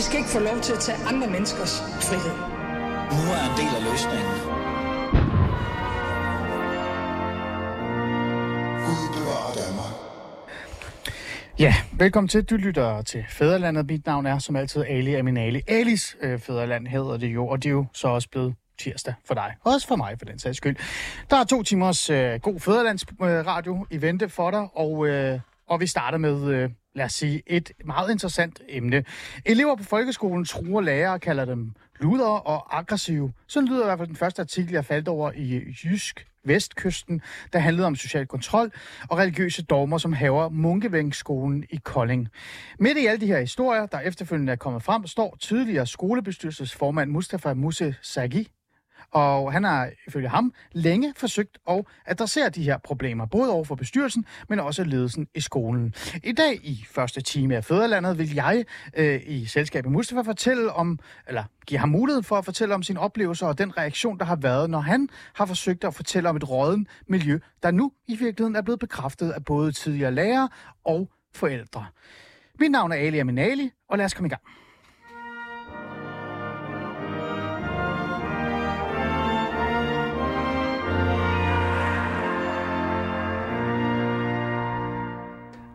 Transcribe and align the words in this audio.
I 0.00 0.02
skal 0.02 0.18
ikke 0.18 0.30
få 0.30 0.38
lov 0.38 0.60
til 0.60 0.72
at 0.72 0.78
tage 0.78 0.98
andre 0.98 1.26
menneskers 1.26 1.80
frihed. 1.80 2.36
Nu 3.16 3.22
er 3.36 3.42
en 3.50 3.56
del 3.60 3.72
af 3.78 3.82
løsningen. 3.90 4.34
Ja, 11.58 11.74
velkommen 11.92 12.28
til. 12.28 12.44
Du 12.44 12.56
lytter 12.56 13.02
til 13.02 13.24
Fæderlandet. 13.28 13.86
Mit 13.86 14.06
navn 14.06 14.26
er 14.26 14.38
som 14.38 14.56
altid 14.56 14.82
Ali 14.82 15.14
Aminali. 15.14 15.62
Alis 15.68 16.16
øh, 16.20 16.38
Fæderland 16.38 16.86
hedder 16.86 17.16
det 17.16 17.28
jo, 17.28 17.46
og 17.48 17.62
det 17.62 17.68
er 17.68 17.72
jo 17.72 17.86
så 17.92 18.08
også 18.08 18.28
blevet 18.28 18.54
tirsdag 18.78 19.14
for 19.26 19.34
dig. 19.34 19.54
Også 19.64 19.88
for 19.88 19.96
mig, 19.96 20.14
for 20.18 20.24
den 20.24 20.38
sags 20.38 20.56
skyld. 20.56 20.76
Der 21.30 21.36
er 21.36 21.44
to 21.44 21.62
timers 21.62 22.10
øh, 22.10 22.40
god 22.40 22.60
Fæderlandsradio 22.60 23.74
øh, 23.90 23.96
i 23.96 24.02
vente 24.02 24.28
for 24.28 24.50
dig, 24.50 24.68
og, 24.74 25.06
øh, 25.06 25.40
og 25.70 25.80
vi 25.80 25.86
starter 25.86 26.18
med, 26.18 26.54
øh, 26.54 26.70
lad 26.94 27.04
os 27.04 27.12
sige, 27.12 27.42
et 27.46 27.72
meget 27.84 28.10
interessant 28.10 28.60
emne. 28.68 29.04
Elever 29.46 29.76
på 29.76 29.84
folkeskolen 29.84 30.44
truer 30.44 30.80
lærere 30.80 31.12
og 31.12 31.20
kalder 31.20 31.44
dem 31.44 31.72
luder 32.00 32.26
og 32.26 32.78
aggressive. 32.78 33.32
Sådan 33.46 33.68
lyder 33.68 33.82
i 33.82 33.84
hvert 33.84 33.98
fald 33.98 34.08
den 34.08 34.16
første 34.16 34.42
artikel, 34.42 34.72
jeg 34.72 34.84
faldt 34.84 35.08
over 35.08 35.32
i 35.32 35.62
Jysk 35.84 36.26
Vestkysten, 36.44 37.22
der 37.52 37.58
handlede 37.58 37.86
om 37.86 37.96
social 37.96 38.26
kontrol 38.26 38.72
og 39.10 39.18
religiøse 39.18 39.62
dogmer, 39.62 39.98
som 39.98 40.12
haver 40.12 40.48
Munkevængskolen 40.48 41.64
i 41.70 41.76
Kolding. 41.84 42.28
Midt 42.78 42.98
i 42.98 43.06
alle 43.06 43.20
de 43.20 43.26
her 43.26 43.40
historier, 43.40 43.86
der 43.86 44.00
efterfølgende 44.00 44.52
er 44.52 44.56
kommet 44.56 44.82
frem, 44.82 45.06
står 45.06 45.36
tidligere 45.40 45.86
skolebestyrelsesformand 45.86 47.10
Mustafa 47.10 47.54
Muse 47.54 47.94
Sagi, 48.02 48.48
og 49.12 49.52
han 49.52 49.64
har 49.64 49.90
ifølge 50.06 50.28
ham 50.28 50.52
længe 50.72 51.14
forsøgt 51.16 51.58
at 51.70 51.84
adressere 52.06 52.48
de 52.48 52.62
her 52.62 52.78
problemer, 52.78 53.26
både 53.26 53.50
over 53.50 53.64
for 53.64 53.74
bestyrelsen, 53.74 54.24
men 54.48 54.60
også 54.60 54.84
ledelsen 54.84 55.26
i 55.34 55.40
skolen. 55.40 55.94
I 56.24 56.32
dag 56.32 56.54
i 56.62 56.84
første 56.90 57.20
time 57.20 57.56
af 57.56 57.64
Fæderlandet 57.64 58.18
vil 58.18 58.34
jeg 58.34 58.64
øh, 58.96 59.20
i 59.26 59.48
med 59.74 59.82
Mustafa 59.82 60.20
fortælle 60.20 60.72
om, 60.72 60.98
eller 61.28 61.44
give 61.66 61.78
ham 61.78 61.88
mulighed 61.88 62.22
for 62.22 62.36
at 62.36 62.44
fortælle 62.44 62.74
om 62.74 62.82
sine 62.82 63.00
oplevelser 63.00 63.46
og 63.46 63.58
den 63.58 63.78
reaktion, 63.78 64.18
der 64.18 64.24
har 64.24 64.36
været, 64.36 64.70
når 64.70 64.80
han 64.80 65.08
har 65.34 65.46
forsøgt 65.46 65.84
at 65.84 65.94
fortælle 65.94 66.28
om 66.28 66.36
et 66.36 66.50
råden 66.50 66.86
miljø, 67.06 67.38
der 67.62 67.70
nu 67.70 67.92
i 68.08 68.16
virkeligheden 68.16 68.56
er 68.56 68.62
blevet 68.62 68.80
bekræftet 68.80 69.30
af 69.30 69.44
både 69.44 69.72
tidligere 69.72 70.14
lærere 70.14 70.48
og 70.84 71.10
forældre. 71.34 71.86
Mit 72.60 72.70
navn 72.70 72.92
er 72.92 72.96
Ali 72.96 73.18
Aminali, 73.18 73.70
og 73.88 73.98
lad 73.98 74.04
os 74.04 74.14
komme 74.14 74.26
i 74.26 74.30
gang. 74.30 74.42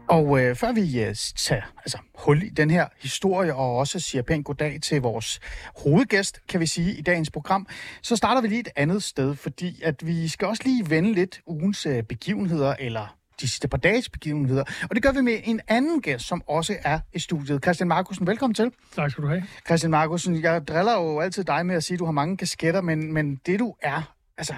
Og 0.08 0.42
øh, 0.42 0.56
før 0.56 0.72
vi 0.72 1.04
øh, 1.04 1.16
tager 1.36 1.62
altså, 1.78 1.98
hul 2.16 2.44
i 2.44 2.50
den 2.50 2.70
her 2.70 2.88
historie 3.02 3.56
og 3.56 3.78
også 3.78 4.00
siger 4.00 4.22
pænt 4.22 4.46
goddag 4.46 4.80
til 4.82 5.02
vores 5.02 5.40
hovedgæst, 5.84 6.40
kan 6.48 6.60
vi 6.60 6.66
sige, 6.66 6.96
i 6.96 7.02
dagens 7.02 7.32
program, 7.32 7.68
så 8.02 8.16
starter 8.16 8.42
vi 8.42 8.48
lige 8.48 8.60
et 8.60 8.70
andet 8.76 9.04
sted, 9.04 9.36
fordi 9.36 9.82
at 9.84 10.08
vi 10.08 10.28
skal 10.28 10.48
også 10.48 10.64
lige 10.66 10.90
vende 10.90 11.14
lidt 11.14 11.42
ugens 11.48 11.86
øh, 11.86 12.04
begivenheder, 12.04 12.76
eller 12.80 13.16
de 13.42 13.48
sidste 13.48 13.68
par 13.68 13.78
dages 13.78 14.10
begivenheder. 14.10 14.64
Og 14.90 14.96
det 14.96 15.04
gør 15.04 15.12
vi 15.12 15.22
med 15.22 15.40
en 15.44 15.62
anden 15.68 16.02
gæst, 16.02 16.28
som 16.28 16.42
også 16.48 16.76
er 16.84 17.00
i 17.14 17.20
studiet. 17.20 17.64
Christian 17.64 17.88
Markusen, 17.88 18.28
velkommen 18.28 18.54
til. 18.56 18.72
Tak 18.96 19.12
skal 19.12 19.24
du 19.24 19.28
have. 19.28 19.44
Christian 19.66 19.92
Markusen, 19.92 20.44
jeg 20.44 20.68
driller 20.68 20.94
jo 20.94 21.20
altid 21.20 21.44
dig 21.44 21.66
med 21.66 21.76
at 21.76 21.84
sige, 21.84 21.96
at 21.96 22.00
du 22.00 22.06
har 22.06 22.12
mange 22.12 22.38
kasketter, 22.38 22.82
men, 22.82 23.14
men 23.14 23.36
det 23.46 23.60
du 23.60 23.76
er, 23.82 24.15
altså, 24.38 24.54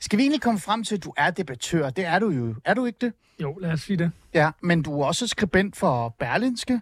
skal 0.00 0.16
vi 0.16 0.22
egentlig 0.22 0.40
komme 0.40 0.60
frem 0.60 0.84
til, 0.84 0.94
at 0.94 1.04
du 1.04 1.12
er 1.16 1.30
debattør? 1.30 1.90
Det 1.90 2.04
er 2.06 2.18
du 2.18 2.30
jo. 2.30 2.54
Er 2.64 2.74
du 2.74 2.84
ikke 2.84 2.98
det? 3.00 3.12
Jo, 3.42 3.58
lad 3.58 3.72
os 3.72 3.80
sige 3.80 3.96
det. 3.96 4.10
Ja, 4.34 4.50
men 4.60 4.82
du 4.82 5.00
er 5.00 5.06
også 5.06 5.26
skribent 5.26 5.76
for 5.76 6.08
Berlinske, 6.18 6.80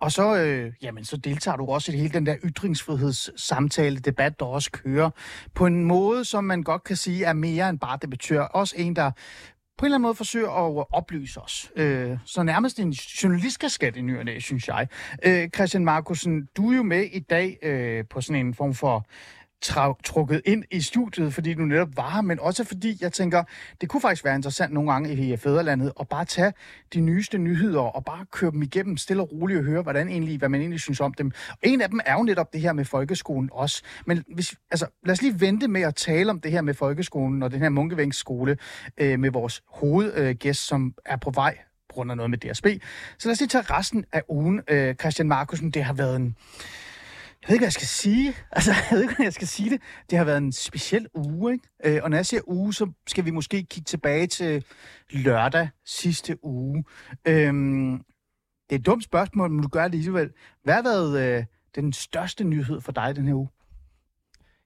og 0.00 0.12
så, 0.12 0.36
øh, 0.36 0.72
jamen, 0.82 1.04
så 1.04 1.16
deltager 1.16 1.56
du 1.56 1.66
også 1.66 1.92
i 1.92 1.96
hele 1.96 2.12
den 2.12 2.26
der 2.26 2.36
ytringsfrihedssamtale, 2.44 3.98
debat, 3.98 4.40
der 4.40 4.46
også 4.46 4.70
kører, 4.70 5.10
på 5.54 5.66
en 5.66 5.84
måde, 5.84 6.24
som 6.24 6.44
man 6.44 6.62
godt 6.62 6.84
kan 6.84 6.96
sige 6.96 7.24
er 7.24 7.32
mere 7.32 7.68
end 7.68 7.78
bare 7.78 7.98
debattør. 8.02 8.40
Også 8.42 8.74
en, 8.78 8.96
der 8.96 9.10
på 9.78 9.84
en 9.84 9.86
eller 9.86 9.96
anden 9.96 10.02
måde 10.02 10.14
forsøger 10.14 10.80
at 10.80 10.86
oplyse 10.92 11.40
os. 11.40 11.70
Øh, 11.76 12.18
så 12.24 12.42
nærmest 12.42 12.78
en 12.78 12.90
journalistkasket 12.90 13.96
i 13.96 14.00
nyerne, 14.00 14.40
synes 14.40 14.68
jeg. 14.68 14.88
Øh, 15.22 15.48
Christian 15.54 15.84
Markusen, 15.84 16.48
du 16.56 16.70
er 16.72 16.76
jo 16.76 16.82
med 16.82 17.02
i 17.02 17.18
dag 17.18 17.58
øh, 17.62 18.04
på 18.10 18.20
sådan 18.20 18.46
en 18.46 18.54
form 18.54 18.74
for 18.74 19.06
tra- 19.66 20.00
trukket 20.04 20.42
ind 20.44 20.64
i 20.70 20.80
studiet, 20.80 21.34
fordi 21.34 21.54
du 21.54 21.62
netop 21.62 21.96
var 21.96 22.10
her, 22.10 22.20
men 22.20 22.40
også 22.40 22.64
fordi 22.64 22.98
jeg 23.00 23.12
tænker, 23.12 23.42
det 23.80 23.88
kunne 23.88 24.00
faktisk 24.00 24.24
være 24.24 24.34
interessant 24.34 24.72
nogle 24.72 24.92
gange 24.92 25.14
i 25.14 25.36
Fæderlandet 25.36 25.92
at 26.00 26.08
bare 26.08 26.24
tage 26.24 26.52
de 26.94 27.00
nyeste 27.00 27.38
nyheder 27.38 27.80
og 27.80 28.04
bare 28.04 28.26
køre 28.32 28.50
dem 28.50 28.62
igennem 28.62 28.96
stille 28.96 29.22
og 29.22 29.32
roligt 29.32 29.58
og 29.58 29.64
høre, 29.64 29.82
hvordan 29.82 30.08
egentlig, 30.08 30.38
hvad 30.38 30.48
man 30.48 30.60
egentlig 30.60 30.80
synes 30.80 31.00
om 31.00 31.14
dem. 31.14 31.32
Og 31.50 31.58
en 31.62 31.80
af 31.80 31.90
dem 31.90 32.00
er 32.06 32.14
jo 32.14 32.22
netop 32.22 32.52
det 32.52 32.60
her 32.60 32.72
med 32.72 32.84
folkeskolen 32.84 33.50
også. 33.52 33.82
Men 34.06 34.24
hvis, 34.34 34.54
altså, 34.70 34.86
lad 35.06 35.12
os 35.12 35.22
lige 35.22 35.40
vente 35.40 35.68
med 35.68 35.82
at 35.82 35.94
tale 35.94 36.30
om 36.30 36.40
det 36.40 36.50
her 36.50 36.60
med 36.60 36.74
folkeskolen 36.74 37.42
og 37.42 37.50
den 37.50 37.60
her 37.60 37.68
Munkevængsskole 37.68 38.56
øh, 38.98 39.18
med 39.18 39.30
vores 39.30 39.62
hovedgæst, 39.68 40.46
øh, 40.46 40.68
som 40.68 40.94
er 41.06 41.16
på 41.16 41.30
vej 41.30 41.58
på 41.88 41.94
grund 41.94 42.10
af 42.10 42.16
noget 42.16 42.30
med 42.30 42.38
DSB. 42.38 42.66
Så 43.18 43.28
lad 43.28 43.32
os 43.32 43.40
lige 43.40 43.48
tage 43.48 43.64
resten 43.70 44.04
af 44.12 44.22
ugen. 44.28 44.60
Øh, 44.68 44.94
Christian 44.94 45.28
Markusen, 45.28 45.70
det 45.70 45.84
har 45.84 45.92
været 45.92 46.16
en 46.16 46.36
jeg 47.42 47.48
ved 47.48 47.54
ikke, 47.54 47.62
hvad 47.62 47.66
jeg 47.66 47.72
skal 47.72 47.86
sige. 47.86 48.34
Altså, 48.52 48.70
jeg 48.72 48.96
ved 48.96 49.02
ikke, 49.02 49.16
hvad 49.16 49.26
jeg 49.26 49.32
skal 49.32 49.48
sige 49.48 49.70
det. 49.70 49.80
Det 50.10 50.18
har 50.18 50.24
været 50.24 50.38
en 50.38 50.52
speciel 50.52 51.06
uge, 51.14 51.52
ikke? 51.52 51.96
Øh, 51.96 52.00
og 52.02 52.10
når 52.10 52.16
jeg 52.16 52.26
siger 52.26 52.40
uge, 52.46 52.74
så 52.74 52.90
skal 53.06 53.24
vi 53.24 53.30
måske 53.30 53.56
kigge 53.62 53.84
tilbage 53.86 54.26
til 54.26 54.64
lørdag 55.10 55.68
sidste 55.84 56.44
uge. 56.44 56.84
Øhm, 57.28 58.04
det 58.70 58.76
er 58.76 58.80
et 58.80 58.86
dumt 58.86 59.04
spørgsmål, 59.04 59.50
men 59.50 59.62
du 59.62 59.68
gør 59.68 59.88
det 59.88 59.94
alligevel. 59.94 60.30
Hvad 60.64 60.74
har 60.74 60.82
været 60.82 61.38
øh, 61.38 61.44
den 61.74 61.92
største 61.92 62.44
nyhed 62.44 62.80
for 62.80 62.92
dig 62.92 63.16
den 63.16 63.26
her 63.26 63.34
uge? 63.34 63.48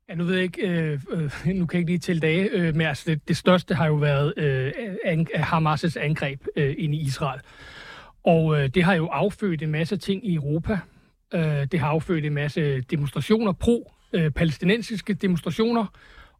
Ja, 0.08 0.14
nu 0.14 0.24
ved 0.24 0.34
jeg 0.34 0.42
ikke, 0.42 0.68
øh, 0.68 1.00
øh, 1.10 1.30
nu 1.46 1.66
kan 1.66 1.76
jeg 1.76 1.80
ikke 1.80 1.90
lige 1.90 1.98
tælle 1.98 2.20
dage, 2.20 2.48
øh, 2.50 2.76
men 2.76 2.86
altså 2.86 3.04
det, 3.10 3.28
det 3.28 3.36
største 3.36 3.74
har 3.74 3.86
jo 3.86 3.94
været 3.94 4.34
øh, 4.36 4.72
an, 5.04 5.26
Hamas' 5.34 5.98
angreb 5.98 6.46
øh, 6.56 6.74
ind 6.78 6.94
i 6.94 7.00
Israel. 7.00 7.40
Og 8.24 8.60
øh, 8.60 8.68
det 8.68 8.84
har 8.84 8.94
jo 8.94 9.06
affødt 9.06 9.62
en 9.62 9.70
masse 9.70 9.96
ting 9.96 10.26
i 10.26 10.34
Europa. 10.34 10.78
Øh, 11.34 11.66
det 11.72 11.80
har 11.80 11.88
affødt 11.88 12.24
en 12.24 12.34
masse 12.34 12.80
demonstrationer, 12.80 13.52
pro-palæstinensiske 13.52 15.14
demonstrationer. 15.14 15.86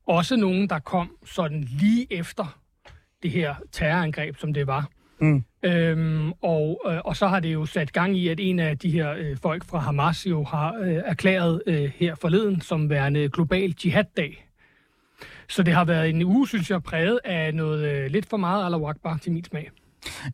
Også 0.07 0.37
nogen, 0.37 0.69
der 0.69 0.79
kom 0.79 1.17
sådan 1.25 1.61
lige 1.81 2.07
efter 2.13 2.59
det 3.23 3.31
her 3.31 3.55
terrorangreb, 3.73 4.37
som 4.37 4.55
det 4.55 4.67
var. 4.67 4.89
Mm. 5.19 5.45
Øhm, 5.63 6.33
og, 6.33 6.83
øh, 6.87 6.99
og 7.05 7.17
så 7.17 7.27
har 7.27 7.41
det 7.41 7.53
jo 7.53 7.67
sat 7.67 7.93
gang 7.93 8.17
i, 8.17 8.29
at 8.29 8.41
en 8.41 8.59
af 8.59 8.79
de 8.79 8.91
her 8.91 9.13
øh, 9.13 9.37
folk 9.37 9.65
fra 9.65 9.79
Hamas 9.79 10.27
jo 10.27 10.45
har 10.45 10.75
øh, 10.75 10.95
erklæret 11.05 11.63
øh, 11.67 11.91
her 11.97 12.15
forleden 12.15 12.61
som 12.61 12.91
værende 12.91 13.29
global 13.29 13.75
jihad-dag. 13.85 14.49
Så 15.49 15.63
det 15.63 15.75
har 15.75 15.85
været 15.85 16.09
en 16.09 16.23
uge, 16.23 16.49
synes 16.49 16.71
jeg, 16.71 16.83
præget 16.83 17.21
af 17.25 17.55
noget 17.55 17.91
øh, 17.91 18.11
lidt 18.11 18.27
for 18.27 18.37
meget 18.37 18.65
Allahu 18.65 18.87
Akbar 18.87 19.17
til 19.17 19.33
min 19.33 19.45
smag. 19.45 19.71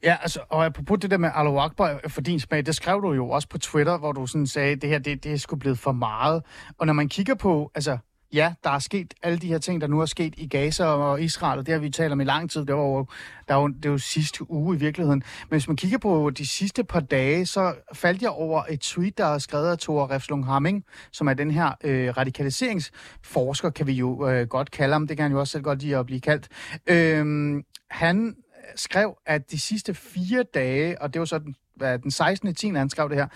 Ja, 0.03 0.17
altså, 0.23 0.41
og 0.49 0.65
apropos 0.65 0.99
det 0.99 1.11
der 1.11 1.19
med 1.19 1.31
Alo 1.35 1.59
Akbar 1.59 2.01
øh, 2.05 2.11
for 2.11 2.21
din 2.21 2.41
smag, 2.41 2.67
det 2.67 2.77
skrev 2.77 3.03
du 3.03 3.13
jo 3.13 3.31
også 3.31 3.49
på 3.49 3.59
Twitter, 3.59 3.99
hvor 3.99 4.13
du 4.13 4.27
sådan 4.27 4.47
sagde, 4.47 4.77
det 4.77 4.89
her, 4.89 4.99
det, 4.99 5.25
det 5.25 5.33
er 5.33 5.37
sgu 5.37 5.57
blevet 5.57 5.79
for 5.79 5.93
meget. 5.93 6.43
Og 6.79 6.87
når 6.87 6.93
man 6.93 7.09
kigger 7.09 7.35
på, 7.35 7.71
altså, 7.75 7.99
ja, 8.33 8.55
der 8.65 8.71
er 8.71 8.79
sket 8.79 9.15
alle 9.23 9.39
de 9.39 9.47
her 9.47 9.59
ting, 9.59 9.81
der 9.81 9.87
nu 9.87 10.01
er 10.01 10.07
sket 10.07 10.35
i 10.37 10.47
Gaza 10.47 10.85
og 10.85 11.23
Israel, 11.23 11.59
og 11.59 11.67
det 11.67 11.73
har 11.73 11.81
vi 11.81 11.91
talt 11.91 12.13
om 12.13 12.21
i 12.21 12.25
lang 12.25 12.51
tid, 12.51 12.67
det 12.67 12.75
var 12.75 12.83
jo, 12.83 13.07
der 13.49 13.55
var, 13.55 13.67
det 13.67 13.85
var 13.85 13.91
jo 13.91 13.99
sidste 13.99 14.51
uge 14.51 14.77
i 14.77 14.79
virkeligheden. 14.79 15.23
Men 15.51 15.55
hvis 15.55 15.69
man 15.69 15.77
kigger 15.77 15.99
på 15.99 16.31
de 16.31 16.47
sidste 16.47 16.85
par 16.85 17.01
dage, 17.01 17.47
så 17.47 17.75
faldt 17.93 18.23
jeg 18.23 18.31
over 18.31 18.63
et 18.71 18.81
tweet, 18.81 19.19
der 19.19 19.27
er 19.27 19.39
skrevet 19.39 19.71
af 19.71 19.79
Thor 19.79 20.11
Refslung 20.11 20.47
Hamming, 20.47 20.85
som 21.13 21.29
er 21.29 21.35
den 21.35 21.51
her 21.51 21.73
øh, 21.85 22.17
radikaliseringsforsker, 22.17 23.71
kan 23.71 23.87
vi 23.87 23.93
jo 23.93 24.29
øh, 24.29 24.47
godt 24.47 24.71
kalde 24.71 24.93
ham, 24.93 25.07
det 25.07 25.17
kan 25.17 25.23
han 25.23 25.33
jo 25.33 25.41
også 25.41 25.53
selv 25.53 25.63
godt 25.63 25.83
lide 25.83 25.97
at 25.97 26.07
blive 26.07 26.21
kaldt. 26.21 26.49
Øh, 26.87 27.63
han 27.91 28.37
skrev, 28.77 29.17
at 29.27 29.51
de 29.51 29.61
sidste 29.61 29.95
fire 29.95 30.43
dage, 30.43 31.03
og 31.03 31.15
det 31.15 31.21
var 31.21 31.25
så 31.25 31.39
den, 31.39 31.57
hvad, 31.77 31.99
den 31.99 32.11
16. 32.11 32.55
10. 32.55 32.69
han 32.69 32.91
skrev 32.91 33.09
det 33.09 33.17
her, 33.17 33.27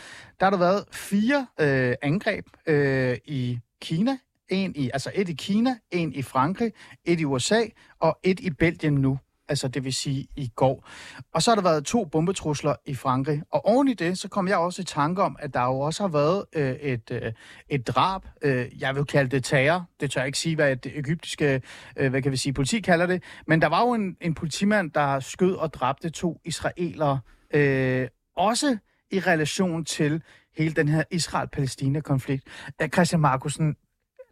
der 0.40 0.46
har 0.46 0.50
der 0.50 0.58
været 0.58 0.84
fire 0.92 1.46
øh, 1.60 1.94
angreb 2.02 2.46
øh, 2.66 3.18
i 3.24 3.58
Kina, 3.80 4.18
en 4.48 4.72
i, 4.76 4.90
altså 4.92 5.10
et 5.14 5.28
i 5.28 5.34
Kina, 5.34 5.78
en 5.90 6.12
i 6.12 6.22
Frankrig, 6.22 6.72
et 7.04 7.20
i 7.20 7.24
USA 7.24 7.62
og 7.98 8.18
et 8.22 8.40
i 8.40 8.50
Belgien 8.50 8.94
nu 8.94 9.18
altså 9.48 9.68
det 9.68 9.84
vil 9.84 9.94
sige 9.94 10.26
i 10.36 10.52
går. 10.56 10.88
Og 11.34 11.42
så 11.42 11.50
har 11.50 11.54
der 11.54 11.62
været 11.62 11.84
to 11.84 12.04
bombetrusler 12.04 12.74
i 12.86 12.94
Frankrig. 12.94 13.42
Og 13.50 13.66
oven 13.66 13.88
i 13.88 13.94
det, 13.94 14.18
så 14.18 14.28
kom 14.28 14.48
jeg 14.48 14.56
også 14.56 14.82
i 14.82 14.84
tanke 14.84 15.22
om, 15.22 15.36
at 15.38 15.54
der 15.54 15.62
jo 15.62 15.80
også 15.80 16.02
har 16.02 16.08
været 16.08 16.44
øh, 16.52 16.70
et, 16.70 17.10
øh, 17.10 17.32
et 17.68 17.88
drab. 17.88 18.22
Øh, 18.42 18.80
jeg 18.80 18.94
vil 18.96 19.04
kalde 19.04 19.30
det 19.30 19.44
terror. 19.44 19.84
Det 20.00 20.10
tør 20.10 20.20
jeg 20.20 20.26
ikke 20.26 20.38
sige, 20.38 20.54
hvad 20.54 20.76
det 20.76 20.98
egyptiske 20.98 21.62
øh, 21.96 22.10
hvad 22.10 22.22
kan 22.22 22.32
vi 22.32 22.36
sige, 22.36 22.52
politi 22.52 22.80
kalder 22.80 23.06
det. 23.06 23.22
Men 23.46 23.62
der 23.62 23.66
var 23.66 23.80
jo 23.80 23.92
en, 23.92 24.16
en 24.20 24.34
politimand, 24.34 24.90
der 24.90 25.20
skød 25.20 25.54
og 25.54 25.74
dræbte 25.74 26.10
to 26.10 26.40
israelere. 26.44 27.20
Øh, 27.54 28.08
også 28.36 28.78
i 29.10 29.20
relation 29.20 29.84
til 29.84 30.22
hele 30.56 30.74
den 30.74 30.88
her 30.88 31.04
Israel-Palæstina-konflikt. 31.10 32.44
Øh, 32.82 32.88
Christian 32.88 33.20
Markusen, 33.20 33.76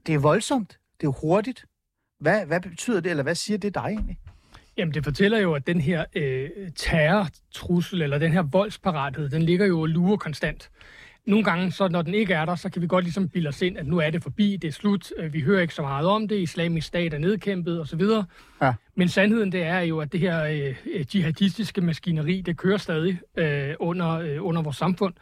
det 0.06 0.14
er 0.14 0.19
voldsomt. 0.19 0.78
Det 1.00 1.06
er 1.06 1.10
hurtigt. 1.10 1.67
Hvad, 2.20 2.46
hvad 2.46 2.60
betyder 2.60 3.00
det, 3.00 3.10
eller 3.10 3.22
hvad 3.22 3.34
siger 3.34 3.58
det 3.58 3.75
dig 3.75 3.84
egentlig? 3.84 4.19
Jamen, 4.76 4.94
det 4.94 5.05
fortæller 5.05 5.38
jo, 5.38 5.55
at 5.55 5.67
den 5.67 5.81
her 5.81 6.05
øh, 6.15 6.50
terrortrussel, 6.76 8.03
eller 8.03 8.19
den 8.19 8.32
her 8.32 8.43
voldsparathed, 8.43 9.29
den 9.29 9.43
ligger 9.43 9.67
jo 9.67 9.81
og 9.81 9.88
lurer 9.88 10.17
konstant. 10.17 10.71
nogle 11.26 11.44
gange, 11.44 11.73
så 11.73 11.88
når 11.88 12.03
den 12.03 12.15
ikke 12.15 12.35
er 12.35 12.44
der, 12.44 12.55
så 12.55 12.71
kan 12.71 12.82
vi 12.82 12.87
godt 12.87 13.05
ligesom 13.05 13.29
bilde 13.29 13.49
os 13.49 13.62
ind, 13.62 13.79
at 13.79 13.87
nu 13.87 13.99
er 13.99 14.11
det 14.11 14.23
forbi, 14.23 14.56
det 14.62 14.69
er 14.69 14.73
slut, 14.73 15.12
øh, 15.19 15.32
vi 15.32 15.41
hører 15.41 15.62
ikke 15.62 15.75
så 15.75 15.82
meget 15.82 16.06
om 16.06 16.29
det, 16.29 16.38
islamisk 16.38 16.87
stat 16.87 17.15
er 17.15 17.19
nedkæmpet 17.19 17.81
osv. 17.81 18.03
Ja. 18.62 18.73
Men 18.97 19.09
sandheden 19.09 19.53
det 19.53 19.62
er 19.62 19.81
jo, 19.81 20.00
at 20.00 20.12
det 20.12 20.21
her 20.21 20.44
øh, 20.44 21.15
jihadistiske 21.15 21.81
maskineri, 21.81 22.41
det 22.41 22.56
kører 22.56 22.77
stadig 22.79 23.19
øh, 23.37 23.75
under, 23.81 24.11
øh, 24.11 24.47
under 24.47 24.62
vores 24.62 24.77
samfund. 24.77 25.15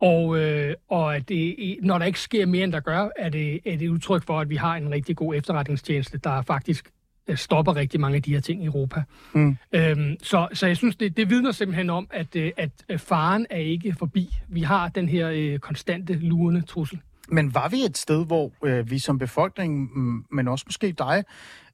Og, 0.00 0.38
øh, 0.38 0.74
og 0.88 1.16
at 1.16 1.28
det, 1.28 1.76
når 1.82 1.98
der 1.98 2.06
ikke 2.06 2.20
sker 2.20 2.46
mere, 2.46 2.64
end 2.64 2.72
der 2.72 2.80
gør, 2.80 3.08
er 3.16 3.28
det, 3.28 3.60
er 3.66 3.76
det 3.76 3.88
udtryk 3.88 4.26
for, 4.26 4.40
at 4.40 4.50
vi 4.50 4.56
har 4.56 4.76
en 4.76 4.90
rigtig 4.90 5.16
god 5.16 5.34
efterretningstjeneste, 5.34 6.18
der 6.18 6.42
faktisk 6.42 6.86
øh, 6.86 6.92
stopper 7.34 7.76
rigtig 7.76 8.00
mange 8.00 8.16
af 8.16 8.22
de 8.22 8.32
her 8.32 8.40
ting 8.40 8.62
i 8.62 8.66
Europa. 8.66 9.02
Mm. 9.32 9.56
Øhm, 9.72 10.16
så, 10.22 10.48
så 10.52 10.66
jeg 10.66 10.76
synes, 10.76 10.96
det, 10.96 11.16
det 11.16 11.30
vidner 11.30 11.52
simpelthen 11.52 11.90
om, 11.90 12.06
at, 12.10 12.36
øh, 12.36 12.52
at 12.56 13.00
faren 13.00 13.46
er 13.50 13.58
ikke 13.58 13.94
forbi. 13.98 14.36
Vi 14.48 14.62
har 14.62 14.88
den 14.88 15.08
her 15.08 15.30
øh, 15.34 15.58
konstante 15.58 16.12
lurende 16.14 16.62
trussel. 16.62 17.00
Men 17.28 17.54
var 17.54 17.68
vi 17.68 17.76
et 17.76 17.98
sted, 17.98 18.26
hvor 18.26 18.52
øh, 18.64 18.90
vi 18.90 18.98
som 18.98 19.18
befolkning, 19.18 19.90
mm, 19.94 20.24
men 20.30 20.48
også 20.48 20.64
måske 20.68 20.92
dig, 20.92 21.24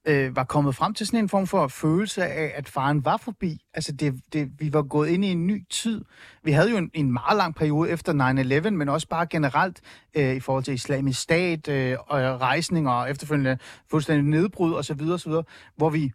øh, 0.05 0.37
var 0.37 0.45
kommet 0.45 0.75
frem 0.75 0.95
til 0.95 1.07
sådan 1.07 1.21
en 1.21 1.29
form 1.29 1.47
for 1.47 1.69
følelse 1.69 2.25
af, 2.27 2.53
at 2.55 2.69
faren 2.69 3.05
var 3.05 3.17
forbi. 3.17 3.59
Altså, 3.75 3.93
det, 3.93 4.21
det, 4.33 4.51
vi 4.59 4.73
var 4.73 4.83
gået 4.83 5.09
ind 5.09 5.25
i 5.25 5.29
en 5.29 5.47
ny 5.47 5.65
tid. 5.71 6.05
Vi 6.43 6.53
havde 6.53 6.71
jo 6.71 6.77
en, 6.77 6.91
en 6.95 7.13
meget 7.13 7.37
lang 7.37 7.55
periode 7.55 7.91
efter 7.91 8.63
9-11, 8.67 8.71
men 8.71 8.89
også 8.89 9.09
bare 9.09 9.27
generelt 9.27 9.81
øh, 10.15 10.37
i 10.37 10.41
forhold 10.41 10.65
til 10.65 10.75
islamisk 10.75 11.21
stat 11.21 11.69
øh, 11.69 11.97
og 12.07 12.41
rejsninger 12.41 12.91
og 12.91 13.11
efterfølgende 13.11 13.59
fuldstændig 13.91 14.25
nedbrud 14.25 14.75
osv., 14.75 15.01
osv., 15.01 15.33
hvor 15.77 15.91
vi 15.91 16.13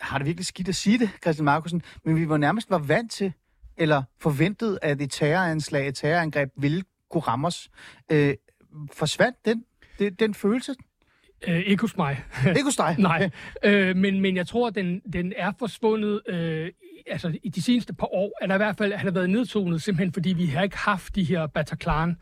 har 0.00 0.18
det 0.18 0.26
virkelig 0.26 0.46
skidt 0.46 0.68
at 0.68 0.74
sige 0.74 0.98
det, 0.98 1.10
Christian 1.22 1.44
Markusen, 1.44 1.82
men 2.04 2.16
vi 2.16 2.28
var 2.28 2.36
nærmest 2.36 2.70
var 2.70 2.78
vant 2.78 3.12
til, 3.12 3.32
eller 3.76 4.02
forventet, 4.20 4.78
at 4.82 5.02
et 5.02 5.10
terroranslag, 5.10 5.88
et 5.88 5.94
terrorangreb 5.94 6.48
ville 6.56 6.82
kunne 7.10 7.20
ramme 7.20 7.46
os. 7.46 7.70
Øh, 8.12 8.34
forsvandt 8.92 9.36
den, 9.44 9.64
den, 9.98 10.14
den 10.14 10.34
følelse? 10.34 10.74
Øh, 11.48 11.58
ikke 11.58 11.80
hos 11.80 11.96
mig. 11.96 12.24
Ikke 12.48 12.64
hos 12.64 12.76
dig? 12.76 12.96
Nej, 12.98 13.30
øh, 13.64 13.96
men, 13.96 14.20
men 14.20 14.36
jeg 14.36 14.46
tror, 14.46 14.68
at 14.68 14.74
den, 14.74 15.00
den 15.12 15.32
er 15.36 15.52
forsvundet... 15.58 16.20
Øh, 16.28 16.70
altså, 17.06 17.38
i 17.42 17.48
de 17.48 17.62
seneste 17.62 17.94
par 17.94 18.14
år 18.14 18.38
er 18.40 18.46
der 18.46 18.54
i 18.54 18.58
hvert 18.58 18.76
fald 18.76 18.92
har 18.92 19.04
der 19.04 19.10
været 19.10 19.30
nedtonet, 19.30 19.82
simpelthen 19.82 20.12
fordi 20.12 20.32
vi 20.32 20.46
har 20.46 20.62
ikke 20.62 20.78
haft 20.78 21.14
de 21.14 21.24
her 21.24 21.46
Bataclan, 21.46 22.16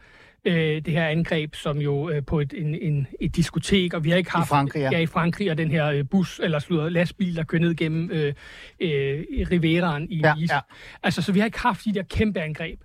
øh, 0.45 0.55
det 0.85 0.93
her 0.93 1.07
angreb, 1.07 1.55
som 1.55 1.79
jo 1.79 2.11
øh, 2.11 2.25
på 2.25 2.41
et, 2.41 2.55
en, 2.57 2.75
en, 2.75 3.07
et 3.21 3.37
diskotek, 3.37 3.95
og 3.95 4.05
vi 4.05 4.11
har 4.11 4.17
ikke 4.17 4.31
haft... 4.31 4.47
I 4.47 4.49
Frankrig, 4.49 4.81
ja. 4.81 4.89
ja 4.93 4.99
i 4.99 5.07
Frankrig, 5.07 5.51
og 5.51 5.59
den 5.59 5.71
her 5.71 5.87
øh, 5.87 6.05
bus, 6.11 6.41
eller 6.43 6.59
slutter, 6.59 6.89
lastbil, 6.89 7.37
der 7.37 7.45
kører 7.45 7.63
ned 7.63 7.75
gennem 7.75 8.11
øh, 8.11 8.35
øh, 8.81 9.25
Riveraen 9.51 10.11
i 10.11 10.21
Ja, 10.25 10.35
Nice. 10.35 10.55
ja. 10.55 10.61
Altså, 11.03 11.23
så 11.23 11.33
vi 11.33 11.39
har 11.39 11.47
ikke 11.47 11.61
haft 11.61 11.85
de 11.85 11.95
der 11.95 12.03
kæmpe 12.03 12.41
angreb. 12.41 12.81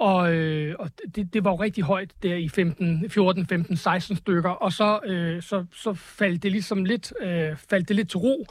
Og, 0.00 0.34
øh, 0.34 0.74
og 0.78 0.90
det, 1.14 1.34
det 1.34 1.44
var 1.44 1.50
jo 1.50 1.56
rigtig 1.56 1.84
højt 1.84 2.10
der 2.22 2.34
i 2.34 2.48
15, 2.48 3.10
14, 3.10 3.46
15, 3.46 3.76
16 3.76 4.16
stykker, 4.16 4.50
og 4.50 4.72
så, 4.72 5.00
øh, 5.04 5.42
så, 5.42 5.64
så 5.72 5.94
faldt 5.94 6.42
det 6.42 6.52
ligesom 6.52 6.84
lidt, 6.84 7.12
øh, 7.20 7.56
faldt 7.56 7.88
det 7.88 7.96
lidt 7.96 8.10
til 8.10 8.18
ro. 8.18 8.46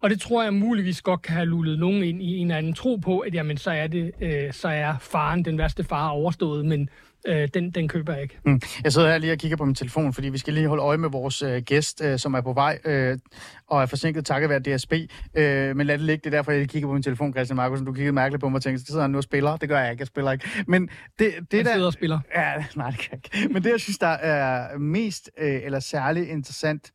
Og 0.00 0.10
det 0.10 0.20
tror 0.20 0.42
jeg 0.42 0.54
muligvis 0.54 1.02
godt 1.02 1.22
kan 1.22 1.34
have 1.34 1.46
lullet 1.46 1.78
nogen 1.78 2.02
ind 2.02 2.22
i 2.22 2.36
en 2.36 2.46
eller 2.46 2.58
anden 2.58 2.74
tro 2.74 2.96
på, 2.96 3.18
at 3.18 3.34
jamen, 3.34 3.56
så 3.56 3.70
er, 3.70 3.86
det, 3.86 4.12
øh, 4.20 4.52
så 4.52 4.68
er 4.68 4.94
faren, 5.00 5.44
den 5.44 5.58
værste 5.58 5.84
far, 5.84 6.08
overstået, 6.08 6.66
men 6.66 6.88
øh, 7.26 7.48
den, 7.54 7.70
den 7.70 7.88
køber 7.88 8.12
jeg 8.12 8.22
ikke. 8.22 8.38
Mm. 8.44 8.60
Jeg 8.84 8.92
sidder 8.92 9.10
her 9.10 9.18
lige 9.18 9.32
og 9.32 9.38
kigger 9.38 9.56
på 9.56 9.64
min 9.64 9.74
telefon, 9.74 10.12
fordi 10.12 10.28
vi 10.28 10.38
skal 10.38 10.54
lige 10.54 10.68
holde 10.68 10.82
øje 10.82 10.98
med 10.98 11.10
vores 11.10 11.42
øh, 11.42 11.62
gæst, 11.62 12.02
øh, 12.04 12.18
som 12.18 12.34
er 12.34 12.40
på 12.40 12.52
vej 12.52 12.78
øh, 12.84 13.18
og 13.66 13.82
er 13.82 13.86
forsinket 13.86 14.26
takket 14.26 14.50
være 14.50 14.58
DSB. 14.58 14.92
Øh, 15.34 15.76
men 15.76 15.86
lad 15.86 15.98
det 15.98 16.06
ligge, 16.06 16.20
det 16.24 16.34
er 16.34 16.38
derfor, 16.38 16.52
jeg 16.52 16.68
kigger 16.68 16.88
på 16.88 16.92
min 16.92 17.02
telefon, 17.02 17.32
Christian 17.32 17.56
Markusen. 17.56 17.86
Du 17.86 17.92
kiggede 17.92 18.12
mærkeligt 18.12 18.40
på 18.40 18.48
mig 18.48 18.56
og 18.56 18.62
tænkte, 18.62 18.86
sidder 18.86 19.02
han 19.02 19.10
nu 19.10 19.18
og 19.18 19.24
spiller? 19.24 19.56
Det 19.56 19.68
gør 19.68 19.80
jeg 19.80 19.90
ikke, 19.90 20.00
jeg 20.00 20.06
spiller 20.06 20.32
ikke. 20.32 20.48
Men 20.66 20.88
det, 21.18 21.34
det 21.50 21.64
der... 21.64 21.72
sidder 21.72 21.86
og 21.86 21.92
spiller. 21.92 22.20
Ja, 22.34 22.64
nej, 22.76 22.90
det 22.90 22.98
kan 22.98 23.08
jeg 23.12 23.40
ikke. 23.40 23.52
Men 23.52 23.64
det, 23.64 23.70
jeg 23.70 23.80
synes, 23.80 23.98
der 23.98 24.06
er 24.06 24.78
mest 24.78 25.30
øh, 25.38 25.60
eller 25.64 25.80
særligt 25.80 26.28
interessant, 26.28 26.92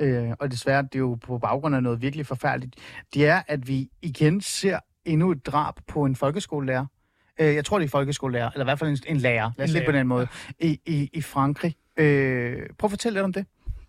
øh, 0.00 0.30
og 0.40 0.50
desværre, 0.50 0.82
det 0.82 0.94
er 0.94 0.98
jo 0.98 1.14
på 1.14 1.38
baggrund 1.38 1.76
af 1.76 1.82
noget 1.82 2.02
virkelig 2.02 2.26
forfærdeligt, 2.26 2.74
det 3.14 3.26
er, 3.26 3.42
at 3.48 3.68
vi 3.68 3.88
igen 4.02 4.40
ser 4.40 4.78
endnu 5.04 5.30
et 5.30 5.46
drab 5.46 5.74
på 5.88 6.04
en 6.04 6.16
folkeskolelærer. 6.16 6.86
Øh, 7.40 7.54
jeg 7.54 7.64
tror, 7.64 7.78
det 7.78 7.84
er 7.86 7.90
folkeskolelærer, 7.90 8.50
eller 8.50 8.64
i 8.64 8.66
hvert 8.66 8.78
fald 8.78 8.90
en, 8.90 8.98
en 9.06 9.16
lærer, 9.16 9.50
lad 9.58 9.66
os 9.66 9.72
det 9.72 9.84
på 9.86 9.92
den 9.92 10.06
måde, 10.06 10.26
i, 10.60 10.80
i, 10.86 11.10
i 11.12 11.22
Frankrig. 11.22 11.74
Øh, 11.96 12.56
prøv 12.78 12.86
at 12.88 12.90
fortælle 12.90 13.16
lidt 13.16 13.24
om 13.24 13.32
det. 13.32 13.46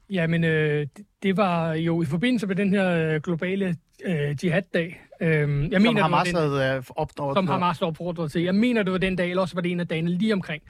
Jamen, 0.09 0.44
øh, 0.44 0.88
det, 0.97 1.05
det 1.23 1.38
var 1.38 1.73
jo 1.73 2.01
i 2.01 2.05
forbindelse 2.05 2.47
med 2.47 2.55
den 2.55 2.69
her 2.69 2.89
øh, 2.89 3.21
globale 3.21 3.75
øh, 4.05 4.35
jihad-dag. 4.44 5.01
Øh, 5.21 5.29
jeg 5.29 5.39
Som 5.39 5.57
mener, 5.59 5.71
det 5.71 5.95
var 5.95 6.01
Hamas 6.01 6.27
den, 6.27 6.35
havde 6.35 6.75
øh, 6.77 6.83
opnået. 6.95 7.35
som 7.35 7.47
Hamas 7.47 7.81
opfordrede 7.81 8.29
til. 8.29 8.41
Jeg 8.41 8.55
mener, 8.55 8.83
det 8.83 8.91
var 8.91 8.97
den 8.97 9.15
dag, 9.15 9.29
eller 9.29 9.41
også 9.41 9.55
var 9.55 9.61
det 9.61 9.71
en 9.71 9.79
af 9.79 9.88
dagene 9.88 10.09
lige 10.11 10.33
omkring. 10.33 10.63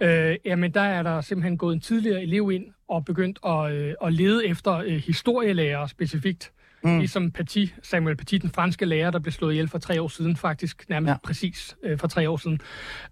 Øh, 0.00 0.36
jamen, 0.44 0.74
der 0.74 0.80
er 0.80 1.02
der 1.02 1.20
simpelthen 1.20 1.58
gået 1.58 1.74
en 1.74 1.80
tidligere 1.80 2.22
elev 2.22 2.50
ind 2.52 2.64
og 2.88 3.04
begyndt 3.04 3.38
at, 3.46 3.72
øh, 3.72 3.94
at 4.04 4.12
lede 4.12 4.46
efter 4.46 4.76
øh, 4.76 4.92
historielærer 4.92 5.86
specifikt. 5.86 6.52
Mm. 6.84 6.98
Ligesom 6.98 7.30
Paty, 7.30 7.64
Samuel 7.82 8.16
Paty, 8.16 8.34
den 8.34 8.50
franske 8.50 8.84
lærer, 8.84 9.10
der 9.10 9.18
blev 9.18 9.32
slået 9.32 9.52
ihjel 9.52 9.68
for 9.68 9.78
tre 9.78 10.02
år 10.02 10.08
siden, 10.08 10.36
faktisk 10.36 10.84
nærmest 10.88 11.08
Ja. 11.08 11.12
ja. 11.12 11.18
præcis 11.24 11.76
øh, 11.82 11.98
for 11.98 12.08
tre 12.08 12.30
år 12.30 12.36
siden. 12.36 12.60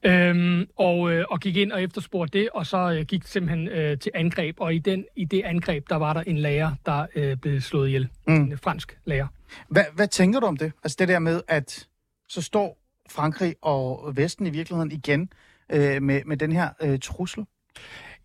Øhm, 0.03 0.67
og, 0.76 1.12
øh, 1.12 1.25
og 1.31 1.41
gik 1.41 1.56
ind 1.56 1.73
og 1.73 1.82
efterspurgte 1.82 2.38
det, 2.38 2.49
og 2.55 2.67
så 2.67 2.93
øh, 2.93 3.05
gik 3.05 3.23
simpelthen 3.25 3.69
øh, 3.69 3.99
til 3.99 4.12
angreb. 4.15 4.56
Og 4.61 4.75
i, 4.75 4.79
den, 4.79 5.05
i 5.17 5.25
det 5.25 5.43
angreb, 5.43 5.88
der 5.88 5.97
var 5.97 6.12
der 6.12 6.20
en 6.20 6.38
lærer, 6.38 6.73
der 6.87 7.06
øh, 7.15 7.37
blev 7.37 7.61
slået 7.61 7.87
ihjel. 7.88 8.09
Mm. 8.26 8.35
En 8.35 8.59
fransk 8.59 8.99
lærer. 9.05 9.26
Hvad, 9.69 9.85
hvad 9.94 10.09
tænker 10.09 10.41
du 10.41 10.47
om 10.47 10.56
det? 10.56 10.73
Altså 10.85 10.97
det 10.99 11.09
der 11.09 11.19
med, 11.19 11.41
at 11.49 11.87
så 12.29 12.43
står 12.43 12.79
Frankrig 13.11 13.55
og 13.62 14.17
Vesten 14.17 14.47
i 14.47 14.50
virkeligheden 14.50 14.93
igen 14.93 15.31
øh, 15.73 16.03
med, 16.03 16.21
med 16.26 16.37
den 16.37 16.53
her 16.53 16.69
øh, 16.82 16.99
trussel? 16.99 17.44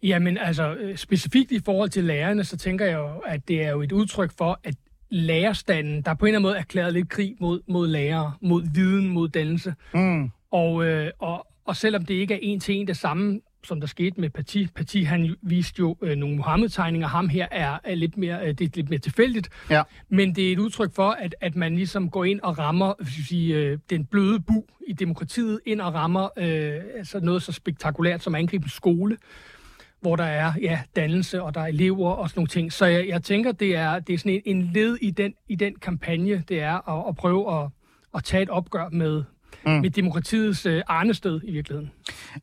Jamen 0.03 0.37
altså, 0.37 0.75
øh, 0.75 0.97
specifikt 0.97 1.51
i 1.51 1.59
forhold 1.65 1.89
til 1.89 2.03
lærerne, 2.03 2.43
så 2.43 2.57
tænker 2.57 2.85
jeg 2.85 2.93
jo, 2.93 3.07
at 3.25 3.47
det 3.47 3.63
er 3.63 3.69
jo 3.69 3.81
et 3.81 3.91
udtryk 3.91 4.31
for, 4.37 4.59
at 4.63 4.75
lærerstanden, 5.13 6.01
der 6.01 6.11
er 6.11 6.15
på 6.15 6.25
en 6.25 6.29
eller 6.29 6.39
anden 6.39 6.49
måde 6.49 6.57
erklæret 6.57 6.93
lidt 6.93 7.09
krig 7.09 7.35
mod, 7.39 7.61
mod 7.67 7.87
lærere, 7.87 8.33
mod 8.41 8.63
viden, 8.73 9.07
mod 9.07 9.29
dannelse. 9.29 9.73
Mm. 9.93 10.31
Og, 10.51 10.85
øh, 10.85 11.11
og, 11.19 11.47
og 11.65 11.75
selvom 11.75 12.05
det 12.05 12.13
ikke 12.13 12.33
er 12.33 12.39
en 12.41 12.59
til 12.59 12.75
en 12.75 12.87
det 12.87 12.97
samme, 12.97 13.41
som 13.63 13.79
der 13.79 13.87
skete 13.87 14.21
med 14.21 14.29
Paty. 14.29 14.65
Paty, 14.75 14.97
han 14.97 15.35
viste 15.41 15.79
jo 15.79 15.97
øh, 16.01 16.15
nogle 16.15 16.35
Mohammed-tegninger. 16.35 17.07
Ham 17.07 17.29
her 17.29 17.47
er, 17.51 17.79
er 17.83 17.95
lidt 17.95 18.17
mere, 18.17 18.41
øh, 18.41 18.47
det 18.47 18.61
er 18.61 18.69
lidt 18.75 18.89
mere 18.89 18.99
tilfældigt. 18.99 19.49
Ja. 19.69 19.83
Men 20.09 20.35
det 20.35 20.47
er 20.47 20.51
et 20.51 20.59
udtryk 20.59 20.95
for, 20.95 21.09
at, 21.09 21.35
at 21.41 21.55
man 21.55 21.75
ligesom 21.75 22.09
går 22.09 22.25
ind 22.25 22.39
og 22.41 22.59
rammer 22.59 22.93
hvis 22.99 23.17
vi 23.17 23.23
sige, 23.23 23.55
øh, 23.55 23.77
den 23.89 24.05
bløde 24.05 24.39
bu 24.39 24.65
i 24.87 24.93
demokratiet, 24.93 25.59
ind 25.65 25.81
og 25.81 25.93
rammer 25.93 26.29
øh, 26.37 26.81
altså 26.97 27.19
noget 27.19 27.43
så 27.43 27.51
spektakulært 27.51 28.23
som 28.23 28.35
at 28.35 28.39
angribe 28.39 28.63
en 28.63 28.69
skole 28.69 29.17
hvor 30.03 30.15
der 30.15 30.23
er 30.23 30.53
ja, 30.61 30.81
dannelse, 30.95 31.43
og 31.43 31.55
der 31.55 31.61
er 31.61 31.65
elever 31.65 32.11
og 32.11 32.29
sådan 32.29 32.39
nogle 32.39 32.47
ting. 32.47 32.73
Så 32.73 32.85
jeg, 32.85 33.07
jeg 33.07 33.23
tænker, 33.23 33.51
det 33.51 33.75
er, 33.75 33.99
det 33.99 34.13
er 34.13 34.17
sådan 34.17 34.41
en, 34.45 34.57
en 34.57 34.71
led 34.73 34.97
i 35.01 35.11
den, 35.11 35.33
i 35.47 35.55
den 35.55 35.75
kampagne, 35.75 36.43
det 36.49 36.61
er 36.61 36.89
at, 36.89 37.09
at 37.09 37.15
prøve 37.15 37.61
at, 37.61 37.69
at 38.15 38.23
tage 38.23 38.43
et 38.43 38.49
opgør 38.49 38.89
med, 38.89 39.23
mm. 39.65 39.71
med 39.71 39.89
demokratiets 39.89 40.65
øh, 40.65 40.81
arnested 40.87 41.41
i 41.43 41.51
virkeligheden. 41.51 41.91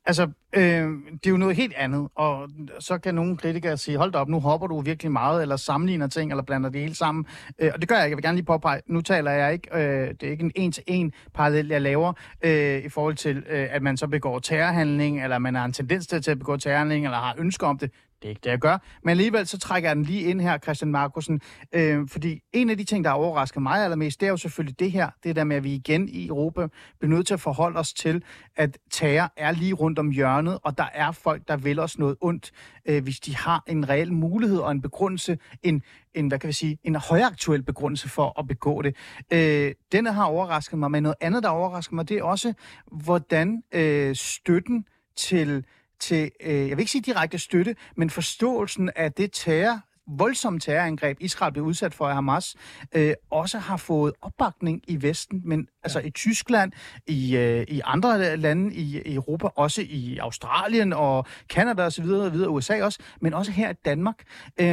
Altså, 0.06 0.22
øh, 0.56 0.62
det 0.62 1.26
er 1.26 1.30
jo 1.30 1.36
noget 1.36 1.56
helt 1.56 1.74
andet, 1.76 2.08
og 2.14 2.48
så 2.80 2.98
kan 2.98 3.14
nogle 3.14 3.36
kritikere 3.36 3.76
sige, 3.76 3.96
hold 3.96 4.12
da 4.12 4.18
op, 4.18 4.28
nu 4.28 4.40
hopper 4.40 4.66
du 4.66 4.80
virkelig 4.80 5.12
meget, 5.12 5.42
eller 5.42 5.56
sammenligner 5.56 6.06
ting, 6.06 6.30
eller 6.30 6.42
blander 6.42 6.70
det 6.70 6.80
hele 6.80 6.94
sammen. 6.94 7.26
Øh, 7.58 7.70
og 7.74 7.80
det 7.80 7.88
gør 7.88 7.96
jeg 7.96 8.04
ikke. 8.04 8.12
Jeg 8.12 8.16
vil 8.16 8.22
gerne 8.22 8.36
lige 8.36 8.46
påpege, 8.46 8.80
nu 8.86 9.00
taler 9.00 9.30
jeg 9.30 9.52
ikke, 9.52 9.68
øh, 9.74 10.08
det 10.08 10.22
er 10.22 10.30
ikke 10.30 10.44
en 10.44 10.52
en-til-en 10.54 11.12
parallel, 11.34 11.68
jeg 11.68 11.80
laver, 11.80 12.12
øh, 12.44 12.84
i 12.84 12.88
forhold 12.88 13.14
til, 13.14 13.36
øh, 13.50 13.68
at 13.70 13.82
man 13.82 13.96
så 13.96 14.06
begår 14.06 14.38
terrorhandling, 14.38 15.22
eller 15.22 15.38
man 15.38 15.54
har 15.54 15.64
en 15.64 15.72
tendens 15.72 16.06
til 16.06 16.30
at 16.30 16.38
begå 16.38 16.56
terrorhandling, 16.56 17.04
eller 17.04 17.18
har 17.18 17.34
ønsker 17.38 17.66
om 17.66 17.78
det. 17.78 17.90
Det 18.22 18.28
er 18.28 18.30
ikke 18.30 18.40
det, 18.44 18.50
jeg 18.50 18.58
gør. 18.58 18.78
Men 19.02 19.10
alligevel 19.10 19.46
så 19.46 19.58
trækker 19.58 19.88
jeg 19.88 19.96
den 19.96 20.04
lige 20.04 20.22
ind 20.22 20.40
her, 20.40 20.58
Christian 20.58 20.90
Markusen. 20.90 21.40
Øh, 21.72 22.08
fordi 22.08 22.40
en 22.52 22.70
af 22.70 22.76
de 22.76 22.84
ting, 22.84 23.04
der 23.04 23.10
overrasker 23.10 23.60
mig 23.60 23.84
allermest, 23.84 24.20
det 24.20 24.26
er 24.26 24.30
jo 24.30 24.36
selvfølgelig 24.36 24.78
det 24.78 24.92
her. 24.92 25.10
Det 25.24 25.36
der 25.36 25.44
med, 25.44 25.56
at 25.56 25.64
vi 25.64 25.74
igen 25.74 26.08
i 26.08 26.26
Europa 26.26 26.66
bliver 26.98 27.14
nødt 27.14 27.26
til 27.26 27.34
at 27.34 27.40
forholde 27.40 27.78
os 27.78 27.92
til, 27.92 28.22
at 28.56 28.78
terror 28.90 29.32
er 29.36 29.52
lige 29.52 29.72
rundt 29.72 29.98
om 29.98 30.10
hjørnet, 30.10 30.58
og 30.62 30.78
der 30.78 30.88
er 30.94 31.12
folk, 31.12 31.48
der 31.48 31.56
vil 31.56 31.78
os 31.78 31.98
noget 31.98 32.16
ondt, 32.20 32.50
øh, 32.86 33.02
hvis 33.02 33.20
de 33.20 33.36
har 33.36 33.62
en 33.66 33.88
reel 33.88 34.12
mulighed 34.12 34.58
og 34.58 34.70
en 34.70 34.82
begrundelse, 34.82 35.38
en, 35.62 35.82
en, 36.14 36.28
hvad 36.28 36.38
kan 36.38 36.48
vi 36.48 36.52
sige, 36.52 36.78
en 36.84 36.94
højaktuel 36.94 37.62
begrundelse 37.62 38.08
for 38.08 38.40
at 38.40 38.48
begå 38.48 38.82
det. 38.82 38.96
Øh, 39.32 39.74
denne 39.92 40.12
har 40.12 40.24
overrasket 40.24 40.78
mig, 40.78 40.90
men 40.90 41.02
noget 41.02 41.16
andet, 41.20 41.42
der 41.42 41.48
overrasker 41.48 41.94
mig, 41.94 42.08
det 42.08 42.18
er 42.18 42.22
også, 42.22 42.52
hvordan 42.86 43.62
øh, 43.72 44.16
støtten 44.16 44.84
til 45.16 45.64
til, 46.00 46.30
øh, 46.40 46.68
jeg 46.68 46.76
vil 46.76 46.78
ikke 46.78 46.92
sige 46.92 47.02
direkte 47.02 47.38
støtte, 47.38 47.76
men 47.96 48.10
forståelsen 48.10 48.90
af 48.96 49.12
det 49.12 49.30
terror, 49.32 49.80
voldsomme 50.18 50.60
terrorangreb, 50.60 51.16
Israel 51.20 51.52
blev 51.52 51.64
udsat 51.64 51.94
for 51.94 52.08
af 52.08 52.14
Hamas, 52.14 52.56
øh, 52.94 53.14
også 53.30 53.58
har 53.58 53.76
fået 53.76 54.12
opbakning 54.22 54.82
i 54.88 55.02
Vesten, 55.02 55.42
men 55.44 55.68
altså 55.82 56.00
i 56.00 56.10
Tyskland, 56.10 56.72
i, 57.06 57.36
øh, 57.36 57.64
i 57.68 57.80
andre 57.84 58.36
lande 58.36 58.74
i, 58.74 59.02
i 59.06 59.14
Europa, 59.14 59.48
også 59.56 59.82
i 59.82 60.18
Australien 60.18 60.92
og 60.92 61.26
Kanada 61.48 61.82
osv., 61.82 62.04
og 62.04 62.32
videre, 62.32 62.50
USA 62.50 62.82
også, 62.82 62.98
men 63.20 63.34
også 63.34 63.52
her 63.52 63.70
i 63.70 63.74
Danmark. 63.84 64.22
Øh, 64.60 64.66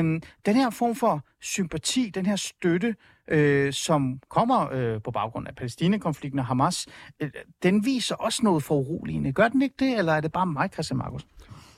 den 0.46 0.56
her 0.56 0.70
form 0.70 0.96
for 0.96 1.26
sympati, 1.42 2.12
den 2.16 2.26
her 2.26 2.36
støtte, 2.36 2.96
øh, 3.28 3.74
som 3.74 4.20
kommer 4.30 4.72
øh, 4.72 5.02
på 5.02 5.12
baggrund 5.12 5.48
af 5.48 5.56
Palæstina-konflikten 5.56 6.40
og 6.40 6.46
Hamas, 6.46 6.88
øh, 7.20 7.30
den 7.64 7.86
viser 7.86 8.16
også 8.16 8.42
noget 8.44 8.64
for 8.64 8.76
uroligende. 8.76 9.34
Gør 9.34 9.48
den 9.48 9.62
ikke 9.62 9.76
det, 9.80 9.98
eller 9.98 10.14
er 10.14 10.22
det 10.22 10.32
bare 10.32 10.46
mig, 10.46 10.70
Christian 10.74 10.98
Markus? 10.98 11.26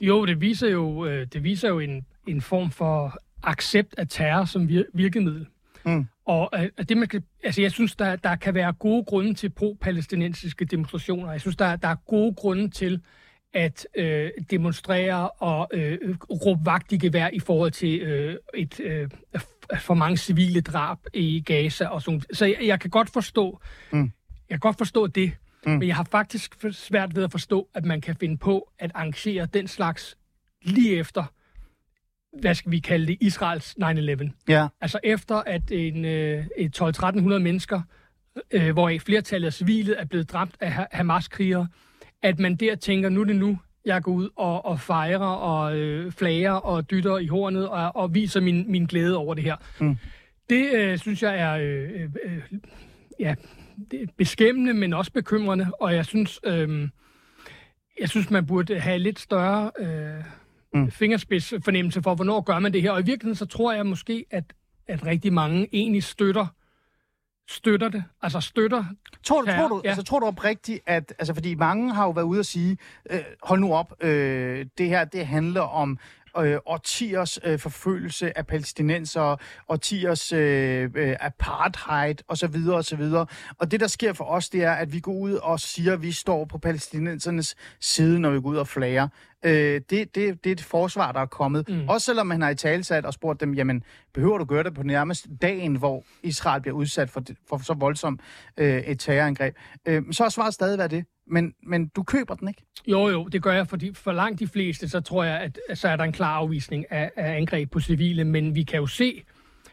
Jo, 0.00 0.26
det 0.26 0.40
viser 0.40 0.68
jo, 0.68 1.06
øh, 1.06 1.26
det 1.32 1.44
viser 1.44 1.68
jo 1.68 1.78
en, 1.78 2.06
en 2.26 2.40
form 2.40 2.70
for 2.70 3.18
accept 3.42 3.94
af 3.98 4.08
terror 4.08 4.44
som 4.44 4.68
vir- 4.68 4.90
virkemiddel. 4.94 5.46
Mm. 5.86 6.06
Og 6.24 6.50
øh, 6.54 6.86
det, 6.88 6.96
man 6.96 7.08
kan, 7.08 7.22
altså, 7.44 7.62
jeg 7.62 7.72
synes, 7.72 7.96
der, 7.96 8.16
der 8.16 8.36
kan 8.36 8.54
være 8.54 8.72
gode 8.72 9.04
grunde 9.04 9.34
til 9.34 9.50
pro-palæstinensiske 9.50 10.64
demonstrationer. 10.64 11.30
Jeg 11.30 11.40
synes, 11.40 11.56
der, 11.56 11.76
der 11.76 11.88
er 11.88 11.96
gode 12.06 12.34
grunde 12.34 12.70
til 12.70 13.02
at 13.52 13.86
øh, 13.94 14.30
demonstrere 14.50 15.30
og 15.30 15.68
øh, 15.72 15.98
råbe 16.30 16.66
vagt 16.66 16.92
i 16.92 16.98
gevær 16.98 17.28
i 17.32 17.40
forhold 17.40 17.70
til 17.70 18.00
øh, 18.00 18.36
et 18.54 18.80
øh, 18.80 19.10
for 19.78 19.94
mange 19.94 20.16
civile 20.16 20.60
drab 20.60 20.98
i 21.14 21.40
Gaza 21.40 21.86
og 21.86 22.02
sådan. 22.02 22.22
Så 22.32 22.44
jeg, 22.46 22.58
jeg 22.62 22.80
kan 22.80 22.90
godt 22.90 23.10
forstå, 23.10 23.60
mm. 23.92 24.12
jeg 24.48 24.54
kan 24.54 24.58
godt 24.58 24.78
forstå 24.78 25.06
det, 25.06 25.32
mm. 25.66 25.72
men 25.72 25.88
jeg 25.88 25.96
har 25.96 26.04
faktisk 26.10 26.56
svært 26.72 27.16
ved 27.16 27.24
at 27.24 27.30
forstå, 27.30 27.68
at 27.74 27.84
man 27.84 28.00
kan 28.00 28.16
finde 28.16 28.38
på 28.38 28.72
at 28.78 28.90
arrangere 28.94 29.46
den 29.46 29.68
slags 29.68 30.16
lige 30.62 30.96
efter 30.96 31.24
hvad 32.40 32.54
skal 32.54 32.72
vi 32.72 32.78
kalde 32.78 33.06
det, 33.06 33.16
Israels 33.20 33.76
9-11. 33.82 34.30
Ja. 34.48 34.68
Altså 34.80 34.98
efter, 35.04 35.34
at 35.46 35.62
en, 35.70 36.04
øh, 36.04 36.44
et 36.56 36.80
12-1300 36.82 37.20
mennesker, 37.20 37.82
øh, 38.50 38.72
hvor 38.72 38.92
flertallet 39.06 39.46
af 39.46 39.52
civile 39.52 39.94
er 39.94 40.04
blevet 40.04 40.32
dræbt 40.32 40.56
af 40.60 40.86
Hamas-krigere, 40.92 41.68
at 42.22 42.38
man 42.38 42.56
der 42.56 42.74
tænker, 42.74 43.08
nu 43.08 43.20
er 43.20 43.24
det 43.24 43.36
nu, 43.36 43.58
jeg 43.84 44.02
går 44.02 44.12
ud 44.12 44.28
og, 44.36 44.64
og 44.64 44.80
fejrer 44.80 45.26
og 45.26 45.78
øh, 45.78 46.12
flager 46.12 46.52
og 46.52 46.90
dytter 46.90 47.18
i 47.18 47.26
hornet 47.26 47.68
og, 47.68 47.96
og 47.96 48.14
viser 48.14 48.40
min, 48.40 48.70
min 48.72 48.84
glæde 48.84 49.16
over 49.16 49.34
det 49.34 49.44
her. 49.44 49.56
Mm. 49.80 49.96
Det 50.50 50.72
øh, 50.74 50.98
synes 50.98 51.22
jeg 51.22 51.38
er 51.38 51.52
øh, 51.52 51.90
øh, 51.94 52.10
øh 52.24 52.42
ja, 53.20 53.34
beskæmmende, 54.16 54.74
men 54.74 54.92
også 54.92 55.12
bekymrende, 55.12 55.66
og 55.80 55.94
jeg 55.94 56.06
synes, 56.06 56.40
øh, 56.44 56.88
jeg 58.00 58.08
synes 58.08 58.30
man 58.30 58.46
burde 58.46 58.80
have 58.80 58.98
lidt 58.98 59.18
større 59.18 59.70
øh, 59.78 60.24
mm. 60.74 60.90
fingerspids 60.90 61.54
fornemmelse 61.64 62.02
for, 62.02 62.14
hvornår 62.14 62.40
gør 62.40 62.58
man 62.58 62.72
det 62.72 62.82
her. 62.82 62.90
Og 62.90 63.00
i 63.00 63.04
virkeligheden 63.04 63.36
så 63.36 63.46
tror 63.46 63.72
jeg 63.72 63.86
måske, 63.86 64.24
at, 64.30 64.44
at 64.88 65.06
rigtig 65.06 65.32
mange 65.32 65.68
egentlig 65.72 66.02
støtter 66.02 66.46
støtter 67.50 67.88
det, 67.88 68.04
altså 68.22 68.40
støtter 68.40 68.84
Tror, 69.24 69.42
tror, 69.42 69.68
du, 69.68 69.80
ja. 69.84 69.88
altså, 69.88 70.04
tror 70.04 70.18
du 70.18 70.26
oprigtigt, 70.26 70.80
at, 70.86 71.14
altså 71.18 71.34
fordi 71.34 71.54
mange 71.54 71.94
har 71.94 72.04
jo 72.04 72.10
været 72.10 72.24
ude 72.24 72.40
og 72.40 72.44
sige, 72.44 72.78
øh, 73.10 73.20
hold 73.42 73.60
nu 73.60 73.74
op, 73.74 74.04
øh, 74.04 74.66
det 74.78 74.88
her, 74.88 75.04
det 75.04 75.26
handler 75.26 75.60
om 75.60 75.98
øh, 76.38 76.58
årtiers 76.66 77.38
øh, 77.44 77.58
forfølgelse 77.58 78.38
af 78.38 78.46
palæstinenser, 78.46 79.36
årtiers 79.68 80.32
øh, 80.32 80.90
øh, 80.94 81.16
apartheid 81.20 82.14
osv. 82.28 82.56
osv. 82.72 83.02
Og 83.58 83.70
det, 83.70 83.80
der 83.80 83.86
sker 83.86 84.12
for 84.12 84.24
os, 84.24 84.48
det 84.48 84.64
er, 84.64 84.72
at 84.72 84.92
vi 84.92 85.00
går 85.00 85.12
ud 85.12 85.32
og 85.32 85.60
siger, 85.60 85.92
at 85.92 86.02
vi 86.02 86.12
står 86.12 86.44
på 86.44 86.58
palæstinensernes 86.58 87.56
side, 87.80 88.20
når 88.20 88.30
vi 88.30 88.40
går 88.40 88.48
ud 88.48 88.56
og 88.56 88.68
flager. 88.68 89.08
Øh, 89.44 89.80
det, 89.90 89.90
det, 89.90 90.14
det 90.14 90.46
er 90.46 90.52
et 90.52 90.62
forsvar, 90.62 91.12
der 91.12 91.20
er 91.20 91.26
kommet. 91.26 91.68
Mm. 91.68 91.88
Også 91.88 92.04
selvom 92.04 92.26
man 92.26 92.42
har 92.42 92.50
i 92.50 92.54
talsat 92.54 93.04
og 93.04 93.14
spurgt 93.14 93.40
dem, 93.40 93.54
jamen, 93.54 93.82
behøver 94.14 94.38
du 94.38 94.44
gøre 94.44 94.62
det 94.62 94.74
på 94.74 94.82
nærmest 94.82 95.26
dagen, 95.42 95.76
hvor 95.76 96.04
Israel 96.22 96.62
bliver 96.62 96.76
udsat 96.76 97.10
for, 97.10 97.22
for 97.48 97.58
så 97.64 97.74
voldsomt 97.74 98.20
øh, 98.56 98.80
et 98.80 99.00
terrorangreb? 99.00 99.54
Øh, 99.88 100.02
så 100.12 100.22
har 100.22 100.30
svaret 100.30 100.54
stadig 100.54 100.78
været 100.78 100.90
det 100.90 101.04
men, 101.30 101.54
men 101.62 101.88
du 101.88 102.02
køber 102.02 102.34
den 102.34 102.48
ikke? 102.48 102.62
Jo, 102.86 103.08
jo, 103.08 103.24
det 103.24 103.42
gør 103.42 103.52
jeg, 103.52 103.66
fordi 103.66 103.94
for 103.94 104.12
langt 104.12 104.40
de 104.40 104.46
fleste, 104.46 104.88
så 104.88 105.00
tror 105.00 105.24
jeg, 105.24 105.40
at 105.40 105.78
så 105.78 105.88
er 105.88 105.96
der 105.96 106.04
en 106.04 106.12
klar 106.12 106.34
afvisning 106.34 106.92
af, 106.92 107.10
af 107.16 107.36
angreb 107.36 107.70
på 107.70 107.80
civile, 107.80 108.24
men 108.24 108.54
vi 108.54 108.62
kan 108.62 108.80
jo 108.80 108.86
se, 108.86 109.22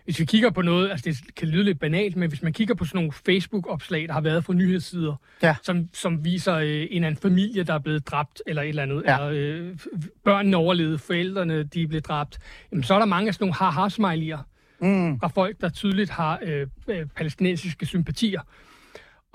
hvis 0.08 0.20
vi 0.20 0.26
kigger 0.26 0.50
på 0.50 0.62
noget, 0.62 0.90
altså 0.90 1.10
det 1.10 1.36
kan 1.36 1.48
lyde 1.48 1.64
lidt 1.64 1.80
banalt, 1.80 2.16
men 2.16 2.30
hvis 2.30 2.44
man 2.44 2.54
kigger 2.54 2.76
på 2.76 2.86
sådan 2.86 2.98
nogle 2.98 3.12
Facebook-opslag, 3.12 4.08
der 4.08 4.14
har 4.14 4.22
været 4.22 4.46
fra 4.46 4.54
nyhedssider, 4.54 5.16
ja. 5.44 5.56
som, 5.64 5.90
som 5.94 6.26
viser 6.26 6.56
øh, 6.56 6.88
en 6.90 7.04
anden 7.04 7.22
familie, 7.22 7.64
der 7.64 7.74
er 7.74 7.80
blevet 7.80 8.08
dræbt, 8.08 8.42
eller 8.46 8.62
et 8.62 8.70
eller 8.70 8.84
andet, 8.84 9.04
ja. 9.06 9.28
eller 9.28 9.30
øh, 9.34 9.78
børnene 10.24 10.58
overlevede, 10.58 10.98
forældrene, 10.98 11.64
de 11.64 11.82
er 11.82 11.88
blevet 11.88 12.08
dræbt, 12.08 12.40
jamen, 12.72 12.84
så 12.84 12.94
er 12.94 13.00
der 13.00 13.06
mange 13.06 13.28
af 13.28 13.34
sådan 13.34 13.44
nogle 13.44 13.56
ha-ha-smiley'er 13.56 14.44
mm. 14.80 15.20
fra 15.20 15.28
folk, 15.28 15.62
der 15.62 15.70
tydeligt 15.70 16.10
har 16.10 16.40
øh, 16.44 16.68
øh, 16.88 17.06
palæstinensiske 17.16 17.86
sympatier. 17.86 18.42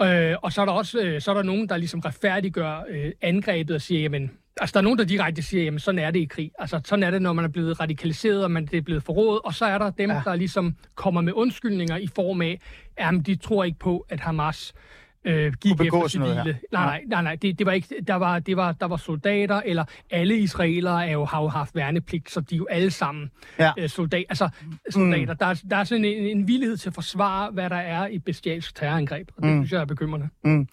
Øh, 0.03 0.37
og 0.43 0.53
så 0.53 0.61
er 0.61 0.65
der 0.65 0.73
også 0.73 1.01
øh, 1.01 1.21
så 1.21 1.31
er 1.31 1.35
der 1.35 1.43
nogen, 1.43 1.69
der 1.69 1.77
ligesom 1.77 2.01
retfærdiggør 2.01 2.85
øh, 2.89 3.13
angrebet 3.23 3.77
og 3.77 3.83
siger, 3.83 4.01
jamen, 4.01 4.31
altså 4.61 4.73
der 4.75 4.79
er 4.79 4.83
nogen, 4.83 4.99
der 4.99 5.05
direkte 5.05 5.43
siger, 5.43 5.65
jamen 5.65 5.81
sådan 5.81 5.99
er 5.99 6.11
det 6.11 6.21
i 6.21 6.25
krig. 6.25 6.51
Altså 6.59 6.81
sådan 6.85 7.03
er 7.03 7.11
det, 7.11 7.23
når 7.23 7.33
man 7.33 7.45
er 7.45 7.49
blevet 7.49 7.81
radikaliseret, 7.81 8.45
og 8.45 8.51
man 8.51 8.67
det 8.67 8.77
er 8.77 8.83
blevet 8.83 9.03
forrådet. 9.03 9.41
Og 9.45 9.55
så 9.55 9.65
er 9.65 9.79
der 9.79 9.91
dem, 9.91 10.11
ja. 10.11 10.23
der 10.25 10.35
ligesom 10.35 10.77
kommer 10.95 11.21
med 11.21 11.33
undskyldninger 11.33 11.97
i 11.97 12.07
form 12.07 12.41
af, 12.41 12.61
at 12.97 13.15
de 13.27 13.35
tror 13.35 13.65
ikke 13.65 13.79
på, 13.79 14.07
at 14.09 14.21
Hamas 14.21 14.75
øh, 15.25 15.53
gik 15.53 15.81
efter 15.81 16.09
civile. 16.09 16.35
Nej, 16.35 16.55
nej, 16.73 17.03
nej, 17.07 17.23
nej 17.23 17.37
det, 17.37 17.59
det 17.59 17.67
var 17.67 17.73
ikke, 17.73 17.95
der 18.07 18.15
var, 18.15 18.39
det 18.39 18.57
var, 18.57 18.73
der 18.73 18.87
var 18.87 18.97
soldater, 18.97 19.63
eller 19.65 19.85
alle 20.11 20.39
israelere 20.39 21.09
er 21.09 21.13
jo, 21.13 21.25
har 21.25 21.43
jo 21.43 21.49
haft 21.49 21.75
værnepligt, 21.75 22.31
så 22.31 22.41
de 22.41 22.55
er 22.55 22.59
jo 22.59 22.67
alle 22.71 22.91
sammen 22.91 23.31
ja. 23.59 23.73
øh, 23.79 23.89
soldater. 23.89 24.27
Altså, 24.29 24.49
soldater. 24.91 25.33
Mm. 25.33 25.39
Der, 25.39 25.63
der 25.71 25.77
er 25.77 25.85
sådan 25.85 26.05
en, 26.05 26.39
en 26.39 26.49
villighed 26.49 26.77
til 26.77 26.89
at 26.89 26.95
forsvare, 26.95 27.51
hvad 27.51 27.71
der 27.71 27.77
er 27.77 28.07
i 28.07 28.19
bestialsk 28.19 28.75
terrorangreb, 28.75 29.29
og 29.37 29.43
det 29.43 29.51
mm. 29.51 29.57
synes 29.57 29.73
jeg 29.73 29.81
er 29.81 29.85
bekymrende. 29.85 30.29
Mm. 30.45 30.69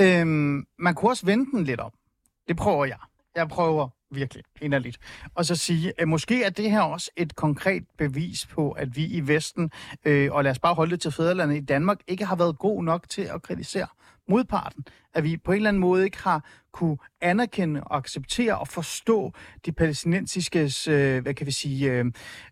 Øhm, 0.00 0.66
man 0.78 0.94
kunne 0.94 1.10
også 1.10 1.26
vente 1.26 1.56
den 1.56 1.64
lidt 1.64 1.80
om. 1.80 1.92
Det 2.48 2.56
prøver 2.56 2.84
jeg. 2.84 2.98
Jeg 3.36 3.48
prøver 3.48 3.88
virkelig 4.14 4.44
inderligt. 4.60 4.98
Og 5.34 5.44
så 5.44 5.56
sige, 5.56 5.92
at 5.98 6.08
måske 6.08 6.44
er 6.44 6.50
det 6.50 6.70
her 6.70 6.80
også 6.80 7.10
et 7.16 7.36
konkret 7.36 7.84
bevis 7.98 8.46
på, 8.46 8.70
at 8.70 8.96
vi 8.96 9.04
i 9.04 9.28
Vesten, 9.28 9.70
øh, 10.04 10.32
og 10.32 10.44
lad 10.44 10.50
os 10.50 10.58
bare 10.58 10.74
holde 10.74 10.90
det 10.90 11.00
til 11.00 11.12
fædrelandet 11.12 11.56
i 11.56 11.60
Danmark, 11.60 11.98
ikke 12.06 12.24
har 12.24 12.36
været 12.36 12.58
god 12.58 12.84
nok 12.84 13.08
til 13.08 13.22
at 13.22 13.42
kritisere 13.42 13.86
modparten. 14.28 14.84
At 15.14 15.24
vi 15.24 15.36
på 15.36 15.52
en 15.52 15.56
eller 15.56 15.68
anden 15.68 15.80
måde 15.80 16.04
ikke 16.04 16.22
har 16.22 16.44
kunne 16.72 16.96
anerkende 17.20 17.84
og 17.84 17.96
acceptere 17.96 18.58
og 18.58 18.68
forstå 18.68 19.32
de 19.66 19.72
palæstinensiske 19.72 20.72
øh, 20.88 21.22
hvad 21.22 21.34
kan 21.34 21.46
vi 21.46 21.52
sige, 21.52 21.92
øh, 21.92 22.04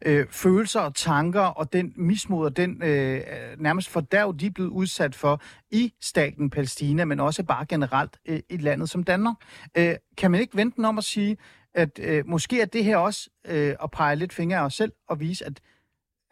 øh, 0.07 0.27
følelser 0.31 0.81
og 0.81 0.95
tanker 0.95 1.41
og 1.41 1.73
den 1.73 1.93
mismod 1.97 2.45
og 2.45 2.57
den 2.57 2.83
øh, 2.83 3.21
nærmest 3.59 3.89
fordærv, 3.89 4.35
de 4.41 4.47
er 4.47 4.51
blevet 4.51 4.71
udsat 4.71 5.15
for 5.15 5.43
i 5.71 5.93
staten 6.01 6.51
Palæstina, 6.51 7.05
men 7.05 7.21
også 7.21 7.43
bare 7.43 7.67
generelt 7.67 8.19
øh, 8.29 8.41
i 8.51 8.57
landet 8.57 8.91
som 8.91 9.03
Danmark. 9.03 9.37
Øh, 9.77 9.95
kan 10.17 10.31
man 10.31 10.41
ikke 10.41 10.57
vente 10.57 10.85
om 10.85 10.99
at 10.99 11.05
sige, 11.05 11.37
at 11.75 11.99
øh, 12.03 12.27
måske 12.27 12.61
er 12.61 12.67
det 12.67 12.85
her 12.85 12.97
også 12.97 13.31
øh, 13.47 13.75
at 13.83 13.91
pege 13.91 14.17
lidt 14.17 14.33
fingre 14.33 14.59
af 14.59 14.65
os 14.65 14.75
selv 14.75 14.93
og 15.09 15.21
vise, 15.21 15.47
at, 15.47 15.61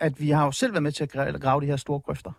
at 0.00 0.20
vi 0.20 0.30
har 0.30 0.44
jo 0.44 0.52
selv 0.52 0.72
været 0.72 0.82
med 0.82 0.92
til 0.92 1.04
at 1.14 1.40
grave 1.40 1.60
de 1.60 1.66
her 1.66 1.76
store 1.76 2.00
grøfter? 2.00 2.32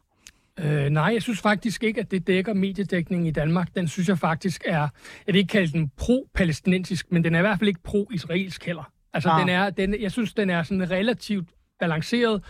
Øh, 0.59 0.89
nej, 0.89 1.11
jeg 1.13 1.21
synes 1.21 1.41
faktisk 1.41 1.83
ikke, 1.83 2.01
at 2.01 2.11
det 2.11 2.27
dækker 2.27 2.53
mediedækningen 2.53 3.27
i 3.27 3.31
Danmark. 3.31 3.75
Den 3.75 3.87
synes 3.87 4.09
jeg 4.09 4.19
faktisk 4.19 4.63
er, 4.65 4.79
jeg 5.27 5.33
vil 5.33 5.35
ikke 5.35 5.51
kalde 5.51 5.71
den 5.71 5.91
pro-palæstinensisk, 5.97 7.11
men 7.11 7.23
den 7.23 7.35
er 7.35 7.39
i 7.39 7.41
hvert 7.41 7.59
fald 7.59 7.67
ikke 7.67 7.83
pro-israelsk 7.83 8.65
heller. 8.65 8.91
Altså, 9.13 9.29
ah. 9.29 9.39
den 9.41 9.49
er, 9.49 9.69
den, 9.69 10.01
jeg 10.01 10.11
synes, 10.11 10.33
den 10.33 10.49
er 10.49 10.63
sådan 10.63 10.91
relativt 10.91 11.49
balanceret, 11.79 12.43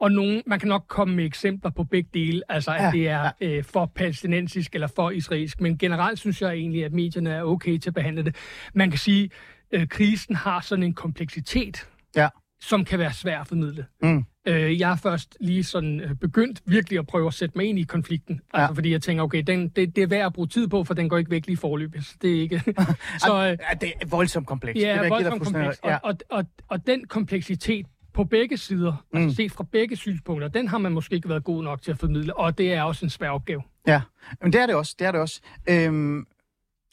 og 0.00 0.12
nogen, 0.12 0.42
man 0.46 0.58
kan 0.58 0.68
nok 0.68 0.84
komme 0.88 1.16
med 1.16 1.24
eksempler 1.24 1.70
på 1.70 1.84
begge 1.84 2.10
dele, 2.14 2.42
altså 2.48 2.70
at 2.70 2.82
ja, 2.82 2.90
det 2.90 3.08
er 3.08 3.30
ja. 3.40 3.46
øh, 3.48 3.64
for 3.64 3.86
palæstinensisk 3.86 4.74
eller 4.74 4.86
for 4.86 5.10
israelsk, 5.10 5.60
men 5.60 5.78
generelt 5.78 6.18
synes 6.18 6.42
jeg 6.42 6.52
egentlig, 6.52 6.84
at 6.84 6.92
medierne 6.92 7.30
er 7.30 7.42
okay 7.42 7.78
til 7.78 7.90
at 7.90 7.94
behandle 7.94 8.22
det. 8.22 8.36
Man 8.74 8.90
kan 8.90 8.98
sige, 8.98 9.30
at 9.72 9.80
øh, 9.80 9.88
krisen 9.88 10.34
har 10.36 10.60
sådan 10.60 10.82
en 10.82 10.94
kompleksitet, 10.94 11.88
ja. 12.16 12.28
som 12.60 12.84
kan 12.84 12.98
være 12.98 13.12
svær 13.12 13.40
at 13.40 13.46
formidle. 13.46 13.86
Mm. 14.02 14.24
Øh, 14.46 14.80
jeg 14.80 14.92
er 14.92 14.96
først 14.96 15.36
lige 15.40 15.64
sådan 15.64 16.00
øh, 16.00 16.14
begyndt 16.14 16.62
virkelig 16.66 16.98
at 16.98 17.06
prøve 17.06 17.26
at 17.26 17.34
sætte 17.34 17.58
mig 17.58 17.66
ind 17.66 17.78
i 17.78 17.82
konflikten. 17.82 18.40
Ja. 18.54 18.60
Altså, 18.60 18.74
fordi 18.74 18.92
jeg 18.92 19.02
tænker, 19.02 19.22
okay, 19.24 19.42
den, 19.46 19.68
det, 19.68 19.96
det 19.96 20.02
er 20.02 20.06
værd 20.06 20.26
at 20.26 20.32
bruge 20.32 20.48
tid 20.48 20.68
på, 20.68 20.84
for 20.84 20.94
den 20.94 21.08
går 21.08 21.18
ikke 21.18 21.30
væk 21.30 21.46
lige 21.46 21.56
forløbet. 21.56 22.14
Det 22.22 22.36
er 22.36 22.40
ikke... 22.40 22.62
så, 23.26 23.34
øh, 23.34 23.58
ja, 23.70 23.74
det 23.80 23.92
er 24.00 24.06
voldsomt 24.06 24.46
komplekst. 24.46 24.82
Ja, 24.82 24.92
det 24.92 25.04
er 25.04 25.08
voldsomt 25.08 25.42
komplekst. 25.42 25.84
Ja. 25.84 25.96
Og, 25.96 26.16
og, 26.30 26.38
og, 26.38 26.44
og 26.68 26.86
den 26.86 27.06
kompleksitet 27.06 27.86
på 28.12 28.24
begge 28.24 28.56
sider, 28.56 28.92
altså 28.92 29.02
mm. 29.12 29.18
altså 29.18 29.36
set 29.36 29.52
fra 29.52 29.64
begge 29.72 29.96
synspunkter, 29.96 30.48
den 30.48 30.68
har 30.68 30.78
man 30.78 30.92
måske 30.92 31.14
ikke 31.14 31.28
været 31.28 31.44
god 31.44 31.62
nok 31.62 31.82
til 31.82 31.90
at 31.90 31.98
formidle, 31.98 32.36
og 32.36 32.58
det 32.58 32.72
er 32.72 32.82
også 32.82 33.06
en 33.06 33.10
svær 33.10 33.30
opgave. 33.30 33.62
Ja, 33.86 34.00
men 34.42 34.52
det 34.52 34.60
er 34.60 34.66
det 34.66 34.74
også. 34.74 34.96
Det 34.98 35.06
er 35.06 35.12
det 35.12 35.20
også. 35.20 35.40
Øhm, 35.68 36.26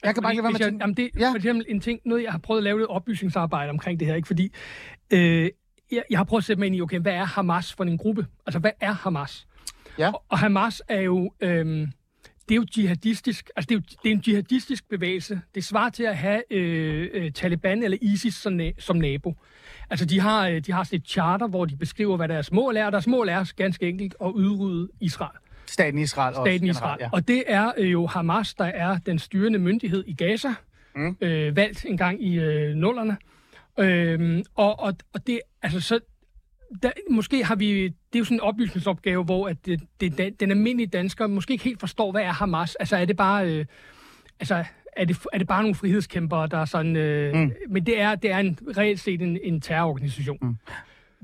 jeg 0.04 0.14
kan 0.14 0.24
bare 0.24 0.32
ikke 0.32 0.44
være 0.44 0.52
med 0.52 0.60
til... 0.60 0.78
Jamen 0.82 0.98
det, 0.98 1.10
ja. 1.20 1.30
for 1.30 1.36
eksempel 1.36 1.66
en 1.70 1.80
ting, 1.80 2.00
noget 2.06 2.24
jeg 2.24 2.32
har 2.32 2.40
prøvet 2.40 2.60
at 2.60 2.64
lave 2.64 2.82
et 2.82 2.88
oplysningsarbejde 2.88 3.70
omkring 3.70 4.00
det 4.00 4.08
her, 4.08 4.16
ikke? 4.16 4.28
fordi 4.28 4.54
øh, 5.14 5.50
jeg, 5.96 6.04
jeg 6.10 6.20
har 6.20 6.24
prøvet 6.24 6.42
at 6.42 6.46
sætte 6.46 6.60
mig 6.60 6.68
ind 6.68 6.76
i, 6.76 6.82
okay, 6.82 7.00
hvad 7.00 7.14
er 7.14 7.26
Hamas 7.26 7.74
for 7.74 7.84
en 7.84 7.98
gruppe? 7.98 8.28
Altså, 8.46 8.60
hvad 8.60 8.72
er 8.80 8.94
Hamas? 8.94 9.48
Ja. 10.00 10.12
Og, 10.12 10.24
og 10.30 10.40
Hamas 10.40 10.82
er 10.88 11.02
jo... 11.02 11.32
Øhm, 11.42 11.88
det 12.50 12.56
er 12.56 12.56
jo 12.56 12.66
jihadistisk, 12.78 13.50
altså 13.56 13.68
det 13.70 13.76
er, 13.76 13.80
jo, 13.80 13.98
det 14.04 14.12
er 14.12 14.16
en 14.16 14.24
jihadistisk 14.28 14.90
bevægelse. 14.90 15.42
Det 15.56 15.64
svarer 15.64 15.90
til 15.90 16.04
at 16.04 16.18
have 16.18 16.54
øh, 16.54 17.10
øh, 17.14 17.32
Taliban 17.32 17.84
eller 17.84 17.98
ISIS 18.02 18.36
som, 18.36 18.60
na- 18.60 18.74
som 18.80 18.96
nabo. 18.96 19.34
Altså 19.90 20.06
de 20.06 20.20
har, 20.20 20.48
øh, 20.48 20.60
de 20.60 20.72
har 20.72 20.84
sådan 20.84 21.00
et 21.00 21.08
charter, 21.08 21.48
hvor 21.48 21.66
de 21.66 21.76
beskriver, 21.76 22.18
hvad 22.18 22.28
deres 22.28 22.52
mål 22.52 22.78
er, 22.78 22.86
og 22.86 22.92
deres 22.92 23.08
mål 23.08 23.30
er 23.30 23.52
ganske 23.56 23.90
enkelt 23.90 24.16
at 24.22 24.28
udrydde 24.28 24.90
Israel. 25.00 25.38
Staten 25.66 26.00
Israel 26.00 26.36
også. 26.36 26.52
Staten 26.52 26.68
Israel. 26.68 26.98
generelt, 26.98 27.02
Ja. 27.02 27.10
Og 27.14 27.28
det 27.28 27.44
er 27.48 27.72
øh, 27.78 27.92
jo 27.92 28.08
Hamas, 28.08 28.54
der 28.54 28.66
er 28.66 28.98
den 29.06 29.20
styrende 29.20 29.60
myndighed 29.60 30.04
i 30.08 30.14
Gaza, 30.14 30.54
mm. 30.96 31.18
øh, 31.22 31.56
valgt 31.56 31.86
en 31.86 31.98
gang 31.98 32.24
i 32.24 32.40
øh, 32.40 32.76
nullerne. 32.76 33.18
Øhm, 33.80 34.44
og, 34.56 34.80
og, 34.80 34.94
og 35.14 35.28
det, 35.28 35.40
altså 35.62 35.80
så, 35.80 36.00
der, 36.84 36.92
måske 37.10 37.44
har 37.44 37.56
vi, 37.56 37.84
det 37.84 37.94
er 38.14 38.20
jo 38.20 38.26
sådan 38.26 38.38
en 38.38 38.42
oplysningsopgave, 38.42 39.24
hvor 39.24 39.48
at 39.48 39.66
det, 39.66 39.82
det, 40.00 40.40
den 40.40 40.52
almindelige 40.52 40.88
dansker 40.88 41.28
måske 41.28 41.52
ikke 41.52 41.64
helt 41.64 41.80
forstår, 41.80 42.12
hvad 42.12 42.22
er 42.22 42.32
Hamas? 42.32 42.76
Altså 42.76 42.98
er 42.98 43.06
det 43.06 43.18
bare, 43.18 43.52
øh, 43.52 43.66
altså 44.40 44.64
er 44.98 45.06
det, 45.06 45.18
er 45.34 45.38
det 45.38 45.48
bare 45.48 45.62
nogle 45.62 45.76
frihedskæmpere, 45.76 46.48
der 46.48 46.58
er 46.58 46.66
sådan, 46.66 46.96
øh, 46.96 47.36
mm. 47.36 47.52
men 47.70 47.86
det 47.86 48.02
er, 48.02 48.16
det 48.16 48.32
er 48.32 48.38
en, 48.38 48.58
reelt 48.78 49.00
set 49.00 49.22
en, 49.22 49.38
en 49.44 49.62
terrororganisation. 49.62 50.38
Mm. 50.42 50.58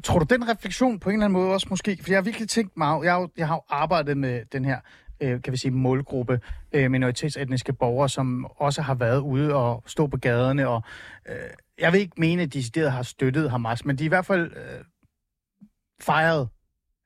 Tror 0.03 0.19
du, 0.19 0.25
den 0.29 0.49
refleksion 0.49 0.99
på 0.99 1.09
en 1.09 1.13
eller 1.13 1.25
anden 1.25 1.41
måde 1.41 1.53
også 1.53 1.67
måske, 1.69 1.97
for 2.01 2.11
jeg 2.11 2.17
har 2.17 2.21
virkelig 2.23 2.49
tænkt 2.49 2.77
meget, 2.77 3.03
jeg 3.05 3.13
har, 3.13 3.19
jo- 3.19 3.29
jeg 3.37 3.47
har 3.47 3.55
jo 3.55 3.61
arbejdet 3.69 4.17
med 4.17 4.41
den 4.51 4.65
her, 4.65 4.79
øh, 5.21 5.41
kan 5.41 5.53
vi 5.53 5.57
sige, 5.57 5.71
målgruppe 5.71 6.39
øh, 6.71 6.91
minoritetsetniske 6.91 7.73
borgere, 7.73 8.09
som 8.09 8.45
også 8.45 8.81
har 8.81 8.95
været 8.95 9.19
ude 9.19 9.55
og 9.55 9.83
stå 9.87 10.07
på 10.07 10.17
gaderne, 10.17 10.67
og 10.67 10.81
øh, 11.29 11.35
jeg 11.79 11.93
vil 11.93 11.99
ikke 12.01 12.13
mene, 12.17 12.43
at 12.43 12.53
de 12.53 12.89
har 12.89 13.03
støttet 13.03 13.51
Hamas, 13.51 13.85
men 13.85 13.97
de 13.97 14.03
er 14.03 14.05
i 14.05 14.07
hvert 14.07 14.25
fald 14.25 14.51
øh, 14.55 14.83
fejret. 16.01 16.49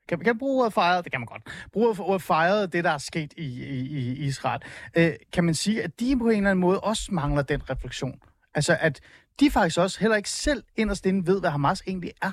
Kan, 0.08 0.18
kan 0.18 0.26
man 0.26 0.38
bruge 0.38 0.60
ordet 0.60 0.72
fejret? 0.72 1.04
Det 1.04 1.12
kan 1.12 1.20
man 1.20 1.26
godt. 1.26 1.42
Bruge 1.72 2.00
ordet 2.00 2.22
fejret, 2.22 2.72
det 2.72 2.84
der 2.84 2.90
er 2.90 2.98
sket 2.98 3.32
i, 3.36 3.64
i, 3.64 3.80
i 3.90 4.12
Israel. 4.12 4.60
Øh, 4.96 5.12
kan 5.32 5.44
man 5.44 5.54
sige, 5.54 5.82
at 5.82 6.00
de 6.00 6.18
på 6.18 6.28
en 6.28 6.36
eller 6.36 6.50
anden 6.50 6.60
måde 6.60 6.80
også 6.80 7.08
mangler 7.12 7.42
den 7.42 7.70
refleksion? 7.70 8.20
Altså, 8.54 8.76
at 8.80 9.00
de 9.40 9.50
faktisk 9.50 9.78
også 9.78 10.00
heller 10.00 10.16
ikke 10.16 10.30
selv 10.30 10.62
inderst 10.76 11.06
inde 11.06 11.26
ved, 11.26 11.40
hvad 11.40 11.50
Hamas 11.50 11.82
egentlig 11.86 12.12
er. 12.22 12.30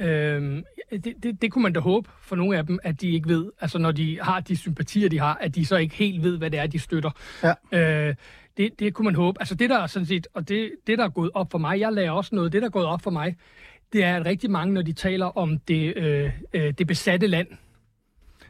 Øhm, 0.00 0.64
det, 0.90 1.14
det, 1.22 1.42
det 1.42 1.52
kunne 1.52 1.62
man 1.62 1.72
da 1.72 1.80
håbe 1.80 2.10
for 2.22 2.36
nogle 2.36 2.58
af 2.58 2.66
dem, 2.66 2.78
at 2.82 3.00
de 3.00 3.10
ikke 3.10 3.28
ved, 3.28 3.50
altså 3.60 3.78
når 3.78 3.92
de 3.92 4.20
har 4.22 4.40
de 4.40 4.56
sympatier, 4.56 5.08
de 5.08 5.18
har, 5.18 5.34
at 5.34 5.54
de 5.54 5.66
så 5.66 5.76
ikke 5.76 5.94
helt 5.94 6.22
ved, 6.22 6.38
hvad 6.38 6.50
det 6.50 6.60
er, 6.60 6.66
de 6.66 6.78
støtter. 6.78 7.10
Ja. 7.42 8.08
Øh, 8.08 8.14
det, 8.58 8.78
det 8.80 8.94
kunne 8.94 9.04
man 9.04 9.14
håbe. 9.14 9.40
Altså 9.40 9.54
det 9.54 9.70
der 9.70 9.78
er 9.78 9.86
sådan 9.86 10.06
set, 10.06 10.26
og 10.34 10.48
det, 10.48 10.70
det 10.86 10.98
der 10.98 11.04
er 11.04 11.08
gået 11.08 11.30
op 11.34 11.50
for 11.50 11.58
mig, 11.58 11.80
jeg 11.80 11.92
lærer 11.92 12.10
også 12.10 12.34
noget, 12.34 12.52
det 12.52 12.62
der 12.62 12.68
er 12.68 12.72
gået 12.72 12.86
op 12.86 13.02
for 13.02 13.10
mig, 13.10 13.36
det 13.92 14.04
er, 14.04 14.16
at 14.16 14.26
rigtig 14.26 14.50
mange, 14.50 14.74
når 14.74 14.82
de 14.82 14.92
taler 14.92 15.26
om 15.26 15.58
det, 15.58 15.96
øh, 15.96 16.30
øh, 16.52 16.72
det 16.78 16.86
besatte 16.86 17.26
land, 17.26 17.48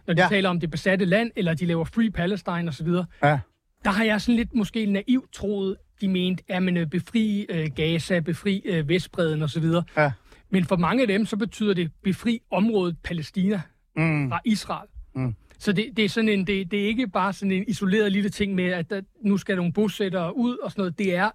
når 0.06 0.14
de 0.14 0.20
Ja. 0.20 0.24
ja. 0.24 0.28
taler 0.28 0.48
om 0.48 0.60
det 0.60 0.70
besatte 0.70 1.04
land, 1.04 1.30
eller 1.36 1.54
de 1.54 1.66
laver 1.66 1.84
Free 1.84 2.10
Palestine 2.10 2.68
osv., 2.68 2.88
Ja. 3.22 3.38
der 3.84 3.90
har 3.90 4.04
jeg 4.04 4.20
sådan 4.20 4.36
lidt 4.36 4.54
måske 4.54 4.86
naivt 4.86 5.32
troet, 5.32 5.76
de 6.00 6.08
mente, 6.08 6.44
at 6.48 6.62
man 6.62 6.76
øh, 6.76 6.86
befri 6.86 7.46
øh, 7.48 7.66
Gaza, 7.76 8.20
befri 8.20 8.62
øh, 8.64 8.88
Vestbreden 8.88 9.42
osv. 9.42 9.64
Ja. 9.96 10.12
Men 10.50 10.64
for 10.64 10.76
mange 10.76 11.02
af 11.02 11.08
dem, 11.08 11.26
så 11.26 11.36
betyder 11.36 11.74
det 11.74 11.90
befri 12.02 12.40
området 12.50 12.96
Palæstina 13.04 13.60
Mm. 13.96 14.30
fra 14.30 14.40
Israel. 14.44 14.88
Mm. 15.14 15.34
Så 15.58 15.72
det, 15.72 15.90
det, 15.96 16.04
er 16.04 16.08
sådan 16.08 16.28
en, 16.28 16.46
det, 16.46 16.70
det 16.70 16.82
er 16.82 16.86
ikke 16.86 17.08
bare 17.08 17.32
sådan 17.32 17.52
en 17.52 17.64
isoleret 17.68 18.12
lille 18.12 18.30
ting 18.30 18.54
med, 18.54 18.64
at 18.64 18.90
der, 18.90 19.00
nu 19.20 19.36
skal 19.36 19.56
nogle 19.56 19.72
bosættere 19.72 20.36
ud 20.36 20.56
og 20.56 20.70
sådan 20.70 20.80
noget. 20.80 20.98
Det 20.98 21.14
er 21.14 21.30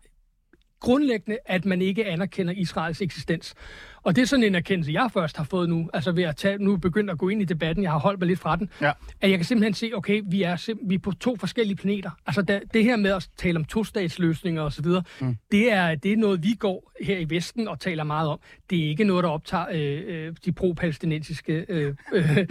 grundlæggende, 0.80 1.38
at 1.46 1.65
man 1.65 1.82
ikke 1.82 2.06
anerkender 2.06 2.53
Israels 2.53 3.01
eksistens. 3.01 3.56
Og 4.04 4.16
det 4.16 4.22
er 4.22 4.26
sådan 4.26 4.44
en 4.44 4.56
erkendelse, 4.56 4.92
jeg 4.94 5.10
først 5.14 5.38
har 5.38 5.44
fået 5.44 5.70
nu, 5.70 5.90
altså 5.94 6.12
ved 6.12 6.24
at 6.24 6.36
tage, 6.36 6.58
nu 6.58 6.78
begyndt 6.78 7.10
at 7.10 7.18
gå 7.18 7.30
ind 7.30 7.42
i 7.42 7.46
debatten, 7.46 7.84
jeg 7.84 7.92
har 7.92 8.00
holdt 8.00 8.20
mig 8.20 8.28
lidt 8.28 8.40
fra 8.40 8.56
den, 8.56 8.70
Ja. 8.82 8.92
at 9.22 9.30
jeg 9.30 9.38
kan 9.38 9.46
simpelthen 9.46 9.74
se, 9.74 9.92
okay, 9.96 10.22
vi 10.26 10.44
er, 10.44 10.56
sim- 10.56 10.88
vi 10.90 10.96
er 10.96 11.00
på 11.00 11.12
to 11.12 11.36
forskellige 11.36 11.76
planeter. 11.76 12.12
Altså 12.26 12.42
da, 12.42 12.60
det 12.74 12.84
her 12.84 12.96
med 12.96 13.12
at 13.12 13.30
tale 13.38 13.58
om 13.58 13.66
tostatsløsninger 13.66 14.62
osv., 14.62 14.86
mm. 15.22 15.38
det, 15.52 15.72
er, 15.72 15.96
det 15.96 16.14
er 16.14 16.18
noget, 16.18 16.44
vi 16.44 16.54
går 16.60 16.92
her 17.02 17.18
i 17.18 17.30
Vesten 17.30 17.68
og 17.68 17.80
taler 17.80 18.04
meget 18.04 18.30
om. 18.30 18.40
Det 18.70 18.86
er 18.86 18.90
ikke 18.90 19.04
noget, 19.04 19.24
der 19.24 19.30
optager 19.30 19.66
øh, 19.72 20.02
øh, 20.28 20.34
de 20.46 20.52
pro-palæstinensiske 20.52 21.66
øh, 21.70 21.96
øh, 22.14 22.38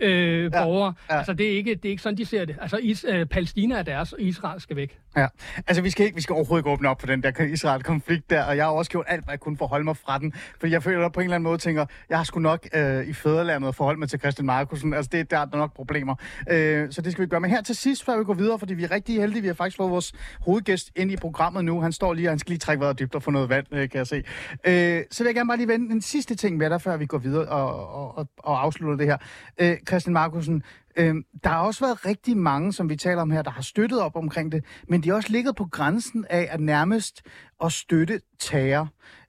øh, 0.00 0.50
borgere. 0.52 0.94
ja. 1.10 1.16
Altså 1.18 1.32
det 1.32 1.46
er, 1.52 1.56
ikke, 1.56 1.74
det 1.74 1.84
er 1.84 1.90
ikke 1.90 2.02
sådan, 2.02 2.18
de 2.18 2.24
ser 2.24 2.44
det. 2.44 2.56
Altså 2.60 2.78
is, 2.82 3.06
øh, 3.08 3.26
Palæstina 3.26 3.74
er 3.74 3.82
deres, 3.82 4.12
og 4.12 4.20
Israel 4.20 4.60
skal 4.60 4.76
væk. 4.76 4.98
Ja, 5.16 5.26
altså 5.66 5.82
vi 5.82 5.90
skal, 5.90 6.04
ikke, 6.04 6.14
vi 6.16 6.20
skal 6.22 6.32
overhovedet 6.34 6.62
ikke 6.62 6.70
åbne 6.70 6.88
op 6.88 7.00
for 7.00 7.06
den 7.06 7.22
der 7.22 7.42
Israel-konflikt 7.44 8.30
der, 8.30 8.44
og 8.44 8.56
jeg 8.56 8.64
har 8.64 8.72
også 8.72 8.90
gjort 8.90 9.06
alt, 9.08 9.24
hvad 9.24 9.32
jeg 9.32 9.40
kunne 9.40 9.56
for 9.56 9.64
at 9.64 9.68
holde 9.68 9.84
mig 9.84 9.96
fra 9.96 10.18
den, 10.18 10.32
fordi 10.60 10.72
jeg 10.72 10.82
føler 10.82 11.08
på 11.08 11.20
en 11.20 11.24
eller 11.24 11.34
anden 11.34 11.44
måde 11.44 11.58
tænker, 11.58 11.86
jeg 12.08 12.16
har 12.16 12.24
sgu 12.24 12.40
nok 12.40 12.68
øh, 12.74 13.08
i 13.08 13.12
fædrelandet 13.12 13.74
forholdt 13.74 13.98
mig 13.98 14.08
til 14.08 14.18
Christian 14.18 14.46
Markusen, 14.46 14.94
altså 14.94 15.08
det, 15.12 15.30
der 15.30 15.38
er 15.38 15.44
der 15.44 15.56
nok 15.58 15.74
problemer. 15.74 16.14
Øh, 16.50 16.92
så 16.92 17.02
det 17.02 17.12
skal 17.12 17.22
vi 17.22 17.28
gøre. 17.28 17.40
Men 17.40 17.50
her 17.50 17.62
til 17.62 17.76
sidst, 17.76 18.04
før 18.04 18.18
vi 18.18 18.24
går 18.24 18.34
videre, 18.34 18.58
fordi 18.58 18.74
vi 18.74 18.84
er 18.84 18.90
rigtig 18.90 19.14
heldige, 19.20 19.42
vi 19.42 19.46
har 19.46 19.54
faktisk 19.54 19.76
fået 19.76 19.90
vores 19.90 20.12
hovedgæst 20.40 20.90
ind 20.96 21.10
i 21.10 21.16
programmet 21.16 21.64
nu. 21.64 21.80
Han 21.80 21.92
står 21.92 22.14
lige, 22.14 22.28
og 22.28 22.32
han 22.32 22.38
skal 22.38 22.50
lige 22.50 22.58
trække 22.58 22.80
vejret 22.80 22.98
dybt 22.98 23.14
og 23.14 23.22
få 23.22 23.30
noget 23.30 23.48
vand, 23.48 23.66
øh, 23.72 23.88
kan 23.90 23.98
jeg 23.98 24.06
se. 24.06 24.16
Øh, 24.64 25.02
så 25.10 25.22
vil 25.24 25.28
jeg 25.28 25.34
gerne 25.34 25.48
bare 25.48 25.56
lige 25.56 25.68
vende 25.68 25.94
en 25.94 26.02
sidste 26.02 26.34
ting 26.34 26.56
med 26.56 26.70
dig, 26.70 26.82
før 26.82 26.96
vi 26.96 27.06
går 27.06 27.18
videre 27.18 27.48
og, 27.48 27.88
og, 27.94 28.18
og, 28.18 28.28
og 28.38 28.62
afslutter 28.62 28.96
det 28.96 29.06
her. 29.06 29.16
Øh, 29.58 29.76
Christian 29.88 30.12
Markusen, 30.12 30.62
øh, 30.96 31.14
der 31.44 31.50
har 31.50 31.60
også 31.60 31.84
været 31.84 32.06
rigtig 32.06 32.36
mange, 32.36 32.72
som 32.72 32.88
vi 32.88 32.96
taler 32.96 33.22
om 33.22 33.30
her, 33.30 33.42
der 33.42 33.50
har 33.50 33.62
støttet 33.62 34.00
op 34.00 34.16
omkring 34.16 34.52
det, 34.52 34.64
men 34.88 35.02
de 35.02 35.08
har 35.08 35.16
også 35.16 35.32
ligget 35.32 35.56
på 35.56 35.64
grænsen 35.64 36.24
af 36.30 36.48
at 36.50 36.60
nærmest 36.60 37.22
at 37.64 37.72
støtte 37.72 38.20
terror. 38.38 38.88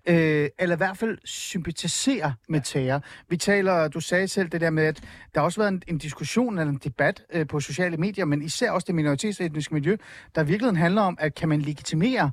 Øh, 0.10 0.50
eller 0.60 0.76
i 0.76 0.78
hvert 0.78 0.98
fald 0.98 1.18
sympatisere 1.24 2.34
med 2.48 2.62
terror. 2.62 3.04
Vi 3.30 3.38
taler, 3.38 3.88
du 3.88 4.00
sagde 4.00 4.28
selv 4.28 4.50
det 4.50 4.62
der 4.62 4.70
med, 4.70 4.84
at 4.84 5.02
der 5.36 5.42
har 5.42 5.46
også 5.46 5.62
været 5.62 5.72
en, 5.72 5.84
en 5.88 5.98
diskussion 5.98 6.60
eller 6.60 6.72
en 6.72 6.80
debat 6.84 7.24
øh, 7.34 7.48
på 7.48 7.60
sociale 7.60 7.98
medier, 7.98 8.26
men 8.26 8.42
især 8.42 8.72
også 8.72 8.86
det 8.86 8.96
minoritetsetniske 8.96 9.74
miljø, 9.74 9.98
der 10.36 10.44
virkelig 10.44 10.78
handler 10.78 11.02
om, 11.02 11.18
at 11.20 11.36
kan 11.36 11.50
man 11.50 11.62
legitimere 11.62 12.32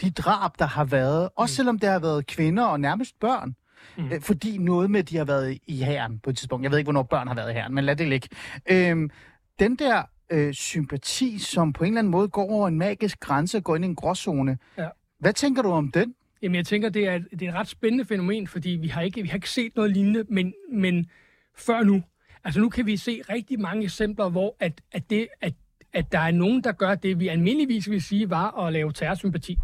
de 0.00 0.10
drab, 0.10 0.50
der 0.58 0.66
har 0.66 0.84
været, 0.84 1.28
også 1.36 1.54
selvom 1.54 1.78
det 1.78 1.88
har 1.88 1.98
været 1.98 2.26
kvinder 2.26 2.64
og 2.64 2.80
nærmest 2.80 3.20
børn. 3.20 3.56
Mm. 3.96 4.12
Øh, 4.12 4.20
fordi 4.20 4.58
noget 4.58 4.90
med, 4.90 5.00
at 5.00 5.10
de 5.10 5.16
har 5.16 5.24
været 5.24 5.58
i 5.66 5.82
hæren 5.82 6.18
på 6.18 6.30
et 6.30 6.36
tidspunkt. 6.36 6.62
Jeg 6.62 6.70
ved 6.70 6.78
ikke, 6.78 6.86
hvornår 6.86 7.02
børn 7.02 7.28
har 7.28 7.34
været 7.34 7.50
i 7.50 7.54
hæren, 7.54 7.74
men 7.74 7.84
lad 7.84 7.96
det 7.96 8.08
ligge. 8.08 8.28
Øhm, 8.70 9.10
den 9.58 9.76
der 9.76 10.02
øh, 10.30 10.54
sympati, 10.54 11.38
som 11.38 11.72
på 11.72 11.84
en 11.84 11.88
eller 11.88 11.98
anden 11.98 12.10
måde 12.10 12.28
går 12.28 12.50
over 12.50 12.68
en 12.68 12.78
magisk 12.78 13.20
grænse, 13.20 13.60
går 13.60 13.76
ind 13.76 13.84
i 13.84 13.88
en 13.88 13.94
gråzone. 13.94 14.58
Ja. 14.78 14.88
Hvad 15.18 15.32
tænker 15.32 15.62
du 15.62 15.70
om 15.70 15.90
den? 15.90 16.14
Jamen, 16.42 16.54
jeg 16.56 16.66
tænker, 16.66 16.88
det 16.88 17.08
er, 17.08 17.14
et- 17.14 17.26
det 17.30 17.42
er 17.42 17.48
et 17.48 17.54
ret 17.54 17.68
spændende 17.68 18.04
fænomen, 18.04 18.46
fordi 18.46 18.70
vi 18.70 18.88
har 18.88 19.00
ikke, 19.02 19.22
vi 19.22 19.28
har 19.28 19.34
ikke 19.34 19.50
set 19.50 19.76
noget 19.76 19.90
lignende, 19.92 20.24
men, 20.28 20.52
men 20.72 21.06
før 21.58 21.82
nu. 21.82 22.02
Altså, 22.44 22.60
nu 22.60 22.68
kan 22.68 22.86
vi 22.86 22.96
se 22.96 23.20
rigtig 23.30 23.60
mange 23.60 23.84
eksempler, 23.84 24.28
hvor 24.28 24.56
at, 24.60 24.80
at, 24.92 25.10
det, 25.10 25.28
at, 25.40 25.54
at 25.92 26.12
der 26.12 26.18
er 26.18 26.30
nogen, 26.30 26.64
der 26.64 26.72
gør 26.72 26.94
det, 26.94 27.20
vi 27.20 27.28
almindeligvis 27.28 27.90
vil 27.90 28.02
sige, 28.02 28.30
var 28.30 28.66
at 28.66 28.72
lave 28.72 28.92
terrorsympati 28.92 29.58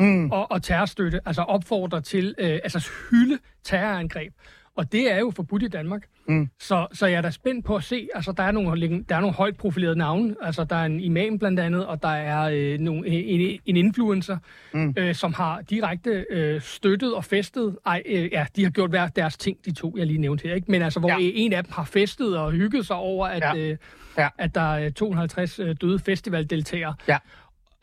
Mm. 0.00 0.30
og, 0.30 0.50
og 0.50 0.62
terrorstøtte, 0.62 1.20
altså 1.26 1.42
opfordre 1.42 2.00
til, 2.00 2.34
øh, 2.38 2.50
altså 2.64 2.90
hylde 3.10 3.38
terrorangreb. 3.64 4.32
Og 4.74 4.92
det 4.92 5.12
er 5.12 5.18
jo 5.18 5.32
forbudt 5.36 5.62
i 5.62 5.68
Danmark. 5.68 6.08
Mm. 6.28 6.48
Så, 6.60 6.86
så 6.92 7.06
jeg 7.06 7.16
er 7.16 7.20
da 7.20 7.30
spændt 7.30 7.64
på 7.64 7.76
at 7.76 7.84
se, 7.84 8.08
altså 8.14 8.32
der 8.32 8.42
er 8.42 8.50
nogle, 8.52 9.04
der 9.08 9.16
er 9.16 9.20
nogle 9.20 9.34
højt 9.36 9.56
profilerede 9.56 9.98
navne, 9.98 10.34
altså 10.42 10.64
der 10.64 10.76
er 10.76 10.84
en 10.84 11.00
imam 11.00 11.38
blandt 11.38 11.60
andet, 11.60 11.86
og 11.86 12.02
der 12.02 12.08
er 12.08 12.50
øh, 12.54 12.78
nogle, 12.78 13.06
en, 13.08 13.60
en 13.66 13.76
influencer, 13.76 14.38
mm. 14.74 14.94
øh, 14.98 15.14
som 15.14 15.32
har 15.34 15.60
direkte 15.60 16.24
øh, 16.30 16.60
støttet 16.60 17.14
og 17.14 17.24
festet, 17.24 17.76
ej, 17.86 18.02
øh, 18.06 18.32
ja, 18.32 18.46
de 18.56 18.62
har 18.62 18.70
gjort 18.70 18.90
hver 18.90 19.08
deres 19.08 19.36
ting, 19.36 19.58
de 19.64 19.74
to, 19.74 19.94
jeg 19.98 20.06
lige 20.06 20.18
nævnte 20.18 20.48
her, 20.48 20.54
ikke? 20.54 20.70
men 20.70 20.82
altså 20.82 21.00
hvor 21.00 21.08
Ja. 21.08 21.16
en 21.20 21.52
af 21.52 21.64
dem 21.64 21.72
har 21.72 21.84
festet 21.84 22.38
og 22.38 22.52
hygget 22.52 22.86
sig 22.86 22.96
over, 22.96 23.26
at, 23.26 23.42
Ja. 23.42 23.54
ja. 23.54 23.70
Øh, 23.70 23.76
Ja. 24.18 24.28
at 24.38 24.54
der 24.54 24.60
er 24.74 24.90
250 24.90 25.58
øh, 25.58 25.76
døde 25.80 25.98
festivaldeltagere. 25.98 26.94
Ja. 27.08 27.18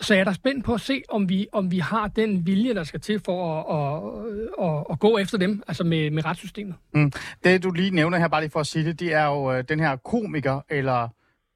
Så 0.01 0.13
jeg 0.13 0.21
er 0.21 0.25
da 0.25 0.34
spændt 0.34 0.65
på 0.65 0.73
at 0.73 0.81
se, 0.81 1.01
om 1.10 1.29
vi, 1.29 1.47
om 1.51 1.71
vi 1.71 1.79
har 1.79 2.08
den 2.08 2.45
vilje, 2.45 2.73
der 2.73 2.84
skal 2.84 2.99
til 3.01 3.21
for 3.25 3.62
at, 3.62 3.75
at, 3.77 4.69
at, 4.69 4.84
at 4.91 4.99
gå 4.99 5.17
efter 5.17 5.38
dem, 5.38 5.63
altså 5.67 5.84
med, 5.84 6.12
med 6.12 6.25
retssystemet. 6.25 6.75
Mm. 6.93 7.12
Det, 7.43 7.63
du 7.63 7.71
lige 7.71 7.91
nævner 7.91 8.17
her, 8.17 8.27
bare 8.27 8.41
lige 8.41 8.51
for 8.51 8.60
at 8.60 8.67
sige 8.67 8.86
det, 8.86 8.99
det 8.99 9.13
er 9.13 9.25
jo 9.25 9.51
øh, 9.53 9.63
den 9.69 9.79
her 9.79 9.95
komiker, 9.95 10.62
eller 10.69 11.08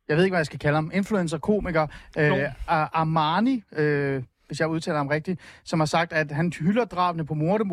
jeg 0.09 0.17
ved 0.17 0.23
ikke, 0.23 0.31
hvad 0.33 0.39
jeg 0.39 0.45
skal 0.45 0.59
kalde 0.59 0.75
ham, 0.75 0.91
influencer-komiker, 0.93 1.87
øh, 2.17 2.27
Jo. 2.27 2.35
Ar- 2.67 2.89
Armani, 2.93 3.63
øh, 3.75 4.23
hvis 4.47 4.59
jeg 4.59 4.67
udtaler 4.67 4.97
ham 4.97 5.07
rigtigt, 5.07 5.39
som 5.63 5.79
har 5.79 5.85
sagt, 5.85 6.13
at 6.13 6.31
han 6.31 6.53
hylder 6.59 6.85
drabene 6.85 7.25
på 7.25 7.33
morte, 7.33 7.63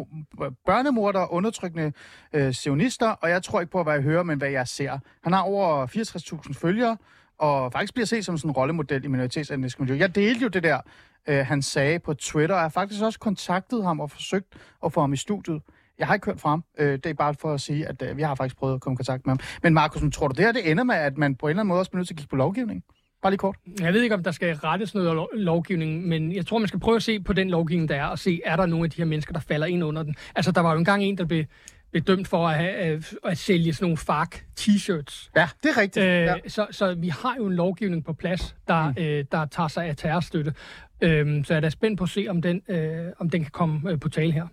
børnemorder 0.67 1.21
og 1.21 1.33
undertrykkende 1.33 1.93
øh, 2.33 2.55
sionister, 2.55 3.09
og 3.09 3.31
jeg 3.31 3.43
tror 3.43 3.61
ikke 3.61 3.73
på, 3.73 3.83
hvad 3.83 3.93
jeg 3.95 4.03
hører, 4.03 4.23
men 4.23 4.39
hvad 4.39 4.51
jeg 4.51 4.69
ser. 4.69 4.99
Han 5.25 5.33
har 5.33 5.41
over 5.43 5.87
64.000 5.87 6.53
følgere, 6.61 6.97
og 7.39 7.73
faktisk 7.73 7.95
bliver 7.95 8.07
set 8.07 8.25
som 8.25 8.39
sådan 8.39 8.51
en 8.51 8.55
rollemodel 8.55 9.05
i 9.05 9.09
minoritetsetnisk 9.09 9.81
miljø. 9.81 9.97
Jeg 9.97 10.15
delte 10.15 10.43
jo 10.43 10.49
det 10.49 10.63
der, 10.63 10.81
øh, 11.29 11.47
han 11.47 11.63
sagde 11.63 11.99
på 11.99 12.15
Twitter, 12.15 12.55
og 12.55 12.59
jeg 12.59 12.65
har 12.65 12.69
faktisk 12.69 13.03
også 13.03 13.19
kontaktet 13.19 13.85
ham 13.85 14.01
og 14.01 14.11
forsøgt 14.11 14.55
at 14.85 14.93
få 14.93 15.01
ham 15.01 15.13
i 15.13 15.17
studiet. 15.17 15.63
Jeg 15.99 16.07
har 16.07 16.15
ikke 16.15 16.27
hørt 16.27 16.41
fra 16.41 16.49
ham. 16.49 16.65
Øh, 16.79 16.93
det 16.93 17.07
er 17.07 17.15
bare 17.15 17.35
for 17.35 17.55
at 17.55 17.61
sige, 17.61 17.87
at 17.87 18.03
øh, 18.03 18.17
vi 18.17 18.23
har 18.23 18.35
faktisk 18.35 18.57
prøvet 18.57 18.75
at 18.75 18.81
komme 18.81 18.95
i 18.95 18.97
kontakt 18.97 19.27
med 19.27 19.31
ham. 19.31 19.39
Men 19.63 19.75
Markus, 19.75 20.03
tror 20.15 20.29
du 20.29 20.35
det 20.37 20.45
her, 20.45 20.53
det 20.53 20.71
ender 20.71 20.85
med, 20.85 20.95
at 20.95 21.19
man 21.19 21.35
på 21.35 21.47
en 21.47 21.51
eller 21.51 21.61
anden 21.61 21.69
måde 21.69 21.81
også 21.81 21.91
bliver 21.91 21.99
nødt 21.99 22.09
til 22.09 22.15
at 22.15 22.19
kigge 22.19 22.31
på 22.31 22.37
lovgivning? 22.37 22.85
Bare 23.23 23.31
lige 23.33 23.39
kort. 23.39 23.57
Jeg 23.81 23.93
ved 23.93 24.03
ikke, 24.03 24.15
om 24.15 24.23
der 24.23 24.31
skal 24.31 24.55
rettes 24.57 24.95
noget 24.95 25.15
lov- 25.15 25.29
lovgivning, 25.35 26.09
men 26.09 26.33
jeg 26.33 26.47
tror, 26.47 26.59
man 26.59 26.69
skal 26.69 26.81
prøve 26.81 26.97
at 26.97 27.03
se 27.03 27.21
på 27.21 27.33
den 27.33 27.51
lovgivning, 27.51 27.89
der 27.89 27.97
er, 27.97 28.07
og 28.07 28.19
se, 28.19 28.41
er 28.45 28.57
der 28.57 28.67
nogle 28.67 28.85
af 28.85 28.91
de 28.91 28.97
her 28.97 29.05
mennesker, 29.05 29.33
der 29.33 29.41
falder 29.41 29.67
ind 29.67 29.85
under 29.85 30.03
den. 30.03 30.15
Altså, 30.35 30.53
der 30.53 30.61
var 30.61 30.73
jo 30.73 30.79
engang 30.79 31.03
en, 31.03 31.19
der 31.19 31.25
blev 31.25 31.45
blev 31.91 32.03
dømt 32.03 32.29
for 32.29 32.49
at, 32.49 32.55
have, 32.55 32.71
at, 32.71 33.15
at 33.25 33.39
sælge 33.39 33.75
sådan 33.75 33.85
nogle 33.85 33.97
FARC 33.97 34.35
t-shirts. 34.61 35.31
Ja, 35.37 35.49
det 35.63 35.71
er 35.71 35.81
rigtigt. 35.81 36.07
Øh, 36.07 36.11
ja. 36.11 36.35
så, 36.49 36.67
så 36.71 36.95
vi 36.95 37.09
har 37.09 37.35
jo 37.37 37.47
en 37.47 37.55
lovgivning 37.55 38.05
på 38.05 38.13
plads, 38.13 38.57
der, 38.69 38.89
mm. 38.91 39.03
øh, 39.03 39.25
der 39.33 39.47
tager 39.47 39.69
sig 39.69 39.85
af 39.85 39.97
terrorstøtte. 39.97 40.55
Øhm, 41.01 41.45
så 41.45 41.55
jeg 41.55 41.57
er 41.57 41.61
da 41.61 41.71
spændt 41.71 41.99
på 41.99 42.05
at 42.05 42.11
se, 42.11 42.27
om 42.29 42.43
den, 42.43 42.63
øh, 42.69 43.13
om 43.19 43.31
den 43.31 43.43
kan 43.43 43.51
komme 43.51 43.91
øh, 43.91 44.01
på 44.01 44.09
tale 44.09 44.33
her. 44.33 44.47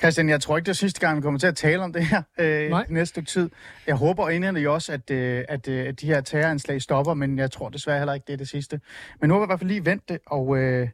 Christian, 0.00 0.28
jeg 0.28 0.40
tror 0.40 0.56
ikke, 0.56 0.66
det 0.66 0.70
er 0.72 0.74
sidste 0.74 1.00
gang, 1.00 1.16
vi 1.16 1.22
kommer 1.22 1.40
til 1.40 1.46
at 1.46 1.56
tale 1.56 1.82
om 1.82 1.92
det 1.92 2.06
her 2.06 2.22
øh, 2.38 2.70
Nej. 2.70 2.86
næste 2.88 3.06
stykke 3.12 3.28
tid. 3.28 3.50
Jeg 3.86 3.94
håber 3.94 4.28
indvendigt 4.28 4.68
også, 4.68 4.92
at, 4.92 5.10
øh, 5.10 5.44
at, 5.48 5.68
øh, 5.68 5.88
at 5.88 6.00
de 6.00 6.06
her 6.06 6.20
terroranslag 6.20 6.82
stopper, 6.82 7.14
men 7.14 7.38
jeg 7.38 7.50
tror 7.50 7.68
desværre 7.68 7.98
heller 7.98 8.14
ikke, 8.14 8.24
det 8.26 8.32
er 8.32 8.36
det 8.36 8.48
sidste. 8.48 8.80
Men 9.20 9.28
nu 9.28 9.34
har 9.34 9.40
vi 9.40 9.44
i 9.44 9.46
hvert 9.46 9.60
fald 9.60 9.70
lige 9.70 9.84
vendt 9.84 10.08
det, 10.08 10.18
og 10.26 10.56
øh, 10.56 10.88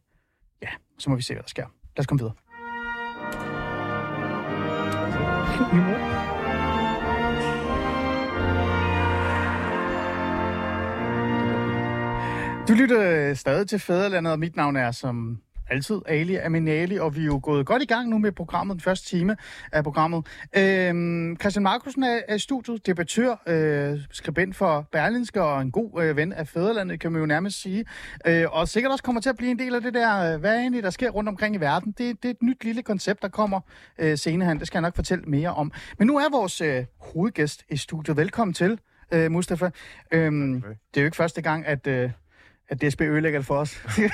ja, 0.63 0.69
så 0.99 1.11
må 1.11 1.17
vi 1.17 1.23
se, 1.23 1.35
hvad 1.35 1.43
der 1.43 1.49
sker. 1.49 1.67
Lad 1.97 2.01
os 2.01 2.07
komme 2.07 2.21
videre. 2.21 2.35
Du 12.69 12.75
lytter 12.75 13.35
stadig 13.35 13.69
til 13.69 13.79
Fæderlandet, 13.79 14.33
og 14.33 14.39
mit 14.39 14.57
navn 14.57 14.77
er 14.77 14.91
som 14.91 15.39
altid 15.71 16.01
Ali 16.07 16.37
Aminali, 16.37 16.99
og 16.99 17.17
vi 17.17 17.21
er 17.21 17.25
jo 17.25 17.41
gået 17.43 17.67
godt 17.67 17.83
i 17.83 17.87
gang 17.87 18.09
nu 18.09 18.19
med 18.19 18.33
programmet, 18.33 18.75
den 18.75 18.81
første 18.81 19.07
time 19.07 19.37
af 19.73 19.85
programmet. 19.85 20.27
Øhm, 20.57 21.37
Christian 21.41 21.63
Markusen 21.63 22.03
er, 22.03 22.21
er 22.29 22.35
i 22.35 22.39
studiet, 22.39 22.87
debattør, 22.87 23.37
øh, 23.47 23.99
skribent 24.11 24.57
for 24.57 24.89
Berlinske 24.93 25.43
og 25.43 25.63
en 25.63 25.71
god 25.71 26.03
øh, 26.03 26.17
ven 26.17 26.33
af 26.33 26.49
Fæderlandet, 26.49 27.01
kan 27.01 27.13
man 27.13 27.21
jo 27.21 27.27
nærmest 27.27 27.63
sige. 27.63 27.85
Øh, 28.27 28.45
og 28.53 28.69
sikkert 28.69 28.93
også 28.93 29.05
kommer 29.05 29.21
til 29.21 29.31
at 29.31 29.37
blive 29.37 29.51
en 29.51 29.59
del 29.59 29.75
af 29.75 29.81
det 29.81 29.95
der, 29.95 30.35
øh, 30.35 30.41
hvad 30.41 30.57
egentlig, 30.57 30.83
der 30.83 30.91
sker 30.91 31.11
rundt 31.11 31.29
omkring 31.29 31.55
i 31.55 31.59
verden. 31.59 31.95
Det, 31.99 32.23
det 32.23 32.25
er 32.29 32.31
et 32.31 32.43
nyt 32.43 32.65
lille 32.65 32.83
koncept, 32.83 33.23
der 33.23 33.29
kommer 33.29 33.61
øh, 33.99 34.19
senere 34.19 34.49
hen. 34.49 34.59
Det 34.59 34.67
skal 34.67 34.79
jeg 34.79 34.83
nok 34.83 34.97
fortælle 34.97 35.25
mere 35.25 35.55
om. 35.55 35.73
Men 35.99 36.07
nu 36.07 36.17
er 36.17 36.31
vores 36.33 36.61
øh, 36.61 36.85
hovedgæst 36.99 37.65
i 37.71 37.77
studiet. 37.77 38.17
Velkommen 38.17 38.55
til, 38.55 38.79
øh, 39.13 39.31
Mustafa. 39.31 39.71
Øhm, 40.13 40.63
det 40.63 40.97
er 40.97 41.01
jo 41.01 41.05
ikke 41.05 41.17
første 41.17 41.43
gang, 41.43 41.67
at... 41.67 41.87
Øh, 41.87 42.11
at 42.73 42.83
DSB 42.83 43.01
ødelægger 43.01 43.39
det 43.39 43.47
for 43.47 43.55
os. 43.55 43.83
det, 43.97 44.13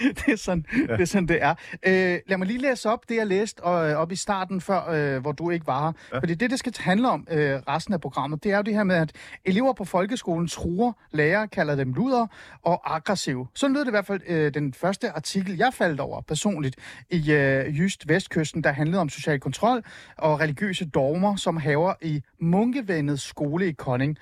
det, 0.26 0.32
er 0.32 0.36
sådan, 0.36 0.64
ja. 0.88 0.92
det 0.92 1.00
er 1.00 1.04
sådan, 1.04 1.28
det 1.28 1.42
er. 1.42 1.54
Øh, 1.86 2.18
lad 2.26 2.36
mig 2.36 2.46
lige 2.46 2.58
læse 2.58 2.88
op 2.88 3.08
det, 3.08 3.16
jeg 3.16 3.26
læste 3.26 3.64
og, 3.64 3.90
øh, 3.90 3.96
op 3.96 4.12
i 4.12 4.16
starten, 4.16 4.60
før 4.60 4.90
øh, 4.90 5.20
hvor 5.20 5.32
du 5.32 5.50
ikke 5.50 5.66
var 5.66 5.86
her. 5.86 5.92
Ja. 6.12 6.18
Fordi 6.18 6.34
det, 6.34 6.50
det 6.50 6.58
skal 6.58 6.74
handle 6.78 7.08
om 7.10 7.26
øh, 7.30 7.54
resten 7.68 7.94
af 7.94 8.00
programmet, 8.00 8.44
det 8.44 8.52
er 8.52 8.56
jo 8.56 8.62
det 8.62 8.74
her 8.74 8.84
med, 8.84 8.96
at 8.96 9.12
elever 9.44 9.72
på 9.72 9.84
folkeskolen 9.84 10.48
truer, 10.48 10.92
lærere 11.10 11.48
kalder 11.48 11.74
dem 11.74 11.92
luder 11.92 12.26
og 12.62 12.94
aggressive. 12.94 13.46
Så 13.54 13.68
lød 13.68 13.80
det 13.80 13.86
i 13.86 13.90
hvert 13.90 14.06
fald 14.06 14.20
øh, 14.26 14.54
den 14.54 14.74
første 14.74 15.10
artikel, 15.10 15.56
jeg 15.56 15.74
faldt 15.74 16.00
over 16.00 16.20
personligt 16.20 16.76
i 17.10 17.32
øh, 17.32 17.78
Jyst 17.78 18.08
Vestkysten, 18.08 18.64
der 18.64 18.72
handlede 18.72 19.00
om 19.00 19.08
social 19.08 19.40
kontrol 19.40 19.82
og 20.18 20.40
religiøse 20.40 20.84
dogmer, 20.84 21.36
som 21.36 21.56
haver 21.56 21.94
i 22.02 22.22
Munkevandet 22.40 23.20
skole 23.20 23.68
i 23.68 23.72
Kolding. 23.72 24.16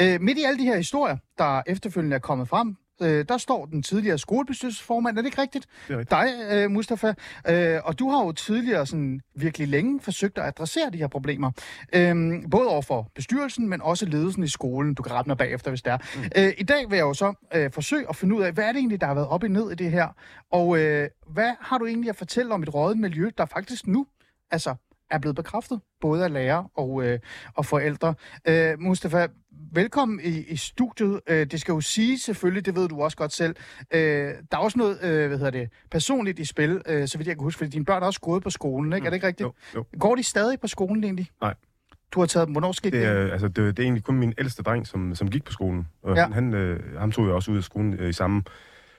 Øh, 0.00 0.20
midt 0.20 0.38
i 0.38 0.42
alle 0.42 0.58
de 0.58 0.64
her 0.64 0.76
historier, 0.76 1.16
der 1.38 1.62
efterfølgende 1.66 2.14
er 2.14 2.20
kommet 2.20 2.48
frem, 2.48 2.76
øh, 3.02 3.24
der 3.28 3.38
står 3.38 3.66
den 3.66 3.82
tidligere 3.82 4.18
skolebestyrelsesformand, 4.18 5.18
er 5.18 5.22
det 5.22 5.26
ikke 5.26 5.42
rigtigt? 5.42 5.66
Det 5.88 5.94
er 5.94 5.98
rigtigt. 5.98 6.10
Dig, 6.10 6.64
øh, 6.64 6.70
Mustafa. 6.70 7.14
Øh, 7.48 7.80
og 7.84 7.98
du 7.98 8.10
har 8.10 8.24
jo 8.24 8.32
tidligere 8.32 8.86
sådan 8.86 9.20
virkelig 9.34 9.68
længe 9.68 10.00
forsøgt 10.00 10.38
at 10.38 10.44
adressere 10.44 10.90
de 10.90 10.98
her 10.98 11.06
problemer. 11.06 11.50
Øh, 11.92 12.42
både 12.50 12.68
over 12.68 12.82
for 12.82 13.10
bestyrelsen, 13.14 13.68
men 13.68 13.82
også 13.82 14.06
ledelsen 14.06 14.42
i 14.42 14.48
skolen. 14.48 14.94
Du 14.94 15.02
kan 15.02 15.12
rette 15.12 15.30
mig 15.30 15.38
bagefter, 15.38 15.70
hvis 15.70 15.82
det 15.82 15.92
er. 15.92 15.98
Mm. 16.16 16.22
Øh, 16.36 16.52
I 16.58 16.62
dag 16.62 16.90
vil 16.90 16.96
jeg 16.96 17.04
jo 17.04 17.14
så 17.14 17.34
øh, 17.54 17.70
forsøge 17.70 18.08
at 18.08 18.16
finde 18.16 18.34
ud 18.34 18.42
af, 18.42 18.52
hvad 18.52 18.64
er 18.64 18.72
det 18.72 18.78
egentlig, 18.78 19.00
der 19.00 19.06
har 19.06 19.14
været 19.14 19.28
op 19.28 19.42
og 19.42 19.50
ned 19.50 19.70
i 19.70 19.74
det 19.74 19.90
her? 19.90 20.08
Og 20.50 20.78
øh, 20.78 21.08
hvad 21.26 21.52
har 21.60 21.78
du 21.78 21.86
egentlig 21.86 22.10
at 22.10 22.16
fortælle 22.16 22.54
om 22.54 22.62
et 22.62 22.74
rådet 22.74 22.98
miljø, 22.98 23.30
der 23.38 23.46
faktisk 23.46 23.86
nu 23.86 24.06
altså, 24.50 24.74
er 25.12 25.18
blevet 25.18 25.36
bekræftet, 25.36 25.80
både 26.00 26.24
af 26.24 26.32
lærer 26.32 26.64
og, 26.74 27.04
øh, 27.06 27.18
og 27.54 27.66
forældre. 27.66 28.14
Øh, 28.48 28.78
Mustafa, 28.80 29.26
velkommen 29.72 30.20
i, 30.24 30.28
i 30.48 30.56
studiet. 30.56 31.20
Øh, 31.26 31.46
det 31.46 31.60
skal 31.60 31.72
jo 31.72 31.80
sige 31.80 32.18
selvfølgelig, 32.18 32.66
det 32.66 32.76
ved 32.76 32.88
du 32.88 33.02
også 33.02 33.16
godt 33.16 33.32
selv, 33.32 33.56
øh, 33.94 34.00
der 34.00 34.32
er 34.52 34.56
også 34.56 34.78
noget, 34.78 34.98
øh, 35.04 35.28
hvad 35.28 35.38
hedder 35.38 35.50
det, 35.50 35.68
personligt 35.90 36.38
i 36.38 36.44
spil, 36.44 36.82
øh, 36.88 37.08
så 37.08 37.18
vidt 37.18 37.28
jeg 37.28 37.36
kan 37.36 37.42
huske, 37.44 37.58
fordi 37.58 37.70
dine 37.70 37.84
børn 37.84 38.02
er 38.02 38.06
også 38.06 38.20
gået 38.20 38.42
på 38.42 38.50
skolen, 38.50 38.92
ikke? 38.92 39.02
Mm. 39.02 39.06
Er 39.06 39.10
det 39.10 39.16
ikke 39.16 39.26
rigtigt? 39.26 39.46
Jo, 39.46 39.52
jo. 39.74 39.84
Går 40.00 40.14
de 40.14 40.22
stadig 40.22 40.60
på 40.60 40.66
skolen 40.66 41.04
egentlig? 41.04 41.30
Nej. 41.40 41.54
Du 42.12 42.20
har 42.20 42.26
taget 42.26 42.46
dem. 42.46 42.52
Hvornår 42.52 42.72
skete 42.72 42.98
Det 42.98 43.06
det? 43.08 43.16
er, 43.28 43.32
altså, 43.32 43.48
det, 43.48 43.56
det 43.56 43.78
er 43.78 43.82
egentlig 43.82 44.04
kun 44.04 44.16
min 44.18 44.34
ældste 44.38 44.62
dreng, 44.62 44.86
som, 44.86 45.14
som 45.14 45.30
gik 45.30 45.44
på 45.44 45.52
skolen. 45.52 45.88
Og 46.02 46.16
Ja. 46.16 46.20
ja. 46.20 46.28
han, 46.28 46.54
øh, 46.54 46.98
ham 46.98 47.12
tog 47.12 47.26
jeg 47.26 47.34
også 47.34 47.50
ud 47.50 47.56
af 47.56 47.62
skolen 47.64 47.94
øh, 47.94 48.08
i 48.08 48.12
samme, 48.12 48.42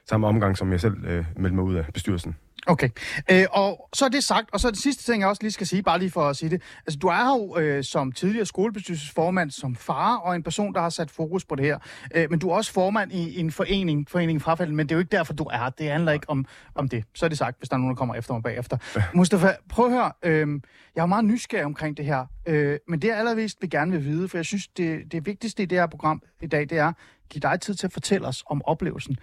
samme 0.10 0.28
omgang, 0.28 0.58
som 0.58 0.72
jeg 0.72 0.80
selv 0.82 1.06
øh, 1.06 1.26
meldte 1.38 1.56
mig 1.56 1.64
ud 1.64 1.76
af 1.76 1.86
bestyrelsen. 1.94 2.36
Okay. 2.68 2.90
Øh, 3.32 3.46
og 3.52 3.90
så 3.94 4.06
er 4.06 4.10
det 4.10 4.24
sagt, 4.24 4.50
og 4.54 4.60
så 4.60 4.72
det 4.72 4.78
sidste 4.80 5.04
ting, 5.04 5.22
jeg 5.22 5.30
også 5.30 5.42
lige 5.42 5.52
skal 5.52 5.68
sige, 5.68 5.84
bare 5.84 6.00
lige 6.00 6.12
for 6.12 6.28
at 6.30 6.36
sige 6.36 6.50
det. 6.50 6.62
Altså, 6.86 7.00
du 7.00 7.08
er 7.08 7.26
jo 7.26 7.58
øh, 7.58 7.84
som 7.84 8.12
tidligere 8.12 8.46
skolebestyrelsesformand, 8.46 9.52
som 9.52 9.76
far 9.76 10.16
og 10.16 10.36
en 10.36 10.44
person, 10.44 10.74
der 10.74 10.82
har 10.82 10.90
sat 10.90 11.12
fokus 11.12 11.46
på 11.46 11.56
det 11.56 11.66
her. 11.66 11.78
Øh, 12.16 12.30
men 12.30 12.40
du 12.40 12.50
er 12.50 12.56
også 12.56 12.74
formand 12.74 13.12
i, 13.12 13.30
i 13.30 13.40
en 13.40 13.52
forening, 13.52 14.10
foreningen 14.10 14.40
Frafald, 14.40 14.72
men 14.72 14.90
det 14.90 14.92
er 14.92 14.96
jo 14.96 15.00
ikke 15.00 15.18
derfor, 15.18 15.34
du 15.34 15.44
er 15.44 15.58
her. 15.58 15.70
Det 15.70 15.92
handler 15.92 16.12
ikke 16.12 16.30
om, 16.30 16.46
om 16.76 16.90
det. 16.90 17.04
Så 17.16 17.26
er 17.26 17.30
det 17.30 17.38
sagt, 17.38 17.58
hvis 17.58 17.70
der 17.70 17.76
er 17.76 17.80
nogen, 17.80 17.96
der 17.96 17.98
kommer 17.98 18.16
efter 18.16 18.34
mig 18.34 18.44
bagefter. 18.44 18.78
Mustafa, 19.14 19.56
prøv 19.70 19.86
at 19.86 19.92
høre. 19.92 20.12
Øh, 20.24 20.48
jeg 20.96 21.02
er 21.02 21.06
meget 21.06 21.26
nysgerrig 21.26 21.66
omkring 21.66 21.98
det 21.98 22.06
her. 22.06 22.26
Øh, 22.46 22.80
men 22.88 23.02
det 23.02 23.08
jeg 23.08 23.18
allervist 23.18 23.58
vil 23.62 23.70
gerne 23.70 23.92
vil 23.92 24.06
vide, 24.06 24.30
for 24.30 24.38
jeg 24.38 24.46
synes, 24.46 24.68
det, 24.68 25.12
det 25.12 25.26
vigtigste 25.26 25.64
i 25.64 25.66
det 25.66 25.78
her 25.78 25.88
program 25.88 26.22
i 26.42 26.48
dag, 26.48 26.62
det 26.62 26.78
er 26.78 26.88
at 26.88 26.94
give 27.30 27.40
dig 27.40 27.62
tid 27.62 27.76
til 27.76 27.88
at 27.88 27.94
fortælle 27.94 28.28
os 28.28 28.44
om 28.48 28.62
oplevelsen. 28.66 29.18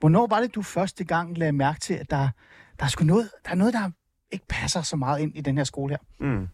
Hvornår 0.00 0.26
var 0.26 0.40
det, 0.40 0.54
du 0.54 0.62
første 0.62 1.04
gang 1.04 1.38
lagde 1.38 1.52
mærke 1.52 1.80
til, 1.80 1.94
at 1.94 2.10
der, 2.10 2.28
der 2.82 2.86
er 2.86 2.90
sgu 2.90 3.04
noget, 3.04 3.28
der 3.44 3.50
er 3.50 3.54
noget, 3.54 3.74
der 3.74 3.90
ikke 4.30 4.44
passer 4.48 4.82
så 4.82 4.96
meget 4.96 5.20
ind 5.20 5.36
i 5.36 5.40
den 5.40 5.56
her 5.56 5.64
skole 5.64 5.90
her? 6.20 6.26
Mm. 6.26 6.48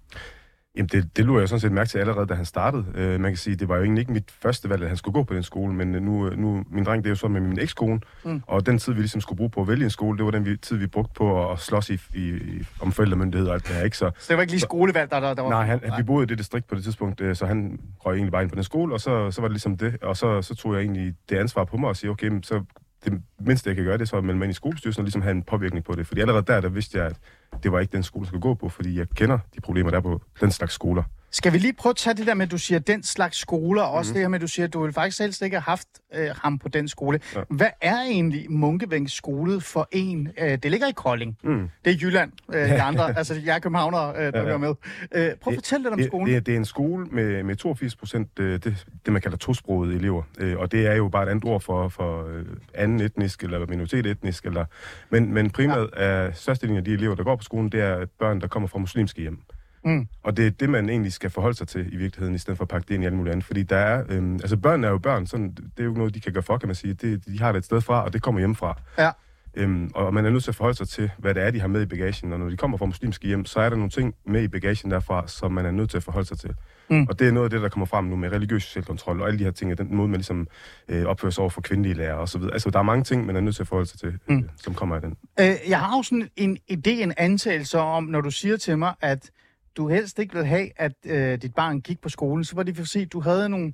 Jamen, 0.76 0.88
det, 0.88 1.16
det 1.16 1.24
lå 1.24 1.38
jeg 1.38 1.48
sådan 1.48 1.60
set 1.60 1.72
mærke 1.72 1.88
til 1.88 1.98
allerede, 1.98 2.26
da 2.26 2.34
han 2.34 2.44
startede. 2.44 2.84
Uh, 3.14 3.20
man 3.20 3.30
kan 3.30 3.36
sige, 3.36 3.56
det 3.56 3.68
var 3.68 3.76
jo 3.76 3.82
egentlig 3.82 4.00
ikke 4.02 4.12
mit 4.12 4.30
første 4.42 4.68
valg, 4.68 4.82
at 4.82 4.88
han 4.88 4.96
skulle 4.96 5.12
gå 5.12 5.22
på 5.22 5.34
den 5.34 5.42
skole, 5.42 5.74
men 5.74 5.94
øh, 5.94 6.02
nu, 6.02 6.30
nu 6.30 6.64
min 6.70 6.84
dreng, 6.84 7.04
det 7.04 7.08
er 7.08 7.10
jo 7.10 7.16
så 7.16 7.28
med 7.28 7.40
min 7.40 7.58
ekskone, 7.60 8.00
Mm. 8.24 8.42
og 8.46 8.66
den 8.66 8.78
tid, 8.78 8.92
vi 8.92 9.00
ligesom 9.00 9.20
skulle 9.20 9.36
bruge 9.36 9.50
på 9.50 9.60
at 9.60 9.68
vælge 9.68 9.84
en 9.84 9.90
skole, 9.90 10.18
det 10.18 10.24
var 10.24 10.30
den 10.30 10.44
vi, 10.44 10.56
tid, 10.56 10.76
vi 10.76 10.86
brugte 10.86 11.12
på 11.16 11.52
at 11.52 11.58
slås 11.58 11.90
i, 11.90 11.98
i, 12.14 12.38
om 12.80 12.92
forældremyndighed 12.92 13.48
og 13.48 13.54
alt 13.54 13.66
det 13.68 13.74
her, 13.76 13.84
ikke? 13.84 13.96
Så, 13.96 14.10
Så 14.18 14.26
det 14.28 14.36
var 14.36 14.40
ikke 14.42 14.52
lige 14.52 14.60
skolevalg, 14.60 15.10
der, 15.10 15.20
der, 15.20 15.34
der 15.34 15.42
var... 15.42 15.50
Nej, 15.50 15.64
han, 15.66 15.80
vi 15.96 16.02
boede 16.02 16.22
i 16.24 16.26
det 16.26 16.38
distrikt 16.38 16.66
på 16.66 16.74
det 16.74 16.84
tidspunkt, 16.84 17.20
øh, 17.20 17.36
så 17.36 17.46
han 17.46 17.80
røg 17.98 18.14
egentlig 18.14 18.32
bare 18.32 18.42
ind 18.42 18.50
på 18.50 18.54
den 18.56 18.64
skole, 18.64 18.94
og 18.94 19.00
så, 19.00 19.30
så 19.30 19.40
var 19.40 19.48
det 19.48 19.52
ligesom 19.54 19.76
det. 19.76 20.02
Og 20.02 20.16
så, 20.16 20.42
så 20.42 20.54
tog 20.54 20.74
jeg 20.74 20.80
egentlig 20.80 21.14
det 21.28 21.36
ansvar 21.36 21.64
på 21.64 21.76
mig 21.76 21.88
og 21.88 21.96
sige, 21.96 22.10
okay, 22.10 22.30
så 22.42 22.64
det 23.04 23.22
mindste, 23.40 23.68
jeg 23.68 23.76
kan 23.76 23.84
gøre, 23.84 23.94
det 23.94 24.02
er 24.02 24.06
så 24.06 24.16
at 24.16 24.24
melde 24.24 24.38
mig 24.38 24.44
ind 24.44 24.50
i 24.50 24.54
skolestyrelsen 24.54 25.00
og 25.00 25.04
ligesom 25.04 25.22
have 25.22 25.30
en 25.30 25.42
påvirkning 25.42 25.84
på 25.84 25.94
det. 25.94 26.06
Fordi 26.06 26.20
allerede 26.20 26.44
der, 26.46 26.60
der 26.60 26.68
vidste 26.68 26.98
jeg, 26.98 27.06
at 27.06 27.16
det 27.62 27.72
var 27.72 27.80
ikke 27.80 27.92
den 27.92 28.02
skole, 28.02 28.22
jeg 28.22 28.26
skulle 28.26 28.42
gå 28.42 28.54
på, 28.54 28.68
fordi 28.68 28.98
jeg 28.98 29.08
kender 29.08 29.38
de 29.54 29.60
problemer, 29.60 29.90
der 29.90 29.96
er 29.96 30.02
på 30.02 30.20
den 30.40 30.50
slags 30.50 30.74
skoler. 30.74 31.02
Skal 31.30 31.52
vi 31.52 31.58
lige 31.58 31.72
prøve 31.72 31.90
at 31.90 31.96
tage 31.96 32.14
det 32.14 32.26
der 32.26 32.34
med, 32.34 32.46
at 32.46 32.50
du 32.50 32.58
siger 32.58 32.78
den 32.78 33.02
slags 33.02 33.36
skoler, 33.38 33.82
og 33.82 33.90
også 33.92 34.12
det 34.12 34.20
her 34.20 34.28
med, 34.28 34.38
at 34.38 34.42
du 34.42 34.46
siger, 34.46 34.66
at 34.66 34.72
du 34.72 34.82
vil 34.84 34.92
faktisk 34.92 35.20
helst 35.20 35.42
ikke 35.42 35.56
have 35.56 35.62
haft 35.62 35.88
øh, 36.14 36.28
ham 36.42 36.58
på 36.58 36.68
den 36.68 36.88
skole. 36.88 37.20
Ja. 37.34 37.40
Hvad 37.50 37.66
er 37.80 37.96
egentlig 38.00 38.46
Munkevængs 38.50 39.12
skole 39.12 39.60
for 39.60 39.88
en? 39.92 40.28
Øh, 40.38 40.50
det 40.62 40.70
ligger 40.70 40.86
i 40.86 40.92
Kolding. 40.92 41.38
Mm. 41.44 41.68
Det 41.84 41.92
er 41.92 41.96
Jylland, 42.02 42.32
øh, 42.54 42.68
de 42.68 42.82
andre, 42.90 43.16
altså 43.18 43.34
jeg 43.44 43.54
er 43.54 43.58
københavner, 43.58 44.08
øh, 44.08 44.32
der 44.32 44.42
Ja, 44.42 44.48
ja. 44.50 44.56
med. 44.56 44.68
Øh, 45.14 45.30
prøv 45.40 45.52
at 45.52 45.56
fortælle 45.56 45.82
lidt 45.82 45.92
om 45.92 45.98
Det, 45.98 46.06
skolen. 46.06 46.34
det, 46.34 46.46
det 46.46 46.52
er 46.52 46.56
en 46.58 46.64
skole 46.64 47.06
med, 47.06 47.42
med 47.42 47.56
82 47.56 47.96
procent, 47.96 48.28
øh, 48.38 48.52
det, 48.64 48.86
det 49.04 49.12
man 49.12 49.22
kalder 49.22 49.36
tosprogede 49.36 49.94
elever. 49.94 50.22
Øh, 50.38 50.58
og 50.58 50.72
det 50.72 50.86
er 50.86 50.94
jo 50.94 51.08
bare 51.08 51.22
et 51.22 51.28
andet 51.28 51.44
ord 51.44 51.60
for, 51.60 51.88
for 51.88 52.28
øh, 52.28 52.44
anden 52.74 53.00
etnisk 53.00 53.42
eller 53.42 53.66
minoritet 53.66 54.06
etnisk. 54.06 54.44
Eller, 54.44 54.64
men, 55.10 55.32
men 55.34 55.50
primært 55.50 55.88
ja. 55.96 56.02
er 56.04 56.32
størstedelen 56.32 56.76
af 56.76 56.84
de 56.84 56.92
elever, 56.92 57.14
der 57.14 57.24
går 57.24 57.36
på 57.36 57.42
skolen, 57.42 57.68
det 57.72 57.80
er 57.80 58.06
børn, 58.18 58.40
der 58.40 58.46
kommer 58.46 58.68
fra 58.68 58.78
muslimske 58.78 59.20
hjem. 59.20 59.38
Mm. 59.84 60.08
Og 60.22 60.36
det 60.36 60.46
er 60.46 60.50
det, 60.50 60.70
man 60.70 60.88
egentlig 60.88 61.12
skal 61.12 61.30
forholde 61.30 61.56
sig 61.56 61.68
til 61.68 61.92
i 61.92 61.96
virkeligheden, 61.96 62.34
i 62.34 62.38
stedet 62.38 62.56
for 62.56 62.64
at 62.64 62.68
pakke 62.68 62.88
det 62.88 62.94
ind 62.94 63.02
i 63.02 63.06
alt 63.06 63.14
muligt 63.14 63.32
andet. 63.32 63.46
Fordi 63.46 63.62
der 63.62 63.76
er, 63.76 64.04
øhm, 64.08 64.34
altså 64.34 64.56
børn 64.56 64.84
er 64.84 64.88
jo 64.88 64.98
børn, 64.98 65.26
sådan, 65.26 65.50
det 65.50 65.60
er 65.78 65.84
jo 65.84 65.90
ikke 65.90 65.98
noget, 65.98 66.14
de 66.14 66.20
kan 66.20 66.32
gøre 66.32 66.42
for, 66.42 66.58
kan 66.58 66.68
man 66.68 66.74
sige. 66.76 66.94
Det, 66.94 67.26
de 67.26 67.38
har 67.40 67.52
det 67.52 67.58
et 67.58 67.64
sted 67.64 67.80
fra, 67.80 68.04
og 68.04 68.12
det 68.12 68.22
kommer 68.22 68.40
hjemmefra. 68.40 68.80
Ja. 68.98 69.10
Øhm, 69.54 69.90
og 69.94 70.14
man 70.14 70.26
er 70.26 70.30
nødt 70.30 70.44
til 70.44 70.50
at 70.50 70.54
forholde 70.54 70.76
sig 70.76 70.88
til, 70.88 71.10
hvad 71.18 71.34
det 71.34 71.42
er, 71.42 71.50
de 71.50 71.60
har 71.60 71.68
med 71.68 71.82
i 71.82 71.86
bagagen. 71.86 72.32
Og 72.32 72.38
når 72.38 72.48
de 72.48 72.56
kommer 72.56 72.76
fra 72.78 72.86
muslimske 72.86 73.26
hjem, 73.26 73.44
så 73.44 73.60
er 73.60 73.68
der 73.68 73.76
nogle 73.76 73.90
ting 73.90 74.14
med 74.26 74.42
i 74.42 74.48
bagagen 74.48 74.90
derfra, 74.90 75.28
som 75.28 75.52
man 75.52 75.66
er 75.66 75.70
nødt 75.70 75.90
til 75.90 75.96
at 75.96 76.02
forholde 76.02 76.28
sig 76.28 76.38
til. 76.38 76.50
Mm. 76.90 77.06
Og 77.08 77.18
det 77.18 77.28
er 77.28 77.32
noget 77.32 77.44
af 77.44 77.50
det, 77.50 77.62
der 77.62 77.68
kommer 77.68 77.86
frem 77.86 78.04
nu 78.04 78.16
med 78.16 78.32
religiøs 78.32 78.62
social 78.62 78.84
kontrol 78.84 79.20
og 79.20 79.26
alle 79.26 79.38
de 79.38 79.44
her 79.44 79.50
ting, 79.50 79.78
den 79.78 79.94
måde, 79.96 80.08
man 80.08 80.16
ligesom 80.18 80.48
øh, 80.88 81.04
opfører 81.04 81.30
sig 81.30 81.40
over 81.42 81.50
for 81.50 81.60
kvindelige 81.60 81.94
lærere 81.94 82.18
osv. 82.18 82.42
Altså, 82.52 82.70
der 82.70 82.78
er 82.78 82.82
mange 82.82 83.04
ting, 83.04 83.26
man 83.26 83.36
er 83.36 83.40
nødt 83.40 83.54
til 83.56 83.62
at 83.62 83.68
forholde 83.68 83.88
sig 83.90 83.98
til, 83.98 84.08
øh, 84.08 84.36
Mm. 84.36 84.48
som 84.56 84.74
kommer 84.74 84.94
af 84.94 85.00
den. 85.02 85.16
Øh, 85.40 85.54
jeg 85.68 85.80
har 85.80 85.96
jo 85.96 86.02
sådan 86.02 86.28
en 86.36 86.58
idé, 86.72 86.90
en 86.90 87.12
antagelse 87.16 87.78
om, 87.78 88.04
når 88.04 88.20
du 88.20 88.30
siger 88.30 88.56
til 88.56 88.78
mig, 88.78 88.94
at 89.00 89.30
du 89.78 89.88
helst 89.88 90.18
ikke 90.18 90.34
vil 90.34 90.46
have, 90.46 90.70
at 90.76 90.92
øh, 91.06 91.42
dit 91.42 91.54
barn 91.54 91.80
gik 91.80 92.00
på 92.00 92.08
skolen, 92.08 92.44
så 92.44 92.56
var 92.56 92.62
det 92.62 92.76
for 92.76 92.82
at 92.82 92.88
sige, 92.88 93.02
at 93.02 93.12
du 93.12 93.20
havde 93.20 93.48
nogle, 93.48 93.72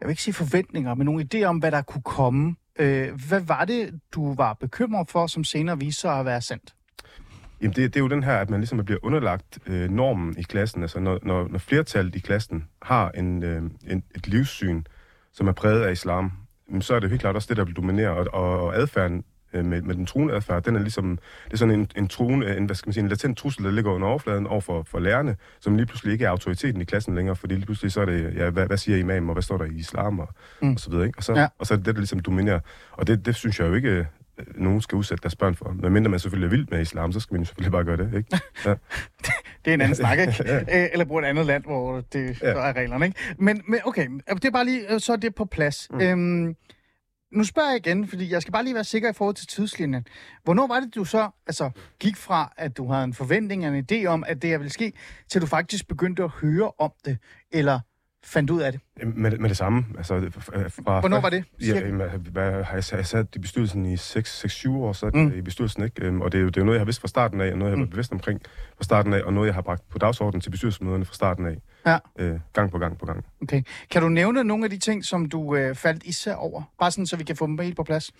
jeg 0.00 0.06
vil 0.06 0.10
ikke 0.10 0.22
sige 0.22 0.34
forventninger, 0.34 0.94
men 0.94 1.04
nogle 1.04 1.26
idéer 1.34 1.44
om, 1.44 1.58
hvad 1.58 1.70
der 1.70 1.82
kunne 1.82 2.02
komme. 2.02 2.56
Øh, 2.78 3.08
hvad 3.28 3.40
var 3.40 3.64
det, 3.64 4.00
du 4.14 4.34
var 4.34 4.52
bekymret 4.52 5.08
for, 5.08 5.26
som 5.26 5.44
senere 5.44 5.78
viste 5.78 6.00
sig 6.00 6.18
at 6.18 6.24
være 6.24 6.40
sandt? 6.40 6.74
Jamen, 7.60 7.76
det, 7.76 7.94
det 7.94 8.00
er 8.00 8.04
jo 8.04 8.08
den 8.08 8.22
her, 8.22 8.36
at 8.36 8.50
man 8.50 8.60
ligesom 8.60 8.84
bliver 8.84 8.98
underlagt 9.02 9.58
øh, 9.66 9.90
normen 9.90 10.34
i 10.38 10.42
klassen. 10.42 10.82
Altså, 10.82 11.00
når, 11.00 11.18
når, 11.22 11.48
når 11.48 11.58
flertallet 11.58 12.14
i 12.14 12.18
klassen 12.18 12.64
har 12.82 13.10
en, 13.10 13.42
øh, 13.42 13.62
en, 13.86 14.02
et 14.14 14.28
livssyn, 14.28 14.82
som 15.32 15.48
er 15.48 15.52
præget 15.52 15.82
af 15.82 15.92
islam, 15.92 16.32
så 16.80 16.94
er 16.94 17.00
det 17.00 17.06
jo 17.06 17.10
helt 17.10 17.20
klart 17.20 17.36
også 17.36 17.48
det, 17.48 17.56
der 17.56 17.64
vil 17.64 17.76
dominere, 17.76 18.10
og, 18.10 18.26
og, 18.32 18.64
og 18.64 18.76
adfærden 18.76 19.24
øh, 19.54 19.64
med, 19.64 19.82
med 19.82 19.94
den 19.94 20.06
truende 20.06 20.34
adfærd, 20.34 20.62
den 20.62 20.76
er 20.76 20.80
ligesom, 20.80 21.18
det 21.44 21.52
er 21.52 21.56
sådan 21.56 21.74
en, 21.80 21.90
en 21.96 22.08
truende, 22.08 22.56
en, 22.56 22.64
hvad 22.66 22.76
skal 22.76 22.88
man 22.88 22.92
sige, 22.92 23.02
en 23.02 23.08
latent 23.08 23.38
trussel, 23.38 23.64
der 23.64 23.70
ligger 23.70 23.92
under 23.92 24.08
overfladen 24.08 24.46
over 24.46 24.60
for, 24.60 24.82
for 24.90 24.98
lærerne, 24.98 25.36
som 25.60 25.76
lige 25.76 25.86
pludselig 25.86 26.12
ikke 26.12 26.24
er 26.24 26.30
autoriteten 26.30 26.80
i 26.80 26.84
klassen 26.84 27.14
længere, 27.14 27.36
fordi 27.36 27.54
lige 27.54 27.64
pludselig 27.66 27.92
så 27.92 28.00
er 28.00 28.04
det, 28.06 28.34
ja, 28.36 28.50
hvad, 28.50 28.66
hvad 28.66 28.76
siger 28.76 28.98
imam, 28.98 29.28
og 29.28 29.32
hvad 29.34 29.42
står 29.42 29.56
der 29.58 29.64
i 29.64 29.74
islam, 29.74 30.18
og, 30.18 30.28
mm. 30.62 30.72
og 30.72 30.80
så 30.80 30.90
videre, 30.90 31.06
ikke? 31.06 31.18
Og 31.18 31.24
så, 31.24 31.32
Ja. 31.32 31.40
ja. 31.40 31.46
og 31.58 31.66
så 31.66 31.74
er 31.74 31.78
det 31.78 31.86
det, 31.86 31.94
der 31.94 32.00
ligesom 32.00 32.20
dominerer. 32.20 32.60
Og 32.92 33.06
det, 33.06 33.26
det 33.26 33.34
synes 33.34 33.60
jeg 33.60 33.68
jo 33.68 33.74
ikke, 33.74 33.88
øh, 33.90 34.04
nogen 34.54 34.80
skal 34.80 34.96
udsætte 34.96 35.22
deres 35.22 35.36
børn 35.36 35.54
for. 35.54 35.76
Men 35.82 35.92
mindre 35.92 36.10
man 36.10 36.20
selvfølgelig 36.20 36.46
er 36.46 36.50
vild 36.50 36.66
med 36.70 36.80
islam, 36.80 37.12
så 37.12 37.20
skal 37.20 37.34
man 37.34 37.40
jo 37.40 37.46
selvfølgelig 37.46 37.72
bare 37.72 37.84
gøre 37.84 37.96
det, 37.96 38.10
ikke? 38.16 38.38
Ja. 38.66 38.74
Det 39.64 39.70
er 39.70 39.74
en 39.74 39.80
anden 39.80 39.94
snak, 39.96 40.18
ikke? 40.18 40.44
Øh, 40.52 40.88
Eller 40.92 41.04
bruge 41.04 41.22
et 41.22 41.26
andet 41.26 41.46
land, 41.46 41.64
hvor 41.64 42.00
det 42.12 42.42
ja. 42.42 42.48
Ja. 42.48 42.52
så 42.54 42.58
er 42.60 42.72
reglerne, 42.76 43.06
ikke? 43.06 43.18
Men, 43.38 43.62
men 43.68 43.80
okay, 43.84 44.08
det 44.34 44.44
er 44.44 44.50
bare 44.50 44.64
lige, 44.64 45.00
så 45.00 45.12
er 45.12 45.16
det 45.16 45.34
på 45.34 45.44
plads. 45.44 45.88
Mm. 45.90 46.00
Øhm, 46.00 46.56
nu 47.34 47.44
spørger 47.44 47.68
jeg 47.70 47.86
igen, 47.86 48.08
fordi 48.08 48.32
jeg 48.32 48.42
skal 48.42 48.52
bare 48.52 48.64
lige 48.64 48.74
være 48.74 48.84
sikker 48.84 49.10
i 49.10 49.12
forhold 49.12 49.34
til 49.34 49.46
tidslinjen. 49.46 50.06
Hvornår 50.44 50.66
var 50.66 50.80
det, 50.80 50.94
du 50.94 51.04
så 51.04 51.30
altså, 51.46 51.70
gik 52.00 52.16
fra, 52.16 52.52
at 52.56 52.76
du 52.76 52.92
havde 52.92 53.04
en 53.04 53.14
forventning 53.14 53.66
og 53.66 53.76
en 53.78 53.86
idé 53.92 54.06
om, 54.06 54.24
at 54.26 54.42
det 54.42 54.50
her 54.50 54.58
ville 54.58 54.72
ske, 54.72 54.92
til 55.28 55.40
du 55.40 55.46
faktisk 55.46 55.88
begyndte 55.88 56.22
at 56.24 56.30
høre 56.30 56.70
om 56.78 56.92
det, 57.04 57.18
eller 57.52 57.80
fandt 58.24 58.50
ud 58.50 58.60
af 58.60 58.72
det? 58.72 58.80
Med, 59.16 59.38
med 59.38 59.48
det 59.48 59.56
samme. 59.56 59.84
Altså, 59.98 60.18
f- 60.18 60.40
fra, 60.40 61.00
Hvornår 61.00 61.20
var 61.20 61.30
det, 61.30 61.44
Ja, 61.60 61.66
jamen, 61.66 62.10
hvad, 62.32 62.62
har 62.62 62.74
jeg, 62.74 62.84
sat- 62.84 63.14
jeg 63.14 63.26
i 63.36 63.38
bestyrelsen 63.38 63.86
i 63.86 63.94
6-7 63.94 64.70
år, 64.70 64.92
så 64.92 65.10
Mm. 65.14 65.20
mm. 65.20 65.32
i 65.38 65.40
bestyrelsen, 65.42 65.84
ikke? 65.84 66.04
Øhm, 66.04 66.20
Og 66.20 66.32
det 66.32 66.38
er, 66.38 66.42
jo, 66.42 66.48
det 66.48 66.56
er 66.56 66.60
jo 66.60 66.64
noget, 66.64 66.76
jeg 66.76 66.80
har 66.80 66.84
vidst 66.84 67.00
fra 67.00 67.08
starten 67.08 67.40
af, 67.40 67.52
og 67.52 67.58
noget, 67.58 67.70
jeg 67.70 67.76
har 67.76 67.82
været 67.82 67.90
bevidst 67.90 68.12
omkring 68.12 68.40
fra 68.76 68.84
starten 68.84 69.12
af, 69.12 69.22
og 69.22 69.32
noget, 69.32 69.46
jeg 69.46 69.54
har 69.54 69.62
bragt 69.62 69.88
på 69.88 69.98
dagsordenen 69.98 70.40
til 70.40 70.50
bestyrelsesmøderne 70.50 71.04
fra 71.04 71.14
starten 71.14 71.46
af. 71.46 71.56
Ja. 71.86 71.98
Øh, 72.18 72.40
gang 72.52 72.70
på 72.70 72.78
gang 72.78 72.98
på 72.98 73.06
gang. 73.06 73.24
Okay. 73.42 73.62
Kan 73.90 74.02
du 74.02 74.08
nævne 74.08 74.44
nogle 74.44 74.64
af 74.64 74.70
de 74.70 74.78
ting, 74.78 75.04
som 75.04 75.26
du 75.28 75.56
øh, 75.56 75.74
faldt 75.74 76.02
især 76.04 76.34
over? 76.34 76.62
Bare 76.78 76.90
sådan, 76.90 77.06
så 77.06 77.16
vi 77.16 77.24
kan 77.24 77.36
få 77.36 77.46
dem 77.46 77.58
helt 77.58 77.76
på 77.76 77.82
plads. 77.82 78.10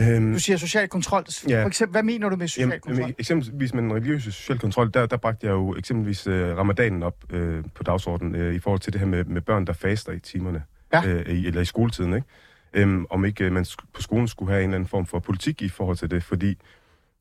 Øhm, 0.00 0.32
Du 0.32 0.38
siger 0.38 0.56
social 0.56 0.88
kontrol. 0.88 1.24
Ja. 1.48 1.62
For 1.62 1.68
eksempel, 1.68 1.92
hvad 1.92 2.02
mener 2.02 2.28
du 2.28 2.36
med 2.36 2.48
social 2.48 2.68
Jamen, 2.68 2.80
kontrol? 2.80 3.00
jamen, 3.00 3.14
eksempelvis 3.18 3.74
med 3.74 3.82
den 3.82 3.92
religiøse 3.92 4.32
social 4.32 4.58
kontrol, 4.58 4.90
der, 4.94 5.06
der 5.06 5.16
bragte 5.16 5.46
jeg 5.46 5.52
jo 5.52 5.74
eksempelvis 5.76 6.26
øh, 6.26 6.56
ramadanen 6.56 7.02
op 7.02 7.16
øh, 7.30 7.64
på 7.74 7.82
dagsordenen 7.82 8.34
øh, 8.34 8.54
i 8.54 8.58
forhold 8.58 8.80
til 8.80 8.92
det 8.92 9.00
her 9.00 9.08
med, 9.08 9.24
med 9.24 9.40
børn, 9.40 9.66
der 9.66 9.72
faster 9.72 10.12
i 10.12 10.18
timerne, 10.18 10.62
Ja. 10.92 11.06
øh, 11.08 11.26
i, 11.26 11.46
eller 11.46 11.60
i 11.60 11.64
skoletiden, 11.64 12.14
ikke? 12.14 12.26
Øhm, 12.74 13.06
om 13.10 13.24
ikke 13.24 13.44
øh, 13.44 13.52
man 13.52 13.66
på 13.94 14.02
skolen 14.02 14.28
skulle 14.28 14.52
have 14.52 14.62
en 14.64 14.70
eller 14.70 14.76
anden 14.76 14.88
form 14.88 15.06
for 15.06 15.18
politik 15.18 15.62
i 15.62 15.68
forhold 15.68 15.96
til 15.96 16.10
det, 16.10 16.22
fordi 16.24 16.58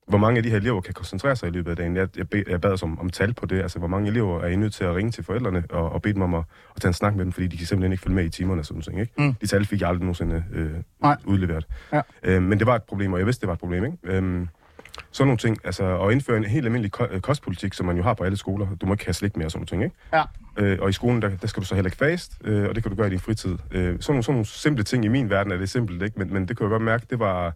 hvor 0.08 0.18
mange 0.18 0.38
af 0.38 0.44
de 0.44 0.50
her 0.50 0.58
elever 0.58 0.82
kan 0.82 0.94
koncentrere 0.94 1.36
sig 1.36 1.48
i 1.50 1.52
løbet 1.52 1.72
af 1.72 1.78
dagen. 1.78 1.96
Jeg, 1.96 2.08
jeg, 2.18 2.30
bed, 2.30 2.44
jeg 2.50 2.62
bad 2.62 2.72
os 2.72 2.84
om, 2.84 3.00
om 3.00 3.10
tal 3.10 3.34
på 3.34 3.46
det, 3.46 3.62
altså 3.62 3.80
hvor 3.80 3.88
mange 3.88 4.10
elever 4.10 4.42
er 4.42 4.48
I 4.48 4.56
nødt 4.56 4.74
til 4.74 4.84
at 4.84 4.96
ringe 4.96 5.12
til 5.12 5.24
forældrene 5.24 5.64
og, 5.70 5.92
og 5.92 6.02
bede 6.02 6.14
dem 6.14 6.22
om 6.22 6.34
at, 6.34 6.44
at 6.76 6.82
tage 6.82 6.90
en 6.90 6.94
snak 6.94 7.16
med 7.16 7.26
dem, 7.26 7.32
fordi 7.32 7.48
de 7.48 7.58
kan 7.58 7.66
simpelthen 7.68 7.92
ikke 7.92 8.04
følge 8.04 8.16
med 8.16 8.26
i 8.26 8.30
timerne 8.30 8.62
og 8.62 8.66
sådan 8.66 8.84
noget, 8.88 9.02
ikke? 9.02 9.14
Mm. 9.18 9.34
De 9.34 9.48
tal 9.48 9.66
fik 9.66 9.82
jeg 9.82 9.90
aldrig 9.90 10.02
nogensinde 10.04 10.44
øh, 10.54 10.72
Nej. 11.02 11.18
udleveret. 11.26 11.68
Ja. 11.94 12.02
Øh, 12.24 12.42
men 12.44 12.60
det 12.60 12.68
var 12.68 12.76
et 12.76 12.84
problem, 12.84 13.14
og 13.14 13.20
jeg 13.20 13.26
vidste, 13.26 13.42
det 13.42 13.48
var 13.48 13.54
et 13.54 13.60
problem, 13.60 13.86
ikke? 13.86 13.98
Øhm, 14.04 14.48
sådan 15.12 15.28
nogle 15.28 15.38
ting, 15.38 15.58
altså 15.64 16.00
at 16.02 16.12
indføre 16.12 16.38
en 16.38 16.44
helt 16.44 16.66
almindelig 16.66 16.92
ko- 16.92 17.08
øh, 17.12 17.22
kostpolitik, 17.22 17.74
som 17.74 17.86
man 17.86 17.98
jo 17.98 18.04
har 18.04 18.14
på 18.14 18.24
alle 18.24 18.38
skoler. 18.38 18.68
Du 18.82 18.86
må 18.86 18.94
ikke 18.94 19.06
have 19.06 19.14
slik 19.14 19.38
mere 19.38 19.48
og 19.48 19.52
sådan 19.52 19.60
nogle 19.60 19.68
ting, 19.68 19.84
ikke? 19.84 19.96
Ja. 20.58 20.74
Øh, 20.74 20.78
og 20.82 20.90
i 20.90 20.94
skolen, 20.94 21.22
der, 21.22 21.30
der 21.42 21.48
skal 21.48 21.62
du 21.62 21.68
så 21.68 21.76
heller 21.76 21.88
ikke 21.88 21.98
fast, 21.98 22.38
øh, 22.44 22.70
og 22.70 22.76
det 22.76 22.84
kan 22.84 22.90
du 22.90 22.96
gøre 22.98 23.08
i 23.08 23.10
din 23.10 23.20
fritid. 23.20 23.52
Øh, 23.52 23.82
sådan, 23.82 23.98
nogle, 24.08 24.24
sådan 24.24 24.34
nogle 24.34 24.46
simple 24.46 24.84
ting 24.84 25.06
i 25.06 25.08
min 25.08 25.30
verden 25.30 25.52
er 25.52 25.58
det 25.58 25.70
simpelt, 25.70 26.02
ikke? 26.04 26.20
Men, 26.20 26.34
men 26.34 26.48
det 26.48 26.58
kunne 26.58 26.66
jeg 26.66 26.72
godt 26.72 26.82
mærke, 26.84 27.06
det 27.10 27.20
var, 27.20 27.54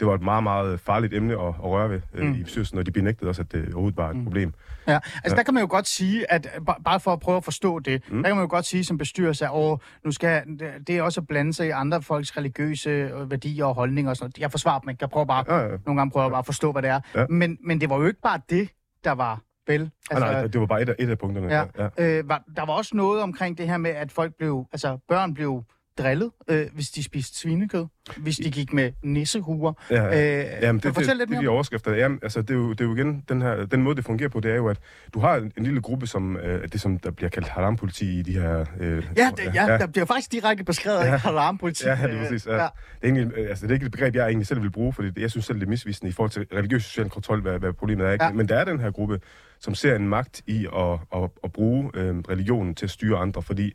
det 0.00 0.08
var 0.08 0.14
et 0.14 0.22
meget, 0.22 0.42
meget 0.42 0.80
farligt 0.80 1.14
emne 1.14 1.32
at, 1.34 1.48
at 1.48 1.54
røre 1.64 1.90
ved 1.90 2.00
øh, 2.14 2.26
Mm. 2.26 2.34
i 2.34 2.42
bestyrelsen, 2.42 2.78
og 2.78 2.86
de 2.86 2.90
benægtede 2.90 3.28
også, 3.28 3.42
at 3.42 3.52
det 3.52 3.64
overhovedet 3.74 3.96
var 3.96 4.10
et 4.10 4.16
Mm. 4.16 4.24
problem. 4.24 4.54
Ja, 4.88 4.92
altså 4.94 5.02
ja. 5.26 5.34
der 5.34 5.42
kan 5.42 5.54
man 5.54 5.60
jo 5.60 5.66
godt 5.70 5.86
sige, 5.86 6.32
at 6.32 6.46
øh, 6.56 6.62
ba- 6.70 6.82
bare 6.82 7.00
for 7.00 7.12
at 7.12 7.20
prøve 7.20 7.36
at 7.36 7.44
forstå 7.44 7.78
det, 7.78 8.02
mm. 8.10 8.22
Der 8.22 8.28
kan 8.28 8.36
man 8.36 8.42
jo 8.44 8.50
godt 8.50 8.64
sige 8.64 8.84
som 8.84 8.98
bestyrelse, 8.98 9.44
at 9.44 9.50
åh, 9.54 9.78
nu 10.04 10.10
skal 10.12 10.42
det 10.86 10.90
er 10.96 11.02
også 11.02 11.20
at 11.20 11.26
blande 11.26 11.54
sig 11.54 11.66
i 11.66 11.70
andre 11.70 12.02
folks 12.02 12.36
religiøse 12.36 12.90
øh, 12.90 13.30
værdier 13.30 13.64
og 13.64 13.74
holdninger 13.74 14.10
og 14.10 14.16
sådan 14.16 14.24
noget. 14.24 14.38
Jeg 14.38 14.50
forsvarer 14.50 14.78
dem 14.80 14.88
ikke. 14.88 14.98
Jeg 15.00 15.10
prøver 15.10 15.26
bare, 15.26 15.44
Ja, 15.48 15.56
ja. 15.62 15.76
nogle 15.86 16.00
gange 16.00 16.10
prøver 16.10 16.24
jeg 16.26 16.30
bare 16.30 16.38
at 16.38 16.46
forstå, 16.46 16.72
hvad 16.72 16.82
det 16.82 16.90
er. 16.90 17.00
Ja. 17.14 17.26
Men, 17.26 17.58
men 17.64 17.80
det 17.80 17.90
var 17.90 17.96
jo 17.96 18.06
ikke 18.06 18.20
bare 18.20 18.40
det, 18.50 18.68
der 19.04 19.12
var 19.12 19.40
vel. 19.66 19.90
Altså, 20.10 20.24
nej, 20.32 20.46
det 20.46 20.60
var 20.60 20.66
bare 20.66 20.82
et 20.82 20.88
af, 20.88 20.94
et 20.98 21.10
af 21.10 21.18
punkterne. 21.18 21.48
Ja. 21.54 21.64
ja. 21.98 22.18
øh, 22.18 22.28
var, 22.28 22.42
der 22.56 22.66
var 22.66 22.72
også 22.72 22.96
noget 22.96 23.22
omkring 23.22 23.58
det 23.58 23.68
her 23.68 23.76
med, 23.76 23.90
at 23.90 24.12
folk 24.12 24.32
blev, 24.38 24.66
altså 24.72 24.98
børn 25.08 25.34
blev 25.34 25.64
drillet, 25.98 26.30
øh, 26.48 26.66
hvis 26.74 26.88
de 26.88 27.02
spiste 27.02 27.38
svinekød, 27.38 27.86
hvis 28.16 28.36
de 28.36 28.50
gik 28.50 28.72
med 28.72 28.92
nissehuer. 29.02 29.72
Ja, 29.90 30.06
Øh, 30.06 30.12
ja. 30.12 30.66
Jamen, 30.66 30.80
det, 30.80 30.94
fortæl 30.94 31.08
det, 31.08 31.16
lidt 31.16 31.30
mere 31.30 31.40
det 31.40 31.46
er 31.46 31.50
overskrifter. 31.50 31.94
Jamen, 31.94 32.18
altså, 32.22 32.42
det, 32.42 32.50
er 32.50 32.54
jo, 32.54 32.70
det 32.70 32.80
er 32.80 32.84
jo 32.84 32.94
igen, 32.94 33.24
den, 33.28 33.42
her, 33.42 33.66
den 33.66 33.82
måde, 33.82 33.96
det 33.96 34.04
fungerer 34.04 34.28
på, 34.28 34.40
det 34.40 34.50
er 34.50 34.56
jo, 34.56 34.68
at 34.68 34.78
du 35.14 35.20
har 35.20 35.36
en, 35.36 35.52
en 35.56 35.64
lille 35.64 35.80
gruppe, 35.80 36.06
som 36.06 36.36
øh, 36.36 36.68
det, 36.72 36.80
som 36.80 36.98
der 36.98 37.10
bliver 37.10 37.30
kaldt 37.30 37.48
haram-politi 37.48 38.18
i 38.18 38.22
de 38.22 38.32
her... 38.32 38.64
Øh, 38.80 39.04
Ja, 39.16 39.30
det, 39.36 39.54
ja, 39.54 39.72
ja, 39.72 39.78
der 39.78 39.86
bliver 39.86 40.04
faktisk 40.04 40.32
direkte 40.32 40.64
beskrevet 40.64 40.98
ja. 40.98 41.20
Alarmpolitik. 41.24 41.86
Ja, 41.86 41.98
det 42.02 42.14
er 42.14 42.18
præcis. 42.22 42.46
Ja. 42.46 42.54
Ja. 42.54 42.58
Det, 42.58 42.68
er 43.02 43.14
egentlig, 43.14 43.38
øh, 43.38 43.48
altså, 43.48 43.66
det 43.66 43.70
er 43.70 43.74
ikke 43.74 43.86
et 43.86 43.92
begreb, 43.92 44.14
jeg 44.14 44.26
egentlig 44.26 44.46
selv 44.46 44.62
vil 44.62 44.70
bruge, 44.70 44.92
fordi 44.92 45.20
jeg 45.20 45.30
synes 45.30 45.46
selv, 45.46 45.60
det 45.60 45.66
er 45.66 45.70
misvisende 45.70 46.10
i 46.10 46.12
forhold 46.12 46.30
til 46.30 46.46
religiøs 46.54 46.84
social 46.84 47.10
kontrol, 47.10 47.40
hvad, 47.40 47.58
hvad 47.58 47.72
problemet 47.72 48.06
er. 48.06 48.12
Ikke? 48.12 48.24
Ja. 48.24 48.32
Men 48.32 48.48
der 48.48 48.56
er 48.56 48.64
den 48.64 48.80
her 48.80 48.90
gruppe, 48.90 49.20
som 49.60 49.74
ser 49.74 49.96
en 49.96 50.08
magt 50.08 50.42
i 50.46 50.66
at, 50.76 50.98
at, 51.14 51.30
at 51.44 51.52
bruge 51.52 51.90
øh, 51.94 52.16
religionen 52.16 52.74
til 52.74 52.86
at 52.86 52.90
styre 52.90 53.18
andre, 53.18 53.42
fordi 53.42 53.72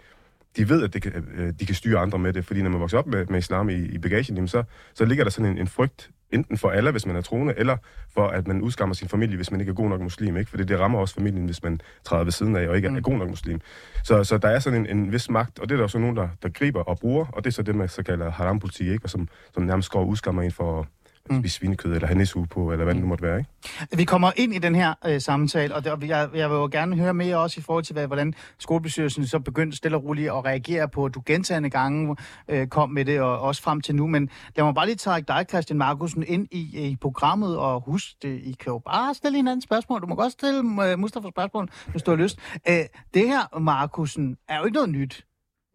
de 0.57 0.69
ved, 0.69 0.83
at 0.83 0.93
det 0.93 1.01
kan, 1.01 1.25
øh, 1.35 1.53
de 1.59 1.65
kan 1.65 1.75
styre 1.75 1.99
andre 1.99 2.19
med 2.19 2.33
det, 2.33 2.45
fordi 2.45 2.61
når 2.61 2.69
man 2.69 2.79
vokser 2.81 2.97
op 2.97 3.07
med, 3.07 3.25
med 3.25 3.39
islam 3.39 3.69
i, 3.69 3.73
i 3.75 3.97
bagagen, 3.97 4.35
jamen 4.35 4.47
så, 4.47 4.63
så 4.93 5.05
ligger 5.05 5.23
der 5.23 5.31
sådan 5.31 5.51
en, 5.51 5.57
en 5.57 5.67
frygt, 5.67 6.09
enten 6.31 6.57
for 6.57 6.69
alle, 6.69 6.91
hvis 6.91 7.05
man 7.05 7.15
er 7.15 7.21
troende, 7.21 7.53
eller 7.57 7.77
for, 8.13 8.27
at 8.27 8.47
man 8.47 8.61
udskammer 8.61 8.95
sin 8.95 9.07
familie, 9.07 9.35
hvis 9.35 9.51
man 9.51 9.59
ikke 9.59 9.69
er 9.69 9.73
god 9.73 9.89
nok 9.89 10.01
muslim, 10.01 10.37
ikke? 10.37 10.49
Fordi 10.49 10.63
det 10.63 10.79
rammer 10.79 10.99
også 10.99 11.15
familien, 11.15 11.45
hvis 11.45 11.63
man 11.63 11.81
træder 12.05 12.23
ved 12.23 12.31
siden 12.31 12.55
af 12.55 12.67
og 12.67 12.75
ikke 12.75 12.85
er, 12.85 12.89
Mm. 12.91 12.97
er 12.97 13.01
god 13.01 13.17
nok 13.17 13.29
muslim. 13.29 13.59
Så, 14.03 14.23
så 14.23 14.37
der 14.37 14.47
er 14.47 14.59
sådan 14.59 14.85
en, 14.85 14.97
en 14.97 15.11
vis 15.11 15.29
magt, 15.29 15.59
og 15.59 15.69
det 15.69 15.75
er 15.75 15.77
der 15.77 15.83
også 15.83 15.99
nogen, 15.99 16.15
der, 16.17 16.29
der 16.43 16.49
griber 16.49 16.81
og 16.83 16.99
bruger, 16.99 17.25
og 17.25 17.43
det 17.43 17.49
er 17.49 17.53
så 17.53 17.61
det, 17.63 17.75
man 17.75 17.89
så 17.89 18.03
kalder 18.03 18.31
haram-politik, 18.31 18.87
ikke? 18.87 19.05
Og 19.05 19.09
som, 19.09 19.27
som 19.53 19.63
nærmest 19.63 19.91
går 19.91 19.99
og 19.99 20.07
udskammer 20.07 20.41
en 20.41 20.51
for 20.51 20.87
Mm. 21.29 21.39
spise 21.39 21.55
svinekød, 21.55 21.93
eller 21.93 22.07
have 22.07 22.17
nissuge 22.17 22.47
på, 22.47 22.71
eller 22.71 22.83
hvad 22.83 22.93
det 22.93 23.01
nu 23.01 23.07
måtte 23.07 23.23
være, 23.23 23.37
ikke? 23.37 23.97
Vi 23.97 24.03
kommer 24.03 24.31
ind 24.35 24.53
i 24.53 24.57
den 24.57 24.75
her 24.75 24.93
øh, 25.05 25.21
samtale, 25.21 25.75
og, 25.75 25.83
det, 25.83 25.91
og 25.91 26.07
jeg, 26.07 26.29
jeg 26.33 26.49
vil 26.49 26.55
jo 26.55 26.69
gerne 26.71 26.95
høre 26.95 27.13
mere 27.13 27.37
også 27.37 27.59
i 27.59 27.63
forhold 27.63 27.83
til, 27.83 27.93
hvad, 27.93 28.07
hvordan 28.07 28.33
skolebestyrelsen 28.59 29.27
så 29.27 29.39
begyndte 29.39 29.77
stille 29.77 29.97
og 29.97 30.03
roligt 30.03 30.27
at 30.27 30.45
reagere 30.45 30.89
på, 30.89 31.05
at 31.05 31.13
du 31.13 31.21
gentagende 31.25 31.69
gange 31.69 32.15
øh, 32.47 32.67
kom 32.67 32.89
med 32.89 33.05
det, 33.05 33.21
og 33.21 33.39
også 33.39 33.61
frem 33.61 33.81
til 33.81 33.95
nu. 33.95 34.07
Men 34.07 34.29
lad 34.55 34.65
mig 34.65 34.75
bare 34.75 34.85
lige 34.85 34.95
tage 34.95 35.21
dig, 35.21 35.45
Christian 35.49 35.77
Markusen, 35.77 36.23
ind 36.27 36.47
i, 36.51 36.89
i 36.89 36.97
programmet, 37.01 37.57
og 37.57 37.83
husk, 37.85 38.07
det, 38.21 38.39
I 38.43 38.55
kan 38.59 38.71
jo 38.71 38.79
bare 38.79 39.13
stille 39.13 39.37
hinanden 39.37 39.61
spørgsmål. 39.61 40.01
Du 40.01 40.07
må 40.07 40.15
godt 40.15 40.31
stille 40.31 40.59
uh, 40.59 40.99
Mustafa 40.99 41.27
spørgsmål, 41.29 41.69
hvis 41.87 42.03
du 42.03 42.11
har 42.11 42.17
lyst. 42.17 42.39
Øh, 42.69 42.75
det 43.13 43.27
her, 43.27 43.59
Markusen, 43.59 44.37
er 44.49 44.57
jo 44.57 44.65
ikke 44.65 44.75
noget 44.75 44.89
nyt 44.89 45.25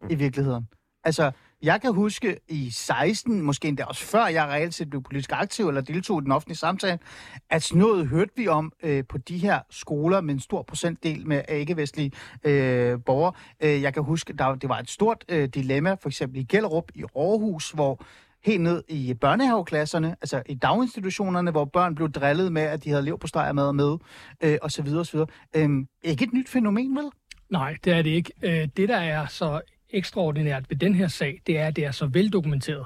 i 0.09 0.15
virkeligheden. 0.15 0.67
Altså, 1.03 1.31
jeg 1.61 1.81
kan 1.81 1.93
huske 1.93 2.39
i 2.47 2.69
16, 2.71 3.41
måske 3.41 3.67
endda 3.67 3.83
også 3.83 4.03
før 4.03 4.27
jeg 4.27 4.47
reelt 4.47 4.73
set 4.73 4.89
blev 4.89 5.03
politisk 5.03 5.31
aktiv 5.33 5.67
eller 5.67 5.81
deltog 5.81 6.21
i 6.21 6.23
den 6.23 6.31
offentlige 6.31 6.57
samtale, 6.57 6.99
at 7.49 7.63
sådan 7.63 7.79
noget 7.79 8.07
hørte 8.07 8.31
vi 8.35 8.47
om 8.47 8.71
øh, 8.83 9.03
på 9.09 9.17
de 9.17 9.37
her 9.37 9.59
skoler 9.69 10.21
med 10.21 10.33
en 10.33 10.39
stor 10.39 10.61
procentdel 10.61 11.27
med 11.27 11.41
ikke-vestlige 11.49 12.11
øh, 12.43 12.99
borgere. 13.05 13.33
Øh, 13.59 13.81
jeg 13.81 13.93
kan 13.93 14.03
huske, 14.03 14.33
der, 14.33 14.55
det 14.55 14.69
var 14.69 14.79
et 14.79 14.89
stort 14.89 15.25
øh, 15.29 15.49
dilemma, 15.49 15.93
for 15.93 16.09
eksempel 16.09 16.39
i 16.39 16.43
Gellerup 16.43 16.91
i 16.95 17.03
Aarhus, 17.15 17.71
hvor 17.71 18.01
helt 18.43 18.61
ned 18.61 18.83
i 18.87 19.13
børnehaveklasserne, 19.13 20.15
altså 20.21 20.43
i 20.45 20.55
daginstitutionerne, 20.55 21.51
hvor 21.51 21.65
børn 21.65 21.95
blev 21.95 22.11
drillet 22.11 22.51
med, 22.51 22.61
at 22.61 22.83
de 22.83 22.89
havde 22.89 23.03
lev 23.03 23.19
på 23.19 23.27
med 23.53 23.73
med, 23.73 23.97
øh, 24.43 24.57
og 24.61 24.71
så 24.71 24.81
videre, 24.81 24.99
og 24.99 25.05
så 25.05 25.11
videre. 25.11 25.27
Øh, 25.55 25.85
ikke 26.03 26.23
et 26.23 26.33
nyt 26.33 26.49
fænomen, 26.49 26.95
vel? 26.95 27.05
Nej, 27.49 27.75
det 27.83 27.93
er 27.93 28.01
det 28.01 28.09
ikke. 28.09 28.31
Øh, 28.43 28.67
det, 28.77 28.89
der 28.89 28.97
er 28.97 29.25
så 29.25 29.61
ekstraordinært 29.89 30.69
ved 30.69 30.77
den 30.77 30.95
her 30.95 31.07
sag, 31.07 31.41
det 31.47 31.57
er, 31.57 31.67
at 31.67 31.75
det 31.75 31.85
er 31.85 31.91
så 31.91 32.05
veldokumenteret. 32.05 32.85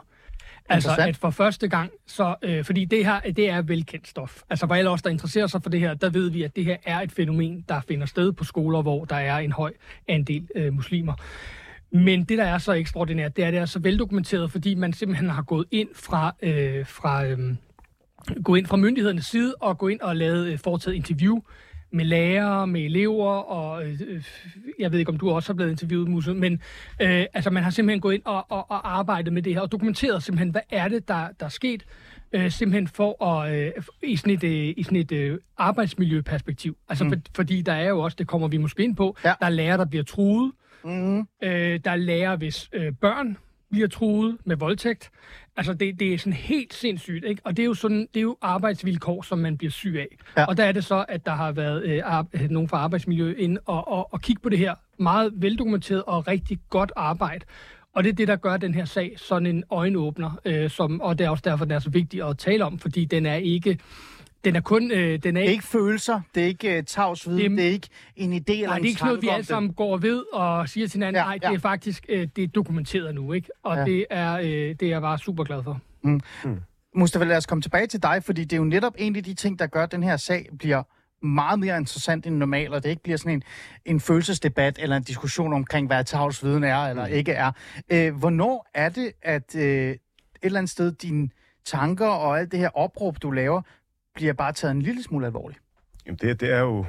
Altså, 0.70 0.96
at 1.00 1.18
for 1.18 1.30
første 1.30 1.68
gang, 1.68 1.92
så, 2.08 2.36
øh, 2.42 2.66
fordi 2.66 2.86
det 2.86 3.06
her, 3.06 3.20
det 3.20 3.50
er 3.50 3.62
velkendt 3.62 4.08
stof. 4.08 4.42
Altså, 4.50 4.68
for 4.68 4.76
alle 4.76 4.90
os, 4.90 5.02
der 5.02 5.10
interesserer 5.10 5.48
sig 5.48 5.64
for 5.64 5.70
det 5.70 5.80
her, 5.80 5.94
der 5.94 6.10
ved 6.10 6.30
vi, 6.30 6.44
at 6.44 6.56
det 6.56 6.66
her 6.66 6.78
er 6.86 7.00
et 7.00 7.12
fænomen, 7.12 7.66
der 7.70 7.82
finder 7.88 8.06
sted 8.06 8.32
på 8.32 8.44
skoler, 8.44 8.82
hvor 8.82 9.06
der 9.06 9.16
er 9.16 9.38
en 9.38 9.52
høj 9.52 9.74
andel 10.08 10.48
øh, 10.56 10.74
muslimer. 10.74 11.14
Men 11.92 12.24
det, 12.24 12.38
der 12.38 12.44
er 12.44 12.58
så 12.58 12.72
ekstraordinært, 12.72 13.36
det 13.36 13.44
er, 13.44 13.48
at 13.48 13.54
det 13.54 13.62
er 13.62 13.66
så 13.66 13.80
veldokumenteret, 13.80 14.52
fordi 14.52 14.76
man 14.76 14.94
simpelthen 14.94 15.30
har 15.30 15.42
gået 15.42 15.66
ind 15.72 15.90
fra, 15.96 16.36
øh, 16.42 16.86
fra, 16.86 17.26
øh, 17.26 17.56
gå 18.44 18.56
ind 18.56 18.66
fra 18.66 18.78
myndighedernes 18.78 19.26
side 19.26 19.56
og 19.60 19.78
gå 19.78 19.88
ind 19.88 20.02
og 20.02 20.16
lavet 20.16 20.48
øh, 20.48 20.60
foretaget 20.60 20.96
interview 20.96 21.40
med 21.92 22.06
lærere, 22.06 22.68
med 22.68 22.82
elever, 22.82 23.32
og 23.32 23.86
øh, 23.88 24.00
øh, 24.08 24.24
jeg 24.80 24.92
ved 24.92 25.00
ikke, 25.00 25.10
om 25.10 25.18
du 25.18 25.30
også 25.30 25.50
har 25.50 25.56
blevet 25.56 25.72
interviewet, 25.72 26.08
Musse, 26.10 26.34
men 26.34 26.54
øh, 27.02 27.26
altså, 27.34 27.50
man 27.50 27.64
har 27.64 27.70
simpelthen 27.70 28.02
gået 28.02 28.14
ind 28.14 28.22
og, 28.26 28.46
og, 28.50 28.72
og 28.72 28.98
arbejdet 28.98 29.34
med 29.34 29.42
det 29.42 29.54
her, 29.54 29.62
og 29.62 29.72
dokumenteret 29.72 30.24
simpelthen, 30.24 30.50
hvad 30.50 30.62
er 30.70 30.88
det, 30.88 31.08
der, 31.08 31.28
der 31.40 31.46
er 31.46 31.50
sket, 31.50 31.86
øh, 32.34 32.52
simpelthen 32.52 32.88
for 32.88 33.26
at, 33.26 33.56
øh, 33.56 33.72
i 34.04 34.16
sådan 34.16 34.34
et, 34.34 34.44
øh, 34.44 34.74
i 34.78 34.84
sådan 34.84 34.98
et 34.98 35.12
øh, 35.12 35.38
arbejdsmiljøperspektiv. 35.58 36.78
Altså, 36.90 37.04
mm. 37.04 37.10
for, 37.10 37.18
fordi 37.36 37.62
der 37.62 37.74
er 37.74 37.90
jo 37.90 38.00
også, 38.00 38.16
det 38.20 38.28
kommer 38.28 38.48
vi 38.48 38.58
måske 38.58 38.84
ind 38.84 38.96
på, 38.96 39.18
Ja. 39.26 39.34
der 39.40 39.46
er 39.46 39.50
lærere, 39.50 39.78
der 39.78 39.86
bliver 39.86 40.04
truet, 40.04 40.52
Mm. 40.84 41.20
Øh, 41.20 41.80
der 41.86 41.92
er 41.92 41.96
lærere, 41.96 42.36
hvis 42.36 42.70
øh, 42.74 42.94
børn 43.02 43.38
bliver 43.72 43.88
truet 43.88 44.38
med 44.46 44.56
voldtægt. 44.56 45.12
Altså, 45.58 45.74
det, 45.74 46.00
det 46.00 46.14
er 46.14 46.18
sådan 46.18 46.34
helt 46.34 46.74
sindssygt, 46.74 47.26
ikke? 47.26 47.42
Og 47.46 47.58
det 47.58 47.64
er 47.64 47.68
jo 47.68 47.74
sådan, 47.74 48.08
det 48.14 48.20
er 48.20 48.22
jo 48.22 48.38
arbejdsvilkår, 48.42 49.22
som 49.22 49.40
man 49.40 49.58
bliver 49.58 49.72
syg 49.72 49.96
af. 50.00 50.18
Ja. 50.38 50.46
Og 50.46 50.58
der 50.58 50.64
er 50.64 50.72
det 50.72 50.86
så, 50.86 51.06
at 51.10 51.26
der 51.26 51.32
har 51.32 51.52
været 51.52 51.84
øh, 51.84 52.02
ar- 52.04 52.26
øh, 52.34 52.50
nogen 52.50 52.70
fra 52.70 52.78
arbejdsmiljø 52.78 53.36
ind 53.38 53.58
og, 53.66 53.88
og, 53.88 54.14
og 54.14 54.22
kigge 54.22 54.42
på 54.42 54.50
det 54.50 54.58
her 54.58 54.76
meget 54.98 55.32
veldokumenteret 55.36 56.04
og 56.04 56.28
rigtig 56.28 56.60
godt 56.70 56.92
arbejde. 56.96 57.46
Og 57.94 58.04
det 58.04 58.10
er 58.10 58.14
det, 58.14 58.28
der 58.28 58.36
gør 58.36 58.58
den 58.58 58.74
her 58.74 58.86
sag 58.86 59.14
sådan 59.18 59.46
en 59.46 59.64
øjenåbner, 59.72 60.40
øh, 60.46 60.70
som, 60.70 61.02
og 61.02 61.20
det 61.20 61.26
er 61.26 61.30
også 61.30 61.42
derfor, 61.46 61.66
den 61.66 61.74
er 61.74 61.80
så 61.80 61.90
vigtig 61.90 62.30
at 62.30 62.38
tale 62.38 62.66
om, 62.66 62.80
fordi 62.80 63.06
den 63.06 63.26
er 63.26 63.36
ikke... 63.36 63.80
Den 64.44 64.56
er 64.56 64.62
kun... 64.62 64.92
Øh, 64.92 65.20
den 65.24 65.38
er 65.38 65.42
Det 65.42 65.48
er 65.48 65.52
ikke 65.52 65.64
følelser, 65.64 66.22
det 66.36 66.44
er 66.44 66.48
ikke 66.48 66.78
uh, 66.78 66.84
tavsviden, 66.88 67.38
Det 67.40 67.46
er- 67.46 67.50
det, 67.50 67.58
det 67.58 67.68
er 67.68 67.72
ikke 67.72 67.88
en 68.16 68.34
idé 68.34 68.52
eller 68.54 68.68
Nej, 68.68 68.78
en 68.78 68.84
det 68.84 68.88
er 68.88 68.90
ikke 68.90 69.04
noget, 69.06 69.22
vi 69.22 69.28
tanke 69.28 69.34
alle 69.36 69.46
sammen 69.46 69.74
går 69.74 69.98
ved 69.98 70.24
og 70.34 70.70
siger 70.70 70.88
til 70.88 70.98
hinanden, 70.98 71.20
Ja, 71.20 71.24
nej, 71.26 71.40
ja. 71.44 71.50
det 71.50 71.56
er 71.56 71.60
faktisk 71.60 72.06
øh, 72.10 72.28
det 72.36 72.44
er 72.44 72.48
dokumenteret 72.48 73.16
nu, 73.16 73.34
ikke? 73.34 73.50
Og 73.64 73.78
Ja. 73.78 73.86
det, 73.86 74.06
er, 74.10 74.34
øh, 74.34 74.46
det 74.46 74.84
er 74.84 74.88
jeg 74.88 75.02
bare 75.02 75.20
super 75.20 75.44
glad 75.44 75.64
for. 75.64 75.80
Mustafa, 76.96 77.26
lad 77.26 77.38
os 77.38 77.46
komme 77.46 77.62
tilbage 77.62 77.88
til 77.88 78.04
dig, 78.04 78.24
fordi 78.24 78.42
det 78.44 78.54
er 78.54 78.58
jo 78.58 78.64
netop 78.64 78.94
en 78.98 79.16
af 79.16 79.24
de 79.24 79.34
ting, 79.34 79.60
der 79.60 79.68
gør, 79.68 79.84
at 79.84 79.92
den 79.92 80.04
her 80.04 80.18
sag 80.18 80.50
bliver 80.60 80.84
meget 81.26 81.60
mere 81.60 81.78
interessant 81.78 82.26
end 82.28 82.36
normalt, 82.36 82.74
og 82.74 82.84
det 82.84 82.90
ikke 82.90 83.04
bliver 83.04 83.18
sådan 83.18 83.32
en, 83.34 83.44
en 83.86 84.00
følelsesdebat 84.00 84.80
eller 84.82 84.96
en 84.98 85.04
diskussion 85.04 85.54
omkring, 85.54 85.88
hvad 85.88 86.04
tavsviden 86.04 86.64
er 86.64 86.78
eller 86.78 87.08
mm. 87.08 87.14
ikke 87.14 87.32
er. 87.32 87.52
Øh, 87.92 88.16
hvornår 88.16 88.70
er 88.74 88.90
det, 88.90 89.12
at 89.22 89.56
øh, 89.56 89.90
et 89.92 89.98
eller 90.42 90.60
andet 90.60 90.70
sted 90.70 90.92
dine 90.92 91.30
tanker 91.66 92.08
og 92.08 92.40
alt 92.40 92.52
det 92.52 92.60
her 92.60 92.70
opråb, 92.78 93.18
du 93.22 93.32
laver, 93.32 93.62
bliver 94.16 94.34
bare 94.34 94.52
taget 94.54 94.72
en 94.72 94.82
lille 94.82 95.04
smule 95.04 95.26
alvorligt? 95.26 95.60
Jamen 96.06 96.18
det, 96.22 96.40
det 96.42 96.52
er 96.54 96.60
jo, 96.60 96.86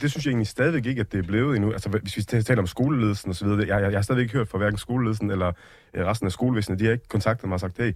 det 0.00 0.10
synes 0.10 0.26
jeg 0.26 0.30
egentlig 0.30 0.46
stadigvæk 0.46 0.86
ikke, 0.86 1.00
at 1.00 1.12
det 1.12 1.18
er 1.18 1.22
blevet 1.22 1.56
endnu. 1.56 1.72
Altså 1.72 1.88
hvis 1.88 2.16
vi 2.16 2.22
taler 2.22 2.60
om 2.62 2.66
skoleledelsen 2.66 3.30
og 3.30 3.36
så 3.36 3.44
videre, 3.44 3.60
jeg, 3.68 3.82
jeg, 3.82 3.90
jeg 3.90 3.98
har 3.98 4.02
stadigvæk 4.02 4.22
ikke 4.24 4.34
hørt 4.36 4.48
fra 4.48 4.58
hverken 4.58 4.78
skoleledelsen 4.78 5.30
eller 5.30 5.52
øh, 5.94 6.06
resten 6.06 6.26
af 6.26 6.32
skolevæsenet, 6.32 6.78
de 6.80 6.84
har 6.84 6.92
ikke 6.92 7.08
kontaktet 7.08 7.48
mig 7.48 7.54
og 7.54 7.60
sagt, 7.60 7.78
hey, 7.78 7.92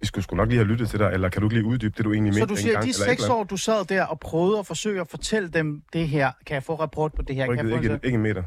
vi 0.00 0.06
skulle 0.06 0.24
sgu 0.24 0.36
nok 0.36 0.48
lige 0.48 0.58
have 0.58 0.68
lyttet 0.68 0.88
til 0.88 0.98
dig, 0.98 1.10
eller 1.12 1.28
kan 1.28 1.42
du 1.42 1.46
ikke 1.48 1.56
lige 1.56 1.64
uddybe 1.66 1.94
det, 1.96 2.04
du 2.04 2.12
egentlig 2.12 2.34
Så 2.34 2.40
mente 2.40 2.54
du 2.54 2.56
siger, 2.56 2.72
dengang, 2.72 2.88
de 2.88 2.92
seks 2.92 3.28
år, 3.28 3.44
du 3.44 3.56
sad 3.56 3.84
der 3.84 4.04
og 4.04 4.20
prøvede 4.20 4.58
at 4.58 4.66
forsøge 4.66 5.00
at 5.00 5.08
fortælle 5.08 5.48
dem 5.48 5.82
det 5.92 6.08
her, 6.08 6.30
kan 6.46 6.54
jeg 6.54 6.62
få 6.62 6.74
rapport 6.74 7.14
på 7.14 7.22
det 7.22 7.36
her? 7.36 7.46
Kan 7.46 7.56
jeg 7.56 7.64
få 7.64 7.68
Ikke, 7.76 7.86
en- 7.88 7.92
ikke, 7.94 8.06
ikke 8.06 8.16
en 8.16 8.22
meter. 8.22 8.42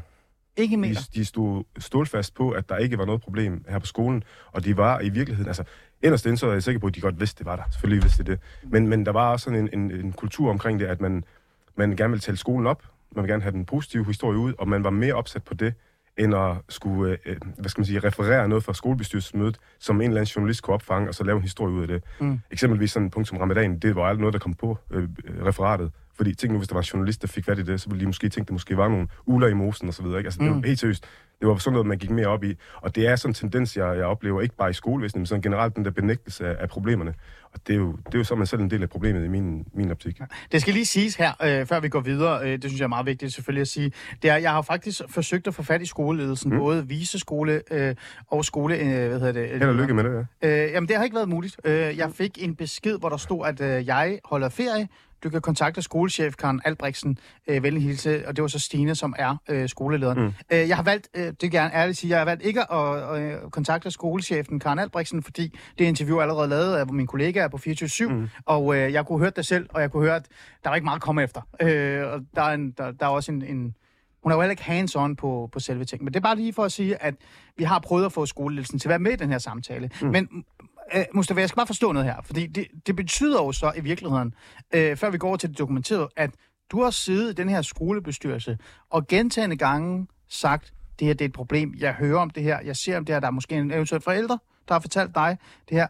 Ikke 0.56 0.72
De, 0.72 0.80
mere? 0.80 0.94
de 1.14 1.24
stod 1.24 1.64
stålfast 1.78 2.34
på, 2.34 2.50
at 2.50 2.68
der 2.68 2.76
ikke 2.76 2.98
var 2.98 3.04
noget 3.04 3.20
problem 3.20 3.64
her 3.68 3.78
på 3.78 3.86
skolen, 3.86 4.22
og 4.52 4.64
de 4.64 4.76
var 4.76 5.00
i 5.00 5.08
virkeligheden, 5.08 5.48
altså 5.48 5.64
inderst 6.02 6.26
inde, 6.26 6.36
så 6.38 6.46
er 6.48 6.52
jeg 6.52 6.62
sikker 6.62 6.78
på, 6.80 6.86
at 6.86 6.94
de 6.94 7.00
godt 7.00 7.20
vidste, 7.20 7.38
det 7.38 7.46
var 7.46 7.56
der. 7.56 7.62
Selvfølgelig 7.72 8.02
vidste 8.02 8.24
de 8.24 8.30
det. 8.30 8.40
Men, 8.62 8.88
men 8.88 9.06
der 9.06 9.12
var 9.12 9.32
også 9.32 9.44
sådan 9.44 9.60
en, 9.60 9.68
en, 9.80 9.90
en 9.90 10.12
kultur 10.12 10.50
omkring 10.50 10.80
det, 10.80 10.86
at 10.86 11.00
man, 11.00 11.24
man 11.76 11.96
gerne 11.96 12.10
ville 12.10 12.20
tælle 12.20 12.38
skolen 12.38 12.66
op, 12.66 12.82
man 13.14 13.22
ville 13.22 13.32
gerne 13.32 13.42
have 13.42 13.52
den 13.52 13.64
positive 13.64 14.04
historie 14.06 14.38
ud, 14.38 14.52
og 14.58 14.68
man 14.68 14.84
var 14.84 14.90
mere 14.90 15.14
opsat 15.14 15.42
på 15.44 15.54
det, 15.54 15.74
end 16.18 16.34
at 16.34 16.56
skulle, 16.68 17.18
øh, 17.26 17.36
hvad 17.58 17.68
skal 17.70 17.80
man 17.80 17.86
sige, 17.86 17.98
referere 17.98 18.48
noget 18.48 18.64
fra 18.64 18.74
skolebestyrelsesmødet, 18.74 19.58
som 19.78 19.96
en 19.96 20.02
eller 20.02 20.20
anden 20.20 20.32
journalist 20.36 20.62
kunne 20.62 20.74
opfange, 20.74 21.08
og 21.08 21.14
så 21.14 21.24
lave 21.24 21.36
en 21.36 21.42
historie 21.42 21.74
ud 21.74 21.82
af 21.82 21.88
det. 21.88 22.04
Mm. 22.20 22.40
Eksempelvis 22.50 22.92
sådan 22.92 23.06
et 23.06 23.12
punkt 23.12 23.28
som 23.28 23.38
ramadan, 23.38 23.78
det 23.78 23.96
var 23.96 24.02
aldrig 24.02 24.20
noget, 24.20 24.32
der 24.32 24.38
kom 24.38 24.54
på 24.54 24.78
øh, 24.90 25.02
øh, 25.02 25.44
referatet. 25.46 25.92
Fordi 26.16 26.34
tænk 26.34 26.52
nu, 26.52 26.58
hvis 26.58 26.68
der 26.68 26.74
var 26.74 26.80
en 26.82 26.84
journalist, 26.84 27.22
der 27.22 27.28
fik 27.28 27.44
fat 27.44 27.58
i 27.58 27.62
det, 27.62 27.80
så 27.80 27.88
ville 27.88 28.00
de 28.00 28.06
måske 28.06 28.28
tænke, 28.28 28.40
at 28.44 28.48
der 28.48 28.52
måske 28.54 28.76
var 28.76 28.88
nogle 28.88 29.08
uler 29.26 29.48
i 29.48 29.54
mosen 29.54 29.88
og 29.88 29.94
så 29.94 30.02
videre. 30.02 30.18
Ikke? 30.18 30.26
Altså, 30.26 30.40
det 30.40 30.48
Mm. 30.50 30.62
var 30.62 30.66
helt 30.66 30.80
seriøst. 30.80 31.04
Det 31.40 31.48
var 31.48 31.56
sådan 31.56 31.72
noget, 31.72 31.86
man 31.86 31.98
gik 31.98 32.10
mere 32.10 32.26
op 32.26 32.44
i. 32.44 32.54
Og 32.76 32.94
det 32.96 33.06
er 33.06 33.16
sådan 33.16 33.30
en 33.30 33.34
tendens, 33.34 33.76
jeg, 33.76 33.96
jeg 33.96 34.04
oplever, 34.04 34.40
ikke 34.40 34.56
bare 34.56 34.70
i 34.70 34.72
skolevæsenet, 34.72 35.20
men 35.20 35.26
sådan 35.26 35.42
generelt 35.42 35.76
den 35.76 35.84
der 35.84 35.90
benægtelse 35.90 36.46
af, 36.46 36.56
af 36.60 36.68
problemerne. 36.68 37.14
Og 37.52 37.60
det 37.66 37.72
er, 37.72 37.76
jo, 37.78 37.92
det 38.06 38.14
er 38.14 38.18
jo 38.18 38.24
så 38.24 38.34
man 38.34 38.46
selv 38.46 38.60
en 38.62 38.70
del 38.70 38.82
af 38.82 38.88
problemet 38.88 39.24
i 39.24 39.28
min, 39.28 39.66
min 39.74 39.90
optik. 39.90 40.20
Det 40.52 40.60
skal 40.60 40.74
lige 40.74 40.86
siges 40.86 41.14
her, 41.16 41.32
øh, 41.44 41.66
før 41.66 41.80
vi 41.80 41.88
går 41.88 42.00
videre, 42.00 42.42
øh, 42.44 42.52
det 42.52 42.62
synes 42.64 42.78
jeg 42.78 42.84
er 42.84 42.88
meget 42.88 43.06
vigtigt 43.06 43.32
selvfølgelig 43.32 43.60
at 43.60 43.68
sige, 43.68 43.92
det 44.22 44.30
er, 44.30 44.36
jeg 44.36 44.50
har 44.50 44.62
faktisk 44.62 45.00
forsøgt 45.08 45.46
at 45.46 45.54
få 45.54 45.62
fat 45.62 45.82
i 45.82 45.86
skoleledelsen, 45.86 46.50
mm. 46.52 46.58
både 46.58 46.88
viseskole 46.88 47.62
øh, 47.70 47.94
og 48.26 48.44
skole, 48.44 48.76
øh, 48.76 49.08
hvad 49.08 49.20
hedder 49.20 49.32
det? 49.32 49.48
Held 49.48 49.62
og 49.62 49.74
lykke 49.74 49.94
med 49.94 50.04
det, 50.04 50.26
ja. 50.42 50.64
Øh, 50.66 50.72
jamen, 50.72 50.88
det 50.88 50.96
har 50.96 51.04
ikke 51.04 51.16
været 51.16 51.28
muligt. 51.28 51.56
Øh, 51.64 51.72
jeg 51.98 52.10
fik 52.14 52.44
en 52.44 52.54
besked, 52.54 52.98
hvor 52.98 53.08
der 53.08 53.16
stod, 53.16 53.46
at 53.46 53.60
øh, 53.60 53.86
jeg 53.86 54.18
holder 54.24 54.48
ferie. 54.48 54.88
Du 55.26 55.30
kan 55.30 55.40
kontakte 55.40 55.82
skolechef 55.82 56.34
Karen 56.36 56.60
Albrechtsen, 56.64 57.18
øh, 57.48 57.62
venlig 57.62 57.82
hilse, 57.82 58.28
og 58.28 58.36
det 58.36 58.42
var 58.42 58.48
så 58.48 58.58
Stine, 58.58 58.94
som 58.94 59.14
er 59.18 59.36
øh, 59.48 59.68
skolelederen. 59.68 60.20
Mm. 60.20 60.32
Øh, 60.52 60.68
jeg 60.68 60.76
har 60.76 60.82
valgt, 60.82 61.08
øh, 61.14 61.32
det 61.40 61.50
gerne 61.50 61.74
ærligt 61.74 61.98
sige, 61.98 62.10
jeg 62.10 62.18
har 62.18 62.24
valgt 62.24 62.42
ikke 62.42 62.72
at 62.72 63.22
øh, 63.22 63.50
kontakte 63.50 63.90
skolechefen 63.90 64.58
Karen 64.58 64.78
Albrechtsen, 64.78 65.22
fordi 65.22 65.58
det 65.78 65.84
interview 65.84 66.16
er 66.16 66.22
allerede 66.22 66.48
lavet 66.48 66.76
af 66.76 66.86
min 66.86 67.06
kollega 67.06 67.48
på 67.48 67.58
24 67.58 68.08
mm. 68.08 68.28
og 68.46 68.76
øh, 68.76 68.92
jeg 68.92 69.06
kunne 69.06 69.18
høre 69.18 69.30
det 69.36 69.46
selv, 69.46 69.66
og 69.70 69.80
jeg 69.80 69.90
kunne 69.90 70.02
høre, 70.02 70.16
at 70.16 70.26
der 70.64 70.70
var 70.70 70.74
ikke 70.74 70.84
meget 70.84 70.96
at 70.96 71.02
komme 71.02 71.22
efter. 71.22 71.40
Øh, 71.62 72.12
og 72.12 72.20
der 72.34 72.42
er, 72.42 72.54
en, 72.54 72.70
der, 72.70 72.90
der 72.90 73.06
er 73.06 73.10
også 73.10 73.32
en, 73.32 73.42
en 73.42 73.74
hun 74.22 74.32
er 74.32 74.36
jo 74.36 74.40
heller 74.40 74.50
ikke 74.50 74.62
hands-on 74.62 75.14
på, 75.14 75.48
på 75.52 75.60
selve 75.60 75.84
ting. 75.84 76.04
Men 76.04 76.14
det 76.14 76.20
er 76.20 76.22
bare 76.22 76.36
lige 76.36 76.52
for 76.52 76.64
at 76.64 76.72
sige, 76.72 77.02
at 77.02 77.14
vi 77.56 77.64
har 77.64 77.78
prøvet 77.78 78.04
at 78.04 78.12
få 78.12 78.26
skoleledelsen 78.26 78.78
til 78.78 78.88
at 78.88 78.90
være 78.90 78.98
med 78.98 79.12
i 79.12 79.16
den 79.16 79.30
her 79.30 79.38
samtale. 79.38 79.90
Mm. 80.02 80.08
Men 80.08 80.44
øh, 80.94 81.04
Mustafa, 81.14 81.40
jeg 81.40 81.48
skal 81.48 81.56
bare 81.56 81.66
forstå 81.66 81.92
noget 81.92 82.08
her. 82.08 82.16
Fordi 82.22 82.46
det, 82.46 82.66
det 82.86 82.96
betyder 82.96 83.42
jo 83.42 83.52
så 83.52 83.72
i 83.76 83.80
virkeligheden, 83.80 84.34
øh, 84.74 84.96
før 84.96 85.10
vi 85.10 85.18
går 85.18 85.28
over 85.28 85.36
til 85.36 85.48
det 85.48 85.58
dokumenterede, 85.58 86.08
at 86.16 86.30
du 86.70 86.82
har 86.82 86.90
siddet 86.90 87.30
i 87.30 87.34
den 87.34 87.48
her 87.48 87.62
skolebestyrelse 87.62 88.58
og 88.90 89.06
gentagende 89.06 89.56
gange 89.56 90.06
sagt, 90.28 90.72
det 90.98 91.06
her 91.06 91.14
det 91.14 91.24
er 91.24 91.28
et 91.28 91.32
problem, 91.32 91.74
jeg 91.78 91.92
hører 91.94 92.18
om 92.20 92.30
det 92.30 92.42
her, 92.42 92.60
jeg 92.60 92.76
ser 92.76 92.96
om 92.96 93.04
det 93.04 93.14
her, 93.14 93.20
der 93.20 93.26
er 93.26 93.30
måske 93.30 93.54
en 93.54 93.70
eventuelt 93.70 94.04
forældre, 94.04 94.38
der 94.68 94.74
har 94.74 94.80
fortalt 94.80 95.14
dig 95.14 95.38
det 95.68 95.76
her. 95.76 95.86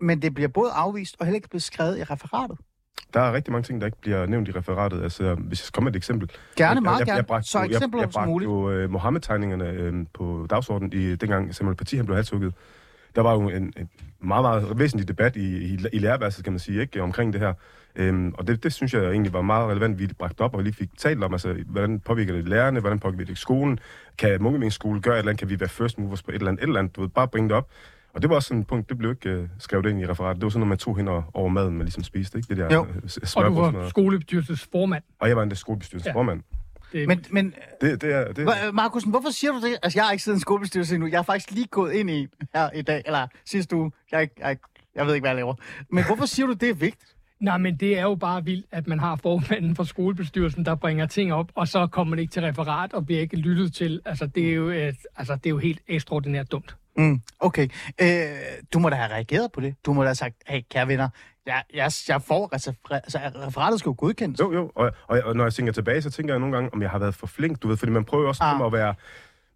Men 0.00 0.22
det 0.22 0.34
bliver 0.34 0.48
både 0.48 0.70
afvist 0.70 1.16
og 1.20 1.26
heller 1.26 1.36
ikke 1.36 1.48
beskrevet 1.48 1.98
i 1.98 2.04
referatet. 2.04 2.58
Der 3.14 3.20
er 3.20 3.32
rigtig 3.32 3.52
mange 3.52 3.62
ting, 3.64 3.80
der 3.80 3.86
ikke 3.86 4.00
bliver 4.00 4.26
nævnt 4.26 4.48
i 4.48 4.52
referatet. 4.52 5.02
Altså, 5.02 5.34
hvis 5.34 5.60
jeg 5.60 5.64
skal 5.64 5.72
komme 5.72 5.84
med 5.84 5.92
et 5.92 5.96
eksempel. 5.96 6.30
Gerne, 6.56 6.80
meget 6.80 6.98
jeg, 6.98 7.06
gerne. 7.06 7.16
Jeg, 7.16 7.26
bragte, 7.26 7.48
så 7.48 7.58
jo- 7.58 7.64
eksempler 7.64 8.00
jeg, 8.00 8.06
jeg 8.06 8.12
som 8.12 8.20
bragte 8.20 8.30
muligt. 8.30 8.48
jo 8.48 8.84
uh, 8.84 8.90
Mohammed-tegningerne 8.90 9.64
øh, 9.64 10.06
på 10.14 10.46
dagsordenen 10.50 10.92
i 10.92 11.16
dengang 11.16 11.54
Samuel 11.54 11.76
Paty 11.76 11.94
han 11.94 12.06
blev 12.06 12.16
halshugget. 12.16 12.54
Der 13.18 13.24
var 13.24 13.32
jo 13.32 13.48
en, 13.48 13.72
en 13.76 13.88
meget, 14.22 14.42
meget 14.42 14.78
væsentlig 14.78 15.08
debat 15.08 15.36
i, 15.36 15.56
i, 15.56 15.78
i 15.92 15.98
lærerværelset, 15.98 16.44
kan 16.44 16.52
man 16.52 16.60
sige, 16.60 16.80
ikke, 16.80 17.02
omkring 17.02 17.32
det 17.32 17.40
her. 17.40 17.52
Øhm, 17.96 18.32
og 18.38 18.46
det, 18.46 18.62
det 18.62 18.72
synes 18.72 18.94
jeg 18.94 19.04
egentlig 19.10 19.32
var 19.32 19.42
meget 19.42 19.68
relevant, 19.70 19.98
vi 19.98 20.06
bragte 20.18 20.40
op, 20.40 20.54
og 20.54 20.62
lige 20.62 20.72
fik 20.72 20.88
talt 20.98 21.24
om, 21.24 21.32
altså, 21.34 21.56
hvordan 21.66 22.00
påvirker 22.00 22.32
det 22.34 22.48
lærerne, 22.48 22.80
hvordan 22.80 22.98
påvirker 22.98 23.24
det 23.24 23.38
skolen, 23.38 23.78
kan 24.18 24.42
Munkevingsskole 24.42 25.00
gøre 25.00 25.14
et 25.14 25.18
eller 25.18 25.30
andet, 25.30 25.38
kan 25.40 25.48
vi 25.50 25.60
være 25.60 25.68
first 25.68 25.98
movers 25.98 26.22
på 26.22 26.30
et 26.30 26.34
eller 26.34 26.48
andet, 26.48 26.62
et 26.62 26.66
eller 26.66 26.78
andet, 26.78 26.96
du 26.96 27.00
ved, 27.00 27.08
bare 27.08 27.28
bringe 27.28 27.48
det 27.48 27.56
op. 27.56 27.68
Og 28.14 28.22
det 28.22 28.30
var 28.30 28.36
også 28.36 28.48
sådan 28.48 28.60
et 28.60 28.66
punkt, 28.66 28.88
det 28.88 28.98
blev 28.98 29.10
ikke 29.10 29.38
uh, 29.40 29.48
skrevet 29.58 29.86
ind 29.86 30.00
i 30.00 30.06
referatet. 30.06 30.36
Det 30.40 30.44
var 30.44 30.50
sådan, 30.50 30.60
når 30.60 30.66
man 30.66 30.78
tog 30.78 30.96
hen 30.96 31.08
over- 31.08 31.48
maden, 31.48 31.72
man 31.76 31.84
ligesom 31.84 32.02
spiste, 32.02 32.38
ikke? 32.38 32.48
Det 32.48 32.56
der 32.56 32.74
Jo. 32.74 32.84
øh, 32.84 33.02
Og 33.36 33.44
du 33.44 33.54
var 33.60 33.88
skolebestyrelses 33.88 34.68
formand. 34.72 35.02
Og 35.20 35.28
jeg 35.28 35.36
var 35.36 35.42
endda 35.42 35.56
skolebestyrelsens 35.56 36.06
Ja. 36.06 36.12
Det, 36.92 37.08
Men, 37.08 37.24
men 37.30 37.54
Det, 37.80 38.02
det 38.02 38.12
er, 38.14 38.32
det, 38.32 38.48
Hva- 38.48 38.70
Markusen, 38.70 39.10
hvorfor 39.10 39.30
siger 39.30 39.52
du 39.52 39.60
det? 39.60 39.76
Altså, 39.82 39.98
jeg 39.98 40.04
har 40.04 40.12
ikke 40.12 40.24
siddet 40.24 40.36
i 40.36 40.38
en 40.38 40.40
skolebestyrelse 40.40 40.94
endnu. 40.94 41.08
Jeg 41.08 41.18
har 41.18 41.22
faktisk 41.22 41.50
lige 41.50 41.66
gået 41.66 41.92
ind 41.92 42.10
i 42.10 42.26
her 42.54 42.70
i 42.70 42.82
dag, 42.82 43.02
eller 43.06 43.26
sidste 43.46 43.76
uge. 43.76 43.92
Jeg, 44.12 44.22
er 44.22 44.26
jeg, 44.38 44.50
er 44.50 44.54
jeg 44.94 45.06
ved 45.06 45.14
ikke, 45.14 45.22
hvad 45.22 45.30
jeg 45.30 45.36
laver. 45.36 45.54
Men 45.90 46.04
hvorfor 46.04 46.26
siger 46.26 46.46
du, 46.46 46.52
det 46.52 46.68
er 46.70 46.74
vigtigt? 46.74 47.14
Nej, 47.40 47.58
men 47.58 47.76
det 47.76 47.98
er 47.98 48.02
jo 48.02 48.14
bare 48.14 48.44
vildt, 48.44 48.66
at 48.72 48.86
man 48.86 48.98
har 49.00 49.16
formanden 49.16 49.76
for 49.76 49.84
skolebestyrelsen, 49.84 50.64
der 50.64 50.74
bringer 50.74 51.06
ting 51.06 51.32
op, 51.32 51.52
og 51.54 51.68
så 51.68 51.86
kommer 51.86 52.16
det 52.16 52.22
ikke 52.22 52.32
til 52.32 52.42
referat 52.42 52.92
og 52.92 53.06
bliver 53.06 53.20
ikke 53.20 53.36
lyttet 53.36 53.74
til. 53.74 54.00
Altså, 54.04 54.26
det 54.26 54.48
er 54.48 54.54
jo, 54.54 54.68
et, 54.70 54.96
altså, 55.16 55.34
det 55.34 55.46
er 55.46 55.50
jo 55.50 55.58
helt 55.58 55.80
ekstraordinært 55.88 56.52
dumt. 56.52 56.76
Mm, 56.96 57.20
okay. 57.40 57.68
Øh, 58.02 58.08
du 58.72 58.78
må 58.78 58.88
da 58.90 58.94
have 58.96 59.10
reageret 59.12 59.52
på 59.52 59.60
det. 59.60 59.74
Du 59.86 59.92
må 59.92 60.02
da 60.02 60.06
have 60.08 60.14
sagt, 60.14 60.34
hey, 60.46 60.60
kære 60.70 60.88
venner, 60.88 61.08
jeg, 61.48 61.62
jeg, 61.74 61.92
jeg 62.08 62.22
får, 62.22 62.48
altså, 62.52 62.72
altså, 62.90 63.18
referatet 63.18 63.78
skal 63.80 63.90
jo 63.90 63.94
godkendes. 63.98 64.40
Jo, 64.40 64.52
jo. 64.52 64.72
Og, 64.74 64.92
og, 65.06 65.20
og 65.24 65.36
når 65.36 65.44
jeg 65.44 65.54
tænker 65.54 65.72
tilbage, 65.72 66.02
så 66.02 66.10
tænker 66.10 66.34
jeg 66.34 66.40
nogle 66.40 66.54
gange, 66.54 66.70
om 66.72 66.82
jeg 66.82 66.90
har 66.90 66.98
været 66.98 67.14
for 67.14 67.26
flink, 67.26 67.62
du 67.62 67.68
ved, 67.68 67.76
fordi 67.76 67.92
man 67.92 68.04
prøver 68.04 68.28
også 68.28 68.44
ah. 68.44 68.66
at 68.66 68.72
være... 68.72 68.94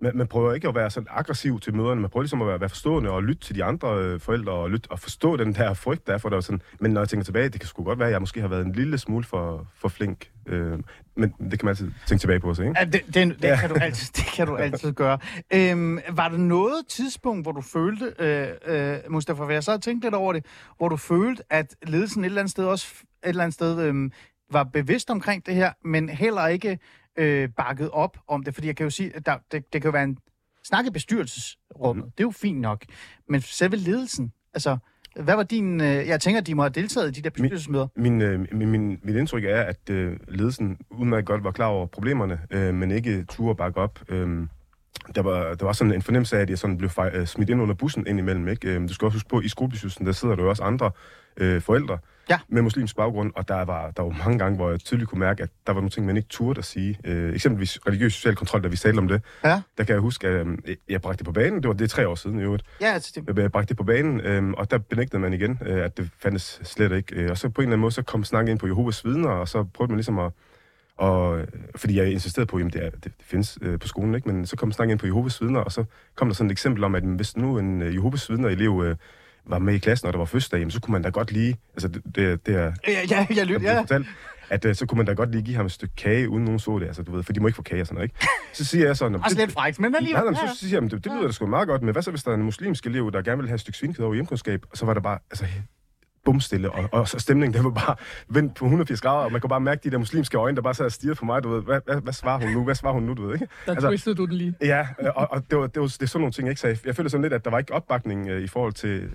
Man, 0.03 0.17
man 0.17 0.27
prøver 0.27 0.53
ikke 0.53 0.69
at 0.69 0.75
være 0.75 0.91
sådan 0.91 1.07
aggressiv 1.11 1.61
til 1.61 1.75
møderne, 1.75 2.01
man 2.01 2.11
prøver 2.11 2.23
ligesom 2.23 2.43
at 2.43 2.49
være, 2.49 2.61
være 2.61 2.69
forstående 2.69 3.11
og 3.11 3.23
lytte 3.23 3.43
til 3.43 3.55
de 3.55 3.65
andre 3.65 3.99
øh, 3.99 4.21
forældre 4.21 4.53
og, 4.53 4.71
lytte, 4.71 4.91
og 4.91 5.01
forstå 5.01 5.37
den 5.37 5.55
der 5.55 5.75
frygt, 5.75 6.07
der 6.07 6.15
er 6.15 6.19
for 6.19 6.29
dig. 6.29 6.43
Sådan. 6.43 6.63
Men 6.81 6.91
når 6.91 7.01
jeg 7.01 7.09
tænker 7.09 7.25
tilbage, 7.25 7.49
det 7.49 7.61
kan 7.61 7.69
sgu 7.69 7.85
godt 7.85 7.99
være, 7.99 8.09
at 8.09 8.13
jeg 8.13 8.21
måske 8.21 8.41
har 8.41 8.49
været 8.49 8.67
en 8.67 8.73
lille 8.73 8.99
smule 8.99 9.25
for, 9.25 9.67
for 9.75 9.89
flink. 9.89 10.31
Øh, 10.47 10.79
men 11.17 11.35
det 11.51 11.59
kan 11.59 11.65
man 11.67 11.69
altid 11.69 11.91
tænke 12.07 12.21
tilbage 12.21 12.41
på 12.41 12.55
sig, 12.55 12.67
ikke? 12.67 12.79
Ja, 12.79 12.85
det, 12.85 13.03
det, 13.15 13.43
det, 13.43 13.59
kan 13.59 13.69
du 13.69 13.75
altid, 13.75 14.13
det 14.17 14.25
kan 14.25 14.47
du 14.47 14.57
altid 14.57 14.93
gøre. 14.93 15.19
Øhm, 15.55 15.99
var 16.11 16.29
der 16.29 16.39
noget 16.39 16.87
tidspunkt, 16.89 17.45
hvor 17.45 17.53
du 17.53 17.61
følte, 17.61 18.13
øh, 18.19 18.49
øh, 18.67 18.99
Mustafa, 19.11 19.45
for 19.45 19.51
jeg 19.51 19.65
så 19.65 19.71
har 19.71 19.79
tænkt 19.79 20.05
lidt 20.05 20.15
over 20.15 20.33
det, 20.33 20.45
hvor 20.77 20.89
du 20.89 20.97
følte, 20.97 21.43
at 21.51 21.77
ledelsen 21.87 22.25
et 22.25 22.27
eller 22.27 22.41
andet 22.41 22.51
sted 22.51 22.65
også 22.65 22.87
et 23.25 23.29
eller 23.29 23.43
andet 23.43 23.55
sted 23.55 23.81
øh, 23.81 24.11
var 24.53 24.65
bevidst 24.65 25.11
omkring 25.11 25.47
det 25.47 25.55
her, 25.55 25.73
men 25.85 26.09
heller 26.09 26.47
ikke 26.47 26.79
øh, 27.17 27.49
bakket 27.57 27.91
op 27.91 28.19
om 28.29 28.43
det? 28.43 28.55
Fordi 28.55 28.67
jeg 28.67 28.77
kan 28.77 28.85
jo 28.85 28.91
sige, 28.91 29.17
at 29.17 29.27
der, 29.27 29.37
det, 29.53 29.73
det 29.73 29.83
kan 29.83 29.89
jo 29.89 29.93
være 29.93 30.05
en 30.05 30.19
snak 30.65 30.87
i 30.87 30.91
bestyrelsesrummet. 30.91 32.05
Mm. 32.05 32.11
Det 32.11 32.21
er 32.21 32.27
jo 32.27 32.31
fint 32.31 32.61
nok. 32.61 32.85
Men 33.29 33.41
selve 33.41 33.77
ledelsen, 33.77 34.33
altså, 34.55 34.77
hvad 35.17 35.37
var 35.37 35.43
din... 35.43 35.81
Øh, 35.81 35.87
jeg 35.87 36.21
tænker, 36.21 36.41
at 36.41 36.47
de 36.47 36.55
må 36.55 36.63
have 36.63 36.71
deltaget 36.71 37.09
i 37.09 37.21
de 37.21 37.23
der 37.23 37.31
bestyrelsesmøder. 37.31 37.87
Min, 37.97 38.21
øh, 38.21 38.47
min, 38.53 38.69
min, 38.69 38.99
mit 39.03 39.17
indtryk 39.17 39.45
er, 39.45 39.63
at 39.63 39.91
øh, 39.91 40.17
ledelsen 40.29 40.79
udmærket 40.91 41.27
godt 41.27 41.45
var 41.45 41.51
klar 41.51 41.67
over 41.67 41.87
problemerne, 41.87 42.41
øh, 42.51 42.75
men 42.75 42.91
ikke 42.91 43.25
turde 43.25 43.55
bakke 43.55 43.81
op. 43.81 44.01
Øh, 44.09 44.47
der 45.15 45.23
var, 45.23 45.55
der 45.55 45.65
var 45.65 45.73
sådan 45.73 45.93
en 45.93 46.03
fornemmelse 46.03 46.37
af, 46.37 46.41
at 46.41 46.51
jeg 46.51 46.59
sådan 46.59 46.79
blev 46.79 46.91
fej, 46.91 47.11
øh, 47.15 47.27
smidt 47.27 47.51
ind 47.51 47.63
under 47.63 47.75
bussen 47.75 48.07
indimellem. 48.07 48.49
Ikke? 48.49 48.69
Øh, 48.69 48.89
du 48.89 48.95
skal 48.95 49.07
også 49.07 49.17
huske 49.17 49.29
på, 49.29 49.39
at 49.39 49.45
i 49.45 49.49
skolebestyrelsen, 49.49 50.07
der 50.07 50.13
sidder 50.13 50.37
der 50.37 50.43
jo 50.43 50.49
også 50.49 50.63
andre 50.63 50.91
øh, 51.37 51.61
forældre 51.61 51.99
Ja. 52.31 52.39
med 52.49 52.63
muslimsk 52.63 52.97
baggrund, 52.97 53.33
og 53.37 53.49
der 53.49 53.65
var, 53.65 53.91
der 53.91 54.03
var 54.03 54.11
mange 54.25 54.39
gange, 54.39 54.57
hvor 54.57 54.71
jeg 54.71 54.81
tydeligt 54.81 55.11
kunne 55.11 55.19
mærke, 55.19 55.43
at 55.43 55.49
der 55.67 55.73
var 55.73 55.81
nogle 55.81 55.91
ting, 55.91 56.07
man 56.07 56.17
ikke 56.17 56.29
turde 56.29 56.59
at 56.59 56.65
sige. 56.65 56.99
Øh, 57.05 57.35
eksempelvis 57.35 57.79
religiøs 57.87 58.15
social 58.15 58.37
kontrol, 58.37 58.63
da 58.63 58.69
vi 58.69 58.77
talte 58.77 58.99
om 58.99 59.09
det. 59.09 59.23
Ja. 59.45 59.63
Der 59.79 59.85
kan 59.85 59.93
jeg 59.93 60.01
huske, 60.01 60.29
at 60.29 60.47
øh, 60.47 60.77
jeg 60.89 61.01
bragte 61.03 61.19
det 61.19 61.27
på 61.27 61.33
banen. 61.33 61.63
Det 61.63 61.69
var 61.69 61.75
det 61.75 61.85
er 61.85 61.89
tre 61.89 62.09
år 62.09 62.15
siden 62.15 62.39
i 62.39 62.43
øvrigt. 62.43 62.65
Ja, 62.81 62.87
altså, 62.87 63.13
det, 63.29 63.39
Jeg 63.39 63.53
bragte 63.53 63.69
det 63.69 63.77
på 63.77 63.85
banen, 63.85 64.21
øhm, 64.21 64.55
og 64.55 64.71
der 64.71 64.79
benægtede 64.79 65.21
man 65.21 65.33
igen, 65.33 65.59
øh, 65.67 65.85
at 65.85 65.97
det 65.97 66.11
fandtes 66.23 66.61
slet 66.65 66.93
ikke. 66.93 67.15
Øh, 67.17 67.31
og 67.31 67.39
så 67.39 67.49
på 67.49 67.61
en 67.61 67.65
eller 67.65 67.73
anden 67.73 67.81
måde, 67.81 67.93
så 67.93 68.03
kom 68.03 68.25
snakken 68.25 68.51
ind 68.51 68.59
på 68.59 68.67
Jehovas 68.67 69.05
vidner, 69.05 69.29
og 69.29 69.49
så 69.49 69.65
prøvede 69.75 69.93
man 69.93 69.97
ligesom 69.97 70.19
at, 70.19 70.33
Og, 70.97 71.39
øh, 71.41 71.47
fordi 71.77 71.99
jeg 71.99 72.13
insisterede 72.13 72.47
på, 72.47 72.57
at 72.57 72.73
det, 72.73 72.85
er, 72.87 72.91
det, 72.91 73.05
det 73.05 73.13
findes 73.21 73.59
øh, 73.63 73.79
på 73.79 73.89
skolen, 73.89 74.15
ikke? 74.15 74.29
men 74.33 74.47
så 74.47 74.57
kom 74.57 74.73
snakken 74.73 74.91
ind 74.91 74.99
på 74.99 75.07
Jehovas 75.07 75.41
vidner, 75.43 75.61
og 75.61 75.73
så 75.73 75.85
kom 76.15 76.29
der 76.29 76.35
sådan 76.35 76.49
et 76.51 76.53
eksempel 76.53 76.85
om, 76.85 76.95
at 76.95 77.03
hvis 77.03 77.37
nu 77.37 77.59
en 77.59 77.83
øh, 77.83 77.95
Jehovas 77.95 78.31
vidner-elev 78.31 78.83
øh, 78.87 78.97
var 79.47 79.59
med 79.59 79.75
i 79.75 79.79
klassen, 79.79 80.07
og 80.07 80.13
der 80.13 80.19
var 80.19 80.25
fødselsdag, 80.27 80.59
jamen, 80.59 80.71
så 80.71 80.81
kunne 80.81 80.93
man 80.93 81.03
da 81.03 81.09
godt 81.09 81.33
lige, 81.33 81.57
altså 81.75 81.89
det, 81.89 82.03
det, 82.15 82.47
det 82.47 82.55
er, 82.55 82.73
Ja, 82.89 83.01
ja, 83.11 83.27
jeg 83.37 83.47
lytter, 83.47 83.73
ja. 83.73 83.81
fortalt, 83.81 84.07
at 84.51 84.65
øh, 84.65 84.75
så 84.75 84.87
kunne 84.87 84.97
man 84.97 85.07
da 85.07 85.13
godt 85.13 85.31
lige 85.31 85.43
give 85.43 85.57
ham 85.57 85.67
et 85.67 85.73
stykke 85.73 85.95
kage, 85.97 86.29
uden 86.29 86.45
nogen 86.45 86.59
så 86.61 86.79
det, 86.79 86.87
altså 86.87 87.03
du 87.03 87.13
ved, 87.13 87.23
for 87.23 87.33
de 87.33 87.41
må 87.41 87.47
ikke 87.47 87.57
få 87.57 87.63
kage 87.63 87.81
og 87.83 87.87
sådan 87.87 87.95
noget, 87.95 88.05
ikke? 88.05 88.27
Så 88.53 88.65
siger 88.65 88.87
jeg 88.87 88.97
sådan, 88.97 89.23
Også 89.25 89.37
lidt 89.39 89.53
frækt, 89.53 89.81
men 89.81 89.95
alligevel. 89.95 90.23
Nej, 90.25 90.33
nej, 90.33 90.47
så 90.55 90.69
siger 90.69 90.81
jeg, 90.81 90.91
det, 90.91 91.05
det 91.05 91.13
lyder 91.13 91.27
da 91.27 91.33
sgu 91.33 91.47
meget 91.47 91.69
godt, 91.69 91.83
men 91.83 91.93
hvad 91.93 92.03
så, 92.03 92.11
hvis 92.11 92.23
der 92.23 92.31
er 92.31 92.35
en 92.35 92.43
muslimsk 92.43 92.87
elev, 92.87 93.13
der 93.13 93.23
gerne 93.23 93.39
vil 93.39 93.49
have 93.49 93.55
et 93.55 93.61
stykke 93.61 93.79
svinekød 93.79 94.05
over 94.05 94.15
hjemkundskab, 94.15 94.65
og 94.71 94.77
så 94.77 94.87
var 94.87 94.95
der 94.95 95.01
bare, 95.01 95.19
altså, 95.31 95.47
bumstille, 96.25 96.71
og, 96.71 96.89
og 96.93 97.09
stemningen, 97.09 97.55
den 97.55 97.65
var 97.65 97.71
bare 97.71 97.97
vendt 98.29 98.55
på 98.55 98.65
180 98.65 99.01
grader, 99.01 99.25
og 99.25 99.33
man 99.33 99.41
kunne 99.41 99.49
bare 99.49 99.61
mærke 99.61 99.81
de 99.85 99.91
der 99.91 99.99
muslimske 99.99 100.37
øjne, 100.39 100.57
der 100.57 100.63
bare 100.63 100.75
sad 100.75 100.85
og 100.87 100.93
stirrede 100.93 101.15
på 101.19 101.25
mig, 101.25 101.43
du 101.45 101.49
ved, 101.49 101.63
hvad, 101.63 101.81
hvad, 101.87 102.01
hvad 102.01 102.13
svarer 102.13 102.41
hun 102.41 102.51
nu, 102.53 102.65
hvad 102.65 102.75
svarer 102.75 102.93
hun 102.95 103.03
nu, 103.03 103.15
du 103.15 103.27
ved, 103.27 103.35
ikke? 103.35 103.47
Der 103.67 103.73
altså, 103.73 103.89
twistede 103.89 104.15
du 104.15 104.25
den 104.25 104.35
lige. 104.35 104.55
Ja, 104.61 104.87
og, 105.17 105.29
og 105.31 105.43
det, 105.51 105.59
var, 105.59 105.67
det, 105.67 105.81
var, 105.83 105.87
det 105.87 106.03
er 106.03 106.07
sådan 106.07 106.21
nogle 106.21 106.33
ting, 106.33 106.49
ikke? 106.49 106.61
Så 106.61 106.67
jeg, 106.69 106.87
jeg 106.87 106.97
føler 106.97 107.11
sådan 107.11 107.23
lidt, 107.23 107.33
at 107.33 107.45
der 107.45 107.51
var 107.51 107.59
ikke 107.59 107.73
opbakning 107.75 108.29
øh, 108.29 108.43
i 108.43 108.47
forhold 108.49 108.73
til, 108.73 109.11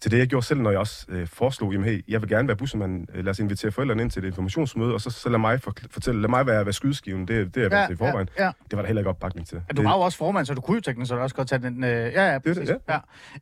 til 0.00 0.10
det, 0.10 0.18
jeg 0.18 0.26
gjorde 0.26 0.46
selv, 0.46 0.60
når 0.60 0.70
jeg 0.70 0.80
også 0.80 1.06
øh, 1.08 1.26
foreslog, 1.26 1.72
jamen 1.72 1.86
hey, 1.88 2.04
jeg 2.08 2.20
vil 2.22 2.28
gerne 2.30 2.48
være 2.48 2.56
bussemand, 2.56 3.06
øh, 3.14 3.24
lad 3.24 3.30
os 3.30 3.38
invitere 3.38 3.70
forældrene 3.72 4.02
ind 4.02 4.10
til 4.10 4.22
et 4.24 4.26
informationsmøde, 4.26 4.94
og 4.94 5.00
så, 5.00 5.10
så 5.10 5.28
lad 5.28 5.38
mig 5.38 5.60
for, 5.62 5.74
fortælle, 5.90 6.20
lad 6.20 6.28
mig 6.28 6.46
være, 6.46 6.64
være 6.66 6.72
skydeskiven, 6.72 7.28
det, 7.28 7.54
det 7.54 7.56
er 7.56 7.62
jeg 7.62 7.72
Ja, 7.72 7.86
til 7.86 7.94
i 7.94 7.96
forvejen. 7.96 8.28
ja, 8.38 8.44
ja. 8.44 8.50
Det 8.70 8.76
var 8.76 8.82
der 8.82 8.86
heller 8.86 9.00
ikke 9.00 9.10
opbakning 9.10 9.46
til. 9.48 9.54
Ja, 9.68 9.74
Du 9.76 9.82
var 9.82 9.94
jo 9.96 10.00
også 10.00 10.18
formand, 10.18 10.46
så 10.46 10.54
du 10.54 10.60
kunne 10.60 10.74
jo 10.74 10.80
teknisk 10.80 11.12
også 11.12 11.36
godt 11.36 11.48
tage 11.48 11.62
den. 11.62 11.84
Øh, 11.84 11.90
ja, 11.90 12.26
ja, 12.28 12.34
det, 12.34 12.42
præcis. 12.42 12.68
ja. 12.88 12.98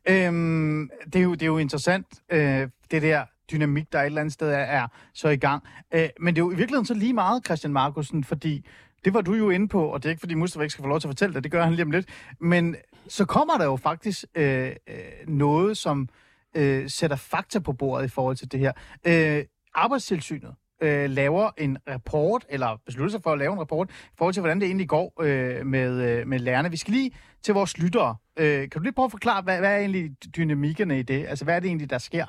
ja. 0.07 0.27
Øhm, 0.27 0.89
det, 1.05 1.15
er 1.15 1.23
jo, 1.23 1.31
det 1.33 1.41
er 1.41 1.45
jo 1.45 1.57
interessant, 1.57 2.07
øh, 2.31 2.67
det 2.91 3.01
der 3.01 3.25
dynamik, 3.51 3.93
der 3.93 4.01
et 4.01 4.05
eller 4.05 4.21
andet 4.21 4.33
sted 4.33 4.49
er, 4.49 4.57
er 4.57 4.87
så 5.13 5.29
i 5.29 5.37
gang. 5.37 5.63
Øh, 5.93 6.09
men 6.19 6.35
det 6.35 6.41
er 6.41 6.45
jo 6.45 6.51
i 6.51 6.55
virkeligheden 6.55 6.85
så 6.85 6.93
lige 6.93 7.13
meget, 7.13 7.45
Christian 7.45 7.73
Markusen, 7.73 8.23
fordi 8.23 8.65
det 9.05 9.13
var 9.13 9.21
du 9.21 9.33
jo 9.33 9.49
inde 9.49 9.67
på, 9.67 9.85
og 9.85 10.03
det 10.03 10.09
er 10.09 10.11
ikke 10.11 10.19
fordi 10.19 10.33
Mustafa 10.33 10.63
ikke 10.63 10.71
skal 10.71 10.83
få 10.83 10.89
lov 10.89 10.99
til 10.99 11.07
at 11.07 11.09
fortælle 11.09 11.35
det, 11.35 11.43
det 11.43 11.51
gør 11.51 11.63
han 11.63 11.73
lige 11.73 11.85
om 11.85 11.91
lidt. 11.91 12.09
Men 12.39 12.75
så 13.07 13.25
kommer 13.25 13.57
der 13.57 13.65
jo 13.65 13.75
faktisk 13.75 14.25
øh, 14.35 14.67
øh, 14.67 14.95
noget, 15.27 15.77
som 15.77 16.09
øh, 16.55 16.89
sætter 16.89 17.15
fakta 17.15 17.59
på 17.59 17.73
bordet 17.73 18.05
i 18.05 18.09
forhold 18.09 18.35
til 18.35 18.51
det 18.51 18.59
her. 18.59 18.71
Øh, 19.07 19.45
Arbejdstilsynet 19.75 20.55
øh, 20.81 21.09
laver 21.09 21.51
en 21.57 21.77
rapport, 21.89 22.45
eller 22.49 22.81
beslutter 22.85 23.11
sig 23.11 23.23
for 23.23 23.31
at 23.31 23.39
lave 23.39 23.53
en 23.53 23.59
rapport, 23.59 23.89
i 23.89 24.15
forhold 24.17 24.33
til, 24.33 24.41
hvordan 24.41 24.59
det 24.59 24.65
egentlig 24.65 24.87
går 24.89 25.13
øh, 25.21 25.65
med, 25.65 26.01
øh, 26.01 26.27
med 26.27 26.39
lærerne. 26.39 26.71
Vi 26.71 26.77
skal 26.77 26.93
lige 26.93 27.11
til 27.43 27.53
vores 27.53 27.77
lyttere. 27.77 28.15
Øh, 28.37 28.59
kan 28.59 28.69
du 28.69 28.79
lige 28.79 28.93
prøve 28.93 29.05
at 29.05 29.11
forklare, 29.11 29.41
hvad, 29.41 29.59
hvad 29.59 29.73
er 29.73 29.77
egentlig 29.77 30.11
dynamikkerne 30.35 30.99
i 30.99 31.01
det? 31.01 31.25
Altså, 31.27 31.45
hvad 31.45 31.55
er 31.55 31.59
det 31.59 31.67
egentlig, 31.67 31.89
der 31.89 31.97
sker? 31.97 32.25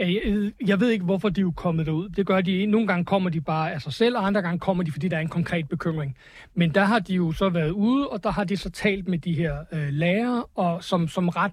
Jeg, 0.00 0.52
jeg 0.66 0.80
ved 0.80 0.90
ikke, 0.90 1.04
hvorfor 1.04 1.28
de 1.28 1.40
er 1.40 1.42
jo 1.42 1.52
kommet 1.56 1.86
derud. 1.86 2.08
Det 2.08 2.26
gør 2.26 2.40
de. 2.40 2.66
Nogle 2.66 2.86
gange 2.86 3.04
kommer 3.04 3.30
de 3.30 3.40
bare 3.40 3.72
af 3.72 3.82
sig 3.82 3.92
selv, 3.92 4.16
og 4.16 4.26
andre 4.26 4.42
gange 4.42 4.58
kommer 4.58 4.84
de, 4.84 4.92
fordi 4.92 5.08
der 5.08 5.16
er 5.16 5.20
en 5.20 5.28
konkret 5.28 5.68
bekymring. 5.68 6.16
Men 6.54 6.74
der 6.74 6.84
har 6.84 6.98
de 6.98 7.14
jo 7.14 7.32
så 7.32 7.48
været 7.48 7.70
ude, 7.70 8.08
og 8.08 8.24
der 8.24 8.30
har 8.30 8.44
de 8.44 8.56
så 8.56 8.70
talt 8.70 9.08
med 9.08 9.18
de 9.18 9.32
her 9.32 9.56
øh, 9.72 9.88
lærere, 9.88 10.44
og 10.54 10.84
som, 10.84 11.08
som 11.08 11.28
ret... 11.28 11.52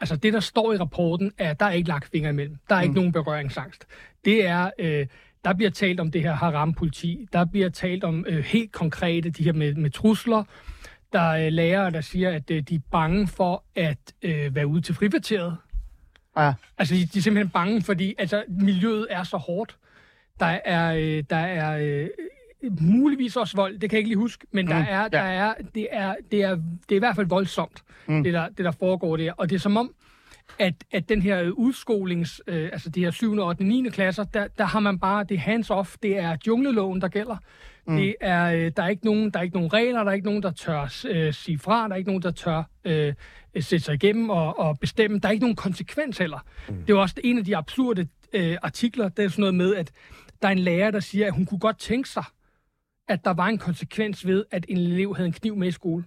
Altså 0.00 0.16
det, 0.16 0.32
der 0.32 0.40
står 0.40 0.72
i 0.72 0.76
rapporten, 0.76 1.32
er, 1.38 1.50
at 1.50 1.60
der 1.60 1.66
er 1.66 1.72
ikke 1.72 1.88
lagt 1.88 2.10
fingre 2.10 2.30
imellem. 2.30 2.56
Der 2.68 2.74
er 2.74 2.82
ikke 2.82 2.94
nogen 2.94 3.12
berøringsangst. 3.12 3.86
Det 4.24 4.46
er... 4.46 4.70
Øh, 4.78 5.06
der 5.44 5.54
bliver 5.54 5.70
talt 5.70 6.00
om 6.00 6.10
det 6.10 6.22
her 6.22 6.32
haram-politi. 6.32 7.26
Der 7.32 7.44
bliver 7.44 7.68
talt 7.68 8.04
om 8.04 8.24
øh, 8.28 8.44
helt 8.44 8.72
konkrete, 8.72 9.30
de 9.30 9.44
her 9.44 9.52
med, 9.52 9.74
med 9.74 9.90
trusler. 9.90 10.44
Der 11.12 11.20
er 11.20 11.46
øh, 11.46 11.52
lærere, 11.52 11.90
der 11.90 12.00
siger, 12.00 12.30
at 12.30 12.50
øh, 12.50 12.62
de 12.62 12.74
er 12.74 12.78
bange 12.90 13.26
for 13.26 13.64
at 13.74 14.14
øh, 14.22 14.54
være 14.54 14.66
ude 14.66 14.80
til 14.80 14.94
frikvarteret. 14.94 15.56
Ja. 16.38 16.52
Altså, 16.78 16.94
de, 16.94 17.06
de 17.06 17.18
er 17.18 17.22
simpelthen 17.22 17.50
bange, 17.50 17.82
fordi 17.82 18.14
altså, 18.18 18.44
miljøet 18.48 19.06
er 19.10 19.22
så 19.22 19.36
hårdt. 19.36 19.76
Der 20.40 20.46
er, 20.46 20.94
øh, 20.94 21.24
der 21.30 21.36
er 21.36 21.78
øh, 21.78 22.08
muligvis 22.80 23.36
også 23.36 23.56
vold, 23.56 23.78
det 23.78 23.90
kan 23.90 23.96
jeg 23.96 23.98
ikke 23.98 24.10
lige 24.10 24.18
huske, 24.18 24.46
men 24.52 24.64
mm, 24.64 24.70
der 24.70 24.78
er, 24.78 25.08
der 25.08 25.20
er, 25.20 25.54
det, 25.74 25.88
er, 25.90 26.14
det, 26.30 26.42
er, 26.42 26.54
det 26.56 26.92
er 26.92 26.96
i 26.96 26.98
hvert 26.98 27.16
fald 27.16 27.26
voldsomt, 27.26 27.82
mm. 28.06 28.22
det, 28.22 28.32
der, 28.32 28.48
det 28.48 28.64
der 28.64 28.70
foregår 28.70 29.16
der. 29.16 29.32
Og 29.32 29.50
det 29.50 29.56
er 29.56 29.60
som 29.60 29.76
om, 29.76 29.94
at, 30.58 30.74
at 30.92 31.08
den 31.08 31.22
her 31.22 31.50
udskolings, 31.50 32.42
øh, 32.46 32.68
altså 32.72 32.90
de 32.90 33.00
her 33.00 33.10
7., 33.10 33.38
8., 33.38 33.64
9. 33.64 33.88
klasser, 33.88 34.24
der, 34.24 34.46
der 34.58 34.64
har 34.64 34.80
man 34.80 34.98
bare, 34.98 35.24
det 35.24 35.38
hands-off, 35.38 35.96
det 36.02 36.18
er 36.18 36.36
jungleloven, 36.46 37.00
der 37.00 37.08
gælder. 37.08 37.36
Mm. 37.86 37.96
Det 37.96 38.14
er, 38.20 38.44
øh, 38.44 38.72
der, 38.76 38.82
er 38.82 38.88
ikke 38.88 39.04
nogen, 39.04 39.30
der 39.30 39.38
er 39.38 39.42
ikke 39.42 39.56
nogen 39.56 39.72
regler, 39.72 40.04
der 40.04 40.10
er 40.10 40.14
ikke 40.14 40.26
nogen, 40.26 40.42
der 40.42 40.50
tør 40.50 41.04
øh, 41.08 41.34
sige 41.34 41.58
fra, 41.58 41.88
der 41.88 41.94
er 41.94 41.98
ikke 41.98 42.10
nogen, 42.10 42.22
der 42.22 42.30
tør 42.30 42.62
øh, 42.84 43.14
sætte 43.60 43.84
sig 43.84 43.94
igennem 43.94 44.30
og, 44.30 44.58
og 44.58 44.78
bestemme. 44.78 45.18
Der 45.18 45.28
er 45.28 45.32
ikke 45.32 45.44
nogen 45.44 45.56
konsekvens 45.56 46.18
heller. 46.18 46.38
Mm. 46.68 46.74
Det 46.74 46.90
er 46.90 46.94
jo 46.94 47.00
også 47.00 47.14
en 47.24 47.38
af 47.38 47.44
de 47.44 47.56
absurde 47.56 48.08
øh, 48.32 48.56
artikler, 48.62 49.08
det 49.08 49.24
er 49.24 49.28
sådan 49.28 49.40
noget 49.40 49.54
med, 49.54 49.74
at 49.74 49.92
der 50.42 50.48
er 50.48 50.52
en 50.52 50.58
lærer, 50.58 50.90
der 50.90 51.00
siger, 51.00 51.26
at 51.26 51.32
hun 51.32 51.46
kunne 51.46 51.58
godt 51.58 51.78
tænke 51.78 52.08
sig, 52.08 52.24
at 53.08 53.24
der 53.24 53.30
var 53.30 53.46
en 53.46 53.58
konsekvens 53.58 54.26
ved, 54.26 54.44
at 54.50 54.66
en 54.68 54.76
elev 54.76 55.16
havde 55.16 55.26
en 55.26 55.32
kniv 55.32 55.56
med 55.56 55.68
i 55.68 55.70
skole. 55.70 56.04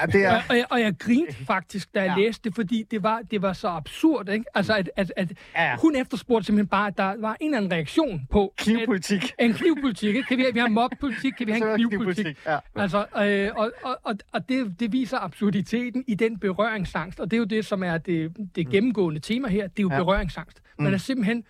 Ja, 0.00 0.06
det 0.06 0.24
er... 0.24 0.42
Og, 0.50 0.56
jeg, 0.56 0.64
og 0.70 0.80
jeg 0.80 0.94
grinte 0.98 1.44
faktisk, 1.54 1.94
da 1.94 2.02
jeg 2.02 2.14
Ja. 2.18 2.22
læste 2.22 2.42
det, 2.48 2.54
fordi 2.54 2.84
det 2.90 3.02
var, 3.02 3.20
det 3.30 3.42
var 3.42 3.52
så 3.52 3.68
absurd. 3.68 4.28
Ikke? 4.28 4.44
Altså, 4.54 4.74
at, 4.74 4.90
at, 4.96 5.12
at 5.16 5.32
Ja. 5.54 5.76
hun 5.76 5.96
efterspurgte 5.96 6.46
simpelthen 6.46 6.68
bare, 6.68 6.86
at 6.86 6.96
der 6.98 7.14
var 7.20 7.36
en 7.40 7.46
eller 7.46 7.56
anden 7.58 7.72
reaktion 7.72 8.26
på... 8.30 8.54
Knivpolitik. 8.58 9.24
At, 9.24 9.34
en 9.46 9.52
knivpolitik. 9.54 10.08
Ikke? 10.16 10.28
Kan 10.28 10.38
vi, 10.38 10.44
vi 10.52 10.58
har 10.58 10.68
mobpolitik, 10.68 11.32
kan 11.38 11.46
vi 11.46 11.52
have 11.52 11.70
en 11.70 11.76
knivpolitik? 11.88 12.24
knivpolitik, 12.24 12.46
ja. 12.46 12.82
Altså, 12.82 13.06
øh, 13.24 13.50
og 13.56 13.72
og, 13.82 13.98
og, 14.04 14.14
og 14.32 14.48
det, 14.48 14.80
det 14.80 14.92
viser 14.92 15.18
absurditeten 15.18 16.04
i 16.08 16.14
den 16.14 16.38
berøringsangst. 16.38 17.20
Og 17.20 17.30
det 17.30 17.36
er 17.36 17.38
jo 17.38 17.44
det, 17.44 17.66
som 17.66 17.82
er 17.82 17.98
det, 17.98 18.36
det 18.54 18.68
gennemgående 18.68 19.20
tema 19.20 19.48
her. 19.48 19.66
Det 19.68 19.78
er 19.78 19.82
jo 19.82 19.88
Ja. 19.90 19.94
ja. 19.96 20.02
berøringsangst. 20.02 20.60
Man 20.78 20.94
er 20.94 20.98
simpelthen 20.98 21.44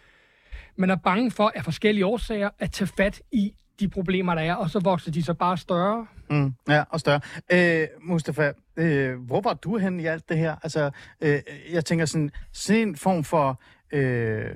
man 0.77 0.91
er 0.91 0.97
bange 0.97 1.31
for 1.31 1.53
af 1.55 1.65
forskellige 1.65 2.07
årsager 2.07 2.51
at 2.59 2.71
tage 2.73 2.89
fat 2.97 3.21
i 3.33 3.53
de 3.81 3.89
problemer, 3.89 4.35
der 4.35 4.43
er, 4.43 4.55
og 4.55 4.71
så 4.71 4.81
vokser 4.81 5.11
de 5.11 5.23
så 5.23 5.35
bare 5.35 5.57
større. 5.57 6.07
Mm, 6.31 6.55
ja, 6.69 6.85
og 6.91 7.01
større. 7.01 7.21
Øh, 7.53 7.87
Mustafa, 8.03 8.53
øh, 8.77 9.19
hvor 9.19 9.41
var 9.41 9.55
du 9.55 9.77
hen 9.79 10.01
i 10.01 10.07
alt 10.07 10.29
det 10.29 10.39
her? 10.39 10.57
Altså, 10.63 10.91
øh, 11.21 11.41
jeg 11.73 11.85
tænker 11.85 12.05
sådan, 12.05 12.31
sådan 12.53 12.89
en 12.89 12.97
form 12.97 13.25
for, 13.25 13.61
øh, 13.93 14.55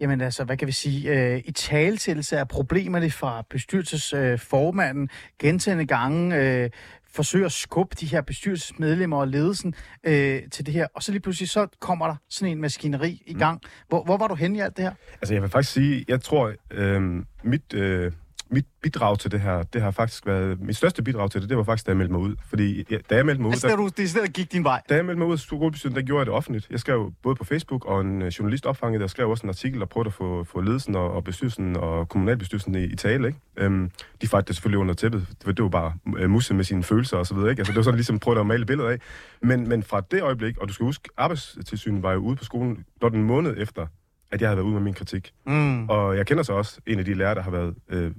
jamen 0.00 0.20
altså, 0.20 0.44
hvad 0.44 0.56
kan 0.56 0.66
vi 0.66 0.72
sige, 0.72 1.32
øh, 1.34 1.42
i 1.44 1.52
talsættelse 1.52 2.38
af 2.38 2.48
problemerne 2.48 3.10
fra 3.10 3.44
bestyrelsesformanden, 3.50 5.02
øh, 5.02 5.08
gentagende 5.38 5.86
gange, 5.86 6.36
øh, 6.36 6.70
forsøger 7.12 7.46
at 7.46 7.52
skubbe 7.52 7.96
de 8.00 8.06
her 8.06 8.20
bestyrelsesmedlemmer 8.20 9.16
og 9.16 9.28
ledelsen 9.28 9.74
øh, 10.04 10.42
til 10.50 10.66
det 10.66 10.74
her, 10.74 10.86
og 10.94 11.02
så 11.02 11.12
lige 11.12 11.22
pludselig 11.22 11.48
så 11.48 11.66
kommer 11.80 12.06
der 12.06 12.16
sådan 12.28 12.52
en 12.52 12.60
maskineri 12.60 13.22
i 13.26 13.34
gang. 13.34 13.60
Hvor, 13.88 14.04
hvor 14.04 14.16
var 14.16 14.28
du 14.28 14.34
hen 14.34 14.56
i 14.56 14.60
alt 14.60 14.76
det 14.76 14.84
her? 14.84 14.92
Altså, 15.12 15.34
jeg 15.34 15.42
vil 15.42 15.50
faktisk 15.50 15.72
sige, 15.72 16.04
jeg 16.08 16.20
tror, 16.20 16.52
øh, 16.70 17.24
mit, 17.42 17.74
øh, 17.74 18.12
mit 18.50 18.66
bidrag 18.82 19.18
til 19.18 19.30
det 19.30 19.40
her, 19.40 19.62
det 19.62 19.82
har 19.82 19.90
faktisk 19.90 20.26
været, 20.26 20.60
mit 20.60 20.76
største 20.76 21.02
bidrag 21.02 21.30
til 21.30 21.40
det, 21.40 21.48
det 21.48 21.56
var 21.56 21.62
faktisk, 21.62 21.86
da 21.86 21.90
jeg 21.90 21.96
meldte 21.96 22.12
mig 22.12 22.20
ud. 22.20 22.36
Fordi 22.48 22.84
ja, 22.90 22.98
da 23.10 23.16
jeg 23.16 23.26
meldte 23.26 23.42
mig 23.42 23.48
ud, 23.48 23.52
Altså, 23.52 23.68
der, 23.68 23.76
du 23.76 23.90
decideret 23.96 24.32
gik 24.32 24.52
din 24.52 24.64
vej. 24.64 24.82
da 24.88 24.94
jeg 24.94 25.04
meldte 25.04 25.18
mig 25.18 25.28
ud 25.28 25.32
af 25.32 25.38
skolebestyrelsen, 25.38 26.00
der 26.00 26.06
gjorde 26.06 26.18
jeg 26.18 26.26
det 26.26 26.34
offentligt. 26.34 26.66
Jeg 26.70 26.80
skrev 26.80 27.12
både 27.22 27.36
på 27.36 27.44
Facebook, 27.44 27.84
og 27.84 28.00
en 28.00 28.22
øh, 28.22 28.28
journalist 28.28 28.66
opfangede, 28.66 29.00
der 29.00 29.06
skrev 29.06 29.30
også 29.30 29.42
en 29.46 29.48
artikel 29.48 29.82
og 29.82 29.88
prøvede 29.88 30.08
at 30.08 30.14
få, 30.14 30.44
få 30.44 30.60
ledelsen 30.60 30.94
og, 30.94 31.12
og 31.12 31.24
bestyrelsen 31.24 31.76
og 31.76 32.08
kommunalbestyrelsen 32.08 32.74
i, 32.74 32.84
i 32.84 32.96
tale. 32.96 33.26
Ikke? 33.28 33.40
Øhm, 33.56 33.90
de 34.22 34.26
det 34.26 34.56
selvfølgelig 34.56 34.78
under 34.78 34.94
tæppet. 34.94 35.26
Det 35.30 35.46
var, 35.46 35.52
det 35.52 35.62
var 35.62 35.68
bare 35.68 35.92
øh, 36.18 36.30
musse 36.30 36.54
med 36.54 36.64
sine 36.64 36.82
følelser 36.82 37.16
og 37.16 37.26
så 37.26 37.34
videre. 37.34 37.50
Ikke? 37.50 37.60
Altså, 37.60 37.72
det 37.72 37.76
var 37.76 37.82
sådan 37.82 37.96
ligesom 37.96 38.18
prøvede 38.18 38.40
at 38.40 38.46
male 38.46 38.66
billeder 38.66 38.88
af. 38.88 38.98
Men, 39.42 39.68
men 39.68 39.82
fra 39.82 40.00
det 40.00 40.22
øjeblik, 40.22 40.58
og 40.58 40.68
du 40.68 40.72
skal 40.72 40.84
huske, 40.84 41.08
arbejdstilsynet 41.16 42.02
var 42.02 42.12
jo 42.12 42.18
ude 42.18 42.36
på 42.36 42.44
skolen 42.44 42.84
blot 43.00 43.14
en 43.14 43.22
måned 43.24 43.54
efter, 43.58 43.86
at 44.30 44.40
jeg 44.40 44.48
havde 44.48 44.56
været 44.56 44.66
ude 44.66 44.74
med 44.74 44.82
min 44.82 44.94
kritik. 44.94 45.32
Mm. 45.46 45.88
Og 45.88 46.16
jeg 46.16 46.26
kender 46.26 46.42
så 46.42 46.52
også 46.52 46.80
en 46.86 46.98
af 46.98 47.04
de 47.04 47.14
lærere, 47.14 47.34
der 47.34 47.42
har 47.42 47.50
været 47.50 47.74
øh, 47.88 48.12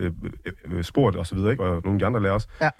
øh, 0.00 0.12
øh, 0.64 0.84
spurgt 0.84 1.16
og 1.16 1.26
så 1.26 1.34
videre, 1.34 1.50
ikke? 1.50 1.64
og 1.64 1.70
nogle 1.84 1.92
af 1.96 1.98
de 1.98 2.06
andre 2.06 2.22
lærere 2.22 2.34
også. 2.34 2.48
Ja. 2.60 2.70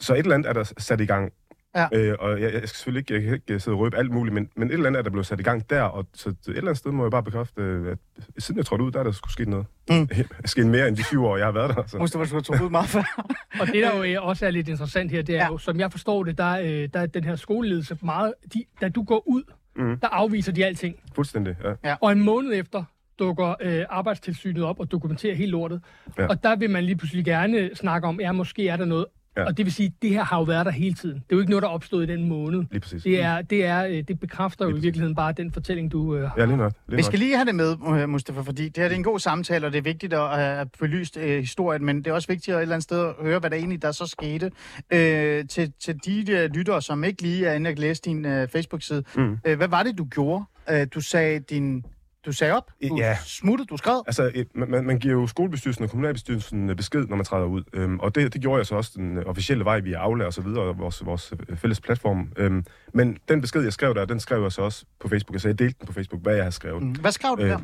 Så 0.00 0.14
et 0.14 0.18
eller 0.18 0.34
andet 0.34 0.48
er 0.48 0.52
der 0.52 0.72
sat 0.78 1.00
i 1.00 1.06
gang. 1.06 1.32
Ja. 1.76 1.86
Øh, 1.92 2.16
og 2.18 2.40
jeg, 2.40 2.52
jeg 2.52 2.58
skal 2.68 2.68
selvfølgelig 2.68 3.00
ikke, 3.00 3.14
jeg 3.14 3.22
kan 3.22 3.32
ikke 3.34 3.60
sidde 3.60 3.74
og 3.74 3.78
røbe 3.80 3.96
alt 3.96 4.10
muligt, 4.12 4.34
men, 4.34 4.48
men 4.56 4.68
et 4.68 4.72
eller 4.72 4.86
andet 4.86 4.98
er 4.98 5.02
der 5.02 5.10
blevet 5.10 5.26
sat 5.26 5.40
i 5.40 5.42
gang 5.42 5.70
der, 5.70 5.82
og 5.82 6.06
så 6.14 6.28
et 6.28 6.36
eller 6.46 6.60
andet 6.62 6.76
sted 6.76 6.90
må 6.90 7.04
jeg 7.04 7.10
bare 7.10 7.22
bekræfte, 7.22 7.62
øh, 7.62 7.86
at 7.92 7.98
siden 8.38 8.58
jeg 8.58 8.66
trådte 8.66 8.84
ud, 8.84 8.90
der 8.92 8.98
er 8.98 9.02
der 9.04 9.12
skulle 9.12 9.32
sket 9.32 9.48
noget. 9.48 9.66
Mm. 9.90 10.08
sket 10.44 10.66
mere 10.66 10.88
end 10.88 10.96
de 10.96 11.04
syv 11.04 11.24
år, 11.24 11.36
jeg 11.36 11.46
har 11.46 11.52
været 11.52 11.76
der. 11.76 11.86
Så. 11.86 11.98
Mustafa, 11.98 12.22
du 12.22 12.28
skulle 12.28 12.44
have 12.48 12.58
troet 12.58 12.70
meget 12.70 12.88
før. 12.88 13.24
Og 13.60 13.66
det, 13.66 13.74
der 13.82 13.96
jo 13.96 14.02
øh, 14.02 14.26
også 14.26 14.46
er 14.46 14.50
lidt 14.50 14.68
interessant 14.68 15.10
her, 15.10 15.22
det 15.22 15.34
er 15.34 15.38
Ja. 15.38 15.44
ja. 15.44 15.50
jo, 15.52 15.58
som 15.58 15.80
jeg 15.80 15.90
forstår 15.90 16.24
det, 16.24 16.38
der, 16.38 16.58
øh, 16.60 16.88
der 16.94 17.00
er 17.00 17.06
den 17.06 17.24
her 17.24 17.36
skoleledelse 17.36 17.98
meget... 18.02 18.34
De, 18.54 18.64
da 18.80 18.88
du 18.88 19.02
går 19.02 19.28
ud, 19.28 19.42
Mm. 19.76 19.98
der 19.98 20.08
afviser 20.08 20.52
de 20.52 20.64
alting. 20.66 20.96
Fuldstændig, 21.14 21.56
ja. 21.84 21.96
Og 22.00 22.12
en 22.12 22.20
måned 22.24 22.52
efter 22.54 22.84
dukker 23.20 23.54
øh, 23.60 23.84
arbejdstilsynet 23.90 24.62
op 24.64 24.80
og 24.80 24.90
dokumenterer 24.92 25.34
helt 25.34 25.50
lortet. 25.50 25.80
Ja. 26.18 26.26
Og 26.26 26.42
der 26.42 26.56
vil 26.56 26.70
man 26.70 26.84
lige 26.84 26.96
pludselig 26.96 27.24
gerne 27.24 27.70
snakke 27.74 28.08
om, 28.08 28.20
ja, 28.20 28.32
måske 28.32 28.68
er 28.68 28.76
der 28.76 28.84
noget. 28.84 29.06
Ja. 29.36 29.44
Og 29.44 29.56
det 29.56 29.66
vil 29.66 29.72
sige, 29.72 29.92
det 30.02 30.10
her 30.10 30.24
har 30.24 30.36
jo 30.38 30.42
været 30.42 30.66
der 30.66 30.72
hele 30.72 30.94
tiden. 30.94 31.14
Det 31.14 31.22
er 31.30 31.36
jo 31.36 31.40
ikke 31.40 31.50
noget, 31.50 31.62
der 31.62 31.68
er 31.68 31.72
opstået 31.72 32.08
i 32.10 32.12
den 32.12 32.28
måned. 32.28 32.62
Lige 32.70 32.80
præcis. 32.80 33.02
Det, 33.02 33.22
er, 33.22 33.42
det, 33.42 33.64
er, 33.64 33.84
øh, 33.86 34.02
det 34.08 34.20
bekræfter 34.20 34.64
jo 34.64 34.68
Lige 34.68 34.74
i 34.74 34.76
præcis. 34.76 34.84
virkeligheden 34.84 35.14
bare 35.14 35.32
den 35.32 35.52
fortælling, 35.52 35.92
du 35.92 36.16
øh, 36.16 36.22
har. 36.22 36.34
Ja, 36.38 36.44
lige 36.44 36.56
nok. 36.56 36.72
Lige 36.88 36.96
Vi 36.96 37.02
nok. 37.02 37.04
skal 37.04 37.18
lige 37.18 37.36
have 37.36 37.44
det 37.46 37.54
med, 37.54 37.76
øh, 38.02 38.08
Mustafa, 38.08 38.40
fordi 38.40 38.64
det 38.68 38.76
her 38.76 38.84
det 38.84 38.92
er 38.92 38.96
en 38.98 39.04
god 39.04 39.18
samtale, 39.18 39.66
og 39.66 39.72
det 39.72 39.78
er 39.78 39.82
vigtigt 39.82 40.12
at 40.12 40.28
have 40.38 40.66
belyst 40.80 41.16
øh, 41.16 41.38
historien, 41.40 41.84
men 41.84 41.96
det 41.98 42.06
er 42.06 42.12
også 42.12 42.28
vigtigt 42.28 42.54
at 42.54 42.58
et 42.58 42.62
eller 42.62 42.74
andet 42.74 42.84
sted 42.84 43.06
at 43.06 43.14
høre, 43.22 43.38
hvad 43.38 43.50
der 43.50 43.56
egentlig 43.56 43.82
der 43.82 43.92
så 43.92 44.06
skete. 44.06 44.50
Øh, 44.92 45.44
til, 45.48 45.72
til 45.80 45.94
de 46.06 46.24
der 46.24 46.48
lyttere, 46.48 46.82
som 46.82 47.04
ikke 47.04 47.22
lige 47.22 47.46
er 47.46 47.54
inde 47.54 47.70
og 47.70 47.76
læse 47.76 48.02
din 48.02 48.24
øh, 48.24 48.48
Facebook-side, 48.48 49.02
Mm. 49.16 49.38
øh, 49.46 49.56
hvad 49.56 49.68
var 49.68 49.82
det, 49.82 49.98
du 49.98 50.04
gjorde? 50.04 50.44
Øh, 50.70 50.86
du 50.94 51.00
sagde, 51.00 51.38
din 51.40 51.84
Du 52.26 52.32
sagde 52.32 52.52
op, 52.56 52.70
du 52.90 52.96
Ja. 52.96 53.16
smuttede, 53.24 53.66
du 53.68 53.76
skred. 53.76 54.00
Altså, 54.06 54.44
man- 54.54 54.84
man, 54.84 54.98
giver 54.98 55.14
jo 55.14 55.26
skolebestyrelsen 55.26 55.84
og 55.84 55.90
kommunalbestyrelsen 55.90 56.70
øh, 56.70 56.76
besked, 56.76 57.06
når 57.06 57.16
man 57.16 57.24
træder 57.24 57.44
ud. 57.46 57.62
Øhm, 57.72 57.98
og 58.00 58.14
det, 58.14 58.32
det 58.32 58.40
gjorde 58.40 58.58
jeg 58.58 58.66
så 58.66 58.74
også 58.74 58.92
den 58.96 59.18
øh, 59.18 59.24
officielle 59.26 59.64
vej 59.64 59.80
via 59.80 59.98
Aula 59.98 60.24
og 60.24 60.32
så 60.32 60.40
videre, 60.42 60.62
og 60.64 60.78
vores, 60.78 61.06
vores 61.06 61.32
øh, 61.48 61.56
fælles 61.56 61.80
platform. 61.80 62.32
Øhm, 62.36 62.64
men 62.94 63.18
den 63.28 63.40
besked, 63.40 63.62
jeg 63.62 63.72
skrev 63.72 63.94
der, 63.94 64.04
den 64.04 64.20
skrev 64.20 64.42
jeg 64.42 64.52
så 64.52 64.62
også 64.62 64.84
på 65.00 65.08
Facebook. 65.08 65.34
Altså, 65.34 65.48
jeg 65.48 65.58
delte 65.58 65.76
den 65.80 65.86
på 65.86 65.92
Facebook, 65.92 66.22
hvad 66.22 66.34
jeg 66.34 66.42
havde 66.44 66.52
skrevet. 66.54 66.82
Mm. 66.82 66.92
Hvad 66.92 67.12
skrev 67.12 67.36
du 67.36 67.42
Øh, 67.42 67.48
der? 67.48 67.58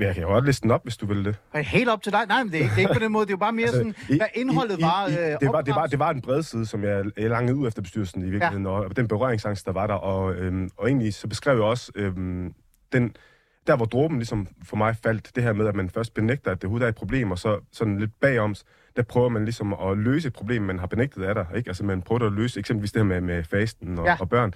Jeg 0.00 0.14
kan 0.14 0.22
jo 0.22 0.28
godt 0.28 0.46
liste 0.46 0.62
den 0.62 0.70
op, 0.70 0.82
hvis 0.82 0.96
du 0.96 1.06
vil 1.06 1.24
det. 1.24 1.36
Helt 1.54 1.88
op 1.88 2.02
til 2.02 2.12
dig? 2.12 2.26
Nej, 2.28 2.42
men 2.42 2.52
det 2.52 2.58
er 2.58 2.62
ikke, 2.62 2.70
det 2.70 2.76
er 2.76 2.80
ikke 2.88 2.94
på 3.00 3.04
den 3.04 3.12
måde. 3.12 3.26
Det 3.26 3.30
er 3.30 3.34
jo 3.34 3.38
bare 3.38 3.52
mere 3.52 3.68
sådan, 3.68 3.86
Altså, 3.86 4.12
i- 4.12 4.16
hvad 4.16 4.26
indholdet 4.34 4.78
i- 4.78 4.82
var. 4.82 5.06
i- 5.06 5.12
øh, 5.12 5.18
det, 5.40 5.48
var 5.52 5.60
det, 5.60 5.74
var, 5.74 5.86
det 5.86 5.98
var 5.98 6.10
en 6.10 6.20
bred 6.22 6.42
side, 6.42 6.66
som 6.66 6.84
jeg, 6.84 7.04
jeg 7.18 7.30
langede 7.30 7.56
ud 7.56 7.66
efter 7.68 7.82
bestyrelsen 7.82 8.22
i 8.22 8.30
virkeligheden, 8.30 8.64
ja. 8.66 8.70
og 8.70 8.96
den 8.96 9.08
berøringsangst, 9.08 9.66
der 9.66 9.72
var 9.72 9.86
der. 9.86 9.94
Og, 9.94 10.34
øhm, 10.34 10.70
og 10.76 10.88
egentlig 10.88 11.14
så 11.14 11.28
beskrev 11.28 11.54
jeg 11.54 11.62
også 11.64 11.92
øhm, 11.94 12.54
den, 12.92 13.16
der, 13.66 13.76
hvor 13.76 13.86
dråben 13.86 14.16
ligesom 14.18 14.48
for 14.64 14.76
mig 14.76 14.96
faldt, 15.02 15.36
det 15.36 15.42
her 15.42 15.52
med, 15.52 15.66
at 15.66 15.74
man 15.76 15.90
først 15.90 16.14
benægter, 16.14 16.50
at 16.50 16.56
det 16.56 16.64
overhovedet 16.64 16.84
er 16.84 16.88
et 16.88 16.94
problem, 16.94 17.30
og 17.30 17.38
så 17.38 17.60
sådan 17.72 17.98
lidt 17.98 18.10
bagom, 18.20 18.54
der 18.96 19.02
prøver 19.02 19.28
man 19.28 19.44
ligesom 19.44 19.72
at 19.72 19.98
løse 19.98 20.26
et 20.28 20.32
problem, 20.32 20.62
man 20.62 20.78
har 20.78 20.86
benægtet 20.86 21.22
af 21.22 21.34
der. 21.34 21.44
Ikke? 21.54 21.68
Altså 21.70 21.84
man 21.84 22.02
prøver 22.02 22.26
at 22.26 22.32
løse 22.32 22.60
eksempelvis 22.60 22.92
det 22.92 23.00
her 23.02 23.06
med, 23.06 23.20
med 23.20 23.44
fasten 23.44 23.98
og, 23.98 24.04
Ja. 24.04 24.10
ja. 24.10 24.16
og 24.20 24.28
børn. 24.28 24.52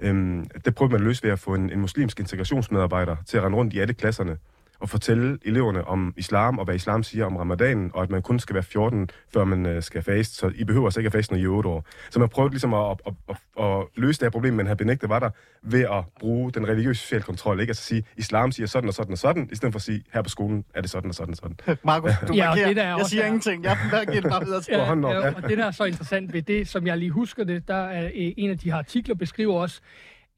Øhm, 0.00 0.44
det 0.64 0.74
prøvede 0.74 0.92
man 0.92 1.00
at 1.00 1.06
løse 1.06 1.22
ved 1.22 1.30
at 1.30 1.38
få 1.38 1.54
en, 1.54 1.70
en 1.70 1.80
muslimsk 1.80 2.20
integrationsmedarbejder 2.20 3.16
til 3.26 3.36
at 3.36 3.44
rende 3.44 3.58
rundt 3.58 3.72
i 3.74 3.78
alle 3.78 3.94
klasserne 3.94 4.36
og 4.80 4.88
fortælle 4.88 5.38
eleverne 5.44 5.84
om 5.88 6.14
islam 6.16 6.58
og 6.58 6.64
hvad 6.64 6.74
islam 6.74 7.02
siger 7.02 7.26
om 7.26 7.36
ramadanen, 7.36 7.90
og 7.94 8.02
at 8.02 8.10
man 8.10 8.22
kun 8.22 8.38
skal 8.38 8.54
være 8.54 8.62
14, 8.62 9.10
før 9.34 9.44
man 9.44 9.66
øh, 9.66 9.82
skal 9.82 10.02
faste, 10.02 10.34
så 10.34 10.52
I 10.54 10.64
behøver 10.64 10.86
altså 10.86 11.00
ikke 11.00 11.06
at 11.06 11.12
faste, 11.12 11.32
når 11.34 11.40
I 11.40 11.44
er 11.44 11.48
8 11.48 11.68
år. 11.68 11.84
Så 12.10 12.18
man 12.18 12.28
prøvede 12.28 12.52
ligesom 12.52 12.74
at, 12.74 12.90
at, 13.06 13.12
at, 13.28 13.36
at, 13.58 13.64
at 13.64 13.84
løse 13.96 14.20
det 14.20 14.24
her 14.26 14.30
problem, 14.30 14.54
man 14.54 14.66
havde 14.66 14.76
benægtet 14.76 15.08
var 15.08 15.18
der, 15.18 15.30
ved 15.62 15.80
at 15.80 16.04
bruge 16.20 16.52
den 16.52 16.68
religiøse 16.68 17.00
sociale 17.00 17.22
kontrol. 17.22 17.60
Ikke? 17.60 17.70
Altså 17.70 17.82
sige, 17.84 18.04
islam 18.16 18.52
siger 18.52 18.66
sådan 18.66 18.88
og 18.88 18.94
sådan 18.94 19.12
og 19.12 19.18
sådan, 19.18 19.48
i 19.52 19.56
stedet 19.56 19.72
for 19.72 19.78
at 19.78 19.82
sige, 19.82 20.02
her 20.12 20.22
på 20.22 20.28
skolen 20.28 20.64
er 20.74 20.80
det 20.80 20.90
sådan 20.90 21.08
og 21.10 21.14
sådan 21.14 21.30
og 21.32 21.36
sådan. 21.36 21.56
Markus, 21.84 22.10
du 22.28 22.32
Ja, 22.34 22.42
og 22.44 22.48
markerer. 22.50 22.66
det 22.68 22.76
der 22.76 22.82
er 22.82 22.96
jeg 22.96 23.06
siger 23.06 23.22
er- 23.22 23.26
ingenting. 23.26 23.64
Jeg 23.64 23.76
jeg 23.92 24.06
giver 24.06 24.20
det 24.20 24.30
bare 24.30 24.44
videre 24.44 24.60
til. 24.60 24.74
Op, 24.74 24.98
ja, 25.02 25.10
ja. 25.10 25.34
og 25.34 25.42
det, 25.48 25.58
der 25.58 25.66
er 25.66 25.70
så 25.70 25.84
interessant 25.84 26.32
ved 26.32 26.42
det, 26.42 26.68
som 26.68 26.86
jeg 26.86 26.98
lige 26.98 27.10
husker 27.10 27.44
det, 27.44 27.68
der 27.68 27.74
er 27.74 28.04
øh, 28.04 28.10
en 28.14 28.50
af 28.50 28.58
de 28.58 28.70
her 28.70 28.78
artikler 28.78 29.14
beskriver 29.14 29.54
også, 29.60 29.80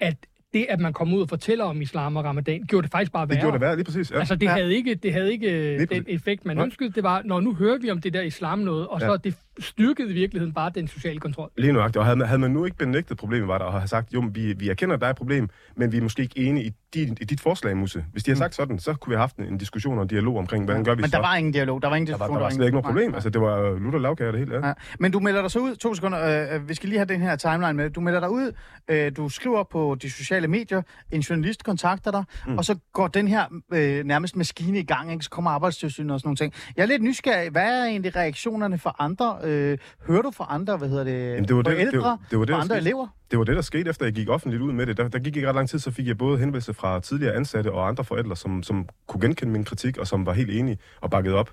at 0.00 0.16
det, 0.54 0.66
at 0.68 0.80
man 0.80 0.92
kom 0.92 1.14
ud 1.14 1.22
og 1.22 1.28
fortæller 1.28 1.64
om 1.64 1.80
islam 1.82 2.16
og 2.16 2.24
ramadan, 2.24 2.62
gjorde 2.68 2.82
det 2.82 2.92
faktisk 2.92 3.12
bare 3.12 3.28
værre. 3.28 3.34
Det 3.36 3.42
gjorde 3.42 3.52
det 3.54 3.60
værd, 3.60 3.76
lige 3.76 3.84
præcis. 3.84 4.10
Ja. 4.10 4.18
Altså, 4.18 4.34
det 4.34 4.46
Ja. 4.46 4.50
havde 4.50 4.74
ikke, 4.74 4.94
det 4.94 5.12
havde 5.12 5.32
ikke 5.32 5.50
øh, 5.50 5.62
Lige 5.78 5.78
den 5.78 5.88
præcis. 5.88 6.04
effekt, 6.20 6.46
man 6.46 6.56
Nej. 6.56 6.64
ønskede. 6.64 6.90
Det 6.92 7.02
var, 7.02 7.22
når 7.24 7.40
nu 7.40 7.54
hører 7.54 7.78
vi 7.78 7.90
om 7.90 8.00
det 8.00 8.14
der 8.14 8.22
islam 8.22 8.58
noget, 8.58 8.86
og 8.86 9.00
så 9.00 9.06
Ja. 9.10 9.16
det 9.24 9.34
styrkede 9.60 10.10
i 10.10 10.14
virkeligheden 10.14 10.54
bare 10.54 10.70
den 10.74 10.88
sociale 10.88 11.20
kontrol. 11.20 11.50
Lige 11.56 11.72
nøjagtigt. 11.72 11.96
Og 11.96 12.04
havde 12.04 12.16
man, 12.16 12.26
havde 12.26 12.38
man 12.40 12.50
nu 12.50 12.64
ikke 12.64 12.76
benægtet 12.76 13.16
problemet 13.16 13.48
var 13.48 13.58
der, 13.58 13.64
og 13.64 13.72
havde 13.72 13.88
sagt, 13.88 14.14
jo, 14.14 14.20
men 14.20 14.34
vi, 14.34 14.52
vi 14.52 14.68
erkender, 14.68 14.94
at 14.94 15.00
der 15.00 15.06
er 15.06 15.10
et 15.10 15.16
problem, 15.16 15.48
men 15.76 15.92
vi 15.92 15.96
er 15.96 16.02
måske 16.02 16.22
ikke 16.22 16.40
enige 16.40 16.66
i 16.66 16.72
dit, 16.94 17.08
i 17.20 17.24
dit 17.24 17.40
forslag, 17.40 17.76
Musse. 17.76 18.04
Hvis 18.12 18.24
de 18.24 18.30
havde 18.30 18.38
sagt 18.38 18.54
sådan, 18.54 18.78
så 18.78 18.94
kunne 18.94 19.10
vi 19.10 19.14
have 19.14 19.20
haft 19.20 19.36
en, 19.36 19.44
en 19.44 19.58
diskussion 19.58 19.96
og 19.96 20.02
en 20.02 20.08
dialog 20.08 20.38
omkring, 20.38 20.64
hvordan 20.64 20.84
gør 20.84 20.94
vi 20.94 21.00
Men 21.00 21.10
så? 21.10 21.16
der 21.16 21.22
var 21.22 21.36
ingen 21.36 21.52
dialog, 21.52 21.82
der 21.82 21.88
var 21.88 21.96
ingen 21.96 22.06
der 22.06 22.12
var, 22.12 22.26
diskussion. 22.26 22.36
der 22.36 22.42
var 22.42 22.50
slet 22.50 22.64
ikke 22.66 22.74
noget 22.74 22.84
problem. 22.84 23.14
Altså, 23.14 23.30
det 23.30 23.40
var 23.40 23.60
øh, 23.60 23.82
lutter 23.82 23.98
lavkage 23.98 24.32
det 24.32 24.38
hele, 24.38 24.54
ja. 24.54 24.66
Ja. 24.66 24.72
Men 25.00 25.12
du 25.12 25.20
melder 25.20 25.40
dig 25.40 25.50
så 25.50 25.58
ud, 25.58 25.76
to 25.76 25.94
sekunder, 25.94 26.48
øh, 26.50 26.54
øh, 26.54 26.68
vi 26.68 26.74
skal 26.74 26.88
lige 26.88 26.98
have 26.98 27.06
den 27.06 27.20
her 27.20 27.36
timeline 27.36 27.72
med. 27.72 27.90
Du 27.90 28.00
melder 28.00 28.20
dig 28.20 28.30
ud, 28.30 28.52
øh, 28.88 29.12
du 29.16 29.28
skriver 29.28 29.62
på 29.62 29.96
de 30.02 30.10
sociale 30.10 30.48
medier, 30.48 30.82
en 31.10 31.20
journalist 31.20 31.64
kontakter 31.64 32.10
dig, 32.10 32.24
mm. 32.46 32.58
og 32.58 32.64
så 32.64 32.78
går 32.92 33.08
den 33.08 33.28
her 33.28 33.44
øh, 33.72 34.04
nærmest 34.04 34.36
maskine 34.36 34.78
i 34.78 34.84
gang, 34.84 35.12
ikke? 35.12 35.24
så 35.24 35.30
kommer 35.30 35.50
arbejdstilsynet 35.50 36.10
og 36.10 36.20
sådan 36.20 36.28
nogle 36.28 36.36
ting. 36.36 36.54
Jeg 36.76 36.82
er 36.82 36.86
lidt 36.86 37.02
nysgerrig, 37.02 37.50
hvad 37.50 37.80
er 37.80 37.84
egentlig 37.84 38.16
reaktionerne 38.16 38.78
fra 38.78 38.96
andre? 38.98 39.38
Øh, 39.44 39.78
hører 40.06 40.22
du 40.22 40.30
fra 40.30 40.46
andre, 40.50 40.76
hvad 40.76 40.88
hedder 40.88 41.04
det, 41.04 41.28
Jamen, 41.30 41.44
det 41.48 41.56
var 41.56 41.62
det- 41.62 41.72
forældre, 41.72 41.90
det 41.92 42.00
var- 42.00 42.18
det 42.30 42.38
var 42.38 42.44
det, 42.44 42.52
fra 42.52 42.56
der 42.56 42.62
andre 42.62 42.76
skete. 42.76 42.88
elever? 42.88 43.06
Det 43.30 43.38
var 43.38 43.44
det, 43.44 43.56
der 43.56 43.62
skete, 43.62 43.90
efter 43.90 44.06
jeg 44.06 44.12
gik 44.14 44.28
offentligt 44.28 44.62
ud 44.62 44.72
med 44.72 44.86
det. 44.86 44.96
Der, 44.96 45.08
der 45.08 45.18
gik 45.18 45.36
ikke 45.36 45.48
ret 45.48 45.54
lang 45.54 45.68
tid, 45.68 45.78
så 45.78 45.90
fik 45.90 46.06
jeg 46.06 46.18
både 46.18 46.38
henvendelse 46.38 46.74
fra 46.74 47.00
tidligere 47.00 47.34
ansatte 47.34 47.72
og 47.72 47.88
andre 47.88 48.04
forældre, 48.04 48.36
som, 48.36 48.62
som 48.62 48.88
kunne 49.08 49.20
genkende 49.20 49.52
min 49.52 49.64
kritik, 49.64 49.98
og 49.98 50.06
som 50.06 50.26
var 50.26 50.32
helt 50.32 50.50
enige 50.50 50.78
og 51.00 51.10
bakket 51.10 51.32
op. 51.34 51.50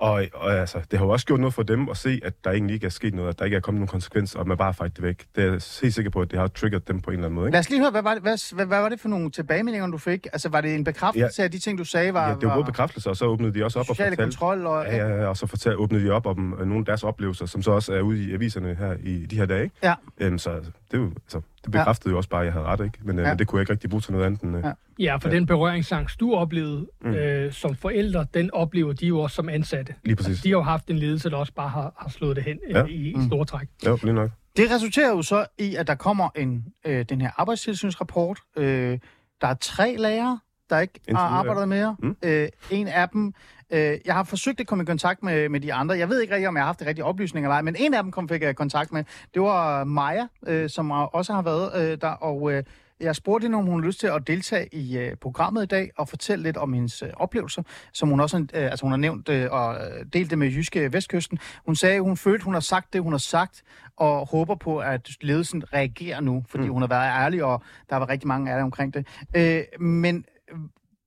Og, 0.00 0.24
og 0.34 0.52
altså, 0.52 0.78
det 0.90 0.98
har 0.98 1.06
jo 1.06 1.12
også 1.12 1.26
gjort 1.26 1.40
noget 1.40 1.54
for 1.54 1.62
dem 1.62 1.88
at 1.88 1.96
se, 1.96 2.20
at 2.24 2.44
der 2.44 2.50
egentlig 2.50 2.74
ikke 2.74 2.86
er 2.86 2.90
sket 2.90 3.14
noget, 3.14 3.28
at 3.28 3.38
der 3.38 3.44
ikke 3.44 3.56
er 3.56 3.60
kommet 3.60 3.78
nogen 3.78 3.88
konsekvens, 3.88 4.34
og 4.34 4.48
man 4.48 4.56
bare 4.56 4.74
har 4.80 4.88
det 4.88 5.02
væk. 5.02 5.26
Det 5.36 5.44
er 5.44 5.46
jeg 5.52 5.60
helt 5.82 5.94
sikker 5.94 6.10
på, 6.10 6.20
at 6.20 6.30
det 6.30 6.38
har 6.38 6.46
triggeret 6.46 6.88
dem 6.88 7.00
på 7.00 7.10
en 7.10 7.14
eller 7.14 7.26
anden 7.26 7.34
måde. 7.34 7.46
Ikke? 7.46 7.52
Lad 7.52 7.60
os 7.60 7.70
lige 7.70 7.80
høre, 7.80 7.90
hvad 7.90 8.02
var 8.02 8.14
det, 8.14 8.22
hvad, 8.22 8.54
hvad, 8.54 8.66
hvad 8.66 8.80
var 8.80 8.88
det 8.88 9.00
for 9.00 9.08
nogle 9.08 9.30
tilbagemeldinger, 9.30 9.86
du 9.86 9.98
fik? 9.98 10.26
Altså, 10.32 10.48
var 10.48 10.60
det 10.60 10.74
en 10.74 10.84
bekræftelse 10.84 11.42
ja. 11.42 11.44
af 11.44 11.50
de 11.50 11.58
ting, 11.58 11.78
du 11.78 11.84
sagde, 11.84 12.14
var, 12.14 12.28
Ja, 12.28 12.34
det 12.34 12.42
var 12.42 12.48
var 12.48 12.54
både 12.54 12.64
bekræftelse, 12.64 13.10
og 13.10 13.16
så 13.16 13.24
åbnede 13.24 13.54
de 13.54 13.64
også 13.64 13.78
op 13.78 13.90
og 13.90 13.96
fortalte, 13.96 14.16
kontrol? 14.16 14.66
Og, 14.66 14.86
Ja, 14.86 15.26
og 15.26 15.36
så 15.36 15.46
fortal, 15.46 15.76
åbnede 15.76 16.04
de 16.04 16.10
op 16.10 16.26
om 16.26 16.52
øh, 16.60 16.66
nogle 16.66 16.78
af 16.78 16.84
deres 16.84 17.04
oplevelser, 17.04 17.46
som 17.46 17.62
så 17.62 17.70
også 17.70 17.92
er 17.92 18.00
ude 18.00 18.24
i 18.24 18.34
aviserne 18.34 18.74
her 18.74 18.96
i 19.04 19.26
de 19.26 19.36
her 19.36 19.46
dage. 19.46 19.62
Ikke? 19.62 19.74
Ja. 19.82 19.94
Øhm, 20.18 20.38
så 20.38 20.50
det, 20.50 20.72
er 20.92 20.98
jo, 20.98 21.10
altså, 21.16 21.40
det 21.64 21.72
bekræftede 21.72 22.10
jo 22.12 22.16
også 22.16 22.28
bare, 22.28 22.40
at 22.40 22.44
jeg 22.46 22.52
havde 22.52 22.64
ret, 22.66 22.84
ikke? 22.84 22.98
Men, 23.02 23.18
øh, 23.18 23.22
Ja. 23.24 23.28
men 23.30 23.38
det 23.38 23.46
kunne 23.46 23.58
jeg 23.58 23.62
ikke 23.62 23.72
rigtig 23.72 23.90
bruge 23.90 24.00
til 24.00 24.12
noget 24.12 24.26
andet 24.26 24.40
end... 24.42 24.56
Øh, 24.56 24.64
Ja. 24.64 24.72
Ja, 24.98 25.16
for 25.16 25.28
Ja. 25.28 25.34
den 25.34 25.46
berøringsangst, 25.46 26.20
du 26.20 26.34
oplevede 26.34 26.86
Mm. 27.00 27.10
øh, 27.10 27.52
som 27.52 27.74
forældre, 27.74 28.26
den 28.34 28.50
oplever 28.52 28.92
de 28.92 29.06
jo 29.06 29.20
også 29.20 29.34
som 29.36 29.48
ansatte. 29.48 29.94
Lige 30.04 30.16
præcis. 30.16 30.28
Altså, 30.28 30.42
de 30.44 30.48
har 30.48 30.56
jo 30.56 30.62
haft 30.62 30.90
en 30.90 30.96
ledelse, 30.98 31.30
der 31.30 31.36
også 31.36 31.52
bare 31.54 31.68
har, 31.68 31.92
har 31.98 32.08
slået 32.08 32.36
det 32.36 32.44
hen 32.44 32.58
øh, 32.66 32.72
Ja. 32.74 32.84
i, 32.84 33.10
i 33.10 33.14
Mm. 33.14 33.26
store 33.26 33.44
træk. 33.44 33.68
Jo, 33.86 33.98
lige 34.02 34.12
nok. 34.14 34.30
Det 34.56 34.70
resulterer 34.70 35.10
jo 35.10 35.22
så 35.22 35.46
i, 35.58 35.74
at 35.74 35.86
der 35.86 35.94
kommer 35.94 36.28
en 36.36 36.64
øh, 36.86 37.04
den 37.08 37.20
her 37.20 37.30
arbejdstilsynsrapport. 37.36 38.38
Øh, 38.56 38.98
der 39.40 39.46
er 39.46 39.54
tre 39.54 39.96
lærere, 39.98 40.38
der 40.70 40.78
ikke 40.80 41.00
har 41.08 41.18
arbejdet 41.18 41.68
mere. 41.68 41.96
Mm. 41.98 42.16
Øh, 42.24 42.48
en 42.70 42.88
af 42.88 43.08
dem, 43.08 43.34
øh, 43.70 43.98
jeg 44.04 44.14
har 44.14 44.24
forsøgt 44.24 44.60
at 44.60 44.66
komme 44.66 44.82
i 44.82 44.84
kontakt 44.84 45.22
med, 45.22 45.48
med 45.48 45.60
de 45.60 45.72
andre. 45.72 45.98
Jeg 45.98 46.08
ved 46.08 46.20
ikke 46.20 46.34
rigtig, 46.34 46.48
om 46.48 46.56
jeg 46.56 46.62
har 46.62 46.66
haft 46.66 46.80
de 46.80 46.86
rigtige 46.86 47.04
oplysninger 47.04 47.48
eller 47.48 47.54
ej, 47.54 47.62
men 47.62 47.76
en 47.78 47.94
af 47.94 48.02
dem 48.02 48.12
kom 48.12 48.28
fik 48.28 48.42
jeg 48.42 48.56
kontakt 48.56 48.92
med. 48.92 49.04
Det 49.34 49.42
var 49.42 49.84
Maja, 49.84 50.26
øh, 50.46 50.70
som 50.70 50.90
også 50.90 51.32
har 51.32 51.42
været 51.42 51.92
øh, 51.92 51.98
der, 52.00 52.08
og 52.08 52.52
øh, 52.52 52.62
jeg 53.00 53.16
spurgte 53.16 53.44
hende, 53.44 53.58
om 53.58 53.64
hun 53.66 53.80
har 53.80 53.86
lyst 53.86 54.00
til 54.00 54.06
at 54.06 54.26
deltage 54.26 54.74
i 54.74 54.98
øh, 54.98 55.16
programmet 55.16 55.62
i 55.62 55.66
dag 55.66 55.90
og 55.96 56.08
fortælle 56.08 56.42
lidt 56.42 56.56
om 56.56 56.72
hendes 56.72 57.02
øh, 57.02 57.08
oplevelser, 57.16 57.62
som 57.92 58.08
hun 58.08 58.20
også 58.20 58.36
øh, 58.36 58.64
altså 58.64 58.84
hun 58.84 58.92
har 58.92 58.96
nævnt 58.96 59.28
øh, 59.28 59.48
og 59.50 59.74
øh, 59.74 60.06
delt 60.12 60.30
det 60.30 60.38
med 60.38 60.48
Jyske 60.48 60.92
Vestkysten. 60.92 61.38
Hun 61.66 61.76
sagde, 61.76 62.00
hun 62.00 62.16
følte, 62.16 62.44
hun 62.44 62.54
har 62.54 62.60
sagt 62.60 62.92
det, 62.92 63.02
hun 63.02 63.12
har 63.12 63.18
sagt, 63.18 63.62
og 63.96 64.28
håber 64.28 64.54
på, 64.54 64.78
at 64.78 65.08
ledelsen 65.20 65.72
reagerer 65.72 66.20
nu, 66.20 66.44
fordi 66.48 66.64
mm. 66.64 66.72
hun 66.72 66.82
har 66.82 66.88
været 66.88 67.24
ærlig, 67.24 67.44
og 67.44 67.62
der 67.90 67.96
været 67.96 68.08
rigtig 68.10 68.28
mange 68.28 68.52
af 68.52 68.62
omkring 68.62 68.94
det. 68.94 69.06
Øh, 69.36 69.62
men 69.80 70.24
øh, 70.52 70.58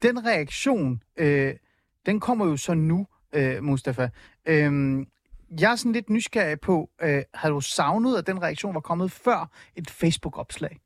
den 0.01 0.25
reaktion, 0.25 1.01
øh, 1.17 1.53
den 2.05 2.19
kommer 2.19 2.45
jo 2.45 2.57
så 2.57 2.73
nu, 2.73 3.07
øh, 3.33 3.63
Mustafa. 3.63 4.09
Øh, 4.47 5.05
jeg 5.59 5.71
er 5.71 5.75
sådan 5.75 5.91
lidt 5.91 6.09
nysgerrig 6.09 6.59
på, 6.59 6.89
øh, 7.01 7.21
har 7.33 7.49
du 7.49 7.61
savnet, 7.61 8.17
at 8.17 8.27
den 8.27 8.41
reaktion 8.41 8.73
var 8.73 8.79
kommet 8.81 9.11
før 9.11 9.49
et 9.75 9.89
Facebook-opslag? 9.91 10.79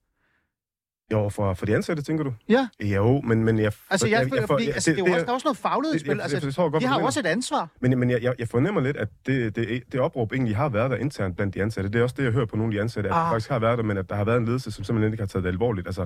Jo, 1.11 1.30
for, 1.30 1.53
for 1.53 1.65
de 1.65 1.76
ansatte, 1.76 2.03
tænker 2.03 2.24
du? 2.24 2.34
Ja. 2.49 2.68
Jo, 2.84 3.22
men, 3.22 3.43
men 3.43 3.59
jeg... 3.59 3.72
Altså, 3.89 4.07
jeg, 4.07 4.30
jeg, 4.36 4.43
fordi, 4.47 4.68
altså, 4.70 4.91
det, 4.91 4.99
er 4.99 5.05
jo 5.05 5.13
også, 5.13 5.26
der 5.26 5.30
er 5.32 5.34
også 5.34 5.47
noget 5.47 5.57
faglighed 5.57 5.93
i 5.93 5.97
det- 5.97 6.01
spil. 6.01 6.11
jeg- 6.15 6.22
Altså, 6.22 6.38
jeg 6.38 6.43
forstår 6.43 6.70
godt, 6.70 6.84
de 6.84 6.88
har 6.88 6.99
jo 6.99 7.05
også 7.05 7.20
et 7.20 7.26
ansvar. 7.26 7.70
Men, 7.80 7.99
men 7.99 8.09
jeg, 8.09 8.24
jeg, 8.24 8.34
jeg 8.39 8.47
fornemmer 8.47 8.82
lidt, 8.82 8.97
at 8.97 9.07
det, 9.26 9.55
det, 9.55 9.84
det 9.91 9.99
opråb 9.99 10.32
egentlig 10.32 10.55
har 10.55 10.70
været 10.70 10.91
der 10.91 10.97
internt 10.97 11.36
blandt 11.36 11.53
de 11.55 11.61
ansatte. 11.61 11.89
Det 11.89 11.99
er 11.99 12.03
også 12.03 12.15
det, 12.18 12.24
jeg 12.24 12.32
hører 12.32 12.45
på 12.45 12.55
nogle 12.55 12.74
af 12.74 12.78
de 12.78 12.82
ansatte, 12.82 13.09
at 13.09 13.15
Ah. 13.15 13.22
det 13.26 13.32
faktisk 13.32 13.49
har 13.49 13.59
været 13.59 13.78
der, 13.78 13.84
men 13.84 13.97
at 13.97 14.09
der 14.09 14.15
har 14.15 14.24
været 14.24 14.38
en 14.38 14.45
ledelse, 14.45 14.72
som 14.72 14.84
simpelthen 14.84 15.13
ikke 15.13 15.22
har 15.22 15.28
taget 15.28 15.43
det 15.43 15.49
alvorligt. 15.49 15.88
Altså, 15.88 16.05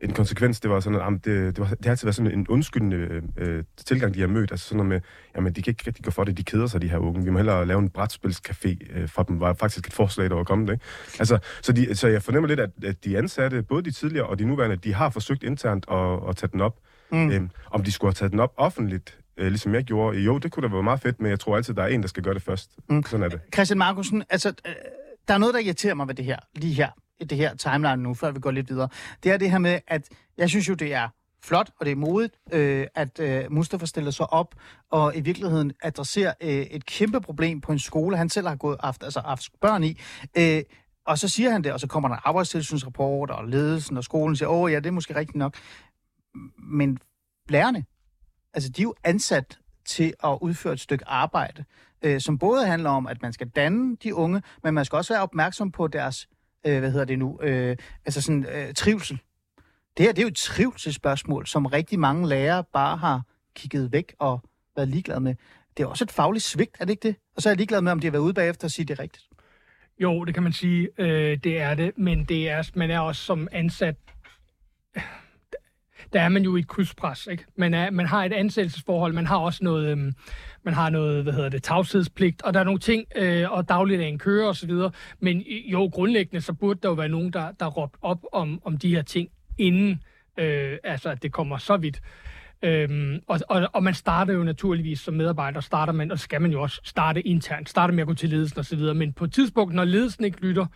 en 0.00 0.12
konsekvens, 0.12 0.60
det 0.60 0.70
var 0.70 0.80
sådan, 0.80 0.98
at 0.98 1.04
jamen, 1.04 1.18
det, 1.18 1.56
det, 1.56 1.58
var, 1.58 1.66
det 1.66 1.84
har 1.84 1.90
altid 1.90 2.06
været 2.06 2.14
sådan 2.14 2.32
en 2.32 2.48
undskyldende 2.48 3.22
øh, 3.36 3.64
tilgang, 3.76 4.14
de 4.14 4.20
har 4.20 4.26
mødt. 4.26 4.50
Altså 4.50 4.68
sådan 4.68 4.76
noget 4.76 4.88
med, 4.88 5.00
jamen, 5.36 5.52
de 5.52 5.62
kan 5.62 5.70
ikke 5.70 5.84
rigtig 5.86 6.04
gå 6.04 6.10
for 6.10 6.24
det, 6.24 6.36
de 6.36 6.44
keder 6.44 6.66
sig, 6.66 6.82
de 6.82 6.88
her 6.88 6.98
unge. 6.98 7.24
Vi 7.24 7.30
må 7.30 7.38
hellere 7.38 7.66
lave 7.66 7.78
en 7.78 7.90
brætspilscafé 7.98 8.76
øh, 8.90 9.08
for 9.08 9.22
dem, 9.22 9.40
var 9.40 9.54
faktisk 9.54 9.86
et 9.86 9.92
forslag, 9.92 10.30
der 10.30 10.36
var 10.36 10.44
kommet. 10.44 10.72
Ikke? 10.72 10.84
Altså, 11.18 11.38
så, 11.62 11.72
de, 11.72 11.94
så 11.94 12.08
jeg 12.08 12.22
fornemmer 12.22 12.48
lidt, 12.48 12.60
at, 12.60 12.70
at 12.84 13.04
de 13.04 13.18
ansatte, 13.18 13.62
både 13.62 13.82
de 13.82 13.90
tidligere 13.90 14.26
og 14.26 14.38
de 14.38 14.44
nuværende, 14.44 14.76
de 14.76 14.94
har 14.94 15.10
forsøgt 15.10 15.42
internt 15.42 15.86
at, 15.90 16.28
at 16.28 16.36
tage 16.36 16.50
den 16.52 16.60
op. 16.60 16.76
Mm. 17.12 17.30
Øhm, 17.30 17.50
om 17.70 17.82
de 17.82 17.92
skulle 17.92 18.08
have 18.08 18.14
taget 18.14 18.32
den 18.32 18.40
op 18.40 18.54
offentligt, 18.56 19.18
øh, 19.36 19.48
ligesom 19.48 19.74
jeg 19.74 19.84
gjorde, 19.84 20.18
jo, 20.18 20.38
det 20.38 20.52
kunne 20.52 20.68
da 20.68 20.72
være 20.72 20.82
meget 20.82 21.00
fedt, 21.00 21.20
men 21.20 21.30
jeg 21.30 21.40
tror 21.40 21.56
altid, 21.56 21.74
der 21.74 21.82
er 21.82 21.86
en, 21.86 22.02
der 22.02 22.08
skal 22.08 22.22
gøre 22.22 22.34
det 22.34 22.42
først. 22.42 22.70
Mm. 22.88 23.02
Sådan 23.02 23.24
er 23.24 23.28
det. 23.28 23.40
Christian 23.54 23.78
Markusen, 23.78 24.24
altså, 24.30 24.48
øh, 24.48 24.72
der 25.28 25.34
er 25.34 25.38
noget, 25.38 25.54
der 25.54 25.60
irriterer 25.60 25.94
mig 25.94 26.08
ved 26.08 26.14
det 26.14 26.24
her, 26.24 26.38
lige 26.54 26.74
her, 26.74 26.90
det 27.20 27.38
her 27.38 27.54
timeline 27.54 27.96
nu, 27.96 28.14
før 28.14 28.30
vi 28.30 28.40
går 28.40 28.50
lidt 28.50 28.70
videre. 28.70 28.88
Det 29.22 29.32
er 29.32 29.36
det 29.36 29.50
her 29.50 29.58
med, 29.58 29.80
at 29.86 30.08
jeg 30.38 30.48
synes 30.48 30.68
jo, 30.68 30.74
det 30.74 30.94
er 30.94 31.08
flot, 31.42 31.70
og 31.80 31.86
det 31.86 31.92
er 31.92 31.96
modigt, 31.96 32.34
øh, 32.52 32.86
at 32.94 33.20
øh, 33.20 33.52
Mustafa 33.52 33.86
stiller 33.86 34.10
sig 34.10 34.32
op 34.32 34.54
og 34.90 35.16
i 35.16 35.20
virkeligheden 35.20 35.72
adresserer 35.82 36.32
øh, 36.40 36.48
et 36.50 36.86
kæmpe 36.86 37.20
problem 37.20 37.60
på 37.60 37.72
en 37.72 37.78
skole, 37.78 38.16
han 38.16 38.28
selv 38.28 38.48
har 38.48 38.56
gået 38.56 38.76
haft, 38.80 39.02
altså 39.02 39.20
haft 39.20 39.50
børn 39.60 39.84
i. 39.84 40.00
Øh, 40.38 40.62
og 41.06 41.18
så 41.18 41.28
siger 41.28 41.50
han 41.50 41.64
det, 41.64 41.72
og 41.72 41.80
så 41.80 41.86
kommer 41.86 42.08
der 42.08 42.16
en 42.16 42.22
arbejdstilsynsrapport, 42.24 43.30
og 43.30 43.48
ledelsen 43.48 43.96
og 43.96 44.04
skolen 44.04 44.36
siger, 44.36 44.48
åh 44.48 44.72
ja, 44.72 44.76
det 44.76 44.86
er 44.86 44.90
måske 44.90 45.14
rigtigt 45.14 45.36
nok. 45.36 45.56
Men 46.58 46.98
lærerne, 47.48 47.84
altså 48.54 48.70
de 48.70 48.82
er 48.82 48.84
jo 48.84 48.94
ansat 49.04 49.58
til 49.84 50.14
at 50.24 50.38
udføre 50.40 50.72
et 50.72 50.80
stykke 50.80 51.08
arbejde, 51.08 51.64
øh, 52.02 52.20
som 52.20 52.38
både 52.38 52.66
handler 52.66 52.90
om, 52.90 53.06
at 53.06 53.22
man 53.22 53.32
skal 53.32 53.48
danne 53.48 53.96
de 53.96 54.14
unge, 54.14 54.42
men 54.62 54.74
man 54.74 54.84
skal 54.84 54.96
også 54.96 55.12
være 55.14 55.22
opmærksom 55.22 55.72
på 55.72 55.86
deres, 55.86 56.28
øh, 56.66 56.78
hvad 56.78 56.90
hedder 56.90 57.04
det 57.04 57.18
nu, 57.18 57.40
øh, 57.42 57.76
altså 58.04 58.20
sådan 58.20 58.46
øh, 58.46 58.74
trivsel. 58.74 59.18
Det 59.96 60.06
her, 60.06 60.12
det 60.12 60.18
er 60.18 60.22
jo 60.22 60.28
et 60.28 60.36
trivselsspørgsmål, 60.36 61.46
som 61.46 61.66
rigtig 61.66 61.98
mange 61.98 62.28
lærere 62.28 62.64
bare 62.72 62.96
har 62.96 63.22
kigget 63.54 63.92
væk 63.92 64.14
og 64.18 64.40
været 64.76 64.88
ligeglade 64.88 65.20
med. 65.20 65.34
Det 65.76 65.82
er 65.82 65.86
også 65.86 66.04
et 66.04 66.12
fagligt 66.12 66.44
svigt, 66.44 66.76
er 66.80 66.84
det 66.84 66.90
ikke 66.90 67.08
det? 67.08 67.16
Og 67.36 67.42
så 67.42 67.48
er 67.48 67.50
jeg 67.50 67.56
ligeglad 67.56 67.80
med, 67.80 67.92
om 67.92 68.00
de 68.00 68.06
har 68.06 68.12
været 68.12 68.22
ude 68.22 68.34
bagefter 68.34 68.66
og 68.66 68.70
sige, 68.70 68.86
det 68.86 68.98
er 68.98 69.02
rigtigt. 69.02 69.24
Jo, 69.98 70.24
det 70.24 70.34
kan 70.34 70.42
man 70.42 70.52
sige, 70.52 70.88
øh, 70.98 71.38
det 71.44 71.60
er 71.60 71.74
det, 71.74 71.98
men 71.98 72.24
det 72.24 72.48
er, 72.48 72.70
man 72.74 72.90
er 72.90 73.00
også 73.00 73.22
som 73.22 73.48
ansat 73.52 73.96
der 76.12 76.20
er 76.20 76.28
man 76.28 76.42
jo 76.42 76.56
i 76.56 76.58
et 76.58 76.68
krydspres, 76.68 77.28
ikke? 77.30 77.44
Man, 77.56 77.74
er, 77.74 77.90
man 77.90 78.06
har 78.06 78.24
et 78.24 78.32
ansættelsesforhold, 78.32 79.12
man 79.12 79.26
har 79.26 79.36
også 79.36 79.64
noget, 79.64 79.88
øhm, 79.88 80.12
man 80.62 80.74
har 80.74 80.90
noget, 80.90 81.22
hvad 81.22 81.32
hedder 81.32 81.48
det, 81.48 81.62
tavshedspligt, 81.62 82.42
og 82.42 82.54
der 82.54 82.60
er 82.60 82.64
nogle 82.64 82.80
ting, 82.80 83.04
øh, 83.16 83.52
og 83.52 83.68
dagligdagen 83.68 84.18
kører 84.18 84.48
osv., 84.48 84.72
men 85.20 85.40
jo, 85.46 85.90
grundlæggende, 85.92 86.40
så 86.40 86.52
burde 86.52 86.80
der 86.82 86.88
jo 86.88 86.94
være 86.94 87.08
nogen, 87.08 87.32
der, 87.32 87.52
der 87.60 87.66
råbt 87.66 87.96
op 88.02 88.24
om, 88.32 88.60
om 88.64 88.78
de 88.78 88.94
her 88.94 89.02
ting, 89.02 89.28
inden 89.58 90.02
øh, 90.38 90.78
altså, 90.84 91.08
at 91.08 91.22
det 91.22 91.32
kommer 91.32 91.58
så 91.58 91.76
vidt. 91.76 92.00
Øhm, 92.62 93.20
og, 93.26 93.40
og, 93.48 93.68
og 93.72 93.82
man 93.82 93.94
starter 93.94 94.34
jo 94.34 94.44
naturligvis 94.44 95.00
som 95.00 95.14
medarbejder, 95.14 95.60
starter 95.60 95.92
man, 95.92 96.10
og 96.10 96.18
skal 96.18 96.42
man 96.42 96.52
jo 96.52 96.62
også 96.62 96.80
starte 96.84 97.22
internt, 97.22 97.68
starte 97.68 97.92
med 97.92 98.00
at 98.00 98.06
gå 98.06 98.14
til 98.14 98.28
ledelsen 98.28 98.60
osv., 98.60 98.78
men 98.78 99.12
på 99.12 99.24
et 99.24 99.32
tidspunkt, 99.32 99.74
når 99.74 99.84
ledelsen 99.84 100.24
ikke 100.24 100.40
lytter, 100.40 100.66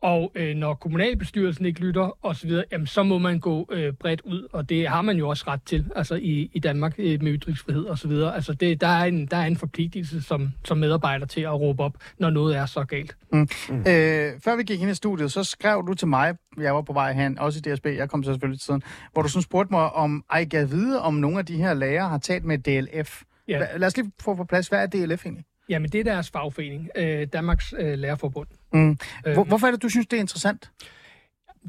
og 0.00 0.32
øh, 0.34 0.56
når 0.56 0.74
kommunalbestyrelsen 0.74 1.66
ikke 1.66 1.80
lytter 1.80 2.18
osv., 2.22 2.50
jamen, 2.72 2.86
så 2.86 3.02
må 3.02 3.18
man 3.18 3.40
gå 3.40 3.68
øh, 3.72 3.92
bredt 3.92 4.20
ud, 4.20 4.48
og 4.52 4.68
det 4.68 4.88
har 4.88 5.02
man 5.02 5.16
jo 5.16 5.28
også 5.28 5.44
ret 5.46 5.60
til 5.66 5.90
altså 5.96 6.14
i, 6.14 6.50
i 6.52 6.58
Danmark 6.58 6.94
øh, 6.98 7.22
med 7.22 7.32
ytringsfrihed 7.32 7.86
osv. 7.86 8.10
Altså 8.10 8.52
det, 8.52 8.80
der, 8.80 8.86
er 8.86 9.04
en, 9.04 9.26
der 9.26 9.36
er 9.36 9.46
en 9.46 9.56
forpligtelse 9.56 10.22
som, 10.22 10.50
som 10.64 10.78
medarbejder 10.78 11.26
til 11.26 11.40
at 11.40 11.60
råbe 11.60 11.82
op, 11.82 11.96
når 12.18 12.30
noget 12.30 12.56
er 12.56 12.66
så 12.66 12.84
galt. 12.84 13.16
Mm. 13.32 13.48
Mm. 13.68 13.78
Øh, 13.78 14.32
før 14.44 14.56
vi 14.56 14.62
gik 14.62 14.80
ind 14.80 14.90
i 14.90 14.94
studiet, 14.94 15.32
så 15.32 15.44
skrev 15.44 15.84
du 15.86 15.94
til 15.94 16.08
mig, 16.08 16.36
jeg 16.60 16.74
var 16.74 16.82
på 16.82 16.92
vej 16.92 17.12
hen, 17.12 17.38
også 17.38 17.62
i 17.66 17.74
DSB, 17.74 17.86
jeg 17.86 18.10
kom 18.10 18.24
så 18.24 18.32
selvfølgelig 18.32 18.60
til 18.60 18.66
tiden, 18.66 18.82
hvor 19.12 19.22
du 19.22 19.28
sådan 19.28 19.42
spurgte 19.42 19.72
mig, 19.72 19.90
om 19.90 20.24
jeg 20.34 20.46
gav 20.46 20.70
vide, 20.70 21.02
om 21.02 21.14
nogle 21.14 21.38
af 21.38 21.46
de 21.46 21.56
her 21.56 21.74
lærere 21.74 22.08
har 22.08 22.18
talt 22.18 22.44
med 22.44 22.58
DLF. 22.58 23.22
Ja. 23.48 23.76
Lad 23.76 23.86
os 23.86 23.96
lige 23.96 24.12
få 24.20 24.34
på 24.34 24.44
plads, 24.44 24.68
hvad 24.68 24.78
er 24.82 24.86
DLF 24.86 25.26
egentlig? 25.26 25.44
Jamen, 25.68 25.90
det 25.90 26.00
er 26.00 26.04
deres 26.04 26.30
fagforening, 26.30 26.90
øh, 26.96 27.26
Danmarks 27.32 27.74
øh, 27.78 27.98
Lærerforbund. 27.98 28.48
Mm. 28.72 28.98
Hvor, 29.34 29.44
hvorfor 29.44 29.66
er 29.66 29.70
det, 29.70 29.82
du 29.82 29.88
synes, 29.88 30.06
det 30.06 30.16
er 30.16 30.20
interessant? 30.20 30.70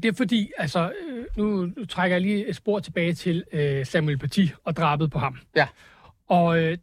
Det 0.02 0.04
er 0.08 0.12
fordi, 0.12 0.52
altså, 0.58 0.92
øh, 1.08 1.24
nu, 1.36 1.70
trækker 1.88 2.14
jeg 2.14 2.22
lige 2.22 2.46
et 2.46 2.56
spor 2.56 2.78
tilbage 2.78 3.12
til 3.12 3.44
øh, 3.52 3.86
Samuel 3.86 4.18
Paty 4.18 4.46
og 4.64 4.76
drabet 4.76 5.10
på 5.10 5.18
ham. 5.18 5.38
Ja. 5.56 5.66
Og 6.28 6.58
øh, 6.62 6.78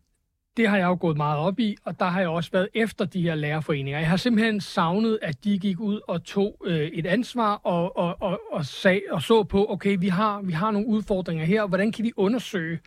det 0.57 0.69
har 0.69 0.77
jeg 0.77 0.85
jo 0.85 0.97
gået 0.99 1.17
meget 1.17 1.39
op 1.39 1.59
i, 1.59 1.77
og 1.85 1.99
der 1.99 2.05
har 2.05 2.19
jeg 2.19 2.29
også 2.29 2.51
været 2.51 2.69
efter 2.73 3.05
de 3.05 3.21
her 3.21 3.35
lærerforeninger. 3.35 3.99
Jeg 3.99 4.09
har 4.09 4.17
simpelthen 4.17 4.61
savnet, 4.61 5.19
at 5.21 5.43
de 5.43 5.59
gik 5.59 5.79
ud 5.79 6.01
og 6.07 6.23
tog 6.23 6.61
øh, 6.65 6.87
et 6.87 7.05
ansvar 7.05 7.53
og, 7.55 7.97
og, 7.97 8.21
og, 8.21 8.41
og, 8.51 8.65
sag, 8.65 9.01
og 9.11 9.21
så 9.21 9.43
på, 9.43 9.71
okay, 9.71 9.97
vi 9.99 10.07
har, 10.07 10.41
vi 10.41 10.51
har 10.51 10.71
nogle 10.71 10.87
udfordringer 10.87 11.45
her, 11.45 11.67
hvordan 11.67 11.91
kan 11.91 12.05
vi 12.05 12.11
undersøge 12.15 12.79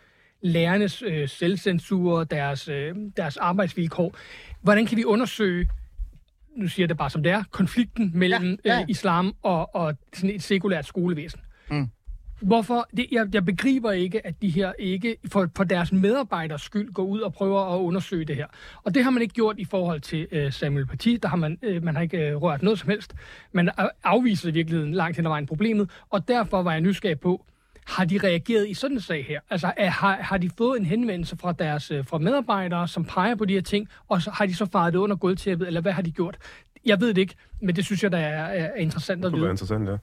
lærernes 0.42 1.02
øh, 1.02 1.28
selvcensur, 1.28 2.24
deres, 2.24 2.68
øh, 2.68 2.94
deres 3.16 3.36
arbejdsvilkår? 3.36 4.16
Hvordan 4.62 4.86
kan 4.86 4.96
vi 4.96 5.04
undersøge 5.04 5.68
nu 6.56 6.68
siger 6.68 6.84
jeg 6.84 6.88
det 6.88 6.96
bare 6.96 7.10
som 7.10 7.22
det 7.22 7.32
er, 7.32 7.42
konflikten 7.50 8.10
mellem 8.14 8.58
ja, 8.64 8.74
ja. 8.74 8.80
Øh, 8.80 8.88
islam 8.88 9.34
og, 9.42 9.74
og 9.74 9.94
sådan 10.14 10.34
et 10.34 10.42
sekulært 10.42 10.86
skolevæsen. 10.86 11.40
Mm. 11.70 11.88
Hvorfor? 12.40 12.88
Det, 12.96 13.06
jeg, 13.12 13.26
jeg 13.32 13.44
begriber 13.44 13.92
ikke, 13.92 14.26
at 14.26 14.42
de 14.42 14.50
her 14.50 14.72
ikke 14.78 15.16
for, 15.28 15.48
for 15.56 15.64
deres 15.64 15.92
medarbejders 15.92 16.62
skyld 16.62 16.92
går 16.92 17.02
ud 17.02 17.20
og 17.20 17.32
prøver 17.32 17.74
at 17.74 17.78
undersøge 17.78 18.24
det 18.24 18.36
her. 18.36 18.46
Og 18.82 18.94
det 18.94 19.04
har 19.04 19.10
man 19.10 19.22
ikke 19.22 19.34
gjort 19.34 19.58
i 19.58 19.64
forhold 19.64 20.00
til 20.00 20.26
øh, 20.32 20.52
Samuel 20.52 20.86
Paty. 20.86 21.16
Der 21.22 21.28
har 21.28 21.36
man, 21.36 21.58
øh, 21.62 21.84
man 21.84 21.94
har 21.94 22.02
ikke 22.02 22.18
øh, 22.18 22.36
rørt 22.36 22.62
noget 22.62 22.78
som 22.78 22.88
helst. 22.88 23.14
Man 23.52 23.70
afviser 24.04 24.48
i 24.48 24.52
virkeligheden 24.52 24.94
langt 24.94 25.16
hen 25.16 25.26
ad 25.26 25.30
vejen 25.30 25.46
problemet, 25.46 25.90
og 26.10 26.28
derfor 26.28 26.62
var 26.62 26.72
jeg 26.72 26.80
nysgerrig 26.80 27.20
på, 27.20 27.44
har 27.86 28.04
de 28.04 28.18
reageret 28.18 28.68
i 28.68 28.74
sådan 28.74 28.96
en 28.96 29.00
sag 29.00 29.26
her? 29.28 29.40
Altså, 29.50 29.72
er, 29.76 29.90
har, 29.90 30.16
har 30.16 30.38
de 30.38 30.50
fået 30.58 30.80
en 30.80 30.86
henvendelse 30.86 31.36
fra 31.36 31.52
deres 31.52 31.90
øh, 31.90 32.06
fra 32.06 32.18
medarbejdere, 32.18 32.88
som 32.88 33.04
peger 33.04 33.34
på 33.34 33.44
de 33.44 33.52
her 33.52 33.60
ting, 33.60 33.88
og 34.08 34.22
så 34.22 34.30
har 34.30 34.46
de 34.46 34.54
så 34.54 34.66
faret 34.72 34.92
det 34.92 34.98
under 34.98 35.16
gulvtæppet, 35.16 35.66
eller 35.66 35.80
hvad 35.80 35.92
har 35.92 36.02
de 36.02 36.10
gjort? 36.10 36.38
Jeg 36.84 37.00
ved 37.00 37.08
det 37.08 37.18
ikke, 37.18 37.34
men 37.62 37.76
det 37.76 37.84
synes 37.84 38.02
jeg, 38.02 38.12
der 38.12 38.18
er, 38.18 38.44
er 38.44 38.74
interessant 38.74 39.24
at 39.24 39.32
vide. 39.32 39.42
Det 39.42 39.46
er 39.46 39.50
interessant, 39.50 39.88
ja. 39.88 39.96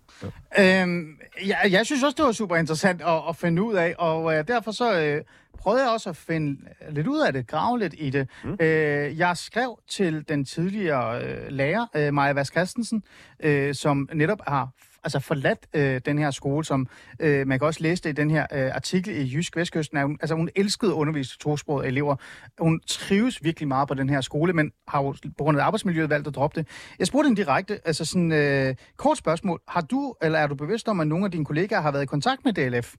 ja. 0.57 0.83
Øhm, 0.83 1.17
jeg, 1.47 1.57
jeg 1.71 1.85
synes 1.85 2.03
også, 2.03 2.15
det 2.17 2.25
var 2.25 2.31
super 2.31 2.55
interessant 2.55 3.01
at, 3.01 3.21
at 3.29 3.35
finde 3.35 3.61
ud 3.61 3.73
af, 3.73 3.95
og 3.97 4.33
øh, 4.33 4.47
derfor 4.47 4.71
så 4.71 5.01
øh, 5.01 5.23
prøvede 5.57 5.83
jeg 5.83 5.91
også 5.91 6.09
at 6.09 6.15
finde 6.15 6.61
lidt 6.89 7.07
ud 7.07 7.19
af 7.19 7.33
det, 7.33 7.47
grave 7.47 7.79
lidt 7.79 7.95
i 7.97 8.09
det. 8.09 8.29
Mm. 8.43 8.57
Øh, 8.59 9.17
jeg 9.17 9.37
skrev 9.37 9.79
til 9.89 10.29
den 10.29 10.45
tidligere 10.45 11.23
øh, 11.23 11.37
lærer, 11.49 11.87
øh, 11.95 12.13
Maja 12.13 12.33
Vask 12.33 12.53
Christensen, 12.53 13.03
øh, 13.39 13.75
som 13.75 14.09
netop 14.13 14.39
har 14.47 14.69
altså 15.03 15.19
forladt 15.19 15.67
øh, 15.73 16.01
den 16.05 16.17
her 16.17 16.31
skole, 16.31 16.65
som 16.65 16.87
øh, 17.19 17.47
man 17.47 17.59
kan 17.59 17.67
også 17.67 17.83
læse 17.83 18.03
det 18.03 18.09
i 18.09 18.13
den 18.13 18.29
her 18.29 18.45
øh, 18.53 18.75
artikel 18.75 19.15
i 19.15 19.35
Jysk 19.35 19.55
Vestkysten. 19.55 20.01
Hun, 20.01 20.17
altså 20.21 20.35
hun 20.35 20.49
elskede 20.55 20.91
at 20.91 20.95
undervise 20.95 21.37
tosprogede 21.37 21.87
elever. 21.87 22.15
Hun 22.59 22.79
trives 22.87 23.43
virkelig 23.43 23.67
meget 23.67 23.87
på 23.87 23.93
den 23.93 24.09
her 24.09 24.21
skole, 24.21 24.53
men 24.53 24.71
har 24.87 25.03
jo 25.03 25.15
på 25.37 25.43
grund 25.43 25.59
af 25.59 25.63
arbejdsmiljøet 25.63 26.09
valgt 26.09 26.27
at 26.27 26.35
droppe 26.35 26.59
det. 26.59 26.67
Jeg 26.99 27.07
spurgte 27.07 27.27
hende 27.27 27.41
direkte, 27.41 27.79
altså 27.85 28.05
sådan 28.05 28.31
øh, 28.31 28.75
kort 28.97 29.17
spørgsmål. 29.17 29.61
Har 29.67 29.81
du, 29.81 30.15
eller 30.21 30.39
er 30.39 30.47
du 30.47 30.55
bevidst 30.55 30.87
om, 30.87 30.99
at 30.99 31.07
nogle 31.07 31.25
af 31.25 31.31
dine 31.31 31.45
kollegaer 31.45 31.81
har 31.81 31.91
været 31.91 32.03
i 32.03 32.05
kontakt 32.05 32.45
med 32.45 32.53
DLF 32.53 32.95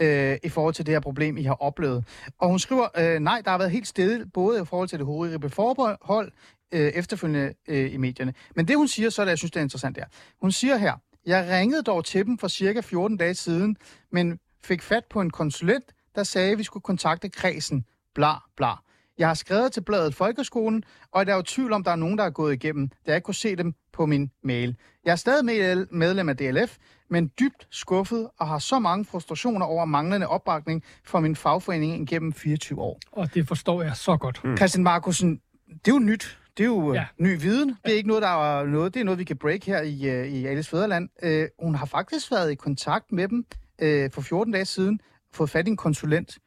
øh, 0.00 0.36
i 0.42 0.48
forhold 0.48 0.74
til 0.74 0.86
det 0.86 0.94
her 0.94 1.00
problem, 1.00 1.36
I 1.36 1.42
har 1.42 1.54
oplevet? 1.54 2.04
Og 2.38 2.48
hun 2.48 2.58
skriver, 2.58 2.86
øh, 2.98 3.20
nej, 3.20 3.42
der 3.44 3.50
har 3.50 3.58
været 3.58 3.70
helt 3.70 3.86
stille, 3.86 4.26
både 4.34 4.62
i 4.62 4.64
forhold 4.64 4.88
til 4.88 4.98
det 4.98 5.06
hovedrige 5.06 5.50
forhold, 5.50 6.32
øh, 6.72 6.92
efterfølgende 6.92 7.54
øh, 7.68 7.94
i 7.94 7.96
medierne. 7.96 8.34
Men 8.56 8.68
det, 8.68 8.76
hun 8.76 8.88
siger, 8.88 9.10
så 9.10 9.22
er 9.22 9.24
det, 9.24 9.30
jeg 9.30 9.38
synes, 9.38 9.50
det 9.50 9.60
er 9.60 9.64
interessant, 9.64 9.96
der. 9.96 10.04
Hun 10.40 10.52
siger 10.52 10.76
her, 10.76 10.92
jeg 11.26 11.48
ringede 11.50 11.82
dog 11.82 12.04
til 12.04 12.26
dem 12.26 12.38
for 12.38 12.48
cirka 12.48 12.80
14 12.80 13.16
dage 13.16 13.34
siden, 13.34 13.76
men 14.12 14.38
fik 14.64 14.82
fat 14.82 15.04
på 15.10 15.20
en 15.20 15.30
konsulent, 15.30 15.84
der 16.14 16.22
sagde, 16.22 16.52
at 16.52 16.58
vi 16.58 16.62
skulle 16.62 16.82
kontakte 16.82 17.28
kredsen. 17.28 17.84
Bla, 18.14 18.32
bla. 18.56 18.72
Jeg 19.18 19.28
har 19.28 19.34
skrevet 19.34 19.72
til 19.72 19.80
bladet 19.80 20.14
Folkeskolen, 20.14 20.84
og 21.12 21.26
der 21.26 21.32
er 21.32 21.36
jo 21.36 21.42
tvivl 21.42 21.72
om, 21.72 21.84
der 21.84 21.90
er 21.90 21.96
nogen, 21.96 22.18
der 22.18 22.24
er 22.24 22.30
gået 22.30 22.52
igennem, 22.52 22.90
da 23.06 23.12
jeg 23.12 23.22
kunne 23.22 23.34
se 23.34 23.56
dem 23.56 23.74
på 23.92 24.06
min 24.06 24.30
mail. 24.42 24.76
Jeg 25.04 25.12
er 25.12 25.16
stadig 25.16 25.44
medlem 25.90 26.28
af 26.28 26.36
DLF, 26.36 26.76
men 27.10 27.30
dybt 27.40 27.66
skuffet 27.70 28.28
og 28.38 28.48
har 28.48 28.58
så 28.58 28.78
mange 28.78 29.04
frustrationer 29.04 29.66
over 29.66 29.84
manglende 29.84 30.26
opbakning 30.28 30.84
fra 31.04 31.20
min 31.20 31.36
fagforening 31.36 32.08
gennem 32.08 32.32
24 32.32 32.80
år. 32.80 33.00
Og 33.12 33.34
det 33.34 33.48
forstår 33.48 33.82
jeg 33.82 33.96
så 33.96 34.16
godt. 34.16 34.40
Mm. 34.44 34.56
Christian 34.56 34.84
Markusen, 34.84 35.40
det 35.68 35.88
er 35.90 35.94
jo 35.94 35.98
nyt. 35.98 36.38
Det 36.56 36.62
er 36.62 36.68
jo 36.68 36.94
ja. 36.94 37.06
ny 37.18 37.40
viden. 37.40 37.68
Det 37.68 37.92
er 37.92 37.96
ikke 37.96 38.08
noget, 38.08 38.22
der 38.22 38.58
er 38.58 38.66
noget. 38.66 38.94
Det 38.94 39.00
er 39.00 39.04
noget, 39.04 39.18
vi 39.18 39.24
kan 39.24 39.36
break 39.36 39.64
her 39.64 39.82
i, 39.82 40.20
uh, 40.20 40.26
i 40.26 40.46
Alice 40.46 40.70
Fæderland. 40.70 41.08
Uh, 41.22 41.64
hun 41.66 41.74
har 41.74 41.86
faktisk 41.86 42.30
været 42.30 42.50
i 42.50 42.54
kontakt 42.54 43.12
med 43.12 43.28
dem 43.28 43.46
uh, 43.82 44.12
for 44.12 44.20
14 44.20 44.52
dage 44.52 44.64
siden, 44.64 45.00
fået 45.32 45.50
fat 45.50 45.66
i 45.66 45.70
en 45.70 45.76
konsulent, 45.76 46.38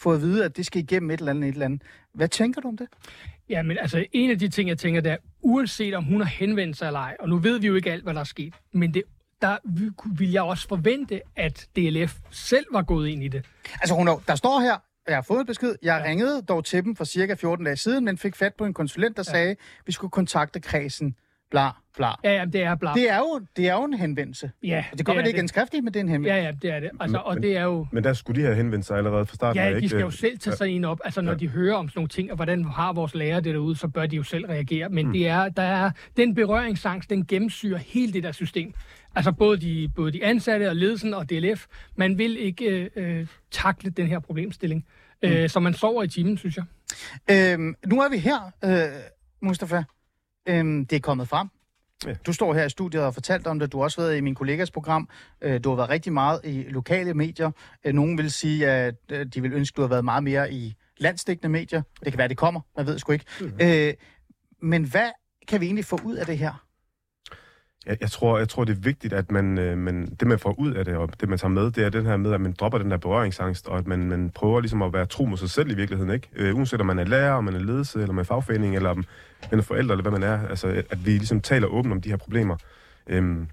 fået 0.00 0.16
at 0.16 0.22
vide, 0.22 0.44
at 0.44 0.56
det 0.56 0.66
skal 0.66 0.82
igennem 0.82 1.10
et 1.10 1.18
eller 1.18 1.30
andet, 1.30 1.48
et 1.48 1.52
eller 1.52 1.64
andet. 1.64 1.82
Hvad 2.14 2.28
tænker 2.28 2.60
du 2.60 2.68
om 2.68 2.76
det? 2.76 2.88
Ja, 3.48 3.62
men 3.62 3.78
altså, 3.78 4.04
en 4.12 4.30
af 4.30 4.38
de 4.38 4.48
ting, 4.48 4.68
jeg 4.68 4.78
tænker, 4.78 5.00
det 5.00 5.12
er, 5.12 5.16
uanset 5.40 5.94
om 5.94 6.04
hun 6.04 6.20
har 6.20 6.28
henvendt 6.28 6.76
sig 6.76 6.86
eller 6.86 7.00
ej, 7.00 7.16
og 7.20 7.28
nu 7.28 7.38
ved 7.38 7.60
vi 7.60 7.66
jo 7.66 7.74
ikke 7.74 7.92
alt, 7.92 8.02
hvad 8.02 8.14
der 8.14 8.20
er 8.20 8.24
sket, 8.24 8.54
men 8.72 8.94
det 8.94 9.02
der 9.42 9.56
vil 10.18 10.30
jeg 10.30 10.42
også 10.42 10.68
forvente, 10.68 11.20
at 11.36 11.68
DLF 11.76 12.16
selv 12.30 12.66
var 12.72 12.82
gået 12.82 13.08
ind 13.08 13.22
i 13.22 13.28
det. 13.28 13.44
Altså, 13.80 13.94
hun, 13.94 14.08
der 14.28 14.34
står 14.34 14.60
her, 14.60 14.76
jeg 15.08 15.16
har 15.16 15.22
fået 15.22 15.46
besked. 15.46 15.74
Jeg 15.82 16.02
ja. 16.04 16.10
ringede 16.10 16.42
dog 16.42 16.64
til 16.64 16.84
dem 16.84 16.96
for 16.96 17.04
cirka 17.04 17.34
14 17.34 17.64
dage 17.64 17.76
siden, 17.76 18.04
men 18.04 18.18
fik 18.18 18.36
fat 18.36 18.54
på 18.54 18.64
en 18.64 18.74
konsulent, 18.74 19.16
der 19.16 19.22
ja. 19.26 19.32
sagde, 19.32 19.50
at 19.50 19.56
vi 19.86 19.92
skulle 19.92 20.10
kontakte 20.10 20.60
kredsen. 20.60 21.16
Bla, 21.50 21.70
bla. 21.96 22.08
Ja, 22.24 22.32
ja, 22.32 22.44
det 22.44 22.62
er 22.62 22.74
bla. 22.74 22.92
Det 22.94 23.10
er 23.10 23.18
jo, 23.18 23.40
det 23.56 23.68
er 23.68 23.74
jo 23.74 23.84
en 23.84 23.94
henvendelse. 23.94 24.50
Ja, 24.62 24.84
og 24.92 24.98
det 24.98 25.06
kommer 25.06 25.22
det 25.22 25.28
ikke 25.28 25.40
en 25.40 25.48
skriftlig, 25.48 25.84
men 25.84 25.94
det 25.94 26.00
er 26.00 26.04
en 26.04 26.08
henvendelse. 26.08 26.36
Ja, 26.36 26.44
ja, 26.44 26.52
det 26.62 26.70
er 26.70 26.80
det. 26.80 26.90
Altså, 27.00 27.16
men, 27.16 27.24
og 27.24 27.42
det 27.42 27.56
er 27.56 27.62
jo... 27.62 27.86
Men 27.92 28.04
der 28.04 28.12
skulle 28.12 28.40
de 28.40 28.46
have 28.46 28.56
henvendt 28.56 28.86
sig 28.86 28.96
allerede 28.96 29.26
fra 29.26 29.34
starten. 29.34 29.62
Ja, 29.62 29.70
de 29.70 29.76
ikke? 29.76 29.88
skal 29.88 30.00
jo 30.00 30.10
selv 30.10 30.38
tage 30.38 30.56
sig 30.56 30.68
en 30.68 30.84
op. 30.84 31.00
Altså, 31.04 31.20
når 31.20 31.32
ja. 31.32 31.38
de 31.38 31.48
hører 31.48 31.74
om 31.74 31.88
sådan 31.88 31.98
nogle 31.98 32.08
ting, 32.08 32.30
og 32.30 32.36
hvordan 32.36 32.64
har 32.64 32.92
vores 32.92 33.14
lærer 33.14 33.40
det 33.40 33.54
derude, 33.54 33.76
så 33.76 33.88
bør 33.88 34.06
de 34.06 34.16
jo 34.16 34.22
selv 34.22 34.46
reagere. 34.46 34.88
Men 34.88 35.06
mm. 35.06 35.12
det 35.12 35.28
er, 35.28 35.48
der 35.48 35.62
er, 35.62 35.90
den 36.16 36.34
berøringsangst, 36.34 37.10
den 37.10 37.26
gennemsyrer 37.26 37.78
hele 37.78 38.12
det 38.12 38.22
der 38.22 38.32
system. 38.32 38.74
Altså 39.14 39.32
både 39.32 39.60
de, 39.60 39.88
både 39.96 40.12
de 40.12 40.24
ansatte 40.24 40.68
og 40.68 40.76
ledelsen 40.76 41.14
og 41.14 41.30
DLF. 41.30 41.66
Man 41.96 42.18
vil 42.18 42.36
ikke 42.38 42.90
øh, 42.96 43.26
takle 43.50 43.90
den 43.90 44.06
her 44.06 44.18
problemstilling. 44.18 44.84
Mm. 45.22 45.28
Øh, 45.28 45.48
så 45.50 45.60
man 45.60 45.74
sover 45.74 46.02
i 46.02 46.08
timen, 46.08 46.38
synes 46.38 46.56
jeg. 46.56 46.64
Øhm, 47.30 47.74
nu 47.86 48.00
er 48.00 48.08
vi 48.08 48.18
her, 48.18 48.50
øh, 48.64 49.00
Mustafa. 49.42 49.82
Øhm, 50.48 50.86
det 50.86 50.96
er 50.96 51.00
kommet 51.00 51.28
frem. 51.28 51.48
Ja. 52.06 52.14
Du 52.26 52.32
står 52.32 52.54
her 52.54 52.64
i 52.64 52.70
studiet 52.70 53.00
og 53.00 53.06
har 53.06 53.10
fortalt 53.10 53.46
om 53.46 53.58
det. 53.58 53.72
Du 53.72 53.78
har 53.78 53.84
også 53.84 54.00
været 54.00 54.16
i 54.16 54.20
min 54.20 54.34
kollegas 54.34 54.70
program. 54.70 55.08
Øh, 55.42 55.64
du 55.64 55.68
har 55.68 55.76
været 55.76 55.90
rigtig 55.90 56.12
meget 56.12 56.40
i 56.44 56.62
lokale 56.68 57.14
medier. 57.14 57.50
Øh, 57.84 57.94
nogen 57.94 58.18
vil 58.18 58.32
sige, 58.32 58.70
at 58.70 58.94
øh, 59.12 59.26
de 59.26 59.42
vil 59.42 59.52
ønske, 59.52 59.74
at 59.74 59.76
du 59.76 59.82
har 59.82 59.88
været 59.88 60.04
meget 60.04 60.24
mere 60.24 60.52
i 60.52 60.74
landsdækkende 60.98 61.48
medier. 61.48 61.82
Det 62.04 62.12
kan 62.12 62.18
være, 62.18 62.28
det 62.28 62.36
kommer. 62.36 62.60
Man 62.76 62.86
ved 62.86 62.98
sgu 62.98 63.12
ikke. 63.12 63.24
Mm-hmm. 63.40 63.58
Øh, 63.62 63.94
men 64.62 64.84
hvad 64.84 65.10
kan 65.48 65.60
vi 65.60 65.66
egentlig 65.66 65.84
få 65.84 66.00
ud 66.04 66.16
af 66.16 66.26
det 66.26 66.38
her? 66.38 66.67
Jeg, 67.88 67.96
jeg, 68.00 68.10
tror, 68.10 68.38
jeg 68.38 68.48
tror, 68.48 68.64
det 68.64 68.76
er 68.76 68.80
vigtigt, 68.80 69.12
at 69.12 69.30
man, 69.30 69.58
øh, 69.58 69.78
man, 69.78 70.16
det, 70.20 70.28
man 70.28 70.38
får 70.38 70.54
ud 70.58 70.72
af 70.72 70.84
det, 70.84 70.96
og 70.96 71.20
det, 71.20 71.28
man 71.28 71.38
tager 71.38 71.52
med, 71.52 71.70
det 71.70 71.84
er 71.84 71.88
den 71.88 72.06
her 72.06 72.16
med, 72.16 72.32
at 72.32 72.40
man 72.40 72.52
dropper 72.52 72.78
den 72.78 72.90
der 72.90 72.96
berøringsangst, 72.96 73.66
og 73.66 73.78
at 73.78 73.86
man, 73.86 74.08
man 74.08 74.30
prøver 74.30 74.60
ligesom 74.60 74.82
at 74.82 74.92
være 74.92 75.06
tro 75.06 75.24
mod 75.24 75.38
sig 75.38 75.50
selv 75.50 75.70
i 75.70 75.74
virkeligheden, 75.74 76.12
ikke? 76.12 76.28
Øh, 76.36 76.56
uanset 76.56 76.80
om 76.80 76.86
man 76.86 76.98
er 76.98 77.04
lærer, 77.04 77.32
om 77.32 77.44
man 77.44 77.54
er 77.54 77.58
ledelse, 77.58 78.00
eller 78.00 78.12
man 78.12 78.22
er 78.22 78.24
fagforening, 78.24 78.76
eller 78.76 78.90
om 78.90 79.04
man 79.50 79.58
er 79.58 79.62
forældre, 79.62 79.92
eller 79.92 80.02
hvad 80.02 80.12
man 80.12 80.22
er. 80.22 80.48
Altså, 80.48 80.82
at 80.90 81.06
vi 81.06 81.10
ligesom 81.10 81.40
taler 81.40 81.66
åbent 81.66 81.92
om 81.92 82.00
de 82.00 82.08
her 82.08 82.16
problemer. 82.16 82.56
Øhm, 83.06 83.48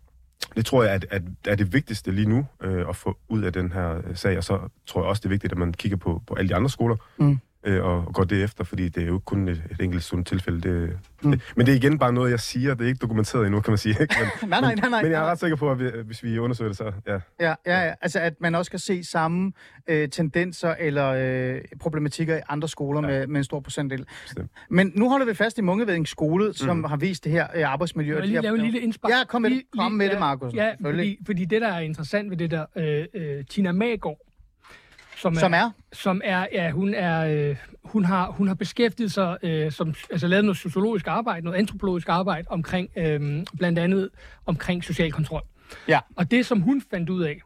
det 0.56 0.66
tror 0.66 0.84
jeg 0.84 0.94
at, 0.94 1.06
at, 1.12 1.22
er 1.48 1.56
det 1.56 1.74
vigtigste 1.74 2.12
lige 2.12 2.30
nu 2.30 2.46
øh, 2.64 2.90
at 2.90 2.96
få 2.96 3.18
ud 3.30 3.42
af 3.42 3.54
den 3.54 3.72
her 3.72 3.98
øh, 3.98 4.16
sag, 4.16 4.38
og 4.38 4.44
så 4.44 4.60
tror 4.86 5.02
jeg 5.02 5.10
også, 5.10 5.20
det 5.20 5.26
er 5.26 5.30
vigtigt, 5.30 5.54
at 5.54 5.58
man 5.58 5.74
kigger 5.74 5.98
på, 5.98 6.22
på 6.28 6.36
alle 6.36 6.50
de 6.50 6.56
andre 6.56 6.70
skoler. 6.70 6.96
Mm 7.18 7.40
øh, 7.66 7.84
og, 7.86 7.97
og 8.07 8.13
går 8.13 8.24
det 8.24 8.43
efter, 8.43 8.63
fordi 8.63 8.89
det 8.89 9.03
er 9.03 9.07
jo 9.07 9.13
ikke 9.16 9.26
kun 9.26 9.47
et, 9.47 9.63
et 9.72 9.82
enkelt 9.82 10.03
sundt 10.03 10.28
tilfælde. 10.28 10.61
Det, 10.61 10.97
mm. 11.24 11.32
det, 11.32 11.41
men 11.55 11.66
det 11.66 11.72
er 11.72 11.76
igen 11.76 11.99
bare 11.99 12.13
noget, 12.13 12.32
jeg 12.32 12.39
siger. 12.39 12.74
Det 12.74 12.84
er 12.84 12.88
ikke 12.88 12.97
dokumenteret 13.01 13.45
endnu, 13.45 13.61
kan 13.61 13.72
man 13.72 13.78
sige. 13.78 13.95
Ikke? 14.01 14.16
Men, 14.41 14.49
Nej, 14.49 14.61
nej, 14.61 14.76
nej, 14.76 14.89
nej. 14.89 15.01
men 15.01 15.11
jeg 15.11 15.22
er 15.22 15.26
ret 15.26 15.39
sikker 15.39 15.55
på, 15.57 15.72
at 15.72 15.80
vi, 15.80 15.89
hvis 16.05 16.24
vi 16.24 16.38
undersøger 16.39 16.70
det, 16.70 16.78
så 16.78 16.91
ja. 17.07 17.13
Ja, 17.39 17.53
ja, 17.66 17.86
ja, 17.88 17.93
altså 18.01 18.20
at 18.20 18.34
man 18.39 18.55
også 18.55 18.72
kan 18.72 18.80
se 18.80 19.03
samme 19.03 19.51
øh, 19.88 20.09
tendenser 20.09 20.76
eller 20.80 21.07
øh, 21.55 21.61
problematikker 21.80 22.38
i 22.38 22.41
andre 22.49 22.68
skoler 22.68 23.01
ja. 23.01 23.07
med, 23.07 23.28
med 23.28 23.38
en 23.38 23.43
stor 23.43 23.59
procentdel. 23.59 24.05
Bestemt. 24.24 24.51
Men 24.70 24.91
nu 24.95 25.09
holder 25.09 25.26
vi 25.26 25.34
fast 25.34 25.57
i 25.57 25.61
Munkevæding 25.61 26.07
skole, 26.07 26.53
som 26.53 26.84
har 26.84 26.97
vist 26.97 27.24
det 27.24 27.32
her 27.32 27.47
øh, 27.55 27.70
arbejdsmiljø. 27.72 28.13
Jeg 28.13 28.22
de 28.24 28.28
lige 28.28 28.38
her- 28.38 28.41
lave 28.41 28.55
en 28.55 28.61
lille 28.63 28.80
indspark? 28.80 29.11
Ja, 29.11 29.16
kom 29.28 29.41
med 29.41 29.49
det, 29.49 29.57
Lige- 29.57 29.68
kom 29.80 29.91
lige- 29.91 29.97
med 29.97 30.05
det, 30.09 30.13
ja, 30.13 30.20
Markus. 30.20 30.53
Ja, 30.53 30.72
fordi, 30.82 31.18
fordi 31.26 31.45
det, 31.45 31.61
der 31.61 31.68
er 31.68 31.80
interessant 31.80 32.30
ved 32.30 32.38
det 32.38 32.51
der, 32.51 32.66
øh, 32.76 33.05
øh, 33.13 33.45
Tina 33.49 33.72
Magård, 33.72 34.18
som 35.16 35.36
Som 35.36 35.53
er? 35.53 35.72
som 35.93 36.22
er, 36.24 36.47
ja, 36.51 36.72
hun 36.72 36.93
er, 36.93 37.49
øh, 37.49 37.55
hun 37.84 38.05
har, 38.05 38.32
hun 38.32 38.47
har 38.47 38.55
beskæftiget 38.55 39.11
sig, 39.11 39.38
øh, 39.43 39.72
som, 39.72 39.93
altså 40.11 40.28
lavet 40.28 40.45
noget 40.45 40.57
sociologisk 40.57 41.07
arbejde, 41.07 41.45
noget 41.45 41.57
antropologisk 41.57 42.09
arbejde 42.09 42.47
omkring, 42.49 42.89
øh, 42.95 43.45
blandt 43.57 43.80
andet 43.80 44.09
omkring 44.45 44.84
social 44.84 45.11
kontrol. 45.11 45.41
Ja. 45.88 45.99
Og 46.16 46.32
det, 46.32 46.45
som 46.45 46.61
hun 46.61 46.82
fandt 46.91 47.09
ud 47.09 47.24
af, 47.24 47.41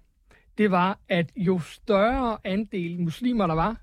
det 0.58 0.72
var, 0.72 1.00
at 1.10 1.32
jo 1.36 1.60
større 1.60 2.38
andel 2.44 3.00
muslimer 3.00 3.48
der 3.48 3.56
var, 3.56 3.78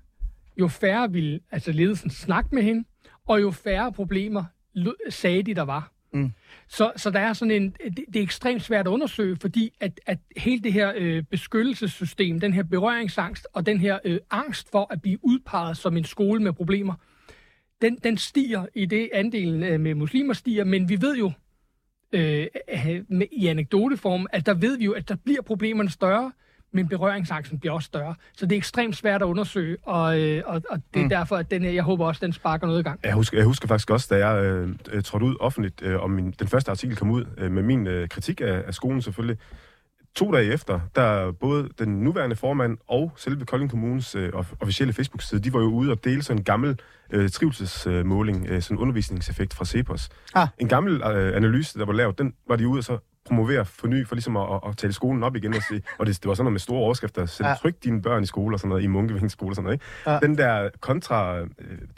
jo 0.59 0.67
færre 0.67 1.11
ville 1.11 1.39
altså 1.51 1.71
ledelsen 1.71 2.09
snakke 2.09 2.55
med 2.55 2.63
hende, 2.63 2.83
og 3.27 3.41
jo 3.41 3.51
færre 3.51 3.91
problemer 3.91 4.43
sagde 5.09 5.43
de, 5.43 5.53
der 5.53 5.61
var. 5.61 5.91
Mm. 6.13 6.31
Så, 6.67 6.91
så 6.95 7.09
der 7.09 7.19
er 7.19 7.33
sådan 7.33 7.51
en, 7.51 7.69
det, 7.69 8.05
det 8.13 8.15
er 8.15 8.23
ekstremt 8.23 8.61
svært 8.61 8.87
at 8.87 8.91
undersøge, 8.91 9.37
fordi 9.41 9.73
at, 9.79 9.99
at 10.05 10.17
hele 10.37 10.63
det 10.63 10.73
her 10.73 10.93
øh, 10.95 11.23
beskyttelsessystem, 11.23 12.39
den 12.39 12.53
her 12.53 12.63
berøringsangst 12.63 13.47
og 13.53 13.65
den 13.65 13.79
her 13.79 13.99
øh, 14.03 14.19
angst 14.31 14.71
for 14.71 14.87
at 14.89 15.01
blive 15.01 15.19
udpeget 15.21 15.77
som 15.77 15.97
en 15.97 16.03
skole 16.03 16.43
med 16.43 16.53
problemer, 16.53 16.93
den, 17.81 17.95
den 17.95 18.17
stiger 18.17 18.65
i 18.75 18.85
det 18.85 19.09
andelen 19.13 19.63
øh, 19.63 19.79
med 19.79 19.95
muslimer 19.95 20.33
stiger, 20.33 20.63
men 20.63 20.89
vi 20.89 21.01
ved 21.01 21.17
jo 21.17 21.31
øh, 22.11 22.47
med, 23.07 23.27
i 23.31 23.47
anekdoteform, 23.47 24.27
at 24.31 24.45
der 24.45 24.53
ved 24.53 24.77
vi 24.77 24.85
jo, 24.85 24.91
at 24.91 25.09
der 25.09 25.15
bliver 25.15 25.41
problemerne 25.41 25.89
større, 25.89 26.31
men 26.77 26.87
berøringsangsten 26.87 27.59
bliver 27.59 27.73
også 27.73 27.85
større. 27.85 28.15
Så 28.33 28.45
det 28.45 28.51
er 28.51 28.57
ekstremt 28.57 28.95
svært 28.95 29.21
at 29.21 29.25
undersøge, 29.25 29.77
og, 29.83 30.21
øh, 30.21 30.43
og, 30.45 30.61
og 30.69 30.81
det 30.93 30.99
er 30.99 31.03
mm. 31.03 31.09
derfor, 31.09 31.35
at 31.35 31.51
den 31.51 31.61
her, 31.61 31.71
jeg 31.71 31.83
håber 31.83 32.05
også, 32.05 32.25
den 32.25 32.33
sparker 32.33 32.67
noget 32.67 32.79
i 32.79 32.83
gang. 32.83 32.99
Jeg 33.03 33.13
husker, 33.13 33.37
jeg 33.37 33.45
husker 33.45 33.67
faktisk 33.67 33.89
også, 33.89 34.07
da 34.09 34.27
jeg 34.27 34.43
øh, 34.43 35.03
trådte 35.03 35.25
ud 35.25 35.35
offentligt, 35.39 35.81
øh, 35.81 36.03
om 36.03 36.09
min, 36.09 36.31
den 36.39 36.47
første 36.47 36.71
artikel 36.71 36.97
kom 36.97 37.11
ud, 37.11 37.25
øh, 37.37 37.51
med 37.51 37.63
min 37.63 37.87
øh, 37.87 38.09
kritik 38.09 38.41
af, 38.41 38.63
af 38.67 38.73
skolen 38.73 39.01
selvfølgelig. 39.01 39.37
To 40.15 40.31
dage 40.31 40.53
efter, 40.53 40.79
der 40.95 41.31
både 41.31 41.69
den 41.79 41.89
nuværende 42.03 42.35
formand 42.35 42.77
og 42.87 43.11
selve 43.15 43.45
Kolding 43.45 43.71
Kommunes 43.71 44.15
øh, 44.15 44.29
of- 44.33 44.53
officielle 44.59 44.93
Facebook-side, 44.93 45.41
de 45.41 45.53
var 45.53 45.59
jo 45.59 45.65
ude 45.65 45.91
og 45.91 46.03
dele 46.03 46.23
sådan 46.23 46.39
en 46.39 46.43
gammel 46.43 46.79
øh, 47.11 47.29
trivselsmåling, 47.29 48.47
øh, 48.49 48.61
sådan 48.61 48.77
en 48.77 48.81
undervisningseffekt 48.81 49.53
fra 49.53 49.65
Cepos. 49.65 50.09
Ah. 50.35 50.47
En 50.57 50.67
gammel 50.67 51.01
øh, 51.01 51.35
analyse, 51.35 51.79
der 51.79 51.85
var 51.85 51.93
lavet, 51.93 52.17
den 52.17 52.33
var 52.47 52.55
de 52.55 52.67
ude 52.67 52.79
og 52.79 52.83
så 52.83 52.97
promovere, 53.27 53.65
forny, 53.65 54.07
for 54.07 54.15
ligesom 54.15 54.37
at, 54.37 54.47
at, 54.67 54.77
tale 54.77 54.93
skolen 54.93 55.23
op 55.23 55.35
igen 55.35 55.53
og 55.53 55.61
sige, 55.69 55.81
og 55.99 56.05
det, 56.05 56.15
det 56.23 56.27
var 56.27 56.33
sådan 56.33 56.43
noget 56.45 56.53
med 56.53 56.59
store 56.59 56.79
overskrifter, 56.79 57.25
sæt 57.25 57.45
Ja. 57.47 57.53
tryk 57.61 57.83
dine 57.83 58.01
børn 58.01 58.23
i 58.23 58.25
skole 58.25 58.55
og 58.55 58.59
sådan 58.59 58.69
noget, 58.69 58.83
i 58.83 58.87
Munkeving 58.87 59.31
skole 59.31 59.51
og 59.51 59.55
sådan 59.55 59.63
noget, 59.63 59.75
ikke? 59.75 60.11
Ja. 60.11 60.19
Den 60.19 60.37
der 60.37 60.69
kontra, 60.79 61.39
øh, 61.39 61.45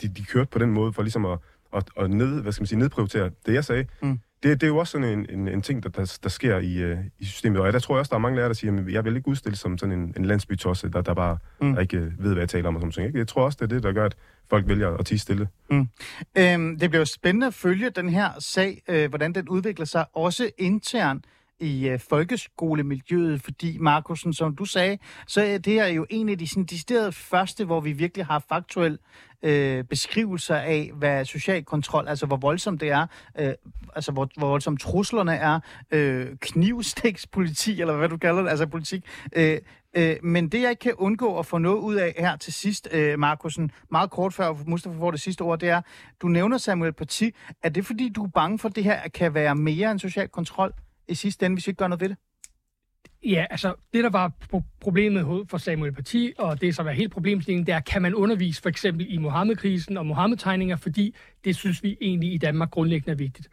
de, 0.01 0.07
de 0.07 0.25
kørte 0.25 0.49
på 0.51 0.59
den 0.59 0.71
måde 0.71 0.93
for 0.93 1.01
ligesom 1.01 1.25
at, 1.25 1.39
at, 1.75 1.83
at 1.97 2.09
ned, 2.09 2.41
hvad 2.41 2.51
skal 2.51 2.61
man 2.61 2.67
sige, 2.67 2.79
nedprioritere 2.79 3.29
det, 3.45 3.53
jeg 3.53 3.65
sagde. 3.65 3.85
Mm. 4.01 4.19
Det, 4.43 4.61
det 4.61 4.63
er 4.67 4.67
jo 4.67 4.77
også 4.77 4.91
sådan 4.91 5.07
en, 5.19 5.25
en, 5.29 5.47
en 5.47 5.61
ting, 5.61 5.83
der, 5.83 5.89
der, 5.89 6.17
der 6.23 6.29
sker 6.29 6.57
i, 6.57 6.77
øh, 6.77 6.97
i 7.19 7.25
systemet. 7.25 7.61
Og 7.61 7.73
der 7.73 7.79
tror 7.79 7.95
jeg 7.95 7.99
også, 7.99 8.09
der 8.09 8.15
er 8.15 8.19
mange 8.19 8.35
lærere, 8.35 8.47
der 8.47 8.53
siger, 8.53 8.73
at 8.79 8.91
jeg 8.93 9.05
vil 9.05 9.15
ikke 9.15 9.27
udstille 9.27 9.55
som 9.55 9.77
sådan 9.77 9.99
en, 9.99 10.13
en 10.17 10.25
landsbytosse, 10.25 10.89
der, 10.89 11.01
der 11.01 11.13
bare 11.13 11.37
Mm. 11.61 11.73
der 11.73 11.81
ikke 11.81 11.97
ved, 12.19 12.31
hvad 12.33 12.41
jeg 12.41 12.49
taler 12.49 12.67
om 12.67 12.75
og 12.75 12.81
sådan 12.81 13.03
noget. 13.03 13.15
Jeg 13.15 13.27
tror 13.27 13.45
også, 13.45 13.57
det 13.61 13.71
er 13.71 13.75
det, 13.75 13.83
der 13.83 13.91
gør, 13.91 14.05
at 14.05 14.15
folk 14.49 14.67
vælger 14.67 14.97
at 14.97 15.05
tige 15.05 15.19
stille. 15.19 15.47
Mm. 15.71 15.89
Øhm, 16.37 16.79
det 16.79 16.89
bliver 16.89 17.01
jo 17.01 17.05
spændende 17.05 17.47
at 17.47 17.53
følge 17.53 17.89
den 17.89 18.09
her 18.09 18.29
sag, 18.39 18.81
øh, 18.87 19.09
hvordan 19.09 19.33
den 19.33 19.49
udvikler 19.49 19.85
sig, 19.85 20.05
også 20.13 20.49
internt 20.57 21.25
i 21.59 21.87
øh, 21.87 21.99
folkeskolemiljøet, 21.99 23.41
fordi 23.41 23.77
Markusen, 23.77 24.33
som 24.33 24.55
du 24.55 24.65
sagde, 24.65 24.97
så 25.27 25.41
er 25.41 25.57
det 25.57 25.73
her 25.73 25.87
jo 25.87 26.05
en 26.09 26.29
af 26.29 26.37
de 26.37 26.47
sådan, 26.47 26.63
deciderede 26.63 27.11
første, 27.11 27.65
hvor 27.65 27.79
vi 27.79 27.91
virkelig 27.91 28.25
har 28.25 28.43
faktuel 28.49 28.97
øh, 29.43 29.83
beskrivelser 29.83 30.55
af, 30.55 30.91
hvad 30.93 31.25
social 31.25 31.63
kontrol, 31.63 32.07
altså 32.07 32.25
hvor 32.25 32.37
voldsomt 32.37 32.81
det 32.81 32.89
er, 32.89 33.07
øh, 33.39 33.53
altså 33.95 34.11
hvor, 34.11 34.29
hvor 34.37 34.47
voldsomt 34.47 34.81
truslerne 34.81 35.35
er, 35.35 35.59
øh, 35.91 36.27
knivstikspoliti, 36.41 37.81
eller 37.81 37.97
hvad 37.97 38.09
du 38.09 38.17
kalder 38.17 38.41
det, 38.41 38.49
altså 38.49 38.67
politik. 38.67 39.05
Øh, 39.35 39.57
øh, 39.97 40.15
men 40.23 40.49
det, 40.49 40.61
jeg 40.61 40.69
ikke 40.69 40.79
kan 40.79 40.93
undgå 40.97 41.39
at 41.39 41.45
få 41.45 41.57
noget 41.57 41.79
ud 41.79 41.95
af 41.95 42.13
her 42.17 42.35
til 42.35 42.53
sidst, 42.53 42.87
øh, 42.91 43.19
Markusen, 43.19 43.71
meget 43.91 44.09
kort 44.09 44.33
før 44.33 44.55
Mustafa 44.67 44.97
får 44.97 45.11
det 45.11 45.19
sidste 45.19 45.41
ord, 45.41 45.59
det 45.59 45.69
er, 45.69 45.81
du 46.21 46.27
nævner 46.27 46.57
Samuel 46.57 46.93
Parti. 46.93 47.31
Er 47.63 47.69
det 47.69 47.85
fordi, 47.85 48.09
du 48.09 48.23
er 48.23 48.29
bange 48.29 48.59
for, 48.59 48.69
at 48.69 48.75
det 48.75 48.83
her 48.83 49.07
kan 49.07 49.33
være 49.33 49.55
mere 49.55 49.91
end 49.91 49.99
social 49.99 50.27
kontrol 50.27 50.73
i 51.09 51.15
sidste 51.15 51.45
ende, 51.45 51.55
hvis 51.55 51.67
vi 51.67 51.69
ikke 51.69 51.77
gør 51.77 51.87
noget 51.87 52.01
ved 52.01 52.09
det? 52.09 52.17
Ja, 53.25 53.45
altså 53.49 53.75
det, 53.93 54.03
der 54.03 54.09
var 54.09 54.31
pro- 54.53 54.79
problemet 54.79 55.49
for 55.49 55.57
Samuel 55.57 55.91
Paty, 55.91 56.27
og 56.37 56.61
det, 56.61 56.75
som 56.75 56.87
er 56.87 56.91
helt 56.91 57.11
problemstillingen, 57.11 57.67
det 57.67 57.73
er, 57.73 57.79
kan 57.79 58.01
man 58.01 58.15
undervise 58.15 58.61
for 58.61 58.69
eksempel 58.69 59.05
i 59.09 59.17
Mohammed-krisen 59.17 59.97
og 59.97 60.05
Mohammed-tegninger, 60.05 60.75
fordi 60.75 61.15
det 61.43 61.55
synes 61.55 61.83
vi 61.83 61.97
egentlig 62.01 62.33
i 62.33 62.37
Danmark 62.37 62.71
grundlæggende 62.71 63.11
er 63.11 63.15
vigtigt. 63.15 63.49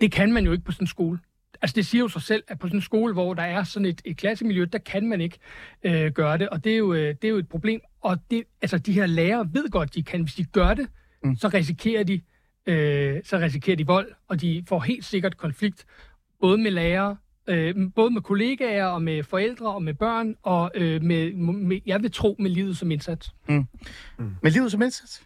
Det 0.00 0.12
kan 0.12 0.32
man 0.32 0.44
jo 0.44 0.52
ikke 0.52 0.64
på 0.64 0.72
sådan 0.72 0.82
en 0.82 0.86
skole. 0.86 1.18
Altså 1.62 1.74
det 1.74 1.86
siger 1.86 2.02
jo 2.02 2.08
sig 2.08 2.22
selv, 2.22 2.44
at 2.48 2.58
på 2.58 2.66
sådan 2.66 2.78
en 2.78 2.82
skole, 2.82 3.12
hvor 3.12 3.34
der 3.34 3.42
er 3.42 3.64
sådan 3.64 3.86
et, 3.86 4.02
et 4.04 4.16
klassemiljø, 4.16 4.64
der 4.72 4.78
kan 4.78 5.08
man 5.08 5.20
ikke 5.20 5.38
øh, 5.82 6.12
gøre 6.12 6.38
det, 6.38 6.48
og 6.48 6.64
det 6.64 6.72
er, 6.72 6.76
jo, 6.76 6.94
øh, 6.94 7.14
det 7.22 7.24
er 7.24 7.28
jo 7.28 7.38
et 7.38 7.48
problem. 7.48 7.80
Og 8.00 8.18
det, 8.30 8.44
altså 8.62 8.78
de 8.78 8.92
her 8.92 9.06
lærere 9.06 9.48
ved 9.52 9.70
godt, 9.70 9.94
de 9.94 10.02
kan. 10.02 10.22
Hvis 10.22 10.34
de 10.34 10.44
gør 10.44 10.74
det, 10.74 10.88
mm. 11.24 11.36
så 11.36 11.48
risikerer 11.48 12.04
de 12.04 12.20
øh, 12.66 13.20
så 13.24 13.38
risikerer 13.38 13.76
de 13.76 13.86
vold, 13.86 14.12
og 14.28 14.40
de 14.40 14.64
får 14.68 14.80
helt 14.80 15.04
sikkert 15.04 15.36
konflikt, 15.36 15.84
både 16.42 16.58
med 16.58 16.70
lærere, 16.70 17.16
øh, 17.46 17.74
både 17.94 18.10
med 18.10 18.22
kollegaer 18.22 18.86
og 18.86 19.02
med 19.02 19.22
forældre 19.22 19.74
og 19.74 19.82
med 19.82 19.94
børn, 19.94 20.34
og 20.42 20.70
øh, 20.74 21.02
med, 21.02 21.32
med, 21.32 21.80
jeg 21.86 22.02
vil 22.02 22.12
tro, 22.12 22.36
med 22.38 22.50
livet 22.50 22.76
som 22.76 22.90
indsats. 22.90 23.34
Med 24.42 24.50
livet 24.50 24.70
som 24.72 24.82
indsats? 24.82 25.22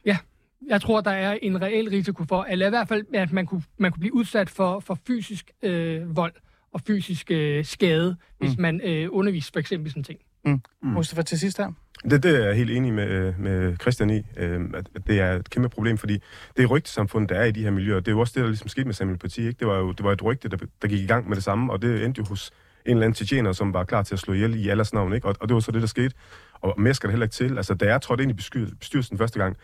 Jeg 0.66 0.80
tror, 0.80 1.00
der 1.00 1.10
er 1.10 1.38
en 1.42 1.62
reel 1.62 1.88
risiko 1.90 2.24
for, 2.24 2.46
eller 2.50 2.66
i 2.66 2.70
hvert 2.70 2.88
fald, 2.88 3.04
at 3.14 3.32
man 3.32 3.46
kunne, 3.46 3.62
man 3.78 3.92
kunne 3.92 4.00
blive 4.00 4.14
udsat 4.14 4.50
for, 4.50 4.80
for 4.80 4.98
fysisk 5.06 5.50
øh, 5.62 6.16
vold 6.16 6.32
og 6.72 6.80
fysisk 6.80 7.30
øh, 7.30 7.64
skade, 7.64 8.16
hvis 8.38 8.58
man 8.58 8.80
øh, 8.84 9.08
underviser 9.12 9.50
for 9.52 9.60
eksempel 9.60 9.86
i 9.86 9.90
sådan 9.90 10.04
ting. 10.04 10.18
Mm. 10.46 10.60
Mustafa, 10.82 11.22
til 11.22 11.38
sidst 11.38 11.58
her. 11.58 11.72
Det, 12.10 12.22
det 12.22 12.42
er 12.42 12.46
jeg 12.46 12.56
helt 12.56 12.70
enig 12.70 12.94
med, 12.94 13.08
øh, 13.08 13.40
med 13.40 13.76
Christian 13.80 14.10
i, 14.10 14.22
øh, 14.36 14.60
at 14.74 14.88
at 14.94 15.06
det 15.06 15.20
er 15.20 15.32
et 15.32 15.50
kæmpe 15.50 15.68
problem, 15.68 15.98
fordi 15.98 16.22
det 16.56 16.62
er 16.62 16.66
rygtesamfund, 16.66 17.28
der 17.28 17.34
er 17.34 17.44
i 17.44 17.50
de 17.50 17.62
her 17.62 17.70
miljøer. 17.70 18.00
Det 18.00 18.08
er 18.08 18.12
jo 18.12 18.20
også 18.20 18.32
det, 18.34 18.42
der 18.42 18.48
ligesom 18.48 18.68
skete 18.68 18.84
med 18.84 18.94
Samuel 18.94 19.18
Paty. 19.18 19.38
Ikke? 19.38 19.58
Det 19.60 19.66
var 19.66 19.78
jo 19.78 19.92
det 19.92 20.04
var 20.04 20.12
et 20.12 20.24
rygte, 20.24 20.48
der, 20.48 20.56
der 20.82 20.88
gik 20.88 21.00
i 21.00 21.06
gang 21.06 21.28
med 21.28 21.36
det 21.36 21.44
samme, 21.44 21.72
og 21.72 21.82
det 21.82 22.04
endte 22.04 22.18
jo 22.18 22.24
hos 22.28 22.52
en 22.86 22.90
eller 22.90 23.04
anden 23.04 23.14
tjetjener, 23.14 23.52
som 23.52 23.74
var 23.74 23.84
klar 23.84 24.02
til 24.02 24.14
at 24.14 24.18
slå 24.18 24.34
ihjel 24.34 24.54
i 24.64 24.68
alles 24.68 24.92
navn. 24.92 25.12
Ikke? 25.12 25.28
Og, 25.28 25.36
og 25.40 25.48
det 25.48 25.54
var 25.54 25.60
så 25.60 25.72
det, 25.72 25.80
der 25.80 25.88
skete. 25.88 26.14
Og 26.54 26.80
mere 26.80 26.94
skal 26.94 27.08
det 27.08 27.12
heller 27.12 27.26
ikke 27.26 27.34
til. 27.34 27.56
Altså, 27.56 27.74
da 27.74 27.84
jeg 27.84 28.02
trådte 28.02 28.22
ind 28.22 28.32
i 28.32 28.34
bestyrelsen 28.80 29.18
første 29.18 29.38
gang, 29.38 29.56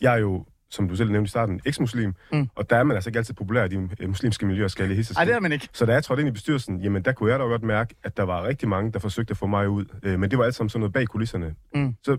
jeg 0.00 0.14
er 0.14 0.18
jo 0.18 0.46
som 0.70 0.88
du 0.88 0.96
selv 0.96 1.10
nævnte 1.10 1.26
i 1.26 1.30
starten, 1.30 1.60
eks-muslim, 1.64 2.14
Mm. 2.32 2.48
og 2.54 2.70
der 2.70 2.76
er 2.76 2.82
man 2.82 2.94
altså 2.96 3.10
ikke 3.10 3.18
altid 3.18 3.34
populær 3.34 3.64
i 3.64 3.68
de 3.68 4.06
muslimske 4.06 4.46
miljøer, 4.46 4.68
skal 4.68 4.82
jeg 4.88 4.96
lige 4.96 5.14
Nej, 5.14 5.24
det 5.24 5.34
er 5.34 5.40
man 5.40 5.52
ikke. 5.52 5.68
Så 5.72 5.86
da 5.86 5.92
jeg 5.92 6.04
trådte 6.04 6.20
ind 6.20 6.28
i 6.28 6.32
bestyrelsen, 6.32 6.80
jamen 6.80 7.02
der 7.04 7.12
kunne 7.12 7.30
jeg 7.30 7.38
da 7.38 7.44
godt 7.44 7.62
mærke, 7.62 7.94
at 8.04 8.16
der 8.16 8.22
var 8.22 8.44
rigtig 8.44 8.68
mange, 8.68 8.92
der 8.92 8.98
forsøgte 8.98 9.30
at 9.30 9.36
få 9.36 9.46
mig 9.46 9.68
ud. 9.68 9.84
Øh, 10.02 10.18
men 10.20 10.30
det 10.30 10.38
var 10.38 10.44
alt 10.44 10.54
sammen 10.54 10.68
sådan 10.68 10.80
noget 10.80 10.92
bag 10.92 11.06
kulisserne. 11.06 11.54
Mm. 11.74 11.94
Så, 12.04 12.18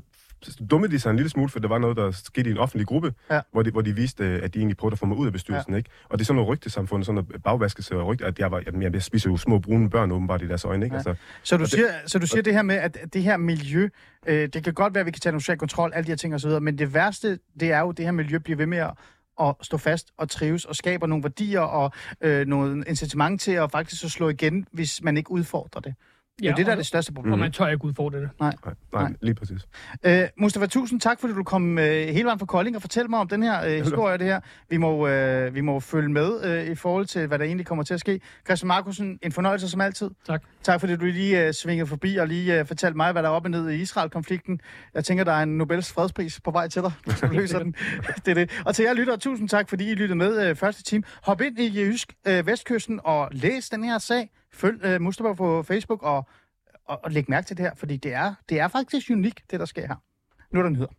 så 0.51 0.63
dummede 0.71 0.91
de 0.91 0.99
sig 0.99 1.09
en 1.09 1.15
lille 1.15 1.29
smule, 1.29 1.49
for 1.49 1.59
der 1.59 1.67
var 1.67 1.77
noget, 1.77 1.97
der 1.97 2.11
skete 2.11 2.49
i 2.49 2.51
en 2.51 2.57
offentlig 2.57 2.87
gruppe, 2.87 3.13
Ja. 3.31 3.41
hvor, 3.51 3.63
de, 3.63 3.71
hvor 3.71 3.81
de 3.81 3.95
viste, 3.95 4.23
øh, 4.23 4.39
at 4.43 4.53
de 4.53 4.59
egentlig 4.59 4.77
prøvede 4.77 4.93
at 4.93 4.99
få 4.99 5.05
mig 5.05 5.17
ud 5.17 5.27
af 5.27 5.33
bestyrelsen. 5.33 5.73
Ja. 5.73 5.77
Ikke? 5.77 5.89
Og 6.09 6.19
det 6.19 6.23
er 6.23 6.25
sådan 6.25 6.35
noget 6.35 6.49
rygtesamfund, 6.49 7.03
sådan 7.03 7.15
noget 7.31 7.43
bagvaskelse 7.43 7.95
og 7.95 8.07
rygte, 8.07 8.25
at 8.25 8.39
jeg, 8.39 8.51
var, 8.51 8.63
jamen, 8.65 8.81
jeg 8.93 9.03
spiser 9.03 9.29
jo 9.29 9.37
små 9.37 9.59
brune 9.59 9.89
børn 9.89 10.11
åbenbart 10.11 10.41
i 10.41 10.47
deres 10.47 10.65
øjne. 10.65 10.85
Ikke? 10.85 10.93
Ja. 10.95 10.97
Altså, 10.97 11.15
Så 11.43 11.57
du, 11.57 11.61
Og 11.63 11.65
det- 11.65 11.73
siger, 11.77 11.87
så 12.07 12.19
du 12.19 12.27
siger 12.27 12.41
det 12.41 12.53
her 12.53 12.61
med, 12.61 12.75
at 12.75 12.97
det 13.13 13.23
her 13.23 13.37
miljø, 13.37 13.89
øh, 14.27 14.49
det 14.53 14.63
kan 14.63 14.73
godt 14.73 14.93
være, 14.93 14.99
at 14.99 15.05
vi 15.05 15.11
kan 15.11 15.19
tage 15.19 15.31
noget 15.31 15.43
social 15.43 15.57
kontrol, 15.57 15.91
alle 15.95 16.05
de 16.05 16.11
her 16.11 16.15
ting 16.17 16.35
osv., 16.35 16.51
men 16.61 16.77
det 16.77 16.93
værste, 16.93 17.39
det 17.59 17.71
er 17.71 17.79
jo, 17.79 17.89
at 17.89 17.97
det 17.97 18.05
her 18.05 18.11
miljø 18.11 18.37
bliver 18.37 18.57
ved 18.57 18.65
med 18.65 18.77
at, 18.77 18.91
at 19.41 19.55
stå 19.61 19.77
fast 19.77 20.07
og 20.17 20.29
trives 20.29 20.65
og 20.65 20.75
skaber 20.75 21.07
nogle 21.07 21.23
værdier 21.23 21.59
og 21.59 21.91
øh, 22.21 22.47
noget 22.47 22.83
incitament 22.87 23.41
til 23.41 23.51
at 23.51 23.71
faktisk 23.71 24.03
at 24.03 24.11
slå 24.11 24.29
igen, 24.29 24.67
hvis 24.71 25.03
man 25.03 25.17
ikke 25.17 25.31
udfordrer 25.31 25.81
det. 25.81 25.95
Det 26.39 26.49
er 26.49 26.55
det, 26.55 26.65
der 26.65 26.71
er 26.71 26.75
og, 26.75 26.77
det 26.77 26.85
største 26.85 27.13
problem. 27.13 27.33
og 27.33 27.39
man 27.39 27.51
tør 27.51 27.67
ikke 27.67 27.85
udfordre 27.85 28.19
det. 28.19 28.29
nej, 28.39 28.53
Nej. 28.63 29.03
nej, 29.03 29.13
lige 29.21 29.35
præcis. 29.35 29.61
Øh, 30.03 30.23
Mustafa, 30.37 30.65
tusind 30.65 31.01
tak, 31.01 31.19
fordi 31.19 31.33
du 31.33 31.43
kom 31.43 31.79
øh, 31.79 31.85
hele 32.07 32.25
vejen 32.25 32.39
fra 32.39 32.45
Kolding 32.45 32.75
og 32.75 32.81
fortæl 32.81 33.09
mig 33.09 33.19
om 33.19 33.27
den 33.27 33.43
her 33.43 33.65
øh, 33.65 33.71
historie, 33.83 34.17
det 34.17 34.27
her. 34.27 34.39
Vi 34.69 34.77
må, 34.77 35.07
øh, 35.07 35.55
vi 35.55 35.61
må 35.61 35.79
følge 35.79 36.09
med 36.09 36.43
øh, 36.43 36.71
i 36.71 36.75
forhold 36.75 37.05
til, 37.05 37.27
hvad 37.27 37.39
der 37.39 37.45
egentlig 37.45 37.65
kommer 37.65 37.83
til 37.83 37.93
at 37.93 37.99
ske. 37.99 38.19
Christian 38.45 38.67
Markusen, 38.67 39.19
en 39.23 39.31
fornøjelse 39.31 39.69
som 39.69 39.81
altid. 39.81 40.09
Tak. 40.27 40.43
Tak, 40.63 40.79
fordi 40.79 40.95
du 40.95 41.05
lige 41.05 41.47
øh, 41.47 41.53
svingede 41.53 41.87
forbi 41.87 42.15
og 42.15 42.27
lige 42.27 42.59
øh, 42.59 42.65
fortalte 42.65 42.97
mig, 42.97 43.11
hvad 43.11 43.23
der 43.23 43.29
er 43.29 43.33
op 43.33 43.43
og 43.45 43.51
ned 43.51 43.69
i 43.69 43.75
Israel-konflikten. 43.81 44.59
Jeg 44.93 45.05
tænker, 45.05 45.23
der 45.23 45.31
er 45.31 45.43
en 45.43 45.57
Nobels 45.57 45.93
fredspris 45.93 46.39
på 46.41 46.51
vej 46.51 46.67
til 46.67 46.81
dig, 46.81 46.91
hvis 47.05 47.19
du 47.19 47.27
løser 47.27 47.59
den. 47.59 47.75
det 48.25 48.27
er 48.27 48.33
det. 48.33 48.61
Og 48.65 48.75
til 48.75 48.83
jer 48.85 48.93
lyttere, 48.93 49.17
tusind 49.17 49.49
tak, 49.49 49.69
fordi 49.69 49.91
I 49.91 49.93
lyttede 49.93 50.17
med 50.17 50.49
øh, 50.49 50.55
første 50.55 50.83
time. 50.83 51.03
Hop 51.23 51.41
ind 51.41 51.59
i 51.59 51.79
Jysk 51.79 52.13
øh, 52.27 52.47
Vestkysten 52.47 52.99
og 53.03 53.29
læs 53.31 53.69
den 53.69 53.83
her 53.83 53.97
sag. 53.97 54.29
Følg 54.55 54.85
øh, 54.85 55.01
Mustafa 55.01 55.33
på 55.33 55.63
Facebook 55.63 56.03
og, 56.03 56.27
og, 56.85 56.99
og 57.03 57.11
læg 57.11 57.29
mærke 57.29 57.47
til 57.47 57.57
det 57.57 57.65
her, 57.65 57.75
fordi 57.75 57.97
det 57.97 58.13
er, 58.13 58.33
det 58.49 58.59
er 58.59 58.67
faktisk 58.67 59.09
unikt, 59.11 59.51
det 59.51 59.59
der 59.59 59.65
sker 59.65 59.87
her. 59.87 59.95
Nu 60.51 60.59
er 60.59 60.63
der 60.63 60.69
nyheder. 60.69 60.91